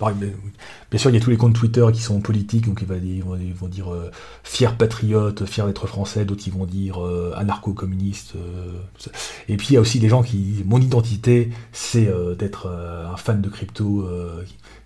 Bien 0.10 1.00
sûr, 1.00 1.10
il 1.10 1.14
y 1.14 1.18
a 1.18 1.20
tous 1.20 1.30
les 1.30 1.38
comptes 1.38 1.54
Twitter 1.54 1.86
qui 1.94 2.02
sont 2.02 2.20
politiques, 2.22 2.66
donc 2.66 2.82
ils 2.82 3.24
vont, 3.24 3.68
dire 3.68 3.94
euh, 3.94 4.12
fier 4.44 4.76
patriote, 4.76 5.46
fier 5.46 5.66
d'être 5.68 5.88
français, 5.88 6.26
d'autres 6.26 6.44
ils 6.48 6.54
vont 6.54 6.66
dire 6.66 7.06
euh, 7.06 7.34
anarcho-communiste. 7.38 8.34
Euh, 8.36 9.10
et 9.48 9.58
puis 9.58 9.68
il 9.70 9.74
y 9.74 9.78
a 9.78 9.82
aussi 9.82 10.00
des 10.00 10.10
gens 10.10 10.24
qui 10.24 10.64
mon 10.66 10.80
identité, 10.80 11.52
c'est 11.72 12.12
d'être 12.38 12.68
un 12.68 13.18
fan 13.18 13.42
de 13.42 13.50
crypto. 13.50 14.08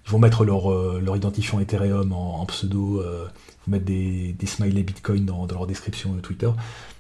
ils 0.05 0.11
vont 0.11 0.19
mettre 0.19 0.43
leur, 0.43 0.69
leur 0.99 1.15
identifiant 1.15 1.59
Ethereum 1.59 2.11
en, 2.13 2.45
pseudo, 2.45 3.03
mettre 3.67 3.85
des, 3.85 4.33
des 4.37 4.45
smileys 4.45 4.83
Bitcoin 4.83 5.25
dans, 5.25 5.47
dans 5.47 5.55
leur 5.55 5.67
description 5.67 6.13
Twitter. 6.21 6.49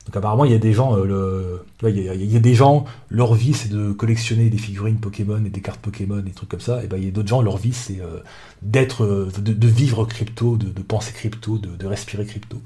Donc 0.05 0.15
apparemment, 0.17 0.45
il 0.45 0.51
y 0.51 0.55
a 0.55 0.59
des 0.59 0.73
gens, 0.73 0.95
euh, 0.97 1.63
il, 1.81 1.99
y 1.99 2.35
a, 2.35 2.39
des 2.39 2.53
gens, 2.53 2.85
leur 3.09 3.33
vie 3.33 3.53
c'est 3.53 3.69
de 3.69 3.91
collectionner 3.91 4.49
des 4.49 4.57
figurines 4.57 4.99
Pokémon 4.99 5.43
et 5.43 5.49
des 5.49 5.61
cartes 5.61 5.81
Pokémon 5.81 6.19
et 6.19 6.21
des 6.21 6.31
trucs 6.31 6.49
comme 6.49 6.59
ça. 6.59 6.83
Et 6.83 6.87
ben 6.87 6.97
il 6.97 7.05
y 7.05 7.07
a 7.07 7.11
d'autres 7.11 7.27
gens, 7.27 7.41
leur 7.41 7.57
vie 7.57 7.73
c'est 7.73 8.01
euh, 8.01 8.19
d'être, 8.61 9.03
euh, 9.03 9.31
de, 9.39 9.67
vivre 9.67 10.05
crypto, 10.05 10.57
de, 10.57 10.67
penser 10.83 11.11
crypto, 11.11 11.57
de, 11.57 11.85
respirer 11.87 12.25
crypto. 12.25 12.61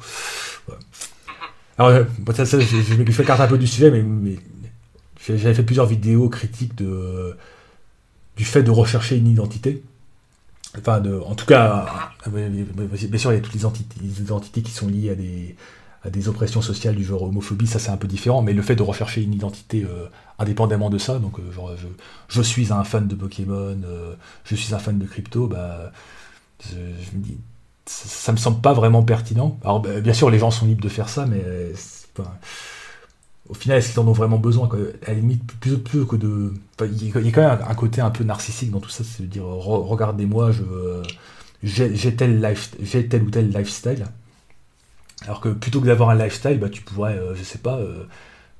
Alors 1.78 2.06
ça, 2.36 2.44
je, 2.44 2.60
je, 2.60 3.11
fais 3.11 3.24
carte 3.24 3.40
un 3.40 3.48
peu 3.48 3.57
du 3.57 3.68
sujet, 3.68 3.90
mais, 3.90 4.38
j'avais 5.26 5.53
fait 5.53 5.64
plusieurs 5.64 5.86
vidéos 5.86 6.28
critiques 6.28 6.76
du 6.76 8.44
fait 8.44 8.64
de 8.64 8.72
rechercher 8.72 9.16
une 9.16 9.28
identité. 9.28 9.82
Enfin, 10.78 10.99
de, 10.99 11.20
en 11.26 11.36
tout 11.36 11.45
cas, 11.45 12.11
bien 12.28 13.18
sûr, 13.18 13.32
il 13.32 13.36
y 13.36 13.38
a 13.38 13.41
toutes 13.41 13.53
les 13.53 14.22
identités 14.22 14.61
qui 14.61 14.72
sont 14.72 14.88
liées 14.88 15.11
à 15.11 15.16
des 15.16 15.56
à 16.03 16.09
des 16.09 16.30
oppressions 16.30 16.61
sociales 16.61 16.95
du 16.95 17.03
genre 17.03 17.23
homophobie, 17.23 17.67
ça 17.67 17.80
c'est 17.80 17.91
un 17.91 17.97
peu 17.97 18.07
différent, 18.07 18.41
mais 18.41 18.53
le 18.53 18.61
fait 18.61 18.76
de 18.76 18.84
rechercher 18.84 19.21
une 19.21 19.34
identité 19.34 19.84
euh, 19.84 20.07
indépendamment 20.38 20.89
de 20.89 20.97
ça, 20.97 21.19
donc 21.19 21.39
euh, 21.39 21.51
genre 21.51 21.71
je, 22.30 22.41
suis 22.41 22.71
un 22.71 22.84
fan 22.84 23.07
de 23.07 23.15
Pokémon, 23.15 23.77
euh, 23.84 24.13
je 24.45 24.55
suis 24.55 24.73
un 24.73 24.80
fan 24.80 24.97
de 24.97 25.05
crypto, 25.05 25.47
bah 25.47 25.91
ça, 27.85 28.31
me 28.31 28.38
semble 28.38 28.61
pas 28.61 28.73
vraiment 28.73 29.01
pertinent. 29.03 29.57
Alors 29.63 29.81
bah, 29.81 29.99
bien 29.99 30.13
sûr 30.13 30.30
les 30.30 30.39
gens 30.39 30.51
sont 30.51 30.65
libres 30.65 30.84
de 30.84 30.89
faire 30.89 31.09
ça, 31.09 31.26
mais 31.26 31.43
au 33.49 33.53
final 33.53 33.77
est-ce 33.77 33.91
qu'ils 33.91 33.99
en 33.99 34.07
ont 34.07 34.13
vraiment 34.13 34.38
besoin 34.38 34.69
À 35.05 35.13
limite 35.13 35.43
plus, 35.59 35.77
plus 35.80 36.05
que 36.05 36.15
de, 36.15 36.53
il 36.81 37.07
y, 37.07 37.09
a 37.09 37.31
quand 37.31 37.41
même 37.41 37.59
un, 37.67 37.76
côté 37.76 37.99
un 37.99 38.09
peu 38.09 38.23
narcissique 38.23 38.71
dans 38.71 38.80
tout 38.80 38.89
ça, 38.89 39.03
c'est 39.03 39.23
de 39.23 39.27
dire 39.27 39.43
regardez-moi, 39.43 40.51
je 40.51 40.63
j'ai 41.61 42.15
tel 42.15 42.41
ou 43.21 43.30
tel 43.30 43.49
lifestyle 43.51 44.05
alors 45.26 45.41
que 45.41 45.50
plutôt 45.50 45.82
que 45.82 45.88
d'avoir 45.88 46.10
un 46.10 46.16
lifestyle, 46.16 46.60
bah, 46.60 46.70
tu 46.70 46.82
pourrais, 46.82 47.18
euh, 47.18 47.36
je 47.36 47.44
sais 47.44 47.58
pas, 47.58 47.78
euh, 47.78 48.06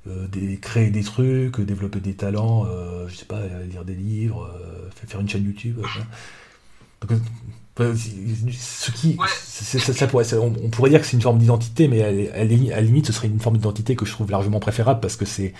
euh, 0.08 0.56
créer 0.60 0.90
des 0.90 1.02
trucs, 1.02 1.60
développer 1.60 2.00
des 2.00 2.14
talents, 2.14 2.66
je 3.08 3.14
sais 3.14 3.24
pas, 3.24 3.40
lire 3.70 3.84
des 3.84 3.94
livres, 3.94 4.50
faire 5.06 5.20
une 5.20 5.28
chaîne 5.28 5.44
YouTube. 5.44 5.78
ce 7.78 8.90
qui, 8.92 9.16
ça, 9.38 10.06
pourrait, 10.06 10.24
on, 10.34 10.70
pourrait 10.70 10.90
dire 10.90 11.00
que 11.00 11.06
c'est 11.06 11.16
une 11.16 11.22
forme 11.22 11.38
d'identité, 11.38 11.88
mais 11.88 12.30
à, 12.30 12.44
la 12.44 12.80
limite, 12.80 13.06
ce 13.06 13.12
serait 13.12 13.28
une 13.28 13.40
forme 13.40 13.56
d'identité 13.56 13.96
que 13.96 14.04
je 14.04 14.12
trouve 14.12 14.30
largement 14.30 14.60
préférable 14.60 15.00
parce 15.00 15.16
que 15.16 15.24
c'est 15.24 15.54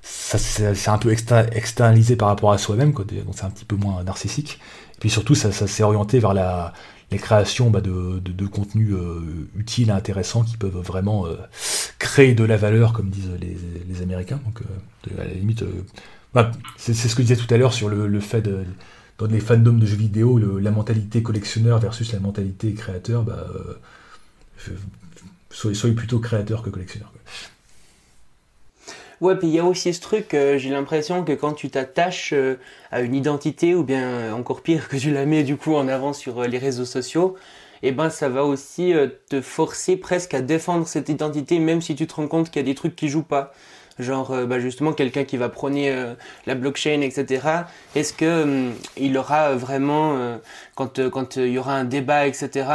c'est 0.00 0.88
un 0.88 0.98
peu 0.98 1.10
externalisé 1.10 2.14
par 2.14 2.28
rapport 2.28 2.52
à 2.52 2.58
soi-même, 2.58 2.92
donc 2.92 3.06
c'est 3.34 3.44
un 3.44 3.50
petit 3.50 3.64
peu 3.64 3.74
moins 3.76 4.04
narcissique. 4.04 4.60
Et 4.94 5.00
puis 5.00 5.10
surtout, 5.10 5.34
ça, 5.34 5.50
ça 5.50 5.66
s'est 5.66 5.82
orienté 5.82 6.20
vers 6.20 6.32
la, 6.34 6.72
les 7.10 7.18
créations 7.18 7.70
bah, 7.70 7.80
de, 7.80 8.18
de, 8.18 8.46
contenus 8.46 8.92
euh, 8.92 9.48
utiles 9.56 9.90
intéressants 9.90 10.42
qui 10.42 10.56
peuvent 10.56 10.76
vraiment 10.76 11.26
euh, 11.26 11.36
créer 11.98 12.34
de 12.34 12.44
la 12.44 12.56
valeur, 12.56 12.92
comme 12.92 13.08
disent 13.08 13.30
les, 13.40 14.02
Américains. 14.02 14.40
Donc, 14.44 14.60
euh, 14.62 15.22
à 15.22 15.24
la 15.24 15.34
limite, 15.34 15.64
bah, 16.34 16.52
c'est 16.76 16.94
ce 16.94 17.14
que 17.14 17.22
je 17.22 17.28
disais 17.28 17.36
tout 17.36 17.52
à 17.52 17.56
l'heure 17.56 17.72
sur 17.72 17.88
le, 17.88 18.20
fait 18.20 18.42
de, 18.42 18.64
dans 19.18 19.26
les 19.26 19.40
fandoms 19.40 19.78
de 19.78 19.86
jeux 19.86 19.96
vidéo, 19.96 20.38
la 20.58 20.70
mentalité 20.70 21.22
collectionneur 21.22 21.78
versus 21.78 22.12
la 22.12 22.20
mentalité 22.20 22.74
créateur, 22.74 23.22
bah, 23.22 23.46
soyez, 25.50 25.94
plutôt 25.94 26.18
créateur 26.18 26.62
que 26.62 26.70
collectionneur. 26.70 27.12
Ouais, 29.20 29.34
puis 29.34 29.48
il 29.48 29.54
y 29.54 29.58
a 29.58 29.64
aussi 29.64 29.92
ce 29.92 30.00
truc, 30.00 30.32
euh, 30.32 30.58
j'ai 30.58 30.70
l'impression 30.70 31.24
que 31.24 31.32
quand 31.32 31.52
tu 31.52 31.70
t'attaches 31.70 32.32
euh, 32.32 32.56
à 32.92 33.00
une 33.00 33.16
identité, 33.16 33.74
ou 33.74 33.82
bien 33.82 34.04
euh, 34.04 34.32
encore 34.32 34.62
pire, 34.62 34.88
que 34.88 34.96
tu 34.96 35.10
la 35.10 35.26
mets 35.26 35.42
du 35.42 35.56
coup 35.56 35.74
en 35.74 35.88
avant 35.88 36.12
sur 36.12 36.42
les 36.44 36.58
réseaux 36.58 36.84
sociaux, 36.84 37.34
eh 37.82 37.90
ben 37.90 38.10
ça 38.10 38.28
va 38.28 38.44
aussi 38.44 38.92
te 39.28 39.40
forcer 39.40 39.96
presque 39.96 40.34
à 40.34 40.40
défendre 40.40 40.86
cette 40.86 41.08
identité, 41.08 41.58
même 41.58 41.80
si 41.80 41.94
tu 41.96 42.06
te 42.06 42.14
rends 42.14 42.28
compte 42.28 42.50
qu'il 42.50 42.60
y 42.62 42.64
a 42.64 42.66
des 42.66 42.74
trucs 42.74 42.96
qui 42.96 43.08
jouent 43.08 43.22
pas. 43.22 43.52
Genre, 44.00 44.46
bah 44.46 44.60
justement, 44.60 44.92
quelqu'un 44.92 45.24
qui 45.24 45.36
va 45.36 45.48
prôner 45.48 45.92
la 46.46 46.54
blockchain, 46.56 47.02
etc. 47.02 47.46
Est-ce 47.94 48.12
que 48.12 48.42
hum, 48.42 48.74
il 48.96 49.16
aura 49.16 49.54
vraiment, 49.54 50.40
quand 50.74 51.08
quand 51.10 51.36
il 51.36 51.52
y 51.52 51.58
aura 51.58 51.74
un 51.74 51.84
débat, 51.84 52.26
etc. 52.26 52.66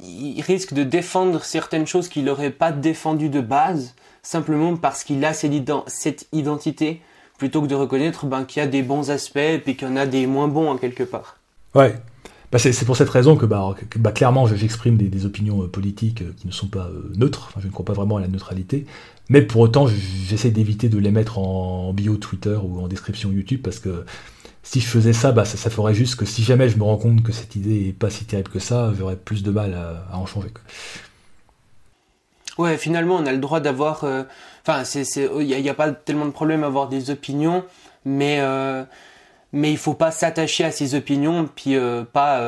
Il 0.00 0.40
risque 0.40 0.72
de 0.72 0.82
défendre 0.82 1.44
certaines 1.44 1.86
choses 1.86 2.08
qu'il 2.08 2.24
n'aurait 2.24 2.50
pas 2.50 2.72
défendues 2.72 3.30
de 3.30 3.40
base? 3.40 3.94
Simplement 4.22 4.76
parce 4.76 5.04
qu'il 5.04 5.24
a 5.24 5.32
cette 5.32 6.28
identité, 6.32 7.02
plutôt 7.38 7.62
que 7.62 7.66
de 7.66 7.74
reconnaître 7.74 8.26
ben, 8.26 8.44
qu'il 8.44 8.60
y 8.60 8.64
a 8.64 8.68
des 8.68 8.82
bons 8.82 9.10
aspects 9.10 9.36
et 9.38 9.62
qu'il 9.62 9.88
y 9.88 9.90
en 9.90 9.96
a 9.96 10.06
des 10.06 10.26
moins 10.26 10.48
bons 10.48 10.68
en 10.68 10.76
quelque 10.76 11.04
part. 11.04 11.38
Ouais. 11.74 11.94
Bah 12.50 12.58
c'est 12.58 12.84
pour 12.86 12.96
cette 12.96 13.10
raison 13.10 13.36
que, 13.36 13.44
bah, 13.44 13.74
bah 13.96 14.10
clairement 14.10 14.46
j'exprime 14.46 14.96
des, 14.96 15.26
opinions 15.26 15.64
euh, 15.64 15.68
politiques 15.68 16.22
euh, 16.22 16.32
qui 16.34 16.46
ne 16.46 16.52
sont 16.52 16.68
pas 16.68 16.86
euh, 16.86 17.12
neutres, 17.14 17.52
je 17.58 17.66
ne 17.66 17.72
crois 17.72 17.84
pas 17.84 17.92
vraiment 17.92 18.16
à 18.16 18.20
la 18.22 18.28
neutralité, 18.28 18.86
mais 19.28 19.42
pour 19.42 19.60
autant 19.60 19.86
j'essaie 19.86 20.50
d'éviter 20.50 20.88
de 20.88 20.96
les 20.96 21.10
mettre 21.10 21.38
en 21.38 21.92
bio 21.92 22.16
Twitter 22.16 22.56
ou 22.62 22.80
en 22.80 22.88
description 22.88 23.30
YouTube 23.30 23.60
parce 23.62 23.78
que 23.78 24.06
si 24.62 24.80
je 24.80 24.86
faisais 24.86 25.12
ça, 25.12 25.34
ça, 25.44 25.70
ferait 25.70 25.94
juste 25.94 26.16
que 26.16 26.24
si 26.24 26.42
jamais 26.42 26.68
je 26.68 26.76
me 26.78 26.84
rends 26.84 26.96
compte 26.96 27.22
que 27.22 27.32
cette 27.32 27.54
idée 27.56 27.88
est 27.88 27.92
pas 27.92 28.10
si 28.10 28.24
terrible 28.24 28.50
que 28.50 28.58
ça, 28.58 28.92
j'aurais 28.98 29.16
plus 29.16 29.42
de 29.42 29.50
mal 29.50 29.74
à, 29.74 30.16
en 30.16 30.26
changer. 30.26 30.48
Ouais, 32.58 32.76
finalement, 32.76 33.16
on 33.16 33.26
a 33.26 33.32
le 33.32 33.38
droit 33.38 33.60
d'avoir. 33.60 34.02
Euh, 34.02 34.24
enfin, 34.66 34.82
il 35.40 35.46
n'y 35.46 35.68
a, 35.68 35.74
pas 35.74 35.92
tellement 35.92 36.26
de 36.26 36.32
problème 36.32 36.64
à 36.64 36.66
avoir 36.66 36.88
des 36.88 37.10
opinions, 37.10 37.64
mais 38.04 38.38
euh, 38.40 38.82
mais 39.52 39.70
il 39.70 39.78
faut 39.78 39.94
pas 39.94 40.10
s'attacher 40.10 40.64
à 40.64 40.72
ces 40.72 40.96
opinions, 40.96 41.48
puis 41.54 41.76
euh, 41.76 42.02
pas 42.04 42.42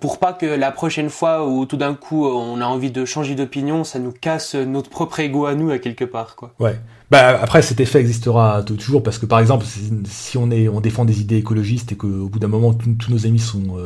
pour, 0.00 0.18
pas 0.18 0.34
que 0.34 0.46
la 0.46 0.70
prochaine 0.70 1.08
fois 1.08 1.48
où 1.48 1.64
tout 1.64 1.78
d'un 1.78 1.94
coup 1.94 2.26
on 2.26 2.60
a 2.60 2.66
envie 2.66 2.90
de 2.90 3.04
changer 3.06 3.34
d'opinion, 3.34 3.84
ça 3.84 3.98
nous 3.98 4.12
casse 4.12 4.54
notre 4.54 4.90
propre 4.90 5.18
ego 5.20 5.46
à 5.46 5.54
nous 5.54 5.70
à 5.70 5.78
quelque 5.78 6.04
part, 6.04 6.36
quoi. 6.36 6.52
Ouais. 6.60 6.78
Bah 7.10 7.40
après 7.40 7.62
cet 7.62 7.78
effet 7.78 8.00
existera 8.00 8.64
toujours 8.64 9.02
parce 9.02 9.18
que 9.18 9.26
par 9.26 9.38
exemple 9.38 9.64
si 10.08 10.36
on 10.36 10.50
est 10.50 10.68
on 10.68 10.80
défend 10.80 11.04
des 11.04 11.20
idées 11.20 11.36
écologistes 11.36 11.92
et 11.92 11.96
qu'au 11.96 12.28
bout 12.28 12.40
d'un 12.40 12.48
moment 12.48 12.74
tous 12.74 13.10
nos 13.10 13.26
amis 13.26 13.38
sont 13.38 13.76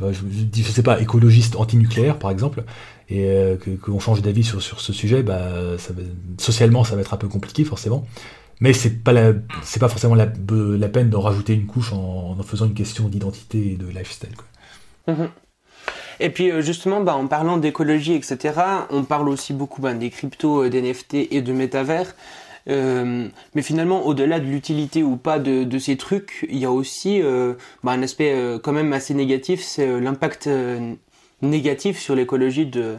je, 0.00 0.06
je, 0.52 0.62
sais 0.64 0.82
pas 0.82 1.00
écologistes 1.00 1.54
anti-nucléaires 1.54 2.18
par 2.18 2.32
exemple 2.32 2.64
et 3.08 3.26
euh, 3.26 3.56
qu'on 3.82 4.00
change 4.00 4.22
d'avis 4.22 4.44
sur, 4.44 4.62
sur 4.62 4.80
ce 4.80 4.92
sujet, 4.92 5.22
bah 5.22 5.48
socialement 6.38 6.84
ça 6.84 6.94
va 6.94 7.02
être 7.02 7.14
un 7.14 7.18
peu 7.18 7.28
compliqué 7.28 7.64
forcément. 7.64 8.04
Mais 8.60 8.72
c'est 8.72 9.02
pas 9.02 9.12
pas 9.12 9.88
forcément 9.88 10.14
la, 10.14 10.26
la 10.26 10.88
peine 10.88 11.10
d'en 11.10 11.20
rajouter 11.20 11.54
une 11.54 11.66
couche 11.66 11.92
en, 11.92 12.36
en 12.38 12.42
faisant 12.42 12.66
une 12.66 12.74
question 12.74 13.08
d'identité 13.08 13.72
et 13.72 13.76
de 13.76 13.86
lifestyle. 13.86 14.34
Quoi. 14.36 15.14
Mhm. 15.14 15.28
Et 16.20 16.30
puis 16.30 16.50
euh, 16.50 16.62
justement, 16.62 17.00
bah, 17.00 17.16
en 17.16 17.26
parlant 17.26 17.56
d'écologie, 17.56 18.14
etc., 18.14 18.54
on 18.90 19.04
parle 19.04 19.28
aussi 19.28 19.52
beaucoup 19.52 19.82
bah, 19.82 19.94
des 19.94 20.10
cryptos, 20.10 20.64
euh, 20.64 20.70
d'NFT 20.70 21.28
et 21.30 21.42
de 21.42 21.52
métavers. 21.52 22.14
Mais 22.66 23.60
finalement, 23.60 24.06
au-delà 24.06 24.40
de 24.40 24.46
l'utilité 24.46 25.02
ou 25.02 25.16
pas 25.16 25.38
de, 25.38 25.64
de, 25.64 25.78
ces 25.78 25.98
trucs, 25.98 26.46
il 26.48 26.56
y 26.56 26.64
a 26.64 26.70
aussi 26.70 27.20
bah, 27.82 27.92
un 27.92 28.02
aspect 28.02 28.34
quand 28.62 28.72
même 28.72 28.94
assez 28.94 29.12
négatif, 29.12 29.62
c'est 29.62 30.00
l'impact 30.00 30.48
négatif 31.44 31.98
sur 31.98 32.14
l'écologie 32.14 32.66
de, 32.66 32.96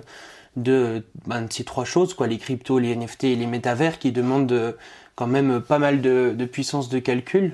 de, 0.55 1.03
ces 1.49 1.63
trois 1.63 1.85
choses, 1.85 2.13
quoi, 2.13 2.27
les 2.27 2.37
cryptos, 2.37 2.79
les 2.79 2.95
NFT 2.95 3.25
et 3.25 3.35
les 3.35 3.47
métavers, 3.47 3.99
qui 3.99 4.11
demandent 4.11 4.75
quand 5.15 5.27
même 5.27 5.61
pas 5.61 5.79
mal 5.79 6.01
de, 6.01 6.45
puissance 6.45 6.89
de 6.89 6.99
calcul. 6.99 7.53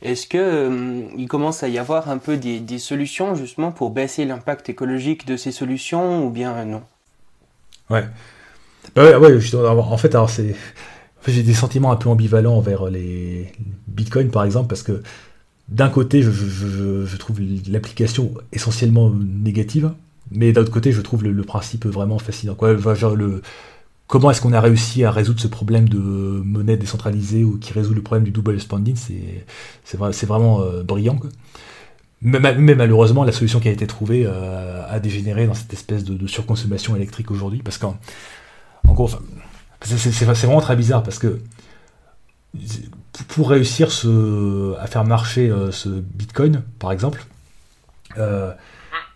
Est-ce 0.00 0.28
que 0.28 0.38
euh, 0.38 1.02
il 1.16 1.26
commence 1.26 1.64
à 1.64 1.68
y 1.68 1.76
avoir 1.76 2.08
un 2.08 2.18
peu 2.18 2.36
des, 2.36 2.78
solutions 2.78 3.34
justement 3.34 3.72
pour 3.72 3.90
baisser 3.90 4.24
l'impact 4.24 4.68
écologique 4.68 5.26
de 5.26 5.36
ces 5.36 5.50
solutions 5.50 6.24
ou 6.24 6.30
bien 6.30 6.64
non? 6.64 6.82
Ouais. 7.90 8.04
Bah 8.94 9.18
en 9.20 9.96
fait, 9.98 10.14
alors 10.14 10.30
j'ai 11.26 11.42
des 11.42 11.54
sentiments 11.54 11.90
un 11.90 11.96
peu 11.96 12.08
ambivalents 12.08 12.56
envers 12.56 12.86
les 12.86 13.52
bitcoins 13.88 14.30
par 14.30 14.44
exemple 14.44 14.68
parce 14.68 14.82
que 14.82 15.02
d'un 15.68 15.90
côté, 15.90 16.22
je 16.22 17.16
trouve 17.16 17.40
l'application 17.68 18.32
essentiellement 18.52 19.10
négative, 19.10 19.92
mais 20.30 20.52
d'un 20.52 20.62
autre 20.62 20.72
côté, 20.72 20.92
je 20.92 21.00
trouve 21.00 21.24
le, 21.24 21.42
principe 21.42 21.86
vraiment 21.86 22.18
fascinant. 22.18 22.56
Comment 24.06 24.30
est-ce 24.30 24.40
qu'on 24.40 24.54
a 24.54 24.60
réussi 24.60 25.04
à 25.04 25.10
résoudre 25.10 25.40
ce 25.40 25.48
problème 25.48 25.88
de 25.88 25.98
monnaie 25.98 26.76
décentralisée 26.76 27.44
ou 27.44 27.58
qui 27.58 27.72
résout 27.72 27.94
le 27.94 28.02
problème 28.02 28.24
du 28.24 28.30
double 28.30 28.58
spending, 28.58 28.96
c'est, 28.96 30.26
vraiment 30.26 30.62
euh, 30.62 30.82
brillant. 30.82 31.18
Mais, 32.22 32.40
malheureusement, 32.40 33.24
la 33.24 33.32
solution 33.32 33.60
qui 33.60 33.68
a 33.68 33.70
été 33.70 33.86
trouvée 33.86 34.24
euh, 34.26 34.82
a 34.88 34.98
dégénéré 34.98 35.46
dans 35.46 35.54
cette 35.54 35.72
espèce 35.72 36.04
de, 36.04 36.26
surconsommation 36.26 36.96
électrique 36.96 37.30
aujourd'hui, 37.30 37.60
parce 37.62 37.78
qu'en 37.78 37.98
en 38.86 38.94
gros, 38.94 39.10
c'est, 39.82 40.24
vraiment 40.24 40.60
très 40.60 40.74
bizarre, 40.74 41.02
parce 41.02 41.18
que 41.18 41.40
pour 43.28 43.50
réussir 43.50 43.88
à 44.80 44.86
faire 44.86 45.04
marcher 45.04 45.50
euh, 45.50 45.70
ce 45.70 45.88
Bitcoin, 45.90 46.62
par 46.78 46.92
exemple, 46.92 47.26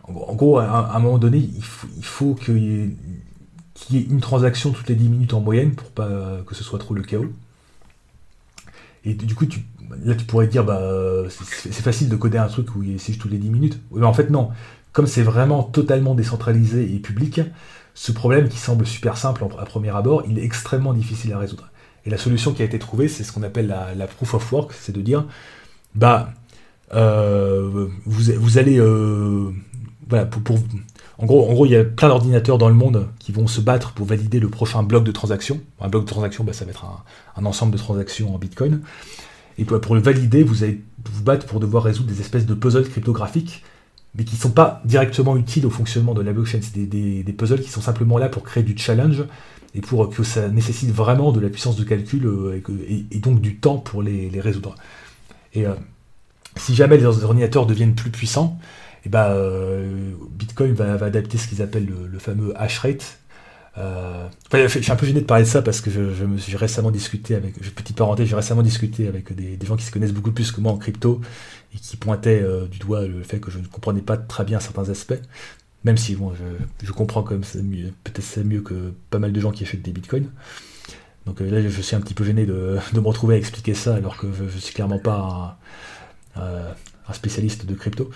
en 0.09 0.35
gros, 0.35 0.59
à, 0.59 0.95
un 0.95 0.99
moment 0.99 1.19
donné, 1.19 1.39
il 1.39 1.63
faut, 1.65 1.89
il 1.97 2.05
faut 2.05 2.35
qu'il 2.35 2.97
y 3.91 3.97
ait 3.97 4.03
une 4.03 4.21
transaction 4.21 4.73
toutes 4.73 4.89
les 4.89 4.95
10 4.95 5.09
minutes 5.09 5.35
en 5.35 5.41
moyenne 5.41 5.75
pour 5.75 5.91
pas 5.91 6.09
que 6.47 6.55
ce 6.55 6.65
soit 6.65 6.79
trop 6.79 6.95
le 6.95 7.03
chaos. 7.03 7.33
Et 9.05 9.15
du 9.15 9.35
coup, 9.35 9.47
tu, 9.47 9.61
là, 10.05 10.15
tu 10.15 10.25
pourrais 10.25 10.47
dire, 10.47 10.65
bah, 10.65 10.81
c'est 11.29 11.73
facile 11.73 12.09
de 12.09 12.17
coder 12.17 12.39
un 12.39 12.49
truc 12.49 12.75
où 12.77 12.83
il 12.83 12.99
juste 13.01 13.21
toutes 13.21 13.33
les 13.33 13.39
10 13.39 13.51
minutes. 13.51 13.81
Mais 13.93 14.07
en 14.07 14.13
fait, 14.13 14.31
non. 14.31 14.51
Comme 14.93 15.07
c'est 15.07 15.23
vraiment 15.23 15.63
totalement 15.63 16.15
décentralisé 16.15 16.95
et 16.95 16.99
public, 16.99 17.41
ce 17.95 18.13
problème 18.13 18.49
qui 18.49 18.59
semble 18.59 18.87
super 18.87 19.17
simple 19.17 19.45
à 19.59 19.65
premier 19.65 19.91
abord, 19.91 20.23
il 20.29 20.39
est 20.39 20.45
extrêmement 20.45 20.93
difficile 20.93 21.33
à 21.33 21.39
résoudre. 21.39 21.71
Et 22.05 22.11
la 22.11 22.19
solution 22.19 22.53
qui 22.53 22.63
a 22.63 22.65
été 22.65 22.79
trouvée, 22.79 23.09
c'est 23.09 23.25
ce 23.25 23.33
qu'on 23.33 23.43
appelle 23.43 23.75
la, 23.97 24.07
proof 24.07 24.35
of 24.35 24.53
work, 24.53 24.73
c'est 24.73 24.93
de 24.93 25.01
dire, 25.01 25.25
bah, 25.95 26.33
euh, 26.95 27.89
vous, 28.05 28.33
vous, 28.37 28.59
allez, 28.59 28.79
euh, 28.79 29.51
en 31.19 31.27
gros, 31.27 31.67
il 31.67 31.73
y 31.73 31.77
a 31.77 31.85
plein 31.85 32.09
d'ordinateurs 32.09 32.59
dans 32.59 32.69
le 32.69 32.75
monde 32.75 33.09
qui 33.21 33.31
vont 33.31 33.47
se 33.47 33.61
battre 33.61 33.93
pour 33.93 34.07
valider 34.07 34.41
le 34.41 34.49
prochain 34.49 34.83
bloc 34.83 35.05
de 35.05 35.13
transaction. 35.13 35.61
Un 35.81 35.89
bloc 35.89 36.03
de 36.03 36.09
transaction, 36.09 36.43
bah, 36.43 36.53
ça 36.53 36.65
va 36.65 36.73
être 36.73 36.85
un, 37.37 37.45
ensemble 37.45 37.73
de 37.73 37.79
transactions 37.79 38.35
en 38.35 38.39
Bitcoin. 38.39 38.81
Et 39.59 39.65
pour, 39.65 39.95
le 39.95 40.01
valider, 40.01 40.43
vous 40.43 40.65
allez 40.65 40.81
vous 41.13 41.23
battre 41.23 41.47
pour 41.47 41.61
devoir 41.61 41.85
résoudre 41.85 42.09
des 42.09 42.21
espèces 42.21 42.47
de 42.47 42.55
puzzles 42.55 42.89
cryptographiques, 42.89 43.63
mais 44.17 44.25
qui 44.25 44.35
ne 44.35 44.41
sont 44.41 44.51
pas 44.51 44.81
directement 44.85 45.37
utiles 45.37 45.67
au 45.67 45.71
fonctionnement 45.71 46.15
de 46.15 46.23
la 46.23 46.33
blockchain. 46.33 46.61
C'est 46.61 46.87
des, 46.87 47.35
puzzles 47.37 47.61
qui 47.61 47.71
sont 47.71 47.83
simplement 47.83 48.19
là 48.19 48.29
pour 48.29 48.43
créer 48.43 48.65
du 48.65 48.77
challenge 48.77 49.23
et 49.75 49.81
pour 49.81 50.11
que 50.11 50.25
ça 50.25 50.49
nécessite 50.49 50.91
vraiment 50.91 51.31
de 51.31 51.41
la 51.41 51.51
puissance 51.51 51.77
de 51.77 51.85
calcul 51.85 52.27
euh, 52.27 52.61
et, 53.11 53.19
donc 53.19 53.41
du 53.41 53.57
temps 53.57 53.79
pour 53.79 54.03
les, 54.03 54.29
résoudre. 54.41 54.75
Et 55.55 55.67
euh, 55.67 55.75
si 56.57 56.75
jamais 56.75 56.97
les 56.97 57.05
ordinateurs 57.05 57.67
deviennent 57.67 57.95
plus 57.95 58.11
puissants, 58.11 58.59
et 59.05 59.09
bah, 59.09 59.33
euh, 59.33 60.13
Bitcoin 60.31 60.73
va, 60.75 60.93
adapter 61.05 61.39
ce 61.39 61.49
qu'ils 61.49 61.63
appellent 61.63 61.91
le, 62.11 62.19
fameux 62.19 62.53
hash 62.57 62.79
rate. 62.79 63.19
Euh, 63.79 64.29
je 64.53 64.67
suis 64.67 64.93
un 64.93 64.97
peu 64.97 65.07
gêné 65.07 65.21
de 65.23 65.27
parler 65.27 65.45
de 65.45 65.49
ça 65.49 65.63
parce 65.63 65.81
que 65.81 65.91
je, 65.91 66.25
me 66.25 66.39
suis 66.39 66.57
récemment 66.57 66.91
discuté 66.91 67.35
avec, 67.35 67.55
petite 67.75 67.97
parenthèse, 67.97 68.29
j'ai 68.29 68.37
récemment 68.37 68.63
discuté 68.63 69.09
avec 69.09 69.33
des, 69.35 69.67
gens 69.67 69.77
qui 69.77 69.85
se 69.85 69.91
connaissent 69.91 70.13
beaucoup 70.13 70.33
plus 70.33 70.53
que 70.53 70.61
moi 70.61 70.73
en 70.73 70.77
crypto 70.77 71.21
et 71.75 71.79
qui 71.79 71.97
pointaient 71.97 72.43
euh, 72.43 72.67
du 72.67 72.79
doigt 72.79 73.07
le 73.07 73.23
fait 73.23 73.41
que 73.41 73.51
je 73.51 73.59
ne 73.59 73.67
comprenais 73.67 74.03
pas 74.03 74.17
très 74.17 74.45
bien 74.45 74.61
certains 74.61 74.89
aspects. 74.89 75.21
Même 75.85 75.97
si 75.97 76.15
bon, 76.15 76.33
je, 76.85 76.93
comprends 76.93 77.25
quand 77.25 77.33
même 77.33 77.43
peut-être 78.05 78.23
c'est 78.23 78.45
mieux 78.45 78.61
que 78.61 78.93
pas 79.11 79.19
mal 79.19 79.33
de 79.33 79.41
gens 79.41 79.51
qui 79.51 79.65
achètent 79.65 79.83
des 79.83 79.91
bitcoins. 79.91 80.31
Donc 81.27 81.41
là, 81.41 81.61
je 81.61 81.83
suis 81.83 81.97
un 81.97 82.01
petit 82.01 82.15
peu 82.15 82.25
gêné 82.25 82.47
de, 82.47 82.79
me 82.95 83.01
retrouver 83.01 83.35
à 83.35 83.39
expliquer 83.39 83.75
ça 83.75 83.97
alors 83.97 84.17
que 84.17 84.29
je, 84.33 84.45
ne 84.45 84.61
suis 84.61 84.75
clairement 84.75 85.01
pas 85.01 85.59
un 86.37 87.13
spécialiste 87.13 87.67
de 87.67 87.75
crypto. 87.75 88.11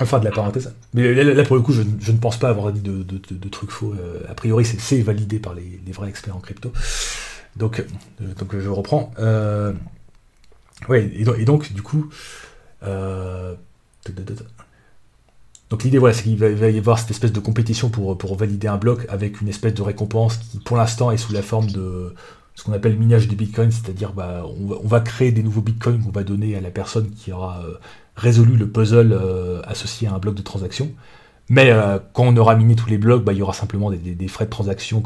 Enfin, 0.00 0.18
de 0.18 0.24
la 0.24 0.30
parenthèse. 0.30 0.72
Mais 0.94 1.12
là, 1.12 1.44
pour 1.44 1.56
le 1.56 1.62
coup, 1.62 1.72
je, 1.72 1.82
ne 1.82 2.18
pense 2.18 2.38
pas 2.38 2.48
avoir 2.48 2.72
dit 2.72 2.80
de, 2.80 3.48
trucs 3.50 3.70
faux. 3.70 3.92
Euh, 3.92 4.22
a 4.28 4.34
priori, 4.34 4.64
c'est 4.64 5.02
validé 5.02 5.38
par 5.38 5.54
les, 5.54 5.92
vrais 5.92 6.08
experts 6.08 6.34
en 6.34 6.40
crypto. 6.40 6.72
Donc, 7.56 7.80
euh, 7.80 8.60
je 8.60 8.68
reprends. 8.70 9.12
Euh, 9.18 9.72
ouais, 10.88 11.10
et, 11.14 11.44
donc, 11.44 11.72
du 11.72 11.82
coup. 11.82 12.08
donc 15.68 15.84
l'idée, 15.84 15.98
voilà, 15.98 16.14
c'est 16.14 16.22
qu'il 16.22 16.38
va, 16.38 16.70
y 16.70 16.78
avoir 16.78 16.98
cette 16.98 17.10
espèce 17.10 17.32
de 17.32 17.40
compétition 17.40 17.90
pour, 17.90 18.16
pour 18.16 18.36
valider 18.36 18.68
un 18.68 18.78
bloc 18.78 19.04
avec 19.10 19.42
une 19.42 19.48
espèce 19.48 19.74
de 19.74 19.82
récompense 19.82 20.38
qui, 20.38 20.58
pour 20.60 20.78
l'instant, 20.78 21.10
est 21.10 21.18
sous 21.18 21.34
la 21.34 21.42
forme 21.42 21.70
de 21.70 22.14
ce 22.54 22.64
qu'on 22.64 22.72
appelle 22.72 22.96
minage 22.96 23.28
de 23.28 23.34
bitcoin, 23.34 23.70
c'est-à-dire 23.70 24.14
bah, 24.14 24.44
on, 24.46 24.86
va, 24.86 25.00
créer 25.00 25.30
des 25.30 25.42
nouveaux 25.42 25.60
bitcoins 25.60 26.02
qu'on 26.02 26.10
va 26.10 26.24
donner 26.24 26.56
à 26.56 26.60
la 26.60 26.70
personne 26.70 27.10
qui 27.10 27.32
aura 27.32 27.62
résolu 28.20 28.56
le 28.56 28.68
puzzle 28.68 29.12
euh, 29.12 29.62
associé 29.64 30.06
à 30.06 30.12
un 30.14 30.18
bloc 30.18 30.34
de 30.34 30.42
transaction. 30.42 30.92
Mais 31.48 31.70
euh, 31.70 31.98
quand 32.12 32.24
on 32.24 32.36
aura 32.36 32.54
miné 32.54 32.76
tous 32.76 32.88
les 32.88 32.98
blocs, 32.98 33.24
bah, 33.24 33.32
il 33.32 33.38
y 33.38 33.42
aura 33.42 33.54
simplement 33.54 33.90
des, 33.90 34.28
frais 34.28 34.44
de 34.44 34.50
transaction, 34.50 35.02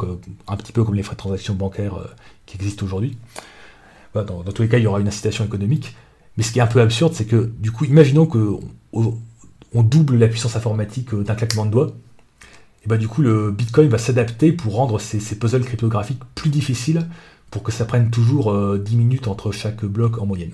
un 0.47 0.57
petit 0.57 0.73
peu 0.73 0.85
comme 0.85 0.95
les 0.95 1.03
frais 1.03 1.15
de 1.15 1.21
transaction 1.21 1.55
bancaires 1.55 1.95
euh, 1.95 2.07
qui 2.45 2.57
existent 2.57 2.85
aujourd'hui. 2.85 3.17
dans, 4.15 4.43
tous 4.43 4.63
les 4.63 4.69
cas, 4.69 4.79
il 4.79 4.85
y 4.85 4.87
aura 4.87 5.01
une 5.01 5.09
incitation 5.09 5.45
économique. 5.45 5.97
Mais 6.37 6.43
ce 6.43 6.53
qui 6.53 6.59
est 6.59 6.63
un 6.63 6.67
peu 6.67 6.81
absurde, 6.81 7.15
c'est 7.15 7.25
que, 7.25 7.53
du 7.59 7.71
coup, 7.71 7.85
imaginons 7.85 8.27
qu'on 8.27 8.61
on 8.93 9.83
double 9.83 10.19
la 10.19 10.29
puissance 10.29 10.57
informatique 10.57 11.15
d'un 11.15 11.35
claquement 11.35 11.65
de 11.65 11.71
doigts. 11.71 11.93
Et 12.85 12.89
bah, 12.89 12.99
du 12.99 13.09
coup, 13.09 13.23
le 13.23 13.53
Bitcoin 13.53 13.89
va 13.89 13.99
s'adapter 13.99 14.53
pour 14.53 14.75
rendre 14.75 14.99
ces, 14.99 15.39
puzzles 15.39 15.65
cryptographiques 15.65 16.21
plus 16.35 16.51
difficiles 16.51 17.07
pour 17.51 17.63
que 17.63 17.71
ça 17.71 17.85
prenne 17.85 18.11
toujours 18.11 18.53
10 18.77 18.97
minutes 18.97 19.29
entre 19.29 19.53
chaque 19.53 19.85
bloc 19.85 20.21
en 20.21 20.27
moyenne. 20.27 20.53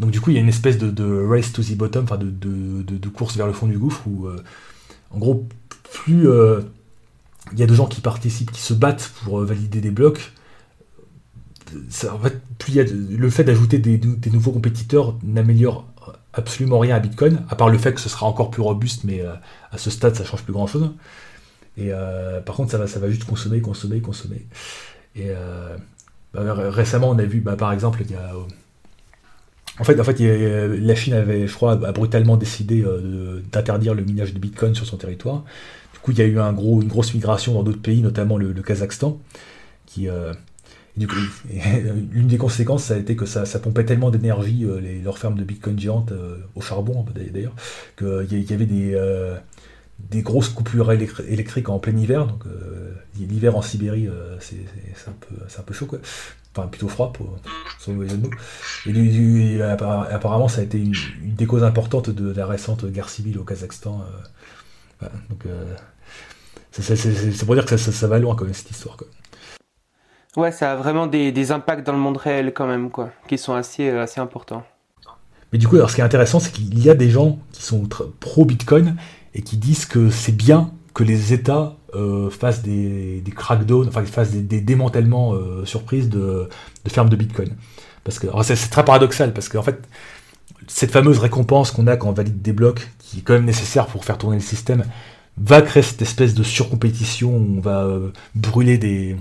Donc 0.00 0.10
du 0.10 0.20
coup, 0.20 0.30
il 0.30 0.34
y 0.34 0.38
a 0.38 0.40
une 0.40 0.48
espèce 0.48 0.78
de, 0.78 1.26
race 1.26 1.52
to 1.52 1.62
the 1.62 1.76
bottom, 1.76 2.04
enfin 2.04 2.16
de, 2.18 3.08
course 3.08 3.36
vers 3.36 3.46
le 3.46 3.52
fond 3.52 3.66
du 3.66 3.78
gouffre, 3.78 4.02
où 4.06 4.26
euh, 4.26 4.42
en 5.10 5.18
gros, 5.18 5.46
plus 5.92 6.26
euh, 6.26 6.62
il 7.52 7.58
y 7.58 7.62
a 7.62 7.66
de 7.66 7.74
gens 7.74 7.86
qui 7.86 8.00
participent, 8.00 8.50
qui 8.50 8.62
se 8.62 8.72
battent 8.72 9.12
pour 9.22 9.40
euh, 9.40 9.44
valider 9.44 9.82
des 9.82 9.90
blocs, 9.90 10.32
plus 12.58 12.82
le 12.82 13.30
fait 13.30 13.44
d'ajouter 13.44 13.78
des, 13.78 14.30
nouveaux 14.30 14.52
compétiteurs 14.52 15.18
n'améliore 15.22 15.86
absolument 16.32 16.78
rien 16.78 16.96
à 16.96 16.98
Bitcoin, 16.98 17.42
à 17.50 17.54
part 17.54 17.68
le 17.68 17.76
fait 17.76 17.92
que 17.92 18.00
ce 18.00 18.08
sera 18.08 18.26
encore 18.26 18.50
plus 18.50 18.62
robuste, 18.62 19.04
mais 19.04 19.22
à 19.70 19.78
ce 19.78 19.90
stade, 19.90 20.16
ça 20.16 20.24
change 20.24 20.42
plus 20.42 20.52
grand 20.52 20.66
chose. 20.66 20.90
Et 21.76 21.92
par 22.44 22.56
contre, 22.56 22.72
ça 22.72 22.78
va, 22.78 22.88
ça 22.88 22.98
va 22.98 23.08
juste 23.08 23.24
consommer, 23.24 23.60
consommer, 23.60 24.00
consommer. 24.00 24.46
Et 25.14 25.28
bah, 26.34 26.42
récemment, 26.56 27.10
on 27.10 27.18
a 27.20 27.24
vu, 27.24 27.40
bah, 27.40 27.54
par 27.54 27.72
exemple, 27.72 28.02
il 28.04 28.10
y 28.10 28.16
a 28.16 28.32
en 29.80 29.84
fait, 29.84 29.98
en 29.98 30.04
fait, 30.04 30.18
la 30.20 30.94
Chine 30.94 31.14
avait, 31.14 31.46
je 31.46 31.54
crois, 31.54 31.76
brutalement 31.76 32.36
décidé 32.36 32.82
euh, 32.82 33.40
d'interdire 33.50 33.94
le 33.94 34.04
minage 34.04 34.34
de 34.34 34.38
Bitcoin 34.38 34.74
sur 34.74 34.86
son 34.86 34.98
territoire. 34.98 35.44
Du 35.94 35.98
coup, 36.00 36.12
il 36.12 36.18
y 36.18 36.22
a 36.22 36.26
eu 36.26 36.38
une 36.38 36.88
grosse 36.88 37.14
migration 37.14 37.54
dans 37.54 37.62
d'autres 37.62 37.80
pays, 37.80 38.02
notamment 38.02 38.36
le, 38.36 38.52
Kazakhstan, 38.52 39.18
qui, 39.86 40.08
euh, 40.08 40.34
l'une 40.96 42.26
des 42.26 42.36
conséquences, 42.36 42.84
ça 42.84 42.94
a 42.94 42.98
été 42.98 43.16
que 43.16 43.24
ça, 43.24 43.46
pompait 43.58 43.84
tellement 43.84 44.10
d'énergie, 44.10 44.66
leurs 45.02 45.18
fermes 45.18 45.38
de 45.38 45.44
Bitcoin 45.44 45.80
géantes, 45.80 46.12
au 46.54 46.60
charbon 46.60 47.06
d'ailleurs, 47.32 47.54
qu'il 47.96 48.50
y 48.50 48.52
avait 48.52 48.66
des, 48.66 48.94
des 50.10 50.22
grosses 50.22 50.48
coupures 50.48 50.90
électriques 50.92 51.68
en 51.68 51.78
plein 51.78 51.96
hiver. 51.96 52.26
Donc 52.26 52.44
l'hiver 53.18 53.56
en 53.56 53.62
Sibérie, 53.62 54.08
c'est 54.40 54.56
un, 55.06 55.12
peu, 55.12 55.34
un 55.58 55.62
peu 55.62 55.74
chaud. 55.74 55.86
Quoi 55.86 55.98
enfin 56.56 56.68
plutôt 56.68 56.88
froid 56.88 57.12
pour 57.12 57.36
son 57.78 57.94
de 57.94 58.06
Et, 58.86 59.62
apparemment, 59.62 60.48
ça 60.48 60.60
a 60.60 60.64
été 60.64 60.78
une, 60.78 60.94
des 61.22 61.46
causes 61.46 61.64
importantes 61.64 62.10
de 62.10 62.32
la 62.32 62.46
récente 62.46 62.84
guerre 62.86 63.08
civile 63.08 63.38
au 63.38 63.44
Kazakhstan. 63.44 64.04
Euh, 65.02 65.06
donc, 65.28 65.46
euh, 65.46 65.74
c'est 66.72 67.44
pour 67.44 67.54
dire 67.54 67.64
que 67.64 67.76
ça, 67.76 68.06
va 68.06 68.18
loin 68.18 68.34
quand 68.34 68.44
même 68.44 68.54
cette 68.54 68.70
histoire. 68.70 68.96
Quoi. 68.96 69.06
Ouais, 70.36 70.52
ça 70.52 70.72
a 70.72 70.76
vraiment 70.76 71.06
des, 71.06 71.52
impacts 71.52 71.86
dans 71.86 71.92
le 71.92 71.98
monde 71.98 72.16
réel 72.16 72.52
quand 72.52 72.66
même, 72.66 72.90
quoi, 72.90 73.10
qui 73.28 73.38
sont 73.38 73.54
assez, 73.54 73.88
euh, 73.88 74.02
assez 74.02 74.20
importants. 74.20 74.64
Mais 75.52 75.58
du 75.58 75.66
coup, 75.66 75.76
alors, 75.76 75.90
ce 75.90 75.96
qui 75.96 76.00
est 76.00 76.04
intéressant, 76.04 76.38
c'est 76.38 76.52
qu'il 76.52 76.78
y 76.78 76.90
a 76.90 76.94
des 76.94 77.10
gens 77.10 77.40
qui 77.52 77.62
sont 77.62 77.88
pro-Bitcoin 78.20 78.96
et 79.34 79.42
qui 79.42 79.56
disent 79.56 79.86
que 79.86 80.10
c'est 80.10 80.36
bien 80.36 80.72
que 80.94 81.04
les 81.04 81.32
États 81.32 81.76
euh, 81.94 82.30
fassent 82.30 82.62
des, 82.62 83.20
des 83.20 83.30
crackdowns, 83.30 83.88
enfin 83.88 84.04
fassent 84.04 84.32
des, 84.32 84.60
démantèlements 84.60 85.34
euh, 85.34 85.64
surprises 85.64 86.08
de, 86.08 86.48
de, 86.84 86.90
fermes 86.90 87.08
de 87.08 87.16
Bitcoin. 87.16 87.50
Parce 88.04 88.18
que 88.18 88.26
c'est 88.42 88.70
très 88.70 88.84
paradoxal, 88.84 89.32
parce 89.32 89.48
qu'en 89.48 89.62
fait, 89.62 89.80
cette 90.66 90.90
fameuse 90.90 91.18
récompense 91.18 91.70
qu'on 91.70 91.86
a 91.86 91.96
quand 91.96 92.08
on 92.08 92.12
valide 92.12 92.42
des 92.42 92.52
blocs, 92.52 92.90
qui 92.98 93.18
est 93.18 93.22
quand 93.22 93.34
même 93.34 93.44
nécessaire 93.44 93.86
pour 93.86 94.04
faire 94.04 94.18
tourner 94.18 94.36
le 94.36 94.42
système, 94.42 94.84
va 95.38 95.62
créer 95.62 95.82
cette 95.82 96.02
espèce 96.02 96.34
de 96.34 96.42
surcompétition 96.42 97.36
où 97.36 97.56
on 97.58 97.60
va 97.60 97.84
euh, 97.84 98.10
brûler 98.34 98.78
des, 98.78 99.16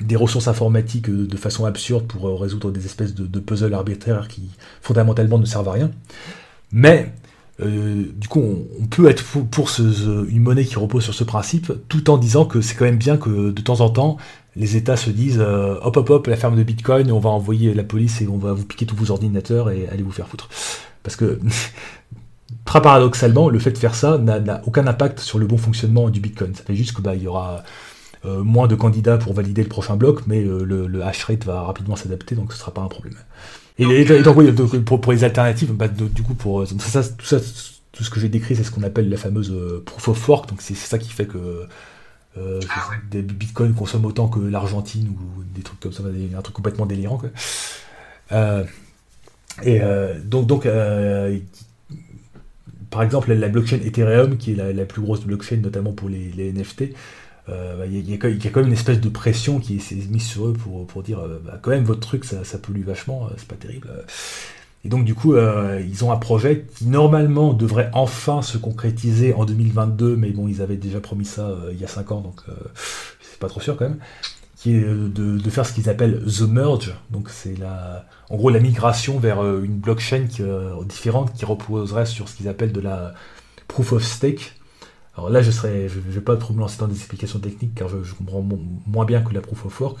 des 0.00 0.16
ressources 0.16 0.48
informatiques 0.48 1.10
de 1.10 1.36
façon 1.36 1.64
absurde 1.64 2.06
pour 2.06 2.40
résoudre 2.40 2.70
des 2.70 2.84
espèces 2.84 3.14
de, 3.14 3.26
de 3.26 3.40
puzzles 3.40 3.74
arbitraires 3.74 4.28
qui 4.28 4.50
fondamentalement 4.82 5.38
ne 5.38 5.46
servent 5.46 5.68
à 5.68 5.72
rien. 5.72 5.90
Mais 6.72 7.12
euh, 7.62 8.04
du 8.14 8.28
coup, 8.28 8.42
on, 8.80 8.86
peut 8.86 9.08
être 9.08 9.22
pour, 9.22 9.70
une 9.78 10.40
monnaie 10.40 10.64
qui 10.64 10.76
repose 10.76 11.04
sur 11.04 11.14
ce 11.14 11.24
principe, 11.24 11.72
tout 11.88 12.10
en 12.10 12.16
disant 12.16 12.44
que 12.44 12.60
c'est 12.60 12.74
quand 12.74 12.84
même 12.84 12.96
bien 12.96 13.16
que 13.16 13.50
de 13.50 13.62
temps 13.62 13.80
en 13.80 13.90
temps, 13.90 14.16
les 14.56 14.76
États 14.76 14.96
se 14.96 15.10
disent 15.10 15.40
euh, 15.40 15.76
hop 15.82 15.96
hop 15.96 16.10
hop, 16.10 16.26
la 16.26 16.36
ferme 16.36 16.56
de 16.56 16.62
Bitcoin, 16.62 17.12
on 17.12 17.20
va 17.20 17.30
envoyer 17.30 17.74
la 17.74 17.84
police 17.84 18.20
et 18.22 18.28
on 18.28 18.38
va 18.38 18.52
vous 18.52 18.64
piquer 18.64 18.86
tous 18.86 18.96
vos 18.96 19.10
ordinateurs 19.10 19.70
et 19.70 19.88
aller 19.88 20.02
vous 20.02 20.12
faire 20.12 20.28
foutre. 20.28 20.48
Parce 21.02 21.16
que 21.16 21.38
très 22.64 22.80
paradoxalement, 22.80 23.48
le 23.48 23.58
fait 23.58 23.72
de 23.72 23.78
faire 23.78 23.94
ça 23.94 24.18
n'a 24.18 24.62
aucun 24.66 24.86
impact 24.86 25.20
sur 25.20 25.38
le 25.38 25.46
bon 25.46 25.58
fonctionnement 25.58 26.08
du 26.08 26.20
Bitcoin. 26.20 26.54
Ça 26.54 26.62
fait 26.64 26.74
juste 26.74 26.92
que 26.92 27.02
bah, 27.02 27.14
il 27.14 27.22
y 27.22 27.26
aura 27.26 27.62
euh, 28.24 28.42
moins 28.42 28.68
de 28.68 28.74
candidats 28.74 29.18
pour 29.18 29.34
valider 29.34 29.62
le 29.62 29.68
prochain 29.68 29.96
bloc, 29.96 30.26
mais 30.26 30.42
le 30.42 31.02
hash 31.02 31.24
rate 31.24 31.44
va 31.44 31.62
rapidement 31.62 31.96
s'adapter, 31.96 32.34
donc 32.34 32.52
ce 32.52 32.56
ne 32.56 32.60
sera 32.60 32.72
pas 32.72 32.82
un 32.82 32.88
problème. 32.88 33.16
Et, 33.80 34.22
donc, 34.22 34.78
pour, 34.84 35.12
les 35.12 35.24
alternatives, 35.24 35.72
bah, 35.72 35.88
du 35.88 36.22
coup, 36.22 36.34
pour 36.34 36.66
ça, 36.66 37.02
tout 37.02 37.24
ça, 37.24 37.38
tout 37.92 38.04
ce 38.04 38.10
que 38.10 38.20
j'ai 38.20 38.28
décrit, 38.28 38.56
c'est 38.56 38.64
ce 38.64 38.70
qu'on 38.70 38.82
appelle 38.82 39.08
la 39.08 39.16
fameuse 39.16 39.50
euh, 39.52 39.82
proof 39.84 40.08
of 40.08 40.28
work. 40.28 40.48
Donc 40.48 40.62
c'est 40.62 40.74
ça 40.74 40.98
qui 40.98 41.10
fait 41.10 41.26
que 41.26 41.66
euh, 42.38 42.60
ah 42.70 42.90
des 43.10 43.22
bitcoins 43.22 43.74
consomment 43.74 44.06
autant 44.06 44.28
que 44.28 44.38
l'Argentine 44.38 45.08
ou 45.08 45.42
des 45.54 45.62
trucs 45.62 45.80
comme 45.80 45.92
ça, 45.92 46.02
un 46.04 46.42
truc 46.42 46.54
complètement 46.54 46.86
délirant. 46.86 47.18
Quoi. 47.18 47.30
Euh, 48.32 48.64
et 49.64 49.80
donc, 50.24 50.46
donc 50.46 50.68
par 52.90 53.02
exemple, 53.02 53.32
la 53.32 53.48
blockchain 53.48 53.78
Ethereum, 53.84 54.36
qui 54.36 54.52
est 54.52 54.72
la, 54.72 54.84
plus 54.84 55.02
grosse 55.02 55.20
blockchain, 55.20 55.56
notamment 55.56 55.92
pour 55.92 56.08
les, 56.08 56.30
les 56.36 56.52
NFT, 56.52 56.84
euh, 57.50 57.76
bah, 57.76 57.86
il 57.86 58.08
y, 58.08 58.14
a 58.14 58.18
quand 58.18 58.56
même 58.60 58.66
une 58.66 58.72
espèce 58.72 59.00
de 59.00 59.08
pression 59.08 59.58
qui 59.58 59.80
s'est 59.80 59.94
mise 59.94 60.26
sur 60.26 60.46
eux 60.46 60.52
pour, 60.52 60.86
pour 60.86 61.02
dire 61.02 61.18
euh, 61.20 61.40
bah, 61.44 61.58
quand 61.60 61.70
même 61.70 61.84
votre 61.84 62.00
truc 62.00 62.24
ça, 62.24 62.58
pollue 62.58 62.84
vachement, 62.84 63.26
euh, 63.26 63.34
c'est 63.36 63.48
pas 63.48 63.56
terrible. 63.56 63.88
Et 64.84 64.88
donc 64.88 65.04
du 65.04 65.14
coup 65.14 65.34
ils 65.36 66.04
ont 66.06 66.10
un 66.10 66.16
projet 66.16 66.64
qui 66.74 66.86
normalement 66.86 67.52
devrait 67.52 67.90
enfin 67.92 68.40
se 68.40 68.56
concrétiser 68.56 69.34
en 69.34 69.44
2022, 69.44 70.16
mais 70.16 70.30
bon 70.30 70.48
ils 70.48 70.62
avaient 70.62 70.78
déjà 70.78 71.00
promis 71.00 71.26
ça 71.26 71.54
il 71.70 71.78
y 71.78 71.84
a 71.84 71.86
5 71.86 72.12
ans 72.12 72.22
donc 72.22 72.40
c'est 73.20 73.38
pas 73.38 73.48
trop 73.48 73.60
sûr 73.60 73.76
quand 73.76 73.84
même 73.84 73.98
qui 74.56 74.76
est 74.76 74.80
de, 74.80 75.50
faire 75.50 75.66
ce 75.66 75.74
qu'ils 75.74 75.90
appellent 75.90 76.24
the 76.24 76.48
merge. 76.48 76.94
Donc 77.10 77.28
c'est 77.28 77.58
la, 77.58 78.06
en 78.30 78.36
gros 78.36 78.48
la 78.48 78.58
migration 78.58 79.18
vers 79.18 79.42
une 79.42 79.76
blockchain 79.76 80.28
différente 80.86 81.34
qui 81.34 81.44
reposerait 81.44 82.06
sur 82.06 82.30
ce 82.30 82.36
qu'ils 82.36 82.48
appellent 82.48 82.72
de 82.72 82.80
la 82.80 83.12
proof 83.68 83.92
of 83.92 84.02
stake. 84.02 84.54
Alors 85.20 85.30
là, 85.30 85.42
je 85.42 85.50
ne 85.50 85.88
vais 86.10 86.20
pas 86.22 86.36
trop 86.36 86.54
me 86.54 86.60
lancer 86.60 86.78
dans 86.78 86.86
des 86.86 86.94
explications 86.94 87.38
techniques 87.38 87.74
car 87.74 87.90
je, 87.90 88.14
comprends 88.14 88.42
moins 88.86 89.04
bien 89.04 89.20
que 89.20 89.34
la 89.34 89.42
proof 89.42 89.66
of 89.66 89.80
work. 89.80 89.98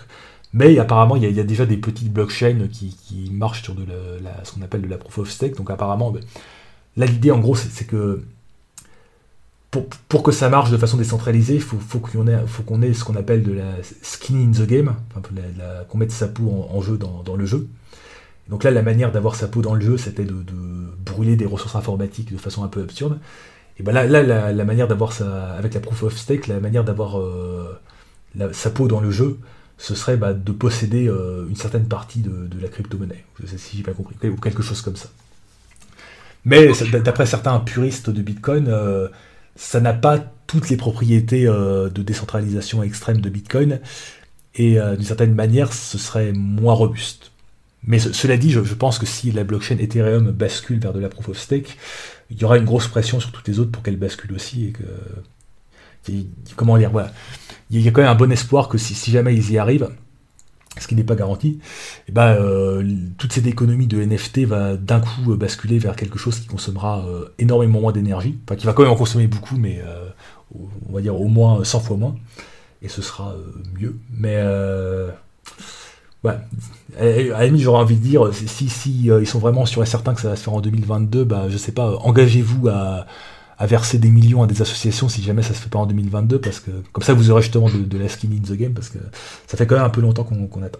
Mais 0.54 0.78
apparemment, 0.78 1.14
il 1.16 1.30
y, 1.30 1.40
a, 1.40 1.44
déjà 1.44 1.66
des 1.66 1.76
petites 1.76 2.10
blockchains 2.10 2.68
qui, 2.72 3.30
marchent 3.30 3.62
sur 3.62 3.74
ce 3.74 4.52
qu'on 4.52 4.62
appelle 4.62 4.80
de 4.80 4.88
la 4.88 4.96
proof 4.96 5.18
of 5.18 5.30
stake. 5.30 5.56
Donc 5.56 5.70
apparemment, 5.70 6.10
ben, 6.10 6.22
là 6.96 7.04
l'idée 7.04 7.30
en 7.30 7.38
gros, 7.38 7.54
c'est 7.54 7.86
que 7.86 8.22
pour, 10.08 10.22
que 10.22 10.32
ça 10.32 10.48
marche 10.48 10.70
de 10.70 10.78
façon 10.78 10.96
décentralisée, 10.96 11.56
il 11.56 11.60
faut 11.60 11.98
qu'on 11.98 12.26
ait 12.82 12.94
ce 12.94 13.04
qu'on 13.04 13.14
appelle 13.14 13.42
de 13.42 13.52
la 13.52 13.74
skin 14.02 14.36
in 14.36 14.52
the 14.52 14.66
game, 14.66 14.94
qu'on 15.88 15.98
mette 15.98 16.12
sa 16.12 16.28
peau 16.28 16.66
en, 16.72 16.80
jeu 16.80 16.96
dans, 16.96 17.36
le 17.36 17.44
jeu. 17.44 17.68
Donc 18.48 18.64
là, 18.64 18.70
la 18.70 18.82
manière 18.82 19.12
d'avoir 19.12 19.36
sa 19.36 19.48
peau 19.48 19.60
dans 19.60 19.74
le 19.74 19.82
jeu, 19.82 19.98
c'était 19.98 20.24
de, 20.24 20.34
brûler 21.04 21.36
des 21.36 21.46
ressources 21.46 21.76
informatiques 21.76 22.32
de 22.32 22.38
façon 22.38 22.64
un 22.64 22.68
peu 22.68 22.82
absurde. 22.82 23.18
Et 23.80 23.82
ben 23.82 23.92
là, 23.92 24.04
la, 24.52 24.64
manière 24.66 24.88
d'avoir 24.88 25.14
avec 25.56 25.72
la 25.72 25.80
proof 25.80 26.02
of 26.02 26.14
stake, 26.14 26.48
la 26.48 26.60
manière 26.60 26.84
d'avoir 26.84 27.18
euh, 27.18 27.80
sa 28.52 28.68
peau 28.68 28.88
dans 28.88 29.00
le 29.00 29.10
jeu, 29.10 29.38
ce 29.78 29.94
serait 29.94 30.18
bah, 30.18 30.34
de 30.34 30.52
posséder 30.52 31.08
euh, 31.08 31.46
une 31.48 31.56
certaine 31.56 31.86
partie 31.86 32.20
de, 32.20 32.60
la 32.60 32.68
crypto-monnaie, 32.68 33.24
si 33.56 33.78
j'ai 33.78 33.82
pas 33.82 33.94
compris, 33.94 34.16
ou 34.28 34.36
quelque 34.36 34.62
chose 34.62 34.82
comme 34.82 34.96
ça. 34.96 35.08
Mais 36.44 36.68
d'après 37.02 37.24
certains 37.24 37.58
puristes 37.58 38.10
de 38.10 38.20
Bitcoin, 38.20 38.66
euh, 38.68 39.08
ça 39.56 39.80
n'a 39.80 39.94
pas 39.94 40.18
toutes 40.46 40.68
les 40.68 40.76
propriétés 40.76 41.46
de 41.46 42.02
décentralisation 42.02 42.82
extrême 42.82 43.22
de 43.22 43.30
Bitcoin, 43.30 43.80
et 44.56 44.74
d'une 44.74 45.06
certaine 45.06 45.34
manière, 45.34 45.72
ce 45.72 45.96
serait 45.96 46.32
moins 46.32 46.74
robuste. 46.74 47.30
Mais 47.86 47.98
cela 47.98 48.36
dit, 48.36 48.50
je, 48.50 48.74
pense 48.74 48.98
que 48.98 49.06
si 49.06 49.32
la 49.32 49.44
blockchain 49.44 49.78
Ethereum 49.78 50.32
bascule 50.32 50.80
vers 50.80 50.92
de 50.92 51.00
la 51.00 51.08
proof 51.08 51.30
of 51.30 51.38
stake, 51.38 51.78
il 52.30 52.38
y 52.40 52.44
aura 52.44 52.58
une 52.58 52.64
grosse 52.64 52.88
pression 52.88 53.20
sur 53.20 53.32
toutes 53.32 53.48
les 53.48 53.58
autres 53.58 53.70
pour 53.70 53.82
qu'elles 53.82 53.98
basculent 53.98 54.34
aussi 54.34 54.66
et 54.66 54.72
que 54.72 54.82
comment 56.56 56.78
dire 56.78 56.90
voilà. 56.90 57.12
Il 57.70 57.80
y 57.80 57.88
a 57.88 57.90
quand 57.90 58.00
même 58.00 58.10
un 58.10 58.16
bon 58.16 58.32
espoir 58.32 58.68
que 58.68 58.78
si, 58.78 59.10
jamais 59.10 59.34
ils 59.34 59.52
y 59.52 59.58
arrivent 59.58 59.90
ce 60.78 60.86
qui 60.86 60.94
n'est 60.94 61.04
pas 61.04 61.16
garanti, 61.16 61.58
eh 62.08 62.12
ben, 62.12 62.36
euh, 62.40 62.82
toute 63.18 63.32
cette 63.32 63.46
économie 63.46 63.88
de 63.88 64.02
NFT 64.02 64.46
va 64.46 64.76
d'un 64.76 65.00
coup 65.00 65.36
basculer 65.36 65.78
vers 65.78 65.96
quelque 65.96 66.16
chose 66.16 66.38
qui 66.38 66.46
consommera 66.46 67.04
euh, 67.06 67.26
énormément 67.38 67.80
moins 67.80 67.92
d'énergie, 67.92 68.38
enfin 68.44 68.54
qui 68.54 68.66
va 68.66 68.72
quand 68.72 68.84
même 68.84 68.92
en 68.92 68.96
consommer 68.96 69.26
beaucoup, 69.26 69.56
mais 69.56 69.82
euh, 69.84 70.08
on 70.88 70.92
va 70.92 71.00
dire 71.00 71.20
au 71.20 71.26
moins 71.26 71.64
100 71.64 71.80
fois 71.80 71.96
moins, 71.96 72.16
et 72.82 72.88
ce 72.88 73.02
sera 73.02 73.34
mieux. 73.78 73.98
Mais 74.16 74.40
Ouais. 76.22 76.34
À 76.98 77.04
la 77.04 77.46
limite, 77.46 77.62
j'aurais 77.62 77.80
envie 77.80 77.96
de 77.96 78.02
dire, 78.02 78.30
si, 78.34 78.68
si 78.68 79.10
euh, 79.10 79.22
ils 79.22 79.26
sont 79.26 79.38
vraiment 79.38 79.64
sûrs 79.64 79.82
et 79.82 79.86
certains 79.86 80.14
que 80.14 80.20
ça 80.20 80.28
va 80.28 80.36
se 80.36 80.42
faire 80.42 80.52
en 80.52 80.60
2022, 80.60 81.24
bah, 81.24 81.48
je 81.48 81.56
sais 81.56 81.72
pas, 81.72 81.96
engagez-vous 82.02 82.68
à, 82.68 83.06
verser 83.60 83.98
des 83.98 84.10
millions 84.10 84.42
à 84.42 84.46
des 84.46 84.62
associations 84.62 85.10
si 85.10 85.22
jamais 85.22 85.42
ça 85.42 85.52
se 85.52 85.60
fait 85.60 85.68
pas 85.68 85.78
en 85.78 85.86
2022, 85.86 86.40
parce 86.40 86.60
que 86.60 86.70
comme 86.92 87.04
ça 87.04 87.12
vous 87.12 87.30
aurez 87.30 87.42
justement 87.42 87.68
de, 87.68 87.98
la 87.98 88.08
skin 88.08 88.28
in 88.32 88.42
the 88.42 88.56
game, 88.56 88.72
parce 88.72 88.88
que 88.88 88.98
ça 89.46 89.58
fait 89.58 89.66
quand 89.66 89.74
même 89.76 89.84
un 89.84 89.90
peu 89.90 90.00
longtemps 90.00 90.24
qu'on 90.24 90.62
attend. 90.62 90.78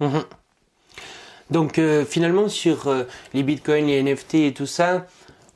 Mhm. 0.00 0.22
Donc 1.50 1.78
euh, 1.78 2.04
finalement 2.04 2.48
sur 2.48 2.88
euh, 2.88 3.04
les 3.32 3.42
bitcoins, 3.42 3.86
les 3.86 4.02
NFT 4.02 4.34
et 4.34 4.52
tout 4.52 4.66
ça, 4.66 5.06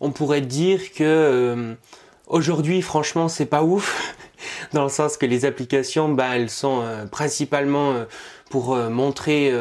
on 0.01 0.11
pourrait 0.11 0.41
dire 0.41 0.81
que 0.95 1.77
aujourd'hui 2.27 2.81
franchement 2.81 3.29
c'est 3.29 3.45
pas 3.45 3.63
ouf 3.63 4.17
dans 4.73 4.85
le 4.85 4.89
sens 4.89 5.17
que 5.17 5.27
les 5.27 5.45
applications, 5.45 6.09
bah, 6.09 6.37
elles 6.37 6.51
sont 6.51 6.83
euh, 6.83 7.07
principalement 7.07 7.93
euh, 7.93 8.05
pour 8.51 8.75
euh, 8.75 8.91
montrer 8.91 9.53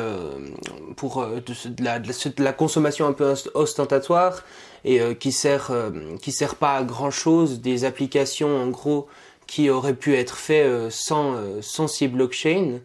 pour 0.98 1.26
de, 1.26 2.44
la, 2.44 2.54
consommation 2.54 3.08
un 3.08 3.14
peu 3.14 3.34
ostentatoire 3.54 4.44
et 4.84 5.00
qui 5.16 5.32
sert 5.32 5.72
qui 6.22 6.34
sert 6.34 6.56
pas 6.56 6.76
à 6.76 6.84
grand 6.84 7.10
chose 7.10 7.62
des 7.62 7.86
applications 7.86 8.58
en 8.58 8.68
gros 8.68 9.08
qui 9.48 9.70
auraient 9.70 9.96
pu 9.96 10.16
être 10.16 10.36
faites 10.36 10.90
sans 10.90 11.36
sans 11.62 11.88
ces 11.88 12.10
blockchains 12.10 12.80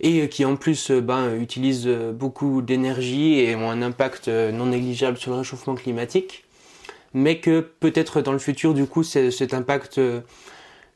et 0.00 0.30
qui 0.30 0.46
en 0.46 0.56
plus 0.56 0.90
ben, 0.90 1.36
utilisent 1.38 1.88
beaucoup 2.14 2.62
d'énergie 2.62 3.40
et 3.40 3.54
ont 3.54 3.70
un 3.70 3.82
impact 3.82 4.28
non 4.28 4.66
négligeable 4.66 5.18
sur 5.18 5.32
le 5.32 5.38
réchauffement 5.38 5.74
climatique 5.74 6.44
mais 7.12 7.38
que 7.38 7.60
peut-être 7.60 8.22
dans 8.22 8.32
le 8.32 8.38
futur 8.38 8.72
du 8.72 8.86
coup 8.86 9.02
cet 9.02 9.52
impact 9.52 10.00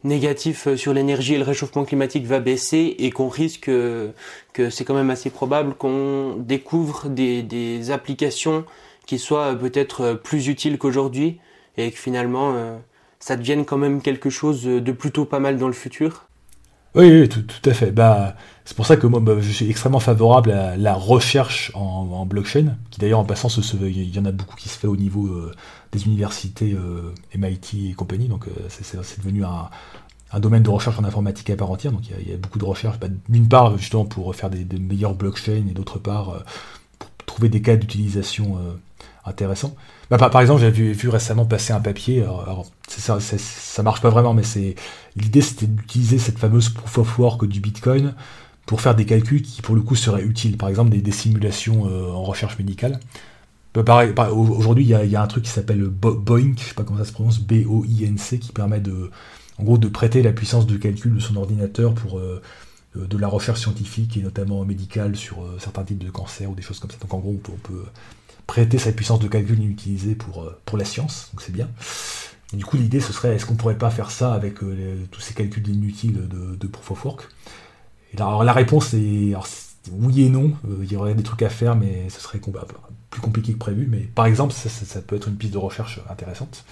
négatif 0.05 0.69
euh, 0.69 0.77
sur 0.77 0.93
l'énergie 0.93 1.35
et 1.35 1.39
le 1.39 1.45
réchauffement 1.45 1.85
climatique 1.85 2.27
va 2.27 2.41
baisser 2.41 2.95
et 2.99 3.11
qu'on 3.11 3.29
risque 3.29 3.69
euh, 3.69 4.11
que 4.53 4.71
c'est 4.71 4.85
quand 4.85 4.95
même 4.95 5.11
assez 5.11 5.31
probable 5.31 5.75
qu'on 5.75 6.37
découvre 6.39 7.09
des, 7.09 7.91
applications 7.91 8.65
qui 9.07 9.19
soient 9.19 9.53
euh, 9.53 9.55
peut-être 9.55 10.15
plus 10.15 10.49
utiles 10.49 10.79
qu'aujourd'hui 10.79 11.41
et 11.77 11.91
que 11.91 11.99
finalement 11.99 12.55
ça 13.21 13.37
devienne 13.37 13.65
quand 13.65 13.77
même 13.77 14.03
quelque 14.03 14.31
chose 14.31 14.65
de 14.65 14.93
plutôt 14.93 15.25
pas 15.25 15.39
mal 15.39 15.59
dans 15.59 15.69
le 15.69 15.73
futur. 15.73 16.28
Oui, 16.99 17.29
tout, 17.29 17.45
à 17.65 17.75
fait. 17.75 17.93
Bah, 17.93 18.35
c'est 18.65 18.77
pour 18.77 18.85
ça 18.85 18.97
que 18.97 19.07
moi, 19.07 19.21
bah, 19.21 19.35
je 19.39 19.53
suis 19.53 19.71
extrêmement 19.71 20.01
favorable 20.01 20.51
à 20.51 20.77
la 20.77 20.95
recherche 20.95 21.71
en, 21.75 22.27
blockchain, 22.27 22.77
qui 22.91 22.99
d'ailleurs, 22.99 23.21
en 23.21 23.25
passant, 23.25 23.49
il 23.49 24.17
y 24.17 24.19
en 24.19 24.25
a 24.25 24.33
beaucoup 24.33 24.57
qui 24.57 24.69
se 24.69 24.77
fait 24.77 24.89
au 24.89 24.97
niveau 24.97 25.29
euh, 25.29 25.55
des 25.93 26.07
universités 26.07 26.73
euh, 26.75 27.15
MIT 27.37 27.91
et 27.91 27.95
compagnie, 27.95 28.27
donc 28.27 28.47
c'est 28.69 29.21
devenu 29.21 29.45
un, 29.45 29.71
domaine 30.41 30.65
de 30.65 30.71
recherche 30.71 30.99
en 30.99 31.05
informatique 31.05 31.49
à 31.51 31.57
part 31.57 31.71
entière, 31.71 31.93
donc 31.93 32.03
il 32.21 32.29
y, 32.29 32.35
a 32.35 32.37
beaucoup 32.37 32.59
de 32.59 32.65
recherches, 32.65 32.99
bah, 32.99 33.07
d'une 33.29 33.47
part 33.47 33.79
justement 33.79 34.05
pour 34.05 34.35
faire 34.35 34.51
des, 34.51 34.65
des 34.65 34.81
meilleures 34.81 35.15
blockchains, 35.15 35.69
et 35.71 35.75
d'autre 35.75 36.01
part 36.01 36.45
pour 36.99 37.11
trouver 37.27 37.49
des 37.49 37.63
cas 37.63 37.77
d'utilisation 37.77 38.59
intéressant. 39.29 39.77
Bah, 40.11 40.19
par, 40.19 40.41
exemple, 40.41 40.61
j'ai 40.61 40.71
vu, 40.71 41.09
récemment 41.09 41.45
passer 41.45 41.73
un 41.73 41.81
papier, 41.81 42.23
alors, 42.23 42.67
ça, 42.89 43.19
ça, 43.21 43.83
marche 43.83 44.01
pas 44.01 44.11
vraiment, 44.11 44.35
mais 44.35 44.43
l'idée 45.17 45.43
c'était 45.43 45.67
d'utiliser 45.67 46.19
cette 46.19 46.39
fameuse 46.39 46.71
proof 46.71 46.99
of 46.99 47.19
work 47.19 47.47
du 47.47 47.61
Bitcoin 47.61 48.15
pour 48.69 48.83
faire 48.83 48.95
des 48.95 49.07
calculs 49.07 49.41
qui 49.41 49.63
pour 49.63 49.75
le 49.75 49.81
coup 49.81 49.97
seraient 49.97 50.23
utiles, 50.23 50.59
par 50.59 50.69
exemple 50.69 50.91
des, 50.91 51.11
simulations 51.11 51.89
euh, 51.89 52.13
en 52.13 52.23
recherche 52.23 52.59
médicale. 52.59 53.01
Bah, 53.75 54.31
aujourd'hui, 54.31 54.85
il 54.85 54.91
y, 54.91 55.17
a 55.17 55.23
un 55.23 55.27
truc 55.27 55.45
qui 55.45 55.51
s'appelle 55.51 55.85
Boink, 55.85 56.59
je 56.59 56.65
sais 56.65 56.75
pas 56.75 56.83
comment 56.83 56.99
ça 56.99 57.05
se 57.05 57.13
prononce, 57.13 57.39
B-O-I-N-C, 57.39 58.41
qui 58.41 58.53
permet 58.53 58.81
de, 58.81 59.11
en 59.59 59.63
gros, 59.63 59.79
de 59.79 59.89
prêter 59.89 60.21
la 60.21 60.33
puissance 60.33 60.67
de 60.67 60.77
calcul 60.77 61.15
de 61.15 61.21
son 61.21 61.37
ordinateur 61.37 61.95
pour 61.95 62.19
euh, 62.19 62.43
euh, 62.97 63.07
de 63.07 63.17
la 63.17 63.29
recherche 63.29 63.61
scientifique 63.61 64.17
et 64.17 64.23
notamment 64.23 64.65
médicale 64.65 65.17
sur 65.17 65.47
certains 65.59 65.85
types 65.85 66.05
de 66.05 66.11
cancers 66.11 66.51
ou 66.51 66.55
des 66.55 66.63
choses 66.63 66.81
comme 66.81 66.91
ça. 66.91 66.99
Donc 67.01 67.15
en 67.15 67.19
gros, 67.21 67.41
on 67.49 67.57
peut 67.57 67.85
prêter 68.49 68.79
sa 68.79 68.91
puissance 68.91 69.21
de 69.21 69.29
calcul 69.29 69.63
inutilisée 69.63 70.17
pour, 70.17 70.43
euh, 70.43 70.59
pour 70.65 70.79
la 70.79 70.85
science, 70.85 71.29
donc 71.33 71.43
c'est 71.43 71.53
bien. 71.53 71.69
du 72.55 72.65
coup, 72.65 72.79
l'idée, 72.79 72.99
ce 72.99 73.13
serait, 73.13 73.37
est-ce 73.37 73.47
qu'on 73.47 73.55
pourrait 73.55 73.79
pas 73.79 73.91
faire 73.91 74.11
ça 74.11 74.33
avec 74.33 74.65
euh, 74.65 75.05
tous 75.13 75.21
ces 75.21 75.35
calculs 75.35 75.69
inutiles 75.69 76.27
de, 76.27 76.67
Proof 76.67 76.91
of 76.91 77.05
Work? 77.05 77.29
Et 78.15 78.17
alors, 78.17 78.43
la 78.43 78.55
réponse 78.55 78.95
est, 78.95 79.35
oui 79.93 80.23
et 80.23 80.31
non. 80.31 80.55
Euh, 80.67 80.79
il 80.83 80.91
y 80.91 80.97
aurait 80.97 81.15
des 81.15 81.23
trucs 81.23 81.43
à 81.43 81.51
faire, 81.51 81.77
mais 81.77 82.09
ce 82.09 82.21
serait 82.21 82.41
plus 83.11 83.21
compliqué 83.21 83.53
que 83.53 83.59
prévu. 83.59 83.87
Mais 83.89 84.01
par 84.01 84.25
exemple, 84.25 84.55
ça, 84.55 85.03
peut 85.03 85.17
être 85.17 85.29
une 85.29 85.37
piste 85.37 85.53
de 85.53 85.59
recherche 85.59 86.01
intéressante. 86.09 86.65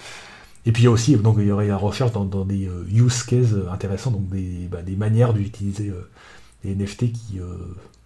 Et 0.65 0.71
puis 0.71 0.81
il 0.81 0.85
y 0.85 0.89
a 0.89 0.91
aussi, 0.91 1.15
donc 1.15 1.37
il 1.39 1.45
y 1.45 1.51
aurait 1.51 1.67
la 1.67 1.77
recherche 1.77 2.11
dans, 2.11 2.25
des 2.25 2.67
use 2.91 3.23
cases 3.23 3.53
intéressants, 3.71 4.11
donc 4.11 4.27
des, 4.29 4.67
bah, 4.69 4.81
des 4.81 4.95
manières 4.95 5.33
d'utiliser 5.33 5.93
des 6.63 6.75
NFT 6.75 7.13
qui 7.13 7.39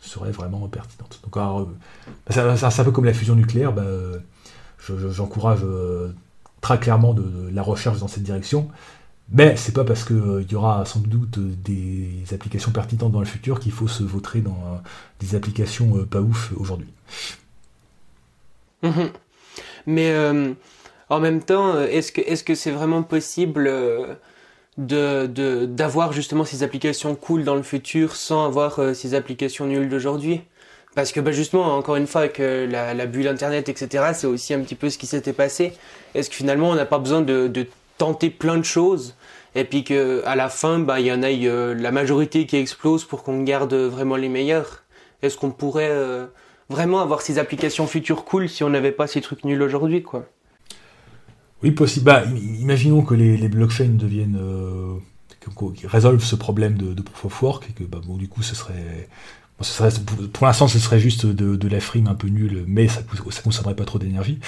serait 0.02 0.32
vraiment 0.32 0.68
pertinente. 0.68 1.20
Donc, 1.24 1.38
alors, 1.38 1.70
c'est 2.30 2.40
un 2.80 2.84
peu 2.84 2.92
comme 2.92 3.06
la 3.06 3.14
fusion 3.14 3.36
nucléaire, 3.36 3.72
bah, 3.72 3.84
j'encourage 5.10 5.60
euh, 5.64 6.12
très 6.62 6.80
clairement 6.80 7.14
de, 7.14 7.50
la 7.54 7.62
recherche 7.62 8.00
dans 8.00 8.08
cette 8.08 8.24
direction. 8.24 8.70
Mais 9.34 9.56
c'est 9.56 9.72
pas 9.72 9.86
parce 9.86 10.04
qu'il 10.04 10.18
euh, 10.18 10.44
y 10.50 10.56
aura 10.56 10.84
sans 10.86 11.00
doute 11.00 11.40
des 11.40 12.26
applications 12.34 12.72
pertinentes 12.72 13.14
dans 13.14 13.22
le 13.22 13.26
futur 13.26 13.60
qu'il 13.60 13.72
faut 13.72 13.88
se 13.88 14.04
vautrer 14.04 14.42
dans 14.42 14.52
euh, 14.52 14.78
des 15.20 15.36
applications 15.36 16.06
pas 16.06 16.20
ouf 16.20 16.52
aujourd'hui. 16.58 16.90
Mhm. 18.84 19.12
Mais 19.86 20.14
en 21.10 21.20
même 21.20 21.42
temps, 21.44 21.80
est-ce 21.80 22.12
que 22.12 22.22
est-ce 22.22 22.44
que 22.44 22.56
c'est 22.56 22.72
vraiment 22.72 23.04
possible 23.04 23.70
de 24.78 25.66
d'avoir 25.66 26.14
justement 26.14 26.46
ces 26.46 26.64
applications 26.64 27.16
cool 27.16 27.44
dans 27.44 27.56
le 27.56 27.64
futur 27.64 28.16
sans 28.16 28.46
avoir 28.46 28.80
euh, 28.80 28.94
ces 28.94 29.14
applications 29.14 29.66
nulles 29.66 29.90
d'aujourd'hui. 29.90 30.42
Parce 30.96 31.12
que 31.12 31.20
bah 31.20 31.32
justement 31.32 31.76
encore 31.76 31.96
une 31.96 32.08
fois 32.08 32.22
avec 32.22 32.40
euh, 32.40 32.68
la, 32.68 33.06
bulle 33.06 33.28
internet 33.28 33.70
etc 33.70 34.12
c'est 34.14 34.28
aussi 34.28 34.54
un 34.54 34.60
petit 34.62 34.76
peu 34.76 34.90
ce 34.90 34.98
qui 34.98 35.08
s'était 35.08 35.34
passé. 35.34 35.74
Est-ce 36.16 36.30
que 36.30 36.36
finalement 36.36 36.70
on 36.70 36.76
n'a 36.76 36.86
pas 36.86 37.00
besoin 37.00 37.22
de, 37.22 37.48
de, 37.48 37.68
tenter 37.98 38.30
plein 38.32 38.58
de 38.58 38.64
choses 38.64 39.16
et 39.54 39.64
puis 39.64 39.84
que 39.84 40.24
à 40.26 40.36
la 40.36 40.50
fin 40.50 40.80
bah 40.80 41.00
il 41.00 41.06
y 41.06 41.12
en 41.12 41.22
a 41.22 41.28
euh, 41.28 41.76
la 41.76 41.92
majorité 41.92 42.46
qui 42.48 42.58
explose 42.58 43.06
pour 43.06 43.24
qu'on 43.24 43.44
garde 43.44 43.74
vraiment 43.74 44.16
les 44.16 44.30
meilleurs? 44.30 44.84
Est-ce 45.22 45.38
qu'on 45.38 45.52
pourrait 45.52 45.96
vraiment 46.70 47.00
avoir 47.00 47.22
ces 47.22 47.38
applications 47.38 47.86
futures 47.86 48.26
cool 48.26 48.50
si 48.50 48.64
on 48.64 48.70
n'avait 48.70 48.92
pas 48.92 49.06
ces 49.06 49.22
trucs 49.22 49.46
nuls 49.46 49.62
aujourd'hui 49.62 50.02
quoi? 50.02 50.26
Oui, 51.64 51.72
possible. 51.72 52.06
Bah, 52.06 52.24
imaginons 52.60 53.04
que 53.04 53.14
les, 53.14 53.48
blockchains 53.48 53.90
deviennent. 53.90 54.40
Euh, 54.40 54.96
résolvent 55.86 56.24
ce 56.24 56.36
problème 56.36 56.76
de, 56.78 57.02
proof 57.02 57.26
of 57.26 57.42
work, 57.42 57.70
et 57.70 57.74
que 57.74 57.84
bah, 57.84 58.00
bon, 58.06 58.18
du 58.18 58.28
coup, 58.28 58.44
ce 58.44 58.56
serait. 58.56 59.10
pour 60.34 60.48
l'instant, 60.48 60.68
ce 60.68 60.80
serait 60.80 61.00
juste 61.00 61.26
de, 61.26 61.68
la 61.68 61.80
frime 61.80 62.08
un 62.08 62.16
peu 62.16 62.28
nulle, 62.28 62.64
mais 62.68 62.88
ça 62.88 63.02
ne 63.02 63.42
consommerait 63.42 63.76
pas 63.76 63.86
trop 63.86 64.00
d'énergie. 64.00 64.40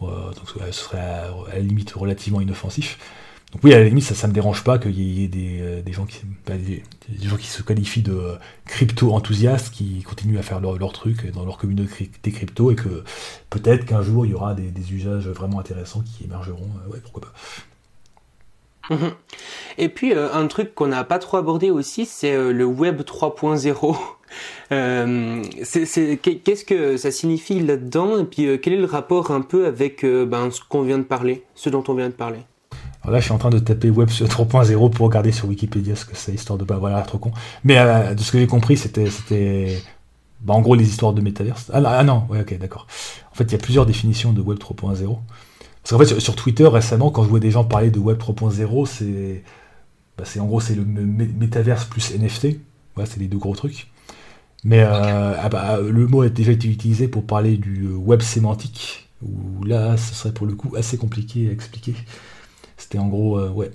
donc, 0.00 0.62
ce 0.66 0.72
serait 0.72 1.00
à, 1.00 1.30
la 1.52 1.60
limite 1.60 1.92
relativement 1.92 2.40
inoffensif. 2.40 2.98
Oui, 3.62 3.72
à 3.72 3.78
la 3.78 3.84
limite, 3.84 4.04
ça, 4.04 4.14
ça 4.14 4.26
me 4.26 4.32
dérange 4.32 4.64
pas 4.64 4.78
qu'il 4.78 4.98
y 4.98 5.24
ait 5.24 5.28
des, 5.28 5.60
euh, 5.60 5.92
gens 5.92 6.04
qui, 6.04 6.20
bah, 6.46 6.54
des, 6.56 6.82
gens 7.22 7.36
qui 7.36 7.46
se 7.46 7.62
qualifient 7.62 8.02
de 8.02 8.12
euh, 8.12 8.34
crypto-enthousiastes, 8.66 9.72
qui 9.72 10.02
continuent 10.02 10.38
à 10.38 10.42
faire 10.42 10.60
leur, 10.60 10.92
truc 10.92 11.30
dans 11.32 11.44
leur 11.44 11.56
communauté 11.56 12.10
crypto, 12.24 12.70
et 12.70 12.74
que 12.74 13.04
peut-être 13.50 13.86
qu'un 13.86 14.02
jour, 14.02 14.26
il 14.26 14.32
y 14.32 14.34
aura 14.34 14.54
des, 14.54 14.92
usages 14.92 15.28
vraiment 15.28 15.60
intéressants 15.60 16.02
qui 16.02 16.24
émergeront. 16.24 16.68
Euh, 16.86 16.92
ouais, 16.92 16.98
pourquoi 17.02 17.22
pas. 17.22 17.32
Mhm. 18.94 19.12
Et 19.78 19.88
puis, 19.88 20.12
un 20.14 20.46
truc 20.46 20.74
qu'on 20.74 20.86
n'a 20.86 21.02
pas 21.02 21.18
trop 21.18 21.38
abordé 21.38 21.70
aussi, 21.70 22.06
c'est 22.06 22.52
le 22.52 22.64
Web 22.64 23.02
3.0. 23.02 23.96
Qu'est-ce 26.44 26.64
que 26.64 26.96
ça 26.96 27.10
signifie 27.10 27.58
là-dedans? 27.58 28.20
Et 28.20 28.24
puis, 28.24 28.60
quel 28.60 28.74
est 28.74 28.78
le 28.78 28.84
rapport 28.84 29.32
un 29.32 29.40
peu 29.40 29.66
avec 29.66 30.04
ben, 30.04 30.52
ce 30.52 30.60
qu'on 30.60 30.82
vient 30.82 30.98
de 30.98 31.04
parler, 31.04 31.42
ce 31.56 31.68
dont 31.68 31.82
on 31.88 31.94
vient 31.94 32.08
de 32.08 32.14
parler? 32.14 32.38
Là, 33.10 33.18
je 33.18 33.24
suis 33.24 33.32
en 33.32 33.38
train 33.38 33.50
de 33.50 33.58
taper 33.58 33.90
Web 33.90 34.08
3.0 34.08 34.90
pour 34.92 35.06
regarder 35.06 35.32
sur 35.32 35.48
Wikipédia 35.48 35.96
ce 35.96 36.04
que 36.04 36.16
c'est, 36.16 36.32
histoire 36.32 36.58
de 36.58 36.64
pas 36.64 36.74
avoir 36.74 36.94
l'air 36.94 37.06
trop 37.06 37.18
con. 37.18 37.32
Mais 37.64 37.78
euh, 37.78 38.14
de 38.14 38.20
ce 38.20 38.32
que 38.32 38.38
j'ai 38.38 38.46
compris, 38.46 38.76
c'était, 38.76 39.10
c'était 39.10 39.82
bah, 40.40 40.54
en 40.54 40.60
gros 40.60 40.74
les 40.74 40.86
histoires 40.88 41.12
de 41.12 41.20
métaverse. 41.20 41.70
Ah, 41.72 41.80
ah, 41.84 42.04
non, 42.04 42.24
ouais, 42.30 42.40
ok, 42.40 42.58
d'accord. 42.58 42.86
En 43.32 43.34
fait, 43.34 43.44
il 43.44 43.52
y 43.52 43.54
a 43.54 43.58
plusieurs 43.58 43.86
définitions 43.86 44.32
de 44.32 44.40
Web 44.40 44.58
3.0. 44.58 45.18
Parce 45.82 45.90
qu'en 45.90 45.98
fait, 45.98 46.20
sur, 46.20 46.34
Twitter 46.34 46.66
récemment, 46.66 47.10
quand 47.10 47.22
je 47.22 47.28
vois 47.28 47.40
des 47.40 47.50
gens 47.50 47.64
parler 47.64 47.90
de 47.90 47.98
Web 47.98 48.18
3.0, 48.18 48.86
c'est, 48.86 49.42
bah, 50.18 50.24
c'est 50.26 50.40
en 50.40 50.46
gros 50.46 50.60
c'est 50.60 50.74
le 50.74 50.84
métaverse 50.84 51.84
plus 51.84 52.12
NFT. 52.14 52.58
Voilà, 52.94 53.10
c'est 53.10 53.20
les 53.20 53.28
deux 53.28 53.38
gros 53.38 53.54
trucs. 53.54 53.88
Mais 54.64 54.80
euh, 54.80 55.34
ah 55.40 55.48
bah, 55.48 55.78
le 55.80 56.06
mot 56.08 56.22
a 56.22 56.28
déjà 56.28 56.50
été 56.50 56.66
utilisé 56.66 57.06
pour 57.06 57.24
parler 57.24 57.56
du 57.56 57.84
euh, 57.84 57.94
web 57.94 58.20
sémantique, 58.20 59.08
où 59.22 59.62
là, 59.64 59.96
ce 59.96 60.14
serait 60.14 60.32
pour 60.32 60.46
le 60.46 60.54
coup 60.54 60.74
assez 60.76 60.96
compliqué 60.96 61.48
à 61.48 61.52
expliquer. 61.52 61.94
C'était 62.76 62.98
en 62.98 63.08
gros, 63.08 63.38
euh, 63.38 63.50
ouais, 63.50 63.70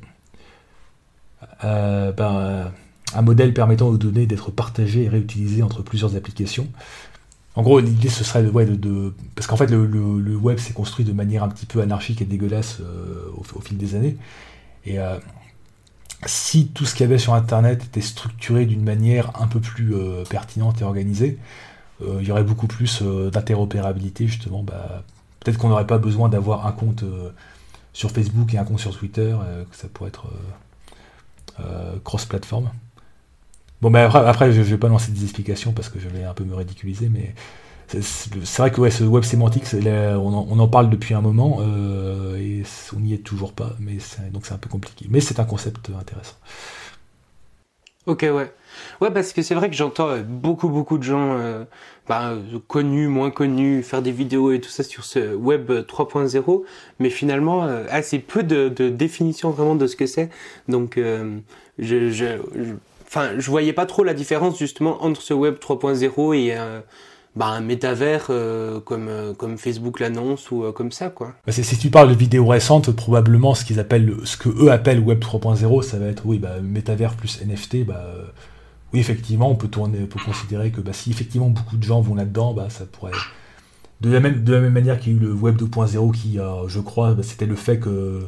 euh, 1.63 2.11
ben, 2.11 2.35
euh, 2.35 2.65
un 3.13 3.21
modèle 3.21 3.53
permettant 3.53 3.87
aux 3.87 3.97
données 3.97 4.25
d'être 4.25 4.51
partagées 4.51 5.03
et 5.03 5.09
réutilisées 5.09 5.63
entre 5.63 5.81
plusieurs 5.81 6.15
applications. 6.15 6.67
En 7.55 7.63
gros, 7.63 7.79
l'idée 7.79 8.09
ce 8.09 8.23
serait 8.23 8.43
de, 8.43 8.75
de, 8.75 9.13
parce 9.35 9.47
qu'en 9.47 9.57
fait 9.57 9.67
le, 9.67 10.35
web 10.37 10.57
s'est 10.57 10.73
construit 10.73 11.03
de 11.03 11.11
manière 11.11 11.43
un 11.43 11.49
petit 11.49 11.65
peu 11.65 11.81
anarchique 11.81 12.21
et 12.21 12.25
dégueulasse 12.25 12.79
au, 13.35 13.59
fil 13.59 13.77
des 13.77 13.95
années. 13.95 14.15
Et 14.85 14.99
si 16.25 16.67
tout 16.67 16.85
ce 16.85 16.95
qu'il 16.95 17.01
y 17.01 17.09
avait 17.09 17.17
sur 17.17 17.33
Internet 17.33 17.83
était 17.83 17.99
structuré 17.99 18.65
d'une 18.65 18.83
manière 18.83 19.33
un 19.41 19.47
peu 19.47 19.59
plus 19.59 19.93
pertinente 20.29 20.79
et 20.79 20.85
organisée, 20.85 21.39
il 22.01 22.25
y 22.25 22.31
aurait 22.31 22.45
beaucoup 22.45 22.67
plus 22.67 23.01
d'interopérabilité 23.01 24.27
justement. 24.27 24.63
Bah, 24.63 25.03
peut-être 25.41 25.57
qu'on 25.57 25.67
n'aurait 25.67 25.87
pas 25.87 25.97
besoin 25.97 26.29
d'avoir 26.29 26.65
un 26.67 26.71
compte 26.71 27.03
sur 27.93 28.11
Facebook 28.11 28.53
et 28.53 28.57
un 28.57 28.63
compte 28.63 28.80
sur 28.80 28.97
Twitter, 28.97 29.35
euh, 29.43 29.63
que 29.65 29.76
ça 29.76 29.88
pourrait 29.88 30.09
être 30.09 30.27
euh, 30.27 31.61
euh, 31.61 31.95
cross-platform. 32.03 32.69
Bon, 33.81 33.89
mais 33.89 34.01
après, 34.01 34.51
je 34.51 34.59
ne 34.59 34.63
vais 34.63 34.77
pas 34.77 34.89
lancer 34.89 35.11
des 35.11 35.23
explications 35.23 35.73
parce 35.73 35.89
que 35.89 35.99
je 35.99 36.07
vais 36.07 36.23
un 36.23 36.34
peu 36.34 36.43
me 36.43 36.55
ridiculiser, 36.55 37.09
mais 37.09 37.34
c'est 37.88 38.57
vrai 38.59 38.72
que 38.72 38.80
ouais, 38.80 38.91
ce 38.91 39.03
web 39.03 39.23
sémantique, 39.23 39.63
on 39.73 40.34
en, 40.34 40.47
on, 40.49 40.59
en, 40.59 40.68
parle 40.68 40.89
depuis 40.89 41.15
un 41.15 41.22
moment 41.22 41.61
et 42.38 42.63
on 42.95 42.99
n'y 42.99 43.15
est 43.15 43.23
toujours 43.23 43.53
pas, 43.53 43.76
mais 43.80 43.97
donc 44.31 44.45
c'est 44.45 44.53
un 44.53 44.59
peu 44.59 44.69
compliqué. 44.69 45.07
Mais 45.09 45.19
c'est 45.19 45.39
un 45.39 45.45
concept 45.45 45.89
intéressant. 45.99 46.35
Ok, 48.05 48.22
ouais. 48.22 48.53
Ouais, 49.02 49.11
parce 49.11 49.34
que 49.34 49.41
c'est 49.41 49.56
vrai 49.56 49.69
que 49.69 49.76
j'entends 49.76 50.10
euh, 50.10 50.22
beaucoup, 50.22 50.69
beaucoup 50.69 50.98
de 50.98 51.03
gens 51.03 51.38
euh, 51.39 51.64
bah, 52.07 52.34
connus, 52.68 53.07
moins 53.07 53.31
connus, 53.31 53.84
faire 53.84 54.02
des 54.02 54.11
vidéos 54.11 54.52
et 54.52 54.61
tout 54.61 54.69
ça 54.69 54.84
sur 54.84 55.06
ce 55.06 55.34
web 55.34 55.72
3.0, 55.72 56.64
mais 56.99 57.10
finalement 57.10 57.64
euh, 57.64 57.85
assez 57.89 58.19
peu 58.19 58.43
de, 58.43 58.69
de, 58.69 58.89
définition 58.89 59.49
vraiment 59.49 59.76
de 59.76 59.88
ce 59.88 59.95
que 59.95 60.06
c'est. 60.06 60.30
Donc, 60.68 60.99
je, 61.80 62.10
je, 62.10 62.26
enfin, 63.07 63.31
je 63.38 63.49
voyais 63.49 63.73
pas 63.73 63.85
trop 63.85 64.03
la 64.03 64.14
différence 64.14 64.60
justement 64.60 65.03
entre 65.03 65.22
ce 65.22 65.34
web 65.34 65.56
3.0 65.56 66.35
et 66.35 66.56
bah, 67.35 67.48
un 67.48 67.61
métavers 67.61 68.30
comme, 68.85 69.10
comme 69.38 69.57
Facebook 69.57 69.99
l'annonce 69.99 70.52
ou 70.52 70.72
comme 70.73 70.91
ça 70.91 71.10
quoi. 71.10 71.34
Bah, 71.45 71.52
si 71.52 71.77
tu 71.77 71.89
parles 71.89 72.10
de 72.10 72.15
vidéos 72.15 72.45
récentes, 72.45 72.91
probablement 72.91 73.56
ce 73.56 73.65
qu'ils 73.65 73.80
appellent, 73.80 74.14
ce 74.26 74.38
que 74.38 74.49
eux 74.49 74.72
appellent 74.72 74.99
Web 74.99 75.23
3.0, 75.23 75.81
ça 75.81 75.98
va 75.98 76.07
être 76.07 76.23
oui 76.26 76.38
bah 76.38 76.60
métavers 76.61 77.15
plus 77.15 77.41
NFT, 77.41 77.85
bah 77.85 78.06
oui, 78.93 78.99
effectivement, 78.99 79.49
on 79.49 79.55
peut, 79.55 79.69
considérer 79.69 80.72
que 80.72 80.81
bah, 80.81 80.93
si 80.93 81.11
effectivement 81.11 81.49
beaucoup 81.49 81.77
de 81.77 81.84
gens 81.84 82.01
vont 82.01 82.15
là-dedans, 82.15 82.53
bah, 82.53 82.69
ça 82.69 82.85
pourrait. 82.85 83.11
De 84.01 84.09
la, 84.09 84.19
même, 84.19 84.69
manière 84.69 84.99
qu'il 84.99 85.13
y 85.13 85.15
a 85.15 85.19
eu 85.19 85.22
le 85.22 85.34
Web 85.34 85.57
2.0 85.61 86.11
qui, 86.11 86.39
je 86.68 86.80
crois, 86.80 87.13
bah, 87.13 87.23
c'était 87.23 87.45
le 87.45 87.55
fait 87.55 87.80
que 87.80 88.27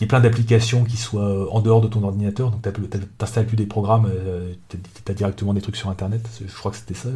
y 0.00 0.04
ait 0.04 0.06
plein 0.06 0.20
d'applications 0.20 0.84
qui 0.84 0.96
soient 0.96 1.54
en 1.54 1.60
dehors 1.60 1.80
de 1.80 1.88
ton 1.88 2.02
ordinateur, 2.02 2.50
donc 2.50 2.62
tu 2.62 2.98
n'installes 3.20 3.46
plus 3.46 3.56
des 3.56 3.66
programmes, 3.66 4.10
tu 4.68 4.78
as 5.08 5.14
directement 5.14 5.52
des 5.54 5.60
trucs 5.60 5.76
sur 5.76 5.90
Internet, 5.90 6.26
je 6.40 6.54
crois 6.54 6.70
que 6.70 6.78
c'était 6.78 6.94
ça. 6.94 7.10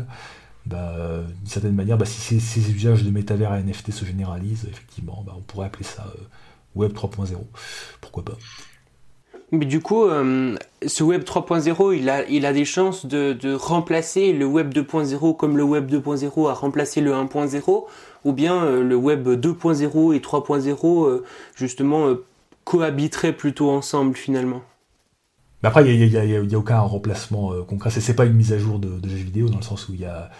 D'une 0.66 1.47
certaine 1.47 1.74
manière, 1.74 1.99
si 2.07 2.41
ces, 2.41 2.70
usages 2.70 3.03
de 3.03 3.11
métavers 3.11 3.55
et 3.55 3.62
NFT 3.62 3.91
se 3.91 4.05
généralisent, 4.05 4.66
effectivement, 4.70 5.24
on 5.35 5.41
pourrait 5.41 5.66
appeler 5.66 5.85
ça 5.85 6.07
Web 6.74 6.93
3.0. 6.93 7.35
Pourquoi 8.01 8.24
pas 8.24 8.36
mais 9.53 9.66
du 9.66 9.81
coup, 9.81 10.05
euh, 10.05 10.57
ce 10.87 11.05
Web 11.05 11.23
3.0, 11.23 11.97
il 11.97 12.09
a, 12.09 12.29
il 12.29 12.47
a 12.47 12.53
des 12.53 12.65
chances 12.65 13.07
de, 13.07 13.55
remplacer 13.55 14.33
le 14.33 14.47
Web 14.47 14.73
2.0 14.73 15.37
comme 15.37 15.57
le 15.57 15.62
Web 15.62 15.91
2.0 15.91 16.51
a 16.51 16.55
remplacé 16.55 17.01
le 17.01 17.12
1.0, 17.12 17.85
ou 18.25 18.33
bien 18.33 18.65
euh, 18.65 18.83
le 18.83 18.97
Web 18.97 19.29
2.0 19.29 20.15
et 20.15 20.19
3.0, 20.21 21.07
euh, 21.07 21.25
justement, 21.55 22.15
cohabiteraient 22.65 23.37
plutôt 23.37 23.71
ensemble 23.71 24.16
finalement. 24.16 24.62
Mais 25.62 25.69
après, 25.69 25.89
il 25.89 26.11
n'y 26.11 26.16
a, 26.16 26.41
a, 26.41 26.59
aucun 26.59 26.81
remplacement 26.81 27.53
concret. 27.65 27.91
Ce 27.91 28.07
n'est 28.07 28.16
pas 28.16 28.27
une 28.27 28.35
mise 28.35 28.53
à 28.53 28.59
jour 28.59 28.79
de, 28.79 28.99
de, 28.99 29.09
jeux 29.09 29.16
vidéo, 29.16 29.49
dans 29.49 29.57
le 29.57 29.62
sens 29.62 29.89
où 29.89 29.95
il 29.95 30.01
y 30.01 30.05
a, 30.05 30.31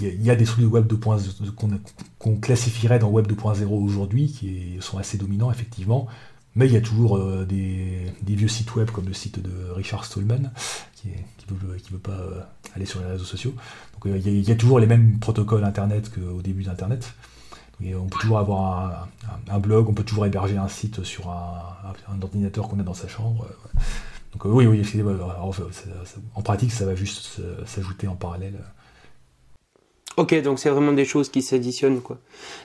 y 0.00 0.30
a 0.30 0.36
des 0.36 0.44
trucs 0.44 0.60
de 0.60 0.68
Web 0.68 0.86
2.0 0.86 1.78
qu'on 2.18 2.36
classifierait 2.36 2.98
dans 2.98 3.08
Web 3.08 3.26
2.0 3.26 3.66
aujourd'hui, 3.66 4.28
qui 4.28 4.76
sont 4.80 4.98
assez 4.98 5.18
dominants, 5.18 5.50
effectivement. 5.50 6.08
Mais 6.54 6.66
il 6.66 6.72
y 6.72 6.76
a 6.76 6.80
toujours 6.80 7.16
euh, 7.16 7.46
des, 7.46 8.12
vieux 8.26 8.48
sites 8.48 8.74
web 8.74 8.90
comme 8.90 9.06
le 9.06 9.14
site 9.14 9.40
de 9.40 9.70
Richard 9.70 10.04
Stallman, 10.04 10.50
qui 10.96 11.08
ne 11.08 11.56
veut, 11.56 11.98
pas 11.98 12.12
euh, 12.12 12.40
aller 12.74 12.84
sur 12.84 13.00
les 13.00 13.06
réseaux 13.06 13.24
sociaux. 13.24 13.54
Donc 13.94 14.06
euh, 14.06 14.18
il 14.18 14.48
y, 14.48 14.52
a, 14.52 14.54
toujours 14.54 14.78
les 14.78 14.86
mêmes 14.86 15.18
protocoles 15.18 15.64
Internet 15.64 16.12
qu'au 16.12 16.42
début 16.42 16.64
d'Internet. 16.64 17.14
on 17.80 18.06
peut 18.06 18.18
toujours 18.20 18.38
avoir 18.38 19.08
un, 19.48 19.58
blog, 19.58 19.88
on 19.88 19.94
peut 19.94 20.04
toujours 20.04 20.26
héberger 20.26 20.58
un 20.58 20.68
site 20.68 21.04
sur 21.04 21.30
un, 21.30 22.20
ordinateur 22.20 22.68
qu'on 22.68 22.78
a 22.80 22.82
dans 22.82 22.94
sa 22.94 23.08
chambre. 23.08 23.46
Donc 24.32 24.44
oui, 24.44 24.66
oui, 24.66 24.82
en 26.34 26.42
pratique, 26.42 26.72
ça 26.72 26.86
va 26.86 26.94
juste 26.94 27.40
s'ajouter 27.66 28.08
en 28.08 28.14
parallèle. 28.14 28.58
Ok, 30.18 30.34
donc 30.42 30.58
c'est 30.58 30.68
vraiment 30.68 30.92
des 30.92 31.06
choses 31.06 31.30
qui 31.30 31.40
s'additionnent, 31.40 32.02
quoi. 32.02 32.18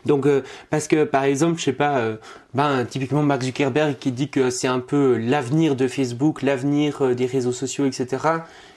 Donc, 0.06 0.26
euh, 0.26 0.42
parce 0.70 0.88
que 0.88 1.06
par 1.06 1.24
exemple, 1.24 1.60
je 1.60 1.64
sais 1.64 1.74
pas, 1.74 2.00
euh, 2.00 2.18
ben 2.54 2.84
typiquement 2.84 3.24
Mark 3.24 3.42
Zuckerberg 3.42 3.98
qui 3.98 4.12
dit 4.12 4.30
que 4.30 4.50
c'est 4.50 4.68
un 4.68 4.80
peu 4.80 5.18
l'avenir 5.18 5.78
de 5.78 5.88
Facebook, 5.88 6.42
l'avenir 6.42 7.02
euh, 7.02 7.16
des 7.16 7.26
réseaux 7.26 7.54
sociaux, 7.54 7.86
etc. 7.86 8.26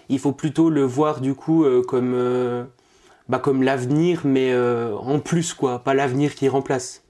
Il 0.08 0.20
faut 0.20 0.32
plutôt 0.32 0.70
le 0.70 0.82
voir 0.84 1.20
du 1.20 1.34
coup 1.34 1.64
comme, 1.86 2.66
bah, 3.28 3.38
comme 3.38 3.62
l'avenir, 3.62 4.22
mais 4.24 4.52
en 4.56 5.20
plus, 5.20 5.54
quoi, 5.54 5.84
pas 5.84 5.94
l'avenir 5.94 6.34
qui 6.34 6.48
remplace. 6.48 7.04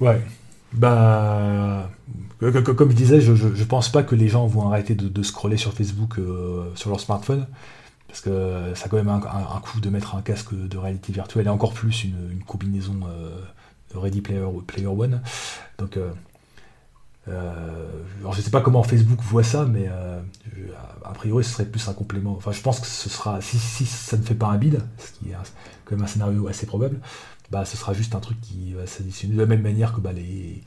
Ouais. 0.00 0.20
Bah, 0.72 1.88
comme 2.40 2.90
je 2.90 2.96
disais, 2.96 3.20
je, 3.20 3.34
je, 3.36 3.64
pense 3.64 3.88
pas 3.88 4.02
que 4.02 4.16
les 4.16 4.26
gens 4.26 4.48
vont 4.48 4.66
arrêter 4.66 4.96
de, 4.96 5.06
de 5.06 5.22
scroller 5.22 5.56
sur 5.56 5.74
Facebook 5.74 6.16
sur 6.74 6.90
leur 6.90 6.98
smartphone 6.98 7.46
parce 8.08 8.20
que 8.20 8.72
ça 8.74 8.86
a 8.86 8.88
quand 8.88 8.96
même 8.96 9.08
un, 9.08 9.60
coup 9.60 9.80
de 9.80 9.90
mettre 9.90 10.14
un 10.14 10.22
casque 10.22 10.54
de 10.54 10.78
réalité 10.78 11.12
virtuelle 11.12 11.46
et 11.46 11.50
encore 11.50 11.74
plus 11.74 12.04
une, 12.04 12.42
combinaison 12.46 13.00
euh, 13.08 13.40
Ready 13.94 14.20
Player, 14.20 14.46
Player 14.66 14.86
One. 14.86 15.20
Donc, 15.78 15.96
euh, 15.96 16.12
euh, 17.28 18.02
alors 18.20 18.32
je 18.32 18.40
sais 18.40 18.50
pas 18.50 18.60
comment 18.60 18.82
Facebook 18.84 19.20
voit 19.22 19.42
ça, 19.42 19.64
mais 19.64 19.88
a 19.88 21.12
priori 21.14 21.44
ce 21.44 21.50
serait 21.50 21.66
plus 21.66 21.88
un 21.88 21.94
complément. 21.94 22.34
Enfin, 22.36 22.52
je 22.52 22.62
pense 22.62 22.80
que 22.80 22.86
ce 22.86 23.08
sera, 23.08 23.40
si, 23.40 23.58
ça 23.58 24.16
ne 24.16 24.22
fait 24.22 24.34
pas 24.34 24.46
un 24.46 24.56
bid, 24.56 24.80
ce 24.98 25.12
qui 25.12 25.30
est 25.30 25.36
quand 25.84 25.96
même 25.96 26.04
un 26.04 26.08
scénario 26.08 26.46
assez 26.46 26.66
probable, 26.66 27.00
bah 27.50 27.64
ce 27.64 27.76
sera 27.76 27.92
juste 27.92 28.14
un 28.14 28.20
truc 28.20 28.40
qui 28.40 28.72
va 28.72 28.86
s'additionner 28.86 29.34
de 29.34 29.40
la 29.40 29.46
même 29.46 29.62
manière 29.62 29.92
que 29.92 30.00
bah, 30.00 30.12
les, 30.12 30.62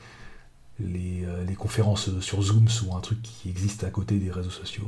les, 0.79 1.25
les, 1.47 1.55
conférences 1.55 2.19
sur 2.19 2.41
Zoom 2.41 2.67
sont 2.67 2.95
un 2.95 3.01
truc 3.01 3.21
qui 3.21 3.49
existe 3.49 3.83
à 3.85 3.89
côté 3.89 4.17
des 4.17 4.31
réseaux 4.31 4.49
sociaux. 4.49 4.85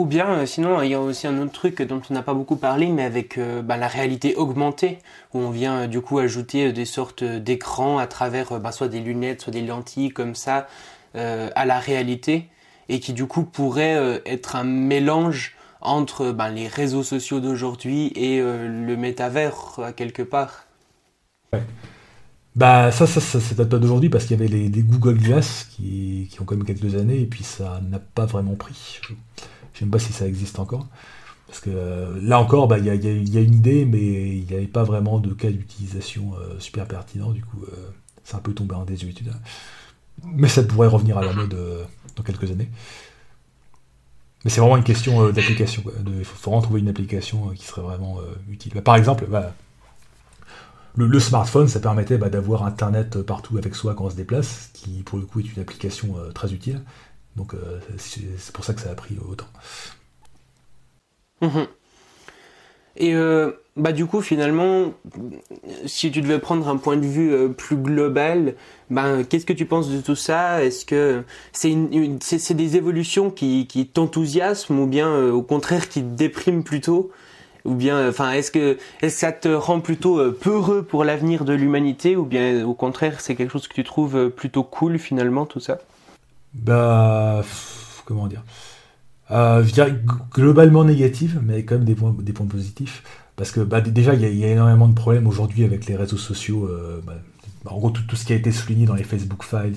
Ou 0.00 0.06
bien, 0.06 0.30
euh, 0.30 0.46
sinon, 0.46 0.80
il 0.80 0.90
y 0.90 0.94
a 0.94 1.00
aussi 1.00 1.26
un 1.26 1.38
autre 1.42 1.52
truc 1.52 1.82
dont 1.82 2.00
on 2.08 2.14
n'a 2.14 2.22
pas 2.22 2.32
beaucoup 2.32 2.56
parlé, 2.56 2.86
mais 2.86 3.04
avec 3.04 3.36
euh, 3.36 3.60
bah, 3.60 3.76
la 3.76 3.86
réalité 3.86 4.34
augmentée, 4.34 4.96
où 5.34 5.40
on 5.40 5.50
vient 5.50 5.80
euh, 5.80 5.86
du 5.88 6.00
coup 6.00 6.18
ajouter 6.18 6.72
des 6.72 6.86
sortes 6.86 7.22
d'écrans 7.22 7.98
à 7.98 8.06
travers 8.06 8.58
bah, 8.60 8.72
soit 8.72 8.88
des 8.88 9.00
lunettes, 9.00 9.42
soit 9.42 9.52
des 9.52 9.60
lentilles 9.60 10.08
comme 10.08 10.34
ça 10.34 10.66
à 11.14 11.66
la 11.66 11.78
réalité, 11.80 12.48
et 12.88 13.00
qui 13.00 13.12
du 13.12 13.26
coup 13.26 13.42
pourrait 13.42 14.22
être 14.24 14.54
un 14.54 14.64
mélange 14.64 15.56
entre 15.80 16.30
bah, 16.30 16.48
les 16.48 16.68
réseaux 16.68 17.02
sociaux 17.02 17.40
d'aujourd'hui 17.40 18.12
et 18.14 18.40
le 18.40 18.96
métavers 18.96 19.92
quelque 19.96 20.22
part. 20.22 20.66
Bah 22.54 22.92
ça, 22.92 23.08
ça, 23.08 23.20
ça, 23.20 23.54
date 23.56 23.68
pas 23.68 23.78
d'aujourd'hui 23.78 24.08
parce 24.08 24.24
qu'il 24.24 24.38
y 24.38 24.40
avait 24.40 24.48
les, 24.48 24.82
Google 24.82 25.18
Glass 25.18 25.66
qui, 25.70 26.30
ont 26.40 26.44
quand 26.44 26.56
même 26.56 26.64
quelques 26.64 26.94
années 26.94 27.20
et 27.20 27.26
puis 27.26 27.42
ça 27.42 27.80
n'a 27.90 27.98
pas 27.98 28.26
vraiment 28.26 28.54
pris. 28.54 29.00
Ne 29.74 29.78
sais 29.78 29.90
pas 29.90 29.98
si 29.98 30.12
ça 30.12 30.26
existe 30.26 30.58
encore. 30.58 30.86
Parce 31.50 31.62
que 31.62 31.70
euh, 31.70 32.16
là 32.22 32.38
encore, 32.38 32.68
bah, 32.68 32.78
il 32.78 32.84
y, 32.84 32.90
a, 32.90 33.40
une 33.40 33.54
idée, 33.54 33.84
mais 33.84 33.98
il 33.98 34.46
n'y 34.46 34.54
avait 34.54 34.68
pas 34.68 34.84
vraiment 34.84 35.18
de 35.18 35.34
cas 35.34 35.50
d'utilisation 35.50 36.32
euh, 36.36 36.60
super 36.60 36.86
pertinent. 36.86 37.32
Du 37.32 37.44
coup, 37.44 37.64
euh, 37.64 37.90
c'est 38.22 38.36
un 38.36 38.40
peu 38.40 38.52
tombé 38.54 38.76
en 38.76 38.84
désuétude. 38.84 39.32
Mais 40.22 40.46
ça 40.46 40.62
pourrait 40.62 40.86
revenir 40.86 41.18
à 41.18 41.24
la 41.24 41.32
mode 41.32 41.56
dans 42.14 42.22
quelques 42.22 42.52
années. 42.52 42.68
Mais 44.44 44.50
c'est 44.50 44.60
vraiment 44.60 44.76
une 44.76 44.84
question 44.84 45.28
d'application. 45.32 45.82
Il 46.06 46.24
faut 46.24 46.50
vraiment 46.50 46.62
trouver 46.62 46.80
une 46.82 46.88
application 46.88 47.48
qui 47.48 47.64
serait 47.64 47.82
vraiment 47.82 48.18
utile. 48.48 48.72
Bah, 48.74 48.82
par 48.82 48.94
exemple, 48.94 49.26
bah, 49.28 49.52
le, 50.94 51.18
smartphone, 51.18 51.66
ça 51.66 51.80
permettait 51.80 52.16
d'avoir 52.16 52.64
Internet 52.64 53.22
partout 53.22 53.58
avec 53.58 53.74
soi 53.74 53.94
quand 53.94 54.04
on 54.04 54.10
se 54.10 54.14
déplace, 54.14 54.70
ce 54.72 54.80
qui 54.80 55.02
pour 55.02 55.18
le 55.18 55.24
coup 55.24 55.40
est 55.40 55.52
une 55.52 55.62
application 55.62 56.14
très 56.32 56.52
utile. 56.52 56.80
Donc 57.40 57.54
euh, 57.54 57.80
c'est 57.96 58.52
pour 58.52 58.66
ça 58.66 58.74
que 58.74 58.82
ça 58.82 58.90
a 58.90 58.94
pris 58.94 59.16
autant. 59.26 59.46
Mhm. 61.40 61.66
Et 62.98 63.14
euh, 63.14 63.52
bah 63.78 63.92
du 63.92 64.04
coup 64.04 64.20
finalement, 64.20 64.92
si 65.86 66.10
tu 66.10 66.20
devais 66.20 66.38
prendre 66.38 66.68
un 66.68 66.76
point 66.76 66.98
de 66.98 67.06
vue 67.06 67.32
euh, 67.32 67.48
plus 67.48 67.76
global, 67.76 68.56
ben 68.90 69.24
qu'est-ce 69.24 69.46
que 69.46 69.54
tu 69.54 69.64
penses 69.64 69.88
de 69.88 70.02
tout 70.02 70.16
ça? 70.16 70.62
Est-ce 70.62 70.84
que 70.84 71.22
c'est 71.52 72.54
des 72.54 72.76
évolutions 72.76 73.30
qui, 73.30 73.66
qui 73.66 73.86
t'enthousiasment 73.86 74.82
ou 74.82 74.86
bien 74.86 75.30
au 75.30 75.40
contraire 75.40 75.88
qui 75.88 76.02
te 76.02 76.14
dépriment 76.14 76.62
plutôt? 76.62 77.10
Ou 77.64 77.74
bien 77.74 78.06
enfin 78.06 78.32
est-ce 78.32 78.50
que 78.50 78.76
est-ce 79.00 79.14
que 79.14 79.20
ça 79.20 79.32
te 79.32 79.48
rend 79.48 79.80
plutôt 79.80 80.30
peureux 80.32 80.82
pour 80.82 81.04
l'avenir 81.04 81.46
de 81.46 81.54
l'humanité? 81.54 82.16
Ou 82.16 82.26
bien 82.26 82.66
au 82.66 82.74
contraire 82.74 83.22
c'est 83.22 83.34
quelque 83.34 83.52
chose 83.52 83.66
que 83.66 83.74
tu 83.74 83.84
trouves 83.84 84.28
plutôt 84.28 84.62
cool 84.62 84.98
finalement 84.98 85.46
tout 85.46 85.60
ça? 85.60 85.78
Bah, 86.54 87.44
comment 88.04 88.26
dire? 88.26 88.42
Euh, 89.30 89.64
globalement 90.32 90.84
négative, 90.84 91.40
mais 91.42 91.64
quand 91.64 91.76
même 91.76 91.84
des 91.84 91.94
points, 91.94 92.14
des 92.18 92.32
points 92.32 92.46
positifs. 92.46 93.02
Parce 93.36 93.52
que 93.52 93.60
bah, 93.60 93.80
déjà, 93.80 94.14
il 94.14 94.38
y, 94.38 94.44
a 94.44 94.48
énormément 94.48 94.88
de 94.88 94.94
problèmes 94.94 95.26
aujourd'hui 95.26 95.64
avec 95.64 95.86
les 95.86 95.96
réseaux 95.96 96.16
sociaux. 96.16 96.66
Euh, 96.66 97.00
bah, 97.06 97.14
en 97.66 97.78
gros, 97.78 97.90
tout, 97.90 98.16
ce 98.16 98.24
qui 98.24 98.32
a 98.32 98.36
été 98.36 98.50
souligné 98.50 98.86
dans 98.86 98.94
les 98.94 99.04
Facebook 99.04 99.44
Files, 99.44 99.76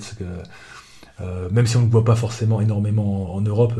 euh, 1.20 1.48
même 1.50 1.66
si 1.66 1.76
on 1.76 1.82
ne 1.82 1.90
voit 1.90 2.04
pas 2.04 2.16
forcément 2.16 2.60
énormément 2.60 3.34
en, 3.34 3.40
Europe, 3.40 3.74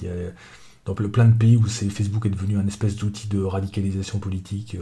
il 0.00 0.06
y 0.06 0.10
a 0.10 0.94
plein 0.94 1.26
de 1.26 1.36
pays 1.36 1.56
où 1.56 1.66
Facebook 1.66 2.24
est 2.26 2.30
devenu 2.30 2.56
un 2.56 2.66
espèce 2.66 2.96
d'outil 2.96 3.28
de 3.28 3.42
radicalisation 3.42 4.18
politique. 4.18 4.76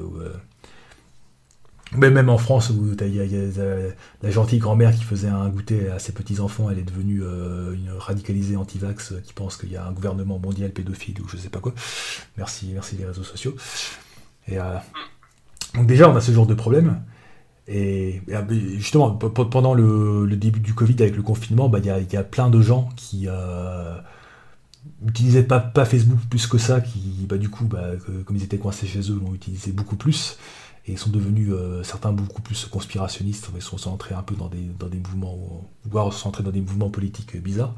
Mais 1.93 2.11
même 2.11 2.29
en 2.29 2.39
France, 2.39 2.71
où 2.71 2.97
la 2.99 4.31
gentille 4.31 4.59
grand-mère 4.59 4.95
qui 4.95 5.05
faisait 5.05 5.29
un 5.29 5.49
goûter 5.49 5.89
à 5.89 5.99
ses 5.99 6.13
petits-enfants, 6.13 6.69
elle 6.69 6.79
est 6.79 6.83
devenue 6.83 7.23
euh, 7.23 7.75
une 7.75 7.91
radicalisée 7.97 8.57
anti-vax 8.57 9.15
qui 9.25 9.33
pense 9.33 9.57
qu'il 9.57 9.71
y 9.71 9.77
a 9.77 9.87
un 9.87 9.93
gouvernement 9.93 10.39
mondial 10.39 10.71
pédophile 10.73 11.21
ou 11.23 11.29
je 11.29 11.37
sais 11.37 11.49
pas 11.49 11.61
quoi. 11.61 11.73
Merci, 12.37 12.71
merci 12.75 12.97
les 12.97 13.05
réseaux 13.05 13.23
sociaux. 13.23 13.55
Et, 14.49 14.59
euh, 14.59 14.77
donc 15.75 15.87
déjà, 15.87 16.11
on 16.11 16.17
a 16.17 16.21
ce 16.21 16.33
genre 16.33 16.47
de 16.47 16.55
problème. 16.55 17.03
Et, 17.69 18.21
justement, 18.77 19.11
pendant 19.13 19.75
le, 19.75 20.27
début 20.37 20.61
du 20.61 20.75
Covid 20.75 20.97
avec 21.01 21.17
le 21.17 21.23
confinement, 21.23 21.69
bah, 21.69 21.79
il 21.79 22.13
y, 22.13 22.17
a, 22.17 22.25
plein 22.25 22.51
de 22.51 22.61
gens 22.61 22.89
qui 22.97 23.29
n'utilisaient 25.03 25.47
euh, 25.53 25.61
pas, 25.61 25.85
Facebook 25.85 26.19
plus 26.29 26.47
que 26.49 26.59
ça, 26.59 26.81
qui 26.81 27.27
bah, 27.29 27.39
du 27.39 27.49
coup, 27.49 27.65
bah, 27.65 27.91
comme 28.25 28.37
ils 28.37 28.43
étaient 28.43 28.59
coincés 28.59 28.89
chez 28.89 29.01
eux, 29.11 29.21
l'ont 29.25 29.35
utilisé 29.35 29.71
beaucoup 29.71 29.97
plus 29.97 30.37
et 30.89 30.97
sont 30.97 31.11
devenus 31.11 31.51
euh, 31.51 31.83
certains 31.83 32.13
beaucoup 32.13 32.43
plus 32.43 32.67
conspirationnistes, 32.67 33.49
ils 33.55 33.63
sont 33.63 33.91
entrés 33.91 34.15
un 34.15 34.23
peu 34.23 34.37
dans 34.37 34.49
des, 34.49 34.63
dans 34.79 34.87
des 34.87 34.99
mouvements, 34.99 35.69
voire 35.85 36.13
sont 36.13 36.29
entrés 36.29 36.45
dans 36.45 36.53
des 36.53 36.61
mouvements 36.61 36.91
politiques 36.91 37.37
bizarres. 37.43 37.75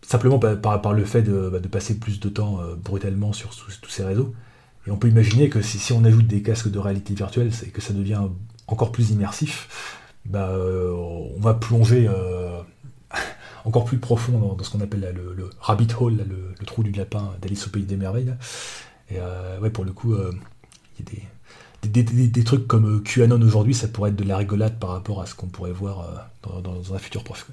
Simplement 0.00 0.38
par, 0.38 0.92
le 0.94 1.04
fait 1.04 1.22
de, 1.22 1.50
bah, 1.50 1.60
de, 1.60 1.68
passer 1.68 1.98
plus 1.98 2.18
de 2.18 2.28
temps 2.28 2.60
euh, 2.60 2.74
brutalement 2.74 3.32
sur 3.32 3.54
tous 3.54 3.90
ces 3.90 4.04
réseaux. 4.04 4.34
Et 4.86 4.90
on 4.90 4.96
peut 4.96 5.08
imaginer 5.08 5.48
que 5.48 5.62
si, 5.62 5.92
on 5.92 6.04
ajoute 6.04 6.26
des 6.26 6.42
casques 6.42 6.70
de 6.70 6.78
réalité 6.78 7.14
virtuelle, 7.14 7.52
c'est 7.52 7.68
que 7.68 7.80
ça 7.80 7.92
devient 7.92 8.20
encore 8.66 8.90
plus 8.90 9.10
immersif, 9.10 10.08
bah, 10.24 10.48
euh, 10.48 10.90
on 10.90 11.40
va 11.40 11.54
plonger 11.54 12.10
encore 13.64 13.84
plus 13.84 13.98
profond 13.98 14.38
dans, 14.38 14.64
ce 14.64 14.70
qu'on 14.70 14.80
appelle 14.80 15.14
le, 15.14 15.50
rabbit 15.60 15.88
hole, 16.00 16.16
le, 16.16 16.54
le, 16.58 16.66
trou 16.66 16.82
du 16.82 16.90
lapin 16.90 17.30
d'Alice 17.40 17.66
au 17.66 17.70
pays 17.70 17.84
des 17.84 17.96
merveilles. 17.96 18.34
Et 19.10 19.18
ouais, 19.60 19.70
pour 19.70 19.84
le 19.84 19.92
coup, 19.92 20.14
il 20.14 21.04
y 21.04 21.08
a 21.08 21.14
des 21.14 21.22
des, 21.82 22.44
trucs 22.44 22.66
comme 22.66 23.02
QAnon 23.02 23.40
aujourd'hui, 23.42 23.74
ça 23.74 23.88
pourrait 23.88 24.10
être 24.10 24.16
de 24.16 24.24
la 24.24 24.36
rigolade 24.36 24.78
par 24.78 24.90
rapport 24.90 25.20
à 25.20 25.26
ce 25.26 25.34
qu'on 25.34 25.48
pourrait 25.48 25.72
voir 25.72 26.30
dans, 26.42 26.94
un 26.94 26.98
futur 26.98 27.24
proche. 27.24 27.46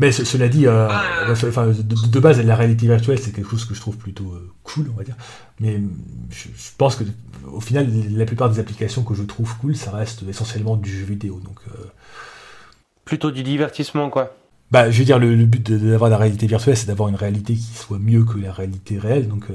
Mais 0.00 0.12
cela 0.12 0.48
dit, 0.48 0.66
euh, 0.66 0.88
de, 1.28 2.20
base, 2.20 2.40
la 2.40 2.56
réalité 2.56 2.86
virtuelle, 2.86 3.18
c'est 3.18 3.32
quelque 3.32 3.50
chose 3.50 3.66
que 3.66 3.74
je 3.74 3.80
trouve 3.80 3.98
plutôt 3.98 4.32
euh, 4.32 4.50
cool, 4.62 4.90
on 4.94 4.96
va 4.96 5.04
dire. 5.04 5.14
Mais 5.60 5.78
je, 6.30 6.48
pense 6.78 6.96
que, 6.96 7.04
au 7.52 7.60
final, 7.60 7.86
la 8.10 8.24
plupart 8.24 8.48
des 8.48 8.58
applications 8.58 9.02
que 9.02 9.14
je 9.14 9.22
trouve 9.24 9.54
cool, 9.58 9.76
ça 9.76 9.90
reste 9.90 10.22
essentiellement 10.26 10.76
du 10.76 10.90
jeu 10.90 11.04
vidéo. 11.04 11.38
Donc, 11.44 11.58
euh, 11.68 11.84
Plutôt 13.04 13.30
du 13.30 13.42
divertissement, 13.42 14.08
quoi. 14.08 14.34
Bah, 14.70 14.90
je 14.90 14.98
veux 15.00 15.04
dire, 15.04 15.18
le, 15.18 15.36
but 15.44 15.70
d'avoir 15.70 16.08
la 16.08 16.16
réalité 16.16 16.46
virtuelle, 16.46 16.78
c'est 16.78 16.86
d'avoir 16.86 17.10
une 17.10 17.16
réalité 17.16 17.52
qui 17.52 17.74
soit 17.74 17.98
mieux 17.98 18.24
que 18.24 18.38
la 18.38 18.54
réalité 18.54 18.98
réelle. 18.98 19.28
Donc, 19.28 19.48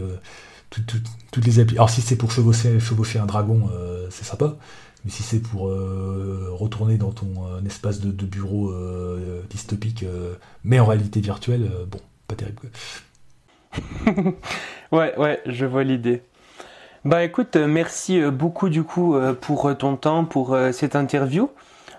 toutes 0.70 1.46
les 1.46 1.60
applications. 1.60 1.82
Alors, 1.84 1.90
si 1.90 2.02
c'est 2.02 2.16
pour 2.16 2.32
chevaucher, 2.32 3.20
un 3.20 3.26
dragon, 3.26 3.70
c'est 4.10 4.26
sympa. 4.26 4.58
Mais 5.06 5.12
si 5.12 5.22
c'est 5.22 5.40
pour 5.40 5.68
euh, 5.68 6.50
retourner 6.52 6.98
dans 6.98 7.12
ton 7.12 7.28
euh, 7.48 7.64
espace 7.68 8.02
de, 8.02 8.26
bureau 8.26 8.72
euh, 8.72 9.42
dystopique, 9.52 10.04
mais 10.64 10.80
en 10.80 10.86
réalité 10.86 11.22
virtuelle, 11.22 11.70
bon, 11.88 12.00
pas 12.28 12.36
terrible. 12.36 12.60
ouais, 14.92 15.16
ouais, 15.18 15.42
je 15.46 15.66
vois 15.68 15.84
l'idée. 15.84 16.24
Bah 17.04 17.24
écoute, 17.24 17.56
merci 17.56 18.20
beaucoup 18.32 18.70
du 18.70 18.82
coup 18.82 19.16
pour 19.42 19.78
ton 19.78 19.96
temps, 19.96 20.26
pour 20.26 20.58
cette 20.72 20.96
interview. 20.96 21.52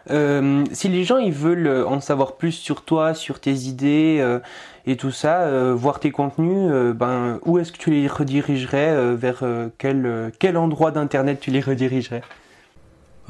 si 0.09 0.89
les 0.89 1.05
gens 1.05 1.19
ils 1.19 1.33
veulent 1.33 1.85
en 1.87 2.01
savoir 2.01 2.35
plus 2.37 2.51
sur 2.51 2.83
toi, 2.83 3.15
sur 3.15 3.39
tes 3.39 3.55
idées 3.55 4.41
et 4.87 4.97
tout 4.97 5.11
ça, 5.11 5.73
voir 5.75 6.01
tes 6.01 6.11
contenus, 6.11 6.71
ben 6.95 7.41
où 7.45 7.59
est-ce 7.59 7.73
que 7.73 7.79
tu 7.79 7.91
les 7.91 8.07
redirigerais 8.07 9.17
Vers 9.17 9.45
quel, 9.79 10.33
quel 10.39 10.57
endroit 10.57 10.93
d'internet 10.93 11.41
tu 11.41 11.51
les 11.51 11.61
redirigerais? 11.61 12.23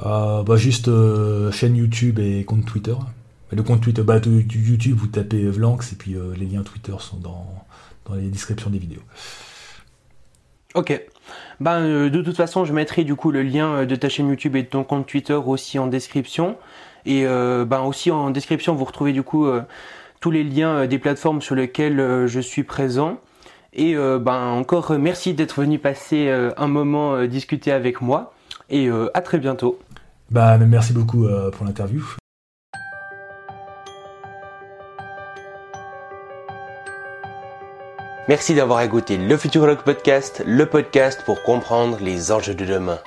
Euh, 0.04 0.42
bah 0.42 0.56
juste 0.56 0.88
euh, 0.88 1.50
chaîne 1.52 1.76
YouTube 1.76 2.18
et 2.18 2.44
compte 2.44 2.66
Twitter. 2.66 2.94
Le 3.50 3.62
compte 3.62 3.80
Twitter, 3.80 4.02
bah, 4.02 4.18
de, 4.18 4.30
YouTube, 4.30 4.96
vous 4.98 5.06
tapez 5.06 5.48
Vlanx 5.48 5.92
et 5.92 5.96
puis 5.96 6.14
euh, 6.14 6.34
les 6.36 6.46
liens 6.46 6.62
Twitter 6.62 6.94
sont 6.98 7.16
dans, 7.16 7.46
dans 8.04 8.14
les 8.14 8.28
descriptions 8.28 8.70
des 8.70 8.78
vidéos. 8.78 9.02
Ok. 10.74 11.00
Ben, 11.60 12.08
de 12.10 12.22
toute 12.22 12.36
façon, 12.36 12.64
je 12.64 12.72
mettrai 12.72 13.04
du 13.04 13.14
coup 13.14 13.30
le 13.30 13.42
lien 13.42 13.86
de 13.86 13.96
ta 13.96 14.08
chaîne 14.08 14.28
YouTube 14.28 14.56
et 14.56 14.62
de 14.62 14.68
ton 14.68 14.84
compte 14.84 15.06
Twitter 15.06 15.32
aussi 15.32 15.78
en 15.78 15.86
description. 15.86 16.56
Et 17.06 17.24
ben 17.24 17.80
aussi 17.80 18.10
en 18.10 18.30
description, 18.30 18.74
vous 18.74 18.84
retrouvez 18.84 19.12
du 19.12 19.22
coup 19.22 19.48
tous 20.26 20.32
les 20.32 20.42
liens 20.42 20.86
des 20.86 20.98
plateformes 20.98 21.40
sur 21.40 21.54
lesquelles 21.54 22.26
je 22.26 22.40
suis 22.40 22.64
présent. 22.64 23.20
Et 23.72 23.94
ben 23.94 24.48
encore 24.48 24.90
merci 24.98 25.34
d'être 25.34 25.60
venu 25.60 25.78
passer 25.78 26.28
un 26.56 26.66
moment 26.66 27.26
discuter 27.26 27.70
avec 27.70 28.00
moi. 28.00 28.32
Et 28.68 28.90
à 29.14 29.20
très 29.20 29.38
bientôt. 29.38 29.78
Bah, 30.30 30.58
merci 30.58 30.92
beaucoup 30.92 31.26
euh, 31.26 31.50
pour 31.50 31.64
l'interview. 31.64 32.04
Merci 38.28 38.54
d'avoir 38.54 38.80
écouté 38.80 39.18
le 39.18 39.36
Futurologue 39.36 39.82
Podcast, 39.82 40.42
le 40.44 40.66
podcast 40.66 41.22
pour 41.24 41.44
comprendre 41.44 41.98
les 42.00 42.32
enjeux 42.32 42.54
de 42.54 42.64
demain. 42.64 42.98